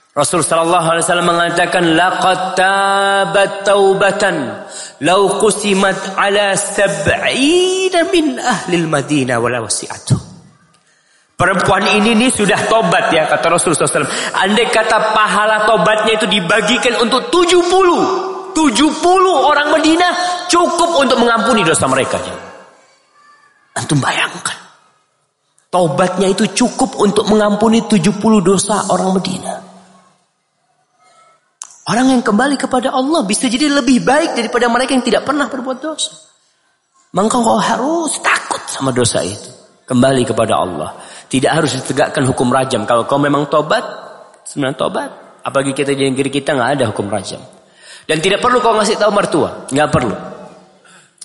Rasul 0.09 0.41
sallallahu 0.41 0.87
alaihi 0.89 1.05
wasallam 1.05 1.29
mengatakan 1.31 1.83
laqad 1.95 2.57
tabat 2.57 3.63
taubatan 3.63 4.65
law 5.05 5.37
qusimat 5.37 5.95
ala 6.17 6.57
sab'ina 6.57 8.09
min 8.09 8.35
ahli 8.35 8.75
al-Madinah 8.83 9.37
wala 9.37 9.63
wasi'atu. 9.63 10.17
Perempuan 11.39 11.87
ini 11.95 12.19
nih 12.19 12.35
sudah 12.35 12.67
tobat 12.67 13.15
ya 13.15 13.23
kata 13.31 13.47
Rasul 13.47 13.71
SAW. 13.71 14.11
Andai 14.43 14.67
kata 14.67 15.15
pahala 15.15 15.63
tobatnya 15.63 16.19
itu 16.19 16.27
dibagikan 16.27 16.99
untuk 16.99 17.31
70 17.31 18.28
70 18.51 18.93
orang 19.45 19.73
Medina 19.75 20.07
cukup 20.49 20.99
untuk 21.01 21.17
mengampuni 21.21 21.61
dosa 21.61 21.85
mereka. 21.85 22.17
Antum 23.77 24.01
bayangkan. 24.01 24.57
Taubatnya 25.69 26.33
itu 26.33 26.49
cukup 26.65 26.97
untuk 26.97 27.29
mengampuni 27.29 27.85
70 27.85 28.17
dosa 28.41 28.89
orang 28.89 29.13
Medina. 29.13 29.53
Orang 31.89 32.09
yang 32.09 32.21
kembali 32.25 32.57
kepada 32.57 32.93
Allah 32.93 33.25
bisa 33.25 33.49
jadi 33.49 33.69
lebih 33.69 34.01
baik 34.01 34.37
daripada 34.37 34.65
mereka 34.69 34.93
yang 34.97 35.05
tidak 35.05 35.25
pernah 35.25 35.49
berbuat 35.49 35.77
dosa. 35.77 36.13
Maka 37.13 37.41
kau 37.41 37.57
harus 37.57 38.21
takut 38.21 38.61
sama 38.69 38.93
dosa 38.93 39.25
itu. 39.25 39.49
Kembali 39.89 40.21
kepada 40.21 40.61
Allah. 40.61 40.93
Tidak 41.25 41.49
harus 41.49 41.73
ditegakkan 41.73 42.25
hukum 42.29 42.53
rajam. 42.53 42.85
Kalau 42.85 43.09
kau 43.09 43.17
memang 43.17 43.49
tobat, 43.49 43.81
sebenarnya 44.45 44.77
tobat. 44.77 45.09
Apalagi 45.41 45.73
kita 45.73 45.97
di 45.97 46.05
negeri 46.05 46.29
kita 46.29 46.53
nggak 46.53 46.71
ada 46.77 46.83
hukum 46.93 47.09
rajam. 47.09 47.41
Dan 48.09 48.17
tidak 48.25 48.41
perlu 48.41 48.57
kau 48.57 48.73
ngasih 48.73 48.97
tahu 48.97 49.13
mertua, 49.13 49.69
nggak 49.69 49.89
perlu. 49.93 50.15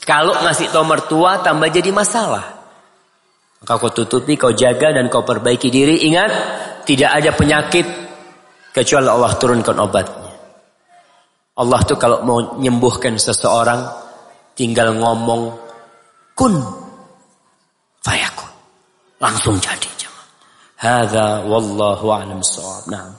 Kalau 0.04 0.36
ngasih 0.44 0.68
tahu 0.68 0.84
mertua 0.84 1.40
tambah 1.40 1.72
jadi 1.72 1.88
masalah. 1.88 2.44
Maka 3.64 3.80
kau 3.80 3.88
tutupi, 3.88 4.36
kau 4.36 4.52
jaga 4.52 4.92
dan 4.92 5.08
kau 5.08 5.24
perbaiki 5.24 5.72
diri. 5.72 6.04
Ingat, 6.04 6.30
tidak 6.84 7.10
ada 7.16 7.32
penyakit 7.32 7.86
kecuali 8.76 9.08
Allah 9.08 9.32
turunkan 9.40 9.80
obatnya. 9.80 10.28
Allah 11.56 11.80
tuh 11.88 11.96
kalau 11.96 12.20
mau 12.20 12.60
menyembuhkan 12.60 13.16
seseorang 13.16 13.80
tinggal 14.52 14.92
ngomong 14.92 15.56
kun 16.36 16.60
fayakun. 18.04 18.52
Langsung 19.24 19.56
jadi. 19.56 19.94
Hada 20.84 21.48
wallahu 21.48 22.12
a'lam 22.12 22.44
Nah. 22.92 23.16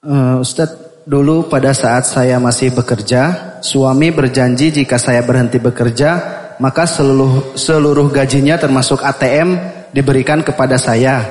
Uh, 0.00 0.40
Ustadz, 0.40 0.95
dulu 1.06 1.46
pada 1.46 1.70
saat 1.70 2.04
saya 2.04 2.42
masih 2.42 2.74
bekerja, 2.74 3.56
suami 3.62 4.10
berjanji 4.10 4.74
jika 4.74 4.98
saya 4.98 5.22
berhenti 5.22 5.62
bekerja, 5.62 6.10
maka 6.58 6.84
seluruh 6.84 7.54
seluruh 7.54 8.10
gajinya 8.10 8.58
termasuk 8.58 9.00
ATM 9.00 9.54
diberikan 9.94 10.42
kepada 10.42 10.76
saya. 10.76 11.22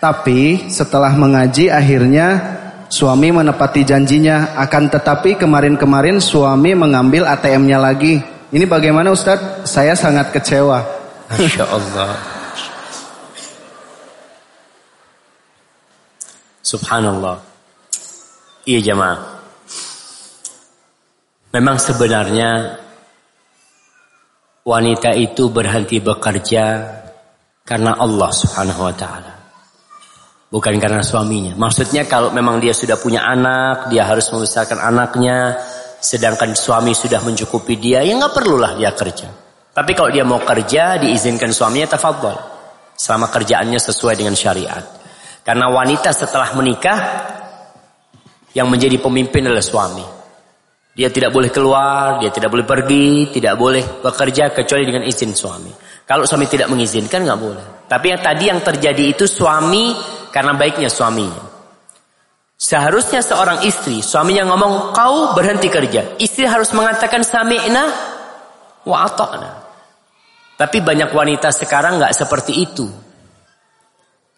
Tapi 0.00 0.72
setelah 0.72 1.12
mengaji 1.12 1.68
akhirnya 1.68 2.56
suami 2.88 3.28
menepati 3.28 3.84
janjinya. 3.84 4.56
Akan 4.56 4.88
tetapi 4.88 5.36
kemarin-kemarin 5.36 6.16
suami 6.24 6.72
mengambil 6.72 7.28
ATM-nya 7.28 7.76
lagi. 7.76 8.24
Ini 8.50 8.64
bagaimana 8.64 9.12
Ustadz? 9.12 9.68
Saya 9.68 9.92
sangat 9.92 10.32
kecewa. 10.32 10.80
Masya 11.36 11.64
Allah. 11.68 12.16
Subhanallah. 16.64 17.49
Iya 18.68 18.92
jemaah. 18.92 19.40
Memang 21.50 21.76
sebenarnya 21.80 22.78
wanita 24.62 25.16
itu 25.16 25.48
berhenti 25.48 25.98
bekerja 25.98 26.64
karena 27.64 27.96
Allah 27.96 28.30
Subhanahu 28.30 28.86
wa 28.86 28.94
taala. 28.94 29.32
Bukan 30.50 30.76
karena 30.82 31.00
suaminya. 31.00 31.54
Maksudnya 31.54 32.04
kalau 32.10 32.34
memang 32.34 32.58
dia 32.58 32.74
sudah 32.74 32.98
punya 32.98 33.22
anak, 33.22 33.86
dia 33.88 34.02
harus 34.02 34.26
membesarkan 34.34 34.82
anaknya, 34.82 35.56
sedangkan 36.02 36.58
suami 36.58 36.90
sudah 36.90 37.22
mencukupi 37.22 37.78
dia, 37.78 38.02
ya 38.02 38.18
nggak 38.18 38.34
perlulah 38.34 38.74
dia 38.74 38.90
kerja. 38.90 39.30
Tapi 39.70 39.94
kalau 39.94 40.10
dia 40.10 40.26
mau 40.26 40.42
kerja, 40.42 40.98
diizinkan 40.98 41.54
suaminya 41.54 41.94
tafadhol. 41.94 42.34
Selama 42.98 43.30
kerjaannya 43.30 43.78
sesuai 43.78 44.18
dengan 44.18 44.34
syariat. 44.34 44.82
Karena 45.40 45.72
wanita 45.72 46.12
setelah 46.12 46.52
menikah 46.52 46.98
yang 48.54 48.66
menjadi 48.66 48.98
pemimpin 48.98 49.46
adalah 49.46 49.62
suami. 49.62 50.06
Dia 50.90 51.08
tidak 51.08 51.30
boleh 51.30 51.48
keluar, 51.54 52.18
dia 52.18 52.34
tidak 52.34 52.50
boleh 52.50 52.66
pergi, 52.66 53.30
tidak 53.30 53.54
boleh 53.54 54.02
bekerja 54.02 54.50
kecuali 54.50 54.82
dengan 54.84 55.06
izin 55.06 55.32
suami. 55.32 55.70
Kalau 56.02 56.26
suami 56.26 56.50
tidak 56.50 56.66
mengizinkan 56.66 57.22
nggak 57.22 57.40
boleh. 57.40 57.66
Tapi 57.86 58.06
yang 58.10 58.20
tadi 58.20 58.44
yang 58.50 58.60
terjadi 58.60 59.14
itu 59.14 59.30
suami 59.30 59.94
karena 60.34 60.58
baiknya 60.58 60.90
suaminya. 60.90 61.46
Seharusnya 62.60 63.24
seorang 63.24 63.64
istri, 63.64 64.04
suaminya 64.04 64.52
ngomong 64.52 64.92
kau 64.92 65.32
berhenti 65.32 65.72
kerja. 65.72 66.20
Istri 66.20 66.44
harus 66.44 66.74
mengatakan 66.76 67.24
sami'na 67.24 67.84
wa 68.84 68.96
ata'na. 69.08 69.50
Tapi 70.60 70.84
banyak 70.84 71.08
wanita 71.08 71.48
sekarang 71.56 71.96
nggak 71.96 72.12
seperti 72.12 72.52
itu. 72.60 72.84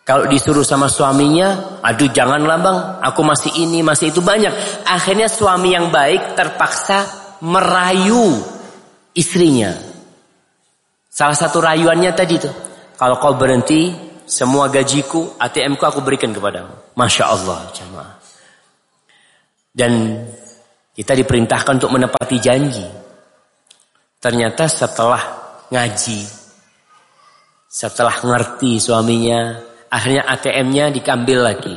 Kalau 0.03 0.27
disuruh 0.27 0.67
sama 0.67 0.91
suaminya, 0.91 1.79
aduh 1.79 2.11
janganlah 2.11 2.59
bang, 2.59 2.79
aku 3.07 3.23
masih 3.23 3.55
ini, 3.63 3.87
masih 3.87 4.11
itu 4.11 4.19
banyak. 4.19 4.51
Akhirnya 4.83 5.31
suami 5.31 5.79
yang 5.79 5.95
baik 5.95 6.35
terpaksa 6.35 7.07
merayu 7.47 8.43
istrinya. 9.15 9.79
Salah 11.07 11.39
satu 11.39 11.63
rayuannya 11.63 12.11
tadi 12.19 12.35
tuh, 12.35 12.51
kalau 12.99 13.23
kau 13.23 13.39
berhenti, 13.39 13.95
semua 14.27 14.67
gajiku, 14.67 15.39
ATM 15.39 15.79
ku 15.79 15.85
aku 15.87 16.03
berikan 16.03 16.35
kepadamu. 16.35 16.99
Masya 16.99 17.25
Allah, 17.31 17.71
jemaah. 17.71 18.19
Dan 19.71 20.19
kita 20.99 21.15
diperintahkan 21.15 21.79
untuk 21.79 21.95
menepati 21.95 22.37
janji. 22.43 22.85
Ternyata 24.19 24.67
setelah 24.67 25.23
ngaji, 25.71 26.21
setelah 27.71 28.19
ngerti 28.23 28.83
suaminya, 28.83 29.72
Akhirnya 29.93 30.25
ATM-nya 30.25 30.89
diambil 30.89 31.53
lagi. 31.53 31.77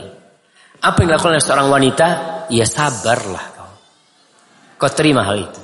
Apa 0.80 1.04
yang 1.04 1.12
dilakukan 1.12 1.36
oleh 1.36 1.44
seorang 1.44 1.68
wanita? 1.68 2.08
Ya 2.48 2.64
sabarlah 2.64 3.46
kau. 3.52 3.72
Kau 4.80 4.92
terima 4.96 5.28
hal 5.28 5.44
itu. 5.44 5.62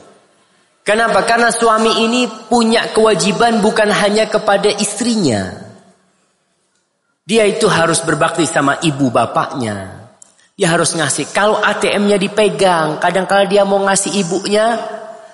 Kenapa? 0.84 1.24
Karena 1.24 1.48
suami 1.48 2.04
ini 2.04 2.28
punya 2.28 2.92
kewajiban 2.92 3.64
bukan 3.64 3.88
hanya 3.88 4.28
kepada 4.28 4.68
istrinya. 4.68 5.72
Dia 7.24 7.48
itu 7.48 7.72
harus 7.72 8.04
berbakti 8.04 8.44
sama 8.44 8.82
ibu 8.84 9.08
bapaknya. 9.08 10.10
Dia 10.60 10.76
harus 10.76 10.92
ngasih. 10.92 11.32
Kalau 11.32 11.56
ATM-nya 11.64 12.20
dipegang, 12.20 13.00
kadang-kala 13.00 13.48
dia 13.48 13.64
mau 13.64 13.80
ngasih 13.80 14.12
ibunya, 14.20 14.76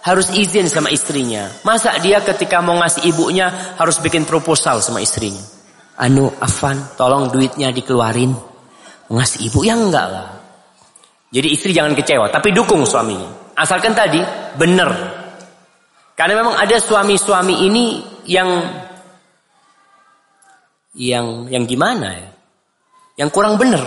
harus 0.05 0.29
izin 0.35 0.69
sama 0.69 0.93
istrinya. 0.93 1.49
Masa 1.65 1.97
dia 1.97 2.21
ketika 2.21 2.61
mau 2.61 2.77
ngasih 2.77 3.09
ibunya 3.09 3.49
harus 3.79 3.97
bikin 3.97 4.27
proposal 4.29 4.83
sama 4.83 5.01
istrinya? 5.01 5.56
Anu 5.97 6.29
Afan 6.39 6.97
tolong 6.97 7.29
duitnya 7.33 7.73
dikeluarin. 7.73 8.33
Ngasih 9.07 9.47
ibu 9.47 9.63
yang 9.63 9.87
enggak 9.87 10.07
lah 10.11 10.27
jadi 11.27 11.47
istri 11.51 11.75
jangan 11.75 11.91
kecewa 11.91 12.31
tapi 12.31 12.55
dukung 12.55 12.87
suaminya. 12.87 13.55
Asalkan 13.57 13.91
tadi 13.91 14.21
benar 14.55 14.91
karena 16.15 16.33
memang 16.39 16.55
ada 16.55 16.77
suami-suami 16.79 17.67
ini 17.67 17.85
yang 18.29 18.49
yang 20.97 21.45
yang 21.51 21.63
gimana 21.67 22.07
ya? 22.15 22.29
Yang 23.25 23.29
kurang 23.33 23.59
benar 23.59 23.83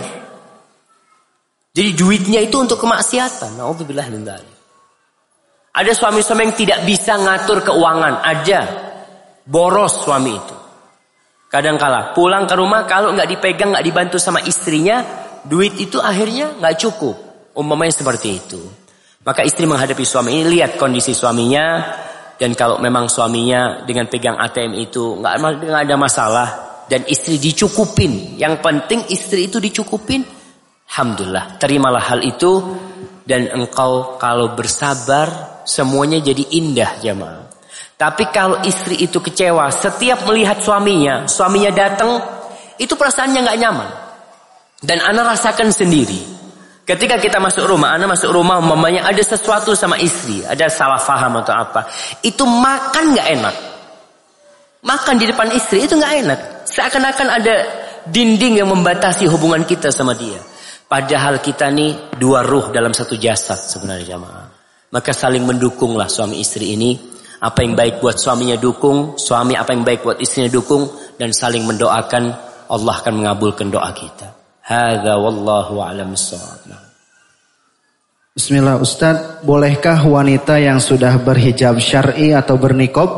jadi 1.71 1.95
duitnya 1.95 2.39
itu 2.43 2.55
untuk 2.59 2.83
kemaksiatan. 2.83 3.55
Naudzubillah 3.55 4.11
min 4.11 4.27
ada 5.71 5.91
suami-suami 5.95 6.51
yang 6.51 6.55
tidak 6.59 6.79
bisa 6.83 7.15
ngatur 7.15 7.63
keuangan. 7.63 8.19
Ada. 8.19 8.61
Boros 9.47 10.03
suami 10.03 10.35
itu 10.35 10.60
Kadang 11.51 11.75
kala 11.75 12.15
pulang 12.15 12.47
ke 12.47 12.55
rumah 12.55 12.87
kalau 12.87 13.11
nggak 13.11 13.27
dipegang 13.27 13.75
nggak 13.75 13.83
dibantu 13.83 14.15
sama 14.15 14.39
istrinya, 14.47 15.03
duit 15.43 15.75
itu 15.75 15.99
akhirnya 15.99 16.55
nggak 16.55 16.75
cukup. 16.79 17.15
Umpamanya 17.51 17.91
seperti 17.91 18.39
itu. 18.39 18.61
Maka 19.27 19.43
istri 19.43 19.67
menghadapi 19.67 20.07
suami 20.07 20.39
ini 20.39 20.47
lihat 20.47 20.79
kondisi 20.79 21.11
suaminya 21.11 21.83
dan 22.39 22.55
kalau 22.55 22.79
memang 22.79 23.11
suaminya 23.11 23.83
dengan 23.83 24.07
pegang 24.07 24.39
ATM 24.39 24.79
itu 24.79 25.19
nggak 25.19 25.83
ada 25.83 25.95
masalah 25.99 26.47
dan 26.87 27.03
istri 27.11 27.35
dicukupin. 27.35 28.39
Yang 28.39 28.63
penting 28.63 28.99
istri 29.11 29.51
itu 29.51 29.59
dicukupin. 29.59 30.23
Alhamdulillah, 30.87 31.59
terimalah 31.59 32.03
hal 32.15 32.23
itu 32.23 32.79
dan 33.27 33.51
engkau 33.51 34.15
kalau 34.15 34.55
bersabar 34.55 35.59
semuanya 35.67 36.23
jadi 36.23 36.47
indah 36.55 37.03
jemaah. 37.03 37.50
Tapi 38.01 38.33
kalau 38.33 38.57
istri 38.65 38.97
itu 38.97 39.21
kecewa, 39.21 39.69
setiap 39.69 40.25
melihat 40.25 40.57
suaminya, 40.57 41.29
suaminya 41.29 41.69
datang, 41.69 42.17
itu 42.81 42.97
perasaannya 42.97 43.45
nggak 43.45 43.59
nyaman. 43.61 43.89
Dan 44.81 45.05
anak 45.05 45.37
rasakan 45.37 45.69
sendiri. 45.69 46.17
Ketika 46.81 47.21
kita 47.21 47.37
masuk 47.37 47.69
rumah, 47.69 47.93
anak 47.93 48.17
masuk 48.17 48.33
rumah, 48.33 48.57
mamanya 48.57 49.05
ada 49.05 49.21
sesuatu 49.21 49.77
sama 49.77 50.01
istri, 50.01 50.41
ada 50.41 50.65
salah 50.65 50.97
faham 50.97 51.45
atau 51.45 51.53
apa, 51.53 51.85
itu 52.25 52.41
makan 52.41 53.13
nggak 53.13 53.27
enak. 53.37 53.55
Makan 54.81 55.15
di 55.21 55.25
depan 55.29 55.53
istri 55.53 55.85
itu 55.85 55.93
nggak 55.93 56.13
enak. 56.25 56.39
Seakan-akan 56.65 57.27
ada 57.29 57.55
dinding 58.09 58.65
yang 58.65 58.69
membatasi 58.73 59.29
hubungan 59.29 59.61
kita 59.61 59.93
sama 59.93 60.17
dia. 60.17 60.41
Padahal 60.89 61.37
kita 61.37 61.69
nih 61.69 62.17
dua 62.17 62.41
ruh 62.41 62.73
dalam 62.73 62.97
satu 62.97 63.13
jasad 63.13 63.61
sebenarnya 63.61 64.17
jamaah. 64.17 64.49
Maka 64.89 65.13
saling 65.13 65.45
mendukunglah 65.45 66.09
suami 66.09 66.41
istri 66.41 66.73
ini 66.73 67.11
apa 67.41 67.65
yang 67.65 67.73
baik 67.73 67.97
buat 67.97 68.21
suaminya 68.21 68.53
dukung, 68.53 69.17
suami 69.17 69.57
apa 69.57 69.73
yang 69.73 69.81
baik 69.81 70.05
buat 70.05 70.17
istrinya 70.21 70.53
dukung 70.53 70.85
dan 71.17 71.33
saling 71.33 71.65
mendoakan 71.65 72.29
Allah 72.69 72.93
akan 73.01 73.13
mengabulkan 73.17 73.73
doa 73.73 73.89
kita. 73.97 74.29
Hadza 74.61 75.17
wallahu 75.17 75.81
a'lam 75.81 76.13
Bismillah 78.31 78.79
Ustaz, 78.79 79.43
bolehkah 79.43 79.99
wanita 80.05 80.55
yang 80.61 80.79
sudah 80.79 81.19
berhijab 81.19 81.81
syar'i 81.81 82.31
atau 82.31 82.55
bernikob 82.55 83.09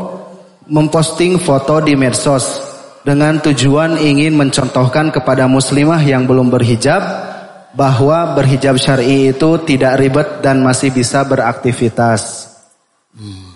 memposting 0.71 1.37
foto 1.37 1.83
di 1.83 1.93
medsos 1.93 2.63
dengan 3.05 3.37
tujuan 3.43 3.99
ingin 3.99 4.33
mencontohkan 4.33 5.11
kepada 5.11 5.45
muslimah 5.45 6.01
yang 6.01 6.25
belum 6.25 6.47
berhijab 6.49 7.03
bahwa 7.77 8.33
berhijab 8.33 8.79
syar'i 8.79 9.35
itu 9.35 9.49
tidak 9.67 9.99
ribet 9.99 10.27
dan 10.39 10.63
masih 10.65 10.89
bisa 10.89 11.21
beraktivitas. 11.27 12.49
Hmm. 13.13 13.52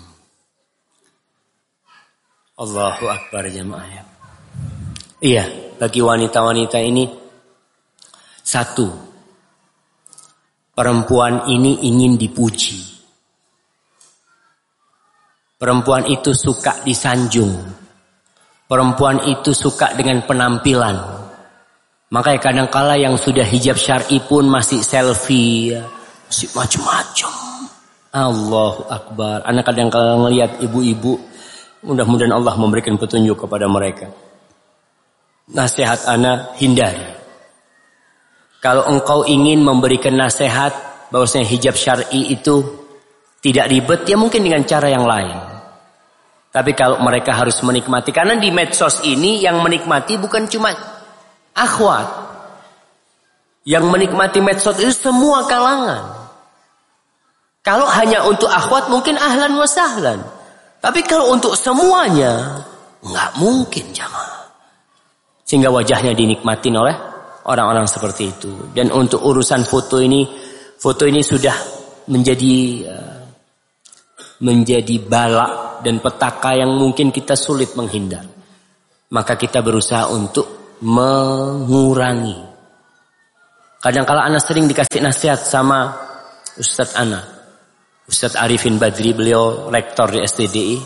Allahu 2.58 3.06
Akbar 3.06 3.46
jemaah 3.46 3.86
ya. 3.86 4.02
Iya, 5.22 5.44
bagi 5.78 6.02
wanita-wanita 6.02 6.82
ini 6.82 7.06
satu 8.42 8.90
perempuan 10.74 11.46
ini 11.54 11.86
ingin 11.86 12.18
dipuji. 12.18 12.82
Perempuan 15.54 16.10
itu 16.10 16.34
suka 16.34 16.82
disanjung. 16.82 17.54
Perempuan 18.66 19.22
itu 19.30 19.54
suka 19.54 19.94
dengan 19.94 20.26
penampilan. 20.26 20.98
Makanya 22.10 22.40
kadang-kala 22.42 22.98
yang 22.98 23.14
sudah 23.14 23.46
hijab 23.46 23.78
syar'i 23.78 24.18
pun 24.18 24.50
masih 24.50 24.82
selfie, 24.82 25.78
ya. 25.78 25.86
masih 26.26 26.48
macam-macam. 26.58 27.32
Allahu 28.14 28.82
Akbar. 28.90 29.46
Anak 29.46 29.66
kadang-kala 29.66 30.16
ngelihat 30.26 30.62
ibu-ibu, 30.62 31.20
mudah-mudahan 31.82 32.34
Allah 32.34 32.54
memberikan 32.58 32.98
petunjuk 32.98 33.46
kepada 33.46 33.70
mereka. 33.70 34.10
Nasihat 35.48 36.04
anak 36.10 36.58
hindari. 36.60 37.18
Kalau 38.58 38.90
engkau 38.90 39.22
ingin 39.22 39.62
memberikan 39.62 40.18
nasihat 40.18 40.74
bahwasanya 41.14 41.46
hijab 41.46 41.78
syar'i 41.78 42.34
itu 42.34 42.66
tidak 43.38 43.70
ribet 43.70 44.02
ya 44.04 44.18
mungkin 44.18 44.42
dengan 44.42 44.66
cara 44.66 44.90
yang 44.90 45.06
lain. 45.06 45.38
Tapi 46.48 46.74
kalau 46.74 46.98
mereka 46.98 47.38
harus 47.38 47.60
menikmati 47.62 48.10
karena 48.10 48.34
di 48.34 48.50
medsos 48.50 49.04
ini 49.06 49.38
yang 49.38 49.62
menikmati 49.62 50.18
bukan 50.18 50.50
cuma 50.50 50.74
akhwat. 51.54 52.26
Yang 53.68 53.84
menikmati 53.86 54.40
medsos 54.42 54.80
itu 54.80 54.90
semua 54.90 55.44
kalangan. 55.44 56.18
Kalau 57.62 57.84
hanya 57.84 58.24
untuk 58.24 58.48
akhwat 58.48 58.88
mungkin 58.88 59.20
ahlan 59.20 59.54
wa 59.54 59.68
sahlan. 59.68 60.24
Tapi 60.78 61.00
kalau 61.02 61.34
untuk 61.34 61.58
semuanya 61.58 62.62
nggak 63.02 63.30
mungkin 63.38 63.90
jamaah. 63.90 64.46
Sehingga 65.42 65.72
wajahnya 65.72 66.12
dinikmatin 66.12 66.76
oleh 66.76 66.96
orang-orang 67.48 67.88
seperti 67.88 68.30
itu. 68.30 68.52
Dan 68.70 68.92
untuk 68.92 69.24
urusan 69.24 69.64
foto 69.64 69.98
ini, 69.98 70.28
foto 70.76 71.08
ini 71.08 71.24
sudah 71.24 71.56
menjadi 72.12 72.54
uh, 72.84 73.18
menjadi 74.44 74.96
balak 75.02 75.82
dan 75.82 75.98
petaka 75.98 76.54
yang 76.54 76.70
mungkin 76.76 77.10
kita 77.10 77.34
sulit 77.34 77.74
menghindar. 77.74 78.22
Maka 79.08 79.40
kita 79.40 79.64
berusaha 79.64 80.12
untuk 80.12 80.78
mengurangi. 80.84 82.38
Kadang-kala 83.78 84.28
anak 84.28 84.42
sering 84.44 84.68
dikasih 84.68 85.00
nasihat 85.00 85.40
sama 85.40 85.96
Ustadz 86.58 86.98
Ana. 86.98 87.37
Ustadz 88.08 88.40
Arifin 88.40 88.80
Badri, 88.80 89.12
beliau 89.12 89.68
rektor 89.68 90.08
di 90.08 90.24
STDI. 90.24 90.76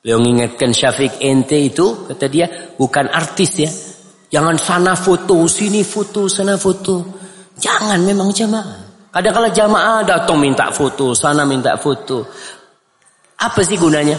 Beliau 0.00 0.18
mengingatkan 0.18 0.72
Syafiq 0.72 1.20
ente 1.20 1.60
itu, 1.60 2.08
kata 2.08 2.26
dia, 2.32 2.48
bukan 2.74 3.06
artis 3.12 3.52
ya. 3.60 3.70
Jangan 4.32 4.56
sana 4.56 4.96
foto, 4.96 5.44
sini 5.44 5.84
foto, 5.84 6.24
sana 6.26 6.56
foto. 6.56 7.04
Jangan 7.60 8.00
memang 8.00 8.32
jamaah. 8.32 9.12
Kadang-kala 9.12 9.52
jamaah 9.52 10.00
datang 10.08 10.40
minta 10.40 10.72
foto, 10.72 11.12
sana 11.12 11.44
minta 11.44 11.76
foto. 11.76 12.24
Apa 13.36 13.60
sih 13.60 13.76
gunanya? 13.76 14.16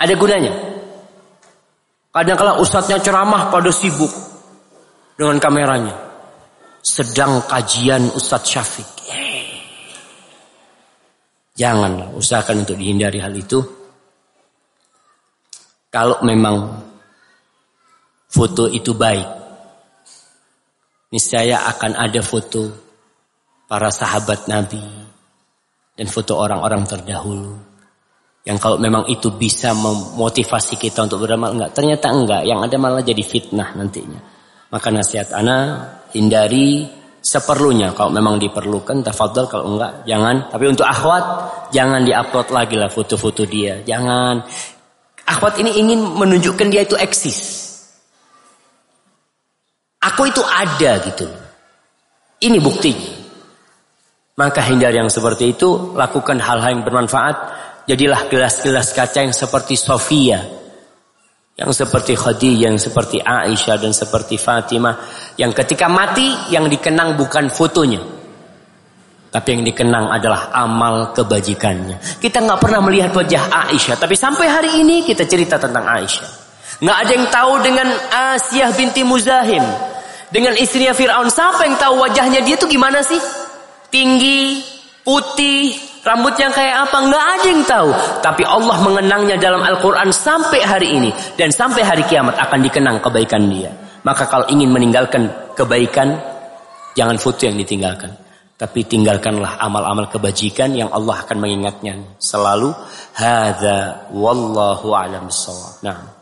Ada 0.00 0.16
gunanya? 0.16 0.52
Kadang-kala 2.08 2.56
ustadznya 2.56 2.96
ceramah 3.04 3.52
pada 3.52 3.68
sibuk 3.68 4.08
dengan 5.12 5.36
kameranya. 5.36 5.92
Sedang 6.80 7.44
kajian 7.44 8.08
Ustadz 8.16 8.48
Syafiq. 8.48 8.88
Jangan 11.56 12.12
usahakan 12.12 12.68
untuk 12.68 12.76
dihindari 12.76 13.16
hal 13.16 13.32
itu. 13.32 13.64
Kalau 15.88 16.20
memang 16.20 16.84
foto 18.28 18.68
itu 18.68 18.92
baik, 18.92 19.24
niscaya 21.08 21.64
akan 21.72 21.96
ada 21.96 22.20
foto 22.20 22.68
para 23.64 23.88
sahabat 23.88 24.44
Nabi 24.52 24.84
dan 25.96 26.06
foto 26.12 26.36
orang-orang 26.36 26.84
terdahulu. 26.84 27.56
Yang 28.46 28.58
kalau 28.62 28.76
memang 28.78 29.08
itu 29.08 29.32
bisa 29.34 29.72
memotivasi 29.74 30.78
kita 30.78 31.08
untuk 31.08 31.24
beramal 31.24 31.56
enggak, 31.56 31.72
ternyata 31.72 32.12
enggak, 32.12 32.42
yang 32.46 32.60
ada 32.62 32.76
malah 32.78 33.02
jadi 33.02 33.24
fitnah 33.24 33.74
nantinya. 33.74 34.20
Maka 34.70 34.92
nasihat 34.92 35.32
ana 35.32 35.82
hindari 36.12 36.84
seperlunya. 37.26 37.90
Kalau 37.90 38.14
memang 38.14 38.38
diperlukan 38.38 39.02
tafadhol 39.02 39.50
kalau 39.50 39.74
enggak 39.74 40.06
jangan. 40.06 40.46
Tapi 40.46 40.64
untuk 40.70 40.86
akhwat 40.86 41.24
jangan 41.74 42.06
diupload 42.06 42.48
lagi 42.54 42.78
lah 42.78 42.86
foto-foto 42.86 43.42
dia. 43.42 43.82
Jangan. 43.82 44.46
Akhwat 45.26 45.58
ini 45.58 45.74
ingin 45.74 46.06
menunjukkan 46.14 46.70
dia 46.70 46.86
itu 46.86 46.94
eksis. 46.94 47.66
Aku 50.06 50.30
itu 50.30 50.38
ada 50.46 51.02
gitu. 51.02 51.26
Ini 52.46 52.62
buktinya. 52.62 53.26
Maka 54.36 54.60
hindari 54.68 55.00
yang 55.00 55.08
seperti 55.10 55.56
itu, 55.56 55.96
lakukan 55.96 56.36
hal-hal 56.38 56.78
yang 56.78 56.84
bermanfaat. 56.84 57.36
Jadilah 57.88 58.28
gelas-gelas 58.28 58.92
kaca 58.92 59.24
yang 59.24 59.32
seperti 59.34 59.74
Sofia. 59.74 60.44
Yang 61.56 61.84
seperti 61.84 62.12
Khadijah, 62.12 62.68
yang 62.68 62.76
seperti 62.76 63.16
Aisyah 63.24 63.76
dan 63.80 63.92
seperti 63.96 64.36
Fatimah. 64.36 65.00
Yang 65.40 65.64
ketika 65.64 65.88
mati, 65.88 66.28
yang 66.52 66.68
dikenang 66.68 67.16
bukan 67.16 67.48
fotonya. 67.48 68.04
Tapi 69.32 69.48
yang 69.56 69.64
dikenang 69.64 70.12
adalah 70.12 70.52
amal 70.52 71.16
kebajikannya. 71.16 72.20
Kita 72.20 72.44
nggak 72.44 72.60
pernah 72.60 72.84
melihat 72.84 73.16
wajah 73.16 73.72
Aisyah. 73.72 73.96
Tapi 73.96 74.12
sampai 74.12 74.46
hari 74.52 74.70
ini 74.84 75.00
kita 75.00 75.24
cerita 75.24 75.56
tentang 75.56 75.88
Aisyah. 75.88 76.28
Nggak 76.84 76.98
ada 77.00 77.12
yang 77.16 77.26
tahu 77.32 77.52
dengan 77.64 77.88
Asiyah 78.36 78.70
binti 78.76 79.00
Muzahim. 79.00 79.64
Dengan 80.28 80.52
istrinya 80.60 80.92
Fir'aun. 80.92 81.32
Siapa 81.32 81.64
yang 81.64 81.80
tahu 81.80 82.04
wajahnya 82.04 82.44
dia 82.44 82.60
tuh 82.60 82.68
gimana 82.68 83.00
sih? 83.00 83.46
tinggi, 83.90 84.62
putih, 85.00 85.72
rambutnya 86.06 86.48
kayak 86.54 86.86
apa, 86.86 86.96
nggak 87.02 87.24
ada 87.34 87.46
yang 87.50 87.62
tahu. 87.66 87.90
Tapi 88.22 88.42
Allah 88.46 88.76
mengenangnya 88.78 89.36
dalam 89.36 89.60
Al-Quran 89.66 90.14
sampai 90.14 90.62
hari 90.62 90.94
ini. 90.94 91.10
Dan 91.34 91.50
sampai 91.50 91.82
hari 91.82 92.06
kiamat 92.06 92.38
akan 92.38 92.62
dikenang 92.62 93.02
kebaikan 93.02 93.50
dia. 93.50 93.74
Maka 94.06 94.30
kalau 94.30 94.46
ingin 94.46 94.70
meninggalkan 94.70 95.26
kebaikan, 95.58 96.14
jangan 96.94 97.18
foto 97.18 97.50
yang 97.50 97.58
ditinggalkan. 97.58 98.14
Tapi 98.56 98.88
tinggalkanlah 98.88 99.60
amal-amal 99.60 100.08
kebajikan 100.08 100.72
yang 100.72 100.88
Allah 100.94 101.26
akan 101.26 101.36
mengingatnya 101.42 101.98
selalu. 102.16 102.72
Hada 103.12 104.08
wallahu 104.14 104.96
a'lam 104.96 105.28
Nah. 105.84 106.14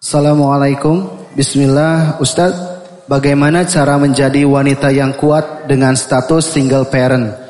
Assalamualaikum. 0.00 1.28
Bismillah. 1.36 2.22
Ustadz, 2.22 2.76
Bagaimana 3.06 3.62
cara 3.62 4.02
menjadi 4.02 4.42
wanita 4.42 4.90
yang 4.90 5.14
kuat 5.14 5.70
dengan 5.70 5.94
status 5.94 6.42
single 6.42 6.90
parent? 6.90 7.45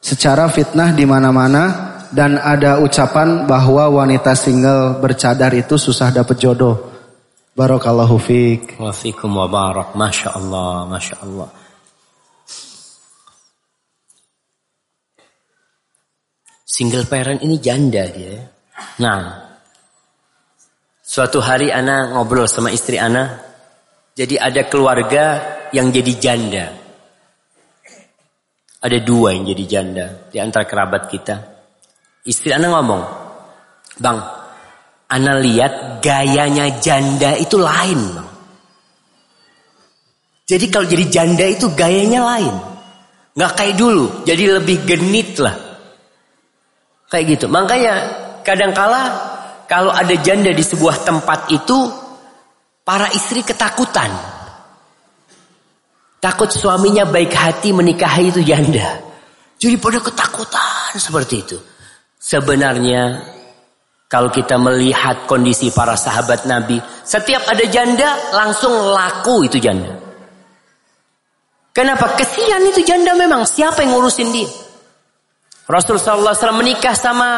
Secara 0.00 0.48
fitnah 0.48 0.96
di 0.96 1.04
mana-mana 1.04 1.92
dan 2.10 2.40
ada 2.40 2.80
ucapan 2.80 3.46
bahwa 3.46 3.86
wanita 4.02 4.34
single 4.34 4.98
bercadar 4.98 5.52
itu 5.54 5.76
susah 5.76 6.10
dapat 6.10 6.36
jodoh. 6.40 6.76
Barakallahu 7.54 8.16
fiik. 8.16 8.80
Wa 8.80 8.90
fiikum 8.90 9.30
wa 9.36 9.46
barak. 9.46 9.92
Masya 9.92 10.32
Allah, 10.32 10.88
Masya 10.88 11.16
Allah. 11.20 11.48
Single 16.64 17.04
parent 17.04 17.44
ini 17.44 17.60
janda 17.60 18.08
dia. 18.08 18.40
Nah, 19.04 19.52
suatu 21.04 21.44
hari 21.44 21.68
Ana 21.68 22.16
ngobrol 22.16 22.48
sama 22.48 22.72
istri 22.72 22.96
Ana, 22.96 23.36
jadi 24.16 24.40
ada 24.40 24.64
keluarga 24.64 25.24
yang 25.76 25.92
jadi 25.92 26.12
janda. 26.16 26.79
Ada 28.80 28.98
dua 29.04 29.36
yang 29.36 29.44
jadi 29.44 29.64
janda 29.68 30.06
di 30.32 30.40
antara 30.40 30.64
kerabat 30.64 31.12
kita. 31.12 31.36
Istri 32.24 32.56
Ana 32.56 32.72
ngomong, 32.72 33.02
Bang, 34.00 34.18
Ana 35.08 35.36
lihat 35.36 36.00
gayanya 36.00 36.80
janda 36.80 37.36
itu 37.36 37.60
lain. 37.60 38.00
Bang. 38.16 38.28
Jadi 40.48 40.66
kalau 40.72 40.86
jadi 40.88 41.04
janda 41.12 41.44
itu 41.44 41.68
gayanya 41.76 42.24
lain. 42.24 42.54
Nggak 43.36 43.52
kayak 43.54 43.74
dulu, 43.76 44.24
jadi 44.24 44.58
lebih 44.58 44.88
genit 44.88 45.36
lah. 45.38 45.54
Kayak 47.12 47.36
gitu. 47.36 47.46
Makanya 47.52 47.94
kadangkala 48.42 49.02
kalau 49.68 49.92
ada 49.92 50.14
janda 50.18 50.50
di 50.50 50.64
sebuah 50.64 51.04
tempat 51.04 51.52
itu 51.52 51.78
Para 52.90 53.06
istri 53.14 53.46
ketakutan. 53.46 54.10
Takut 56.20 56.52
suaminya 56.52 57.08
baik 57.08 57.32
hati 57.32 57.72
menikahi 57.72 58.28
itu 58.28 58.44
janda. 58.44 59.00
Jadi 59.56 59.76
pada 59.80 59.98
ketakutan 60.04 60.92
seperti 61.00 61.34
itu. 61.40 61.58
Sebenarnya 62.20 63.24
Kalau 64.10 64.26
kita 64.26 64.58
melihat 64.58 65.30
kondisi 65.30 65.70
para 65.70 65.94
sahabat 65.94 66.42
Nabi, 66.42 66.82
setiap 67.06 67.46
ada 67.46 67.62
janda 67.70 68.34
langsung 68.34 68.90
laku 68.90 69.46
itu 69.46 69.62
janda. 69.62 69.94
Kenapa? 71.70 72.18
Kesian 72.18 72.58
itu 72.66 72.82
janda 72.82 73.14
memang. 73.14 73.46
Siapa 73.46 73.86
yang 73.86 73.94
ngurusin 73.94 74.34
dia? 74.34 74.50
Rasul 75.70 76.02
sallallahu 76.02 76.34
alaihi 76.34 76.42
wasallam 76.42 76.58
menikah 76.58 76.94
sama 76.98 77.30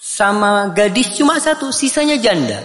sama 0.00 0.72
gadis 0.72 1.20
cuma 1.20 1.36
satu, 1.36 1.68
sisanya 1.68 2.16
janda. 2.16 2.64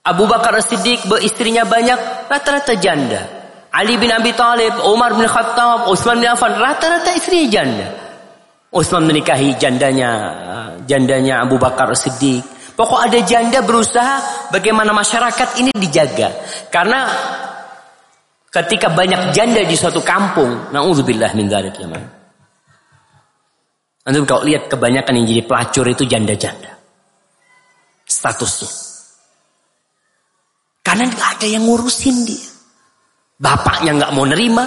Abu 0.00 0.24
Bakar 0.24 0.56
Siddiq 0.64 1.04
beristrinya 1.04 1.68
banyak, 1.68 2.28
rata-rata 2.28 2.72
janda. 2.80 3.20
Ali 3.70 4.00
bin 4.00 4.10
Abi 4.10 4.32
Thalib, 4.34 4.82
Umar 4.88 5.14
bin 5.14 5.28
Khattab, 5.28 5.86
Utsman 5.92 6.18
bin 6.18 6.28
Affan, 6.32 6.56
rata-rata 6.56 7.12
istrinya 7.12 7.48
janda. 7.60 7.88
Utsman 8.70 9.06
menikahi 9.06 9.54
jandanya 9.60 10.10
jandanya 10.88 11.44
Abu 11.44 11.60
Bakar 11.60 11.92
Siddiq. 11.92 12.42
Pokok 12.74 12.96
ada 12.96 13.20
janda 13.22 13.60
berusaha 13.60 14.48
bagaimana 14.48 14.96
masyarakat 14.96 15.60
ini 15.60 15.70
dijaga. 15.76 16.32
Karena 16.72 17.12
ketika 18.48 18.88
banyak 18.88 19.36
janda 19.36 19.60
di 19.62 19.76
suatu 19.76 20.00
kampung, 20.00 20.72
naudzubillah 20.72 21.36
min 21.36 21.46
dzalik 21.46 21.76
ya 21.76 21.86
man. 21.86 22.02
Antum 24.00 24.24
kalau 24.24 24.48
lihat 24.48 24.72
kebanyakan 24.72 25.12
yang 25.22 25.26
jadi 25.28 25.42
pelacur 25.44 25.84
itu 25.92 26.08
janda-janda. 26.08 26.72
Statusnya. 28.08 28.89
Karena 30.80 31.08
nggak 31.08 31.28
ada 31.38 31.46
yang 31.46 31.64
ngurusin 31.68 32.16
dia. 32.24 32.48
Bapaknya 33.40 33.96
nggak 33.96 34.12
mau 34.12 34.24
nerima. 34.28 34.64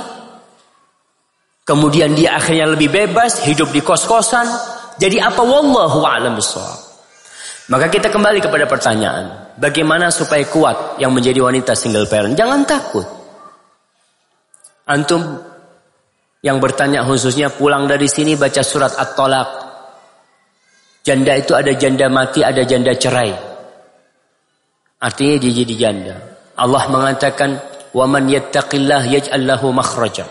Kemudian 1.64 2.11
dia 2.18 2.35
akhirnya 2.35 2.76
lebih 2.76 2.91
bebas, 2.91 3.45
hidup 3.48 3.72
di 3.72 3.80
kos-kosan. 3.80 4.45
Jadi 4.99 5.18
apa 5.18 5.41
wallahu 5.41 6.06
a'lam 6.06 6.38
Maka 7.72 7.85
kita 7.88 8.11
kembali 8.11 8.44
kepada 8.44 8.68
pertanyaan, 8.68 9.56
bagaimana 9.56 10.11
supaya 10.11 10.44
kuat 10.45 10.99
yang 10.99 11.15
menjadi 11.15 11.40
wanita 11.40 11.73
single 11.73 12.06
parent? 12.06 12.35
Jangan 12.35 12.61
takut. 12.68 13.07
Antum 14.84 15.40
yang 16.44 16.60
bertanya 16.60 17.07
khususnya 17.07 17.48
pulang 17.48 17.88
dari 17.88 18.11
sini 18.11 18.35
baca 18.35 18.60
surat 18.60 18.91
At-Talaq. 18.99 19.49
Janda 21.07 21.40
itu 21.40 21.56
ada 21.56 21.72
janda 21.72 22.11
mati, 22.11 22.44
ada 22.44 22.68
janda 22.68 22.91
cerai. 22.91 23.52
Artinya 25.03 25.35
dia 25.43 25.51
jadi 25.51 25.73
janda. 25.75 26.15
Allah 26.55 26.88
mengatakan, 26.88 27.59
"Wa 27.91 28.07
man 28.07 28.31
yattaqillah 28.31 29.03
yaj'al 29.11 29.43
lahu 29.43 29.75
makhraja." 29.75 30.23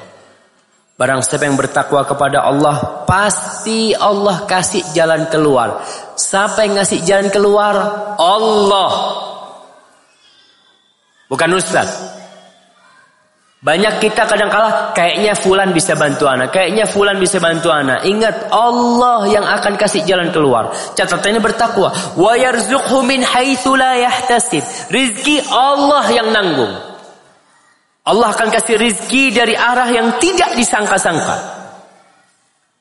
Barang 0.96 1.20
siapa 1.20 1.44
yang 1.44 1.60
bertakwa 1.60 2.06
kepada 2.08 2.46
Allah, 2.46 3.04
pasti 3.04 3.92
Allah 3.92 4.48
kasih 4.48 4.96
jalan 4.96 5.28
keluar. 5.28 5.84
Siapa 6.16 6.64
yang 6.64 6.80
ngasih 6.80 7.04
jalan 7.04 7.28
keluar? 7.28 7.74
Allah. 8.16 8.92
Bukan 11.26 11.50
Ustaz. 11.58 12.21
Banyak 13.62 14.02
kita 14.02 14.26
kadang 14.26 14.50
kala 14.50 14.90
kayaknya 14.90 15.38
fulan 15.38 15.70
bisa 15.70 15.94
bantu 15.94 16.26
anak, 16.26 16.50
kayaknya 16.50 16.82
fulan 16.82 17.14
bisa 17.22 17.38
bantu 17.38 17.70
anak. 17.70 18.02
Ingat 18.02 18.50
Allah 18.50 19.30
yang 19.30 19.46
akan 19.46 19.78
kasih 19.78 20.02
jalan 20.02 20.34
keluar. 20.34 20.74
Catatannya 20.98 21.38
bertakwa. 21.38 21.94
Wa 22.18 22.34
yarzuqhu 22.34 23.06
min 23.06 23.22
haitsu 23.22 23.78
yahtasib. 23.78 24.66
Rizki 24.90 25.38
Allah 25.46 26.10
yang 26.10 26.34
nanggung. 26.34 26.74
Allah 28.02 28.34
akan 28.34 28.50
kasih 28.50 28.82
rizki 28.82 29.30
dari 29.30 29.54
arah 29.54 29.86
yang 29.94 30.18
tidak 30.18 30.58
disangka-sangka. 30.58 31.62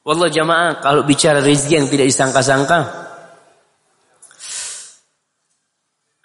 Wallah 0.01 0.33
jamaah 0.33 0.81
kalau 0.81 1.05
bicara 1.05 1.45
rizki 1.45 1.77
yang 1.77 1.85
tidak 1.93 2.09
disangka-sangka. 2.09 2.79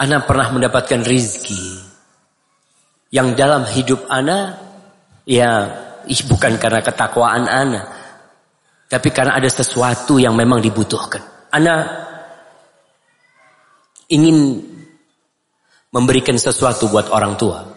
Ana 0.01 0.25
pernah 0.25 0.49
mendapatkan 0.49 1.05
rizki. 1.05 1.86
Yang 3.17 3.29
dalam 3.41 3.63
hidup 3.65 4.05
Ana. 4.13 4.61
Ya 5.25 5.51
bukan 6.05 6.61
karena 6.61 6.85
ketakwaan 6.85 7.49
Ana. 7.49 7.89
Tapi 8.93 9.09
karena 9.09 9.41
ada 9.41 9.49
sesuatu 9.49 10.21
yang 10.21 10.37
memang 10.37 10.61
dibutuhkan. 10.61 11.25
Ana 11.49 12.05
ingin 14.13 14.61
memberikan 15.91 16.37
sesuatu 16.37 16.93
buat 16.93 17.09
orang 17.09 17.35
tua 17.41 17.77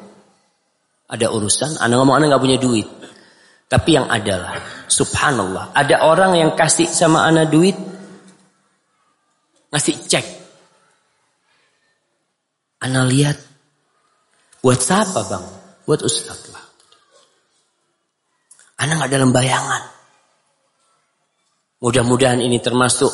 ada 1.09 1.27
urusan, 1.33 1.81
anak 1.81 1.95
ngomong 1.97 2.21
anak 2.21 2.27
nggak 2.37 2.43
punya 2.45 2.57
duit. 2.61 2.87
Tapi 3.69 3.89
yang 3.97 4.09
adalah, 4.09 4.85
subhanallah, 4.85 5.73
ada 5.73 6.05
orang 6.05 6.37
yang 6.37 6.51
kasih 6.53 6.85
sama 6.85 7.25
anak 7.25 7.49
duit, 7.49 7.77
ngasih 9.73 9.95
cek. 10.05 10.25
Anak 12.85 13.03
lihat, 13.09 13.37
buat 14.59 14.79
siapa 14.79 15.21
bang? 15.27 15.45
Buat 15.87 16.01
ustaz 16.05 16.49
lah. 16.53 16.65
Anak 18.79 19.03
nggak 19.03 19.11
dalam 19.11 19.31
bayangan. 19.35 19.83
Mudah-mudahan 21.79 22.43
ini 22.43 22.59
termasuk 22.59 23.11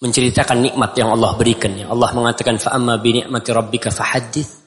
menceritakan 0.00 0.64
nikmat 0.64 0.96
yang 0.96 1.12
Allah 1.12 1.36
berikan. 1.36 1.76
Allah 1.76 2.10
mengatakan 2.16 2.56
fa'amma 2.56 2.96
bi 3.00 3.20
ni'mati 3.20 3.48
rabbika 3.52 3.92
fahaddits. 3.92 4.60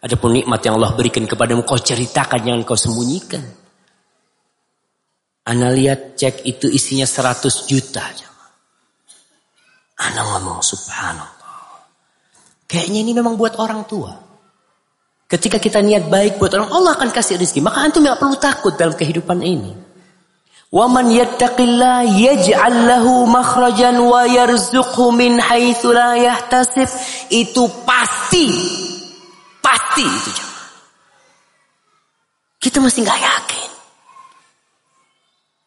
Adapun 0.00 0.32
nikmat 0.32 0.64
yang 0.64 0.80
Allah 0.80 0.96
berikan 0.96 1.28
kepadamu 1.28 1.62
kau 1.62 1.78
ceritakan 1.78 2.40
jangan 2.40 2.62
kau 2.66 2.78
sembunyikan. 2.78 3.44
Ana 5.46 5.68
lihat 5.74 6.16
cek 6.16 6.46
itu 6.46 6.66
isinya 6.70 7.04
100 7.04 7.68
juta. 7.68 8.06
Ana 10.00 10.20
ngomong 10.24 10.64
subhanallah. 10.64 11.84
Kayaknya 12.64 12.98
ini 13.02 13.12
memang 13.12 13.34
buat 13.34 13.58
orang 13.58 13.84
tua. 13.84 14.29
Ketika 15.30 15.62
kita 15.62 15.78
niat 15.78 16.10
baik 16.10 16.42
buat 16.42 16.50
orang, 16.58 16.74
Allah 16.74 16.98
akan 16.98 17.14
kasih 17.14 17.38
rezeki. 17.38 17.62
Maka 17.62 17.86
antum 17.86 18.02
tidak 18.02 18.18
perlu 18.18 18.34
takut 18.34 18.74
dalam 18.74 18.98
kehidupan 18.98 19.38
ini. 19.46 19.70
Waman 20.74 21.06
yattaqillah 21.14 22.02
yaj'al 22.10 22.78
lahu 22.90 23.30
makhrajan 23.30 23.94
wa 24.02 24.26
yarzuqhu 24.26 25.14
min 25.14 25.38
haitsu 25.38 25.94
la 25.94 26.18
yahtasib. 26.18 26.90
Itu 27.30 27.70
pasti 27.86 28.50
Pasti 29.60 30.02
itu 30.02 30.30
jemaah. 30.34 30.68
Kita 32.60 32.78
masih 32.82 33.06
nggak 33.06 33.20
yakin. 33.22 33.70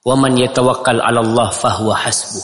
Waman 0.03 0.35
yatawakkal 0.35 0.99
'ala 0.99 1.23
Allah 1.23 1.49
fahuwa 1.55 1.95
hasbuh. 1.95 2.43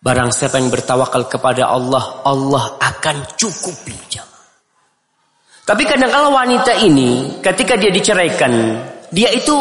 Barang 0.00 0.32
siapa 0.32 0.60
yang 0.60 0.68
bertawakal 0.72 1.28
kepada 1.28 1.68
Allah, 1.68 2.24
Allah 2.24 2.76
akan 2.80 3.24
cukupi 3.36 3.92
jemaah. 4.08 4.33
Tapi 5.64 5.82
kadang 5.88 6.12
kalau 6.12 6.30
wanita 6.36 6.76
ini 6.84 7.40
ketika 7.40 7.80
dia 7.80 7.88
diceraikan, 7.88 8.52
dia 9.08 9.32
itu 9.32 9.56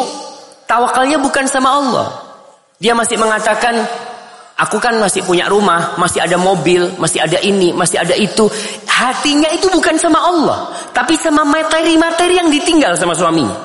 tawakalnya 0.68 1.20
bukan 1.20 1.48
sama 1.48 1.70
Allah. 1.80 2.08
Dia 2.84 2.92
masih 2.92 3.16
mengatakan 3.16 3.80
Aku 4.54 4.78
kan 4.78 5.02
masih 5.02 5.26
punya 5.26 5.50
rumah, 5.50 5.98
masih 5.98 6.22
ada 6.22 6.38
mobil, 6.38 6.86
masih 7.02 7.26
ada 7.26 7.42
ini, 7.42 7.74
masih 7.74 7.98
ada 7.98 8.14
itu. 8.14 8.46
Hatinya 8.86 9.50
itu 9.50 9.66
bukan 9.74 9.98
sama 9.98 10.22
Allah, 10.22 10.70
tapi 10.94 11.18
sama 11.18 11.42
materi-materi 11.42 12.38
yang 12.38 12.54
ditinggal 12.54 12.94
sama 12.94 13.18
suaminya. 13.18 13.58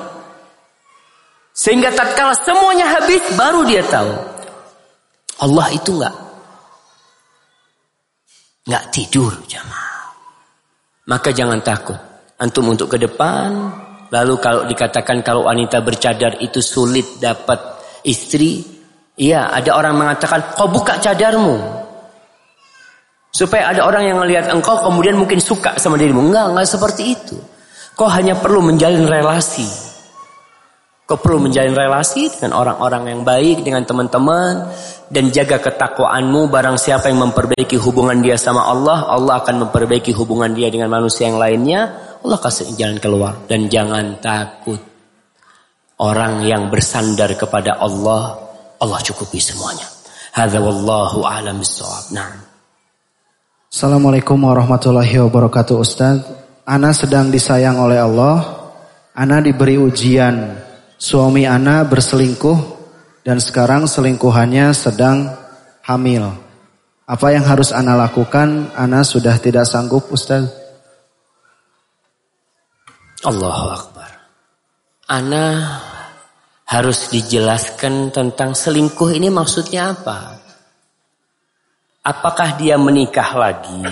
Sehingga 1.53 1.93
tatkala 1.93 2.33
semuanya 2.41 2.89
habis, 2.89 3.21
baru 3.37 3.69
dia 3.69 3.85
tahu. 3.85 4.11
Allah 5.39 5.67
itu 5.71 5.93
enggak 5.93 6.15
enggak 8.65 8.83
tidur 8.89 9.31
jamaah. 9.45 10.09
Maka 11.05 11.29
jangan 11.29 11.61
takut. 11.61 12.08
Antum 12.39 12.71
untuk 12.71 12.95
ke 12.95 12.97
depan, 12.97 13.47
lalu 14.09 14.33
kalau 14.39 14.63
dikatakan 14.63 15.19
kalau 15.21 15.43
wanita 15.43 15.83
bercadar 15.83 16.39
itu 16.39 16.63
sulit 16.63 17.19
dapat 17.19 17.59
istri, 18.07 18.79
Iya, 19.19 19.51
ada 19.51 19.75
orang 19.75 19.99
mengatakan, 19.99 20.55
kau 20.55 20.71
buka 20.71 20.95
cadarmu. 20.95 21.59
Supaya 23.35 23.75
ada 23.75 23.83
orang 23.83 24.07
yang 24.07 24.17
melihat 24.23 24.47
engkau 24.47 24.79
kemudian 24.79 25.19
mungkin 25.19 25.43
suka 25.43 25.75
sama 25.75 25.99
dirimu. 25.99 26.31
Enggak, 26.31 26.55
enggak 26.55 26.67
seperti 26.71 27.03
itu. 27.19 27.35
Kau 27.99 28.07
hanya 28.07 28.39
perlu 28.39 28.63
menjalin 28.63 29.03
relasi. 29.03 29.67
Kau 31.03 31.19
perlu 31.19 31.51
menjalin 31.51 31.75
relasi 31.75 32.31
dengan 32.31 32.63
orang-orang 32.63 33.11
yang 33.11 33.21
baik, 33.27 33.67
dengan 33.67 33.83
teman-teman. 33.83 34.71
Dan 35.11 35.35
jaga 35.35 35.59
ketakwaanmu 35.59 36.47
barang 36.47 36.79
siapa 36.79 37.11
yang 37.11 37.27
memperbaiki 37.27 37.75
hubungan 37.75 38.23
dia 38.23 38.39
sama 38.39 38.71
Allah. 38.71 39.03
Allah 39.03 39.43
akan 39.43 39.67
memperbaiki 39.67 40.15
hubungan 40.15 40.55
dia 40.55 40.71
dengan 40.71 40.87
manusia 40.87 41.27
yang 41.27 41.35
lainnya. 41.35 42.08
Allah 42.23 42.39
kasih 42.39 42.75
jalan 42.75 42.99
keluar. 42.99 43.33
Dan 43.47 43.71
jangan 43.71 44.19
takut. 44.19 44.79
Orang 45.99 46.47
yang 46.47 46.71
bersandar 46.71 47.35
kepada 47.35 47.75
Allah 47.75 48.49
Allah 48.79 48.99
cukupi 49.03 49.43
semuanya. 49.43 49.83
Hadza 50.31 50.63
wallahu 50.63 51.27
a'lam 51.27 51.59
bissawab. 51.59 52.15
Nah. 52.15 52.31
Assalamualaikum 53.67 54.39
warahmatullahi 54.39 55.19
wabarakatuh 55.27 55.75
Ustaz. 55.75 56.23
Ana 56.63 56.95
sedang 56.95 57.27
disayang 57.27 57.75
oleh 57.83 57.99
Allah. 57.99 58.39
Ana 59.11 59.43
diberi 59.43 59.75
ujian. 59.75 60.55
Suami 60.95 61.43
Ana 61.43 61.83
berselingkuh 61.87 62.59
dan 63.23 63.39
sekarang 63.43 63.87
selingkuhannya 63.87 64.71
sedang 64.71 65.31
hamil. 65.83 66.31
Apa 67.03 67.35
yang 67.35 67.43
harus 67.43 67.75
ana 67.75 67.95
lakukan? 67.99 68.71
Ana 68.75 69.03
sudah 69.03 69.35
tidak 69.39 69.67
sanggup 69.67 70.07
Ustaz. 70.11 70.58
Allahu 73.19 73.67
Akbar. 73.67 74.11
Ana 75.11 75.45
harus 76.69 77.11
dijelaskan 77.11 78.15
tentang 78.15 78.55
selingkuh 78.55 79.11
ini 79.11 79.27
maksudnya 79.27 79.91
apa? 79.91 80.39
Apakah 82.05 82.55
dia 82.55 82.79
menikah 82.79 83.35
lagi 83.35 83.83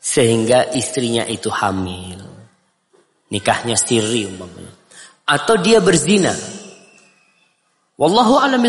sehingga 0.00 0.72
istrinya 0.72 1.28
itu 1.28 1.52
hamil? 1.52 2.24
Nikahnya 3.28 3.76
siri 3.76 4.24
umpamanya. 4.24 4.72
Atau 5.28 5.60
dia 5.60 5.84
berzina? 5.84 6.32
Wallahu 8.00 8.40
a'lam 8.40 8.64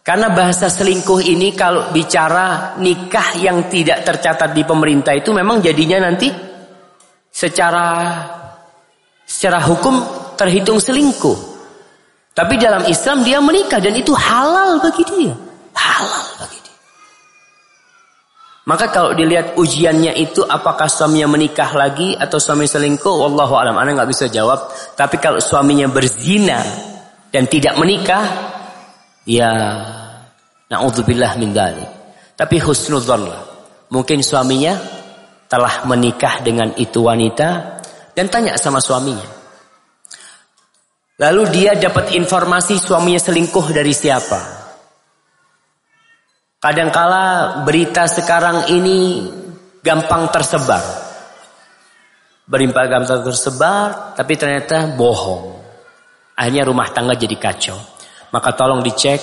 Karena 0.00 0.32
bahasa 0.32 0.72
selingkuh 0.72 1.20
ini 1.20 1.52
kalau 1.52 1.92
bicara 1.92 2.80
nikah 2.80 3.36
yang 3.36 3.68
tidak 3.68 4.08
tercatat 4.08 4.56
di 4.56 4.64
pemerintah 4.64 5.12
itu 5.12 5.36
memang 5.36 5.60
jadinya 5.60 6.08
nanti 6.08 6.51
secara 7.32 8.12
secara 9.24 9.58
hukum 9.64 10.04
terhitung 10.36 10.76
selingkuh. 10.76 11.50
Tapi 12.32 12.56
dalam 12.60 12.84
Islam 12.88 13.24
dia 13.24 13.40
menikah 13.40 13.80
dan 13.80 13.96
itu 13.96 14.12
halal 14.12 14.80
bagi 14.80 15.04
dia. 15.08 15.34
Halal 15.76 16.24
bagi 16.40 16.58
dia. 16.60 16.76
Maka 18.68 18.88
kalau 18.88 19.12
dilihat 19.12 19.58
ujiannya 19.58 20.16
itu 20.16 20.40
apakah 20.46 20.86
suaminya 20.88 21.34
menikah 21.34 21.72
lagi 21.76 22.14
atau 22.14 22.38
suami 22.38 22.64
selingkuh, 22.64 23.10
wallahu 23.10 23.58
alam, 23.58 23.76
Anda 23.76 24.00
nggak 24.00 24.10
bisa 24.12 24.30
jawab. 24.32 24.70
Tapi 24.96 25.16
kalau 25.20 25.42
suaminya 25.42 25.90
berzina 25.92 26.62
dan 27.28 27.44
tidak 27.50 27.76
menikah, 27.76 28.22
ya 29.28 29.50
naudzubillah 30.72 31.36
min 31.36 31.52
dalik. 31.52 31.88
Tapi 32.32 32.56
husnudzon. 32.62 33.28
Mungkin 33.92 34.24
suaminya 34.24 34.72
telah 35.52 35.84
menikah 35.84 36.40
dengan 36.40 36.72
itu 36.80 37.04
wanita 37.04 37.76
dan 38.16 38.32
tanya 38.32 38.56
sama 38.56 38.80
suaminya. 38.80 39.28
Lalu 41.20 41.42
dia 41.52 41.76
dapat 41.76 42.16
informasi 42.16 42.80
suaminya 42.80 43.20
selingkuh 43.20 43.68
dari 43.68 43.92
siapa. 43.92 44.40
Kadangkala 46.56 47.60
berita 47.68 48.08
sekarang 48.08 48.72
ini 48.72 49.28
gampang 49.84 50.32
tersebar. 50.32 50.80
Berimpa 52.48 52.88
gampang 52.88 53.20
tersebar, 53.20 54.16
tapi 54.16 54.40
ternyata 54.40 54.88
bohong. 54.96 55.52
Akhirnya 56.32 56.64
rumah 56.64 56.88
tangga 56.96 57.12
jadi 57.12 57.36
kacau. 57.36 57.76
Maka 58.32 58.56
tolong 58.56 58.80
dicek 58.80 59.20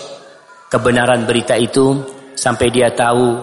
kebenaran 0.70 1.26
berita 1.26 1.58
itu 1.58 2.06
sampai 2.38 2.70
dia 2.70 2.94
tahu 2.94 3.42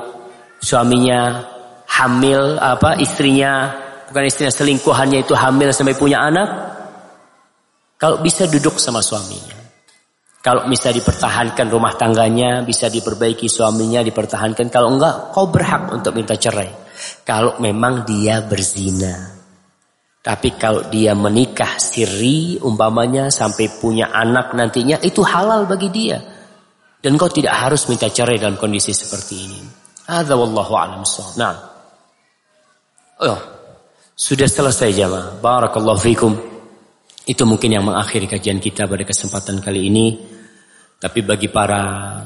suaminya 0.62 1.55
hamil 1.86 2.58
apa 2.58 2.98
istrinya 2.98 3.72
bukan 4.10 4.24
istrinya 4.26 4.52
selingkuhannya 4.52 5.22
itu 5.22 5.34
hamil 5.34 5.70
sampai 5.70 5.94
punya 5.94 6.22
anak 6.22 6.48
kalau 7.96 8.20
bisa 8.20 8.44
duduk 8.44 8.76
sama 8.76 9.00
suaminya. 9.00 9.56
Kalau 10.44 10.68
bisa 10.70 10.94
dipertahankan 10.94 11.66
rumah 11.66 11.96
tangganya, 11.98 12.62
bisa 12.62 12.86
diperbaiki 12.86 13.50
suaminya, 13.50 14.04
dipertahankan. 14.04 14.68
Kalau 14.70 14.94
enggak, 14.94 15.34
kau 15.34 15.50
berhak 15.50 15.90
untuk 15.90 16.14
minta 16.14 16.38
cerai. 16.38 16.70
Kalau 17.26 17.58
memang 17.58 18.06
dia 18.06 18.44
berzina. 18.44 19.34
Tapi 20.22 20.54
kalau 20.54 20.86
dia 20.86 21.18
menikah 21.18 21.80
siri, 21.80 22.60
umpamanya 22.62 23.32
sampai 23.32 23.80
punya 23.80 24.12
anak 24.12 24.54
nantinya, 24.54 25.02
itu 25.02 25.24
halal 25.24 25.66
bagi 25.66 25.90
dia. 25.90 26.20
Dan 27.00 27.18
kau 27.18 27.32
tidak 27.32 27.66
harus 27.66 27.88
minta 27.90 28.06
cerai 28.06 28.38
dalam 28.38 28.60
kondisi 28.60 28.94
seperti 28.94 29.34
ini. 29.40 29.60
Ada 30.06 30.36
wallahu 30.38 30.72
a'lam 30.78 31.02
Nah. 31.40 31.75
Oh, 33.16 33.40
sudah 34.12 34.44
selesai 34.44 34.92
jamaah. 34.92 35.40
Barakallahu 35.40 35.96
fikum. 35.96 36.36
Itu 37.24 37.48
mungkin 37.48 37.72
yang 37.72 37.88
mengakhiri 37.88 38.28
kajian 38.28 38.60
kita 38.60 38.84
pada 38.84 39.08
kesempatan 39.08 39.64
kali 39.64 39.88
ini. 39.88 40.06
Tapi 41.00 41.24
bagi 41.24 41.48
para 41.48 42.20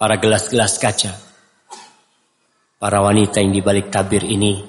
para 0.00 0.16
gelas-gelas 0.16 0.80
kaca, 0.80 1.12
para 2.80 2.98
wanita 3.04 3.44
yang 3.44 3.52
di 3.52 3.60
balik 3.60 3.92
tabir 3.92 4.24
ini, 4.24 4.64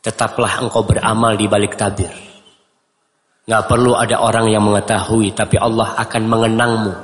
tetaplah 0.00 0.64
engkau 0.64 0.88
beramal 0.88 1.36
di 1.36 1.46
balik 1.50 1.76
tabir. 1.76 2.12
Gak 3.48 3.64
perlu 3.64 3.96
ada 3.96 4.24
orang 4.24 4.48
yang 4.48 4.64
mengetahui, 4.64 5.32
tapi 5.32 5.56
Allah 5.56 5.96
akan 6.00 6.22
mengenangmu 6.28 6.94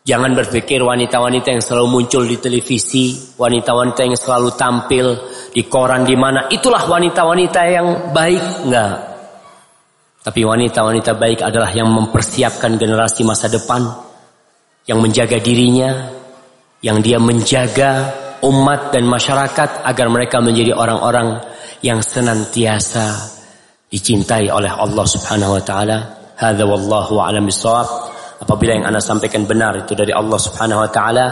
Jangan 0.00 0.32
berpikir 0.32 0.80
wanita-wanita 0.80 1.52
yang 1.52 1.62
selalu 1.62 1.86
muncul 2.00 2.24
di 2.24 2.40
televisi, 2.40 3.36
wanita-wanita 3.36 4.00
yang 4.08 4.16
selalu 4.16 4.48
tampil 4.56 5.06
di 5.52 5.68
koran 5.68 6.08
di 6.08 6.16
mana, 6.16 6.48
itulah 6.48 6.88
wanita-wanita 6.88 7.60
yang 7.68 7.88
baik. 8.10 8.64
Enggak. 8.64 8.94
Tapi 10.20 10.40
wanita-wanita 10.44 11.16
baik 11.16 11.40
adalah 11.44 11.68
yang 11.72 11.92
mempersiapkan 11.92 12.80
generasi 12.80 13.28
masa 13.28 13.52
depan, 13.52 13.84
yang 14.88 15.04
menjaga 15.04 15.36
dirinya, 15.36 16.12
yang 16.80 17.04
dia 17.04 17.20
menjaga 17.20 18.08
umat 18.40 18.92
dan 18.96 19.04
masyarakat 19.04 19.84
agar 19.84 20.06
mereka 20.08 20.40
menjadi 20.40 20.72
orang-orang 20.72 21.44
yang 21.84 22.00
senantiasa 22.00 23.36
dicintai 23.92 24.48
oleh 24.48 24.72
Allah 24.72 25.04
Subhanahu 25.04 25.60
wa 25.60 25.62
taala. 25.64 25.98
Hadza 26.40 26.64
wallahu 26.64 27.20
a'lam 27.20 27.44
bissawab. 27.44 28.09
Apabila 28.40 28.72
yang 28.72 28.88
anda 28.88 29.04
sampaikan 29.04 29.44
benar 29.44 29.84
itu 29.84 29.92
dari 29.92 30.16
Allah 30.16 30.40
Subhanahu 30.40 30.80
wa 30.80 30.90
taala, 30.90 31.26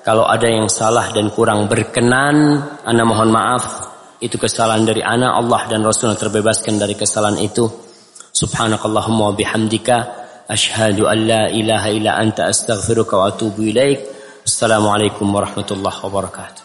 kalau 0.00 0.24
ada 0.24 0.48
yang 0.48 0.68
salah 0.68 1.12
dan 1.12 1.28
kurang 1.32 1.68
berkenan, 1.68 2.60
anda 2.84 3.04
mohon 3.04 3.32
maaf. 3.32 3.92
Itu 4.20 4.40
kesalahan 4.40 4.88
dari 4.88 5.04
ana 5.04 5.36
Allah 5.36 5.68
dan 5.68 5.84
Rasul 5.84 6.16
terbebaskan 6.16 6.80
dari 6.80 6.96
kesalahan 6.96 7.36
itu. 7.40 7.68
Subhanakallahumma 8.32 9.32
wa 9.32 9.34
bihamdika 9.36 9.96
asyhadu 10.48 11.04
an 11.04 11.18
la 11.28 11.42
ilaha 11.52 11.88
illa 11.92 12.16
anta 12.16 12.48
astaghfiruka 12.48 13.20
wa 13.20 13.28
atubu 13.28 13.64
ilaik. 13.68 14.00
Assalamualaikum 14.44 15.28
warahmatullahi 15.28 16.00
wabarakatuh. 16.00 16.63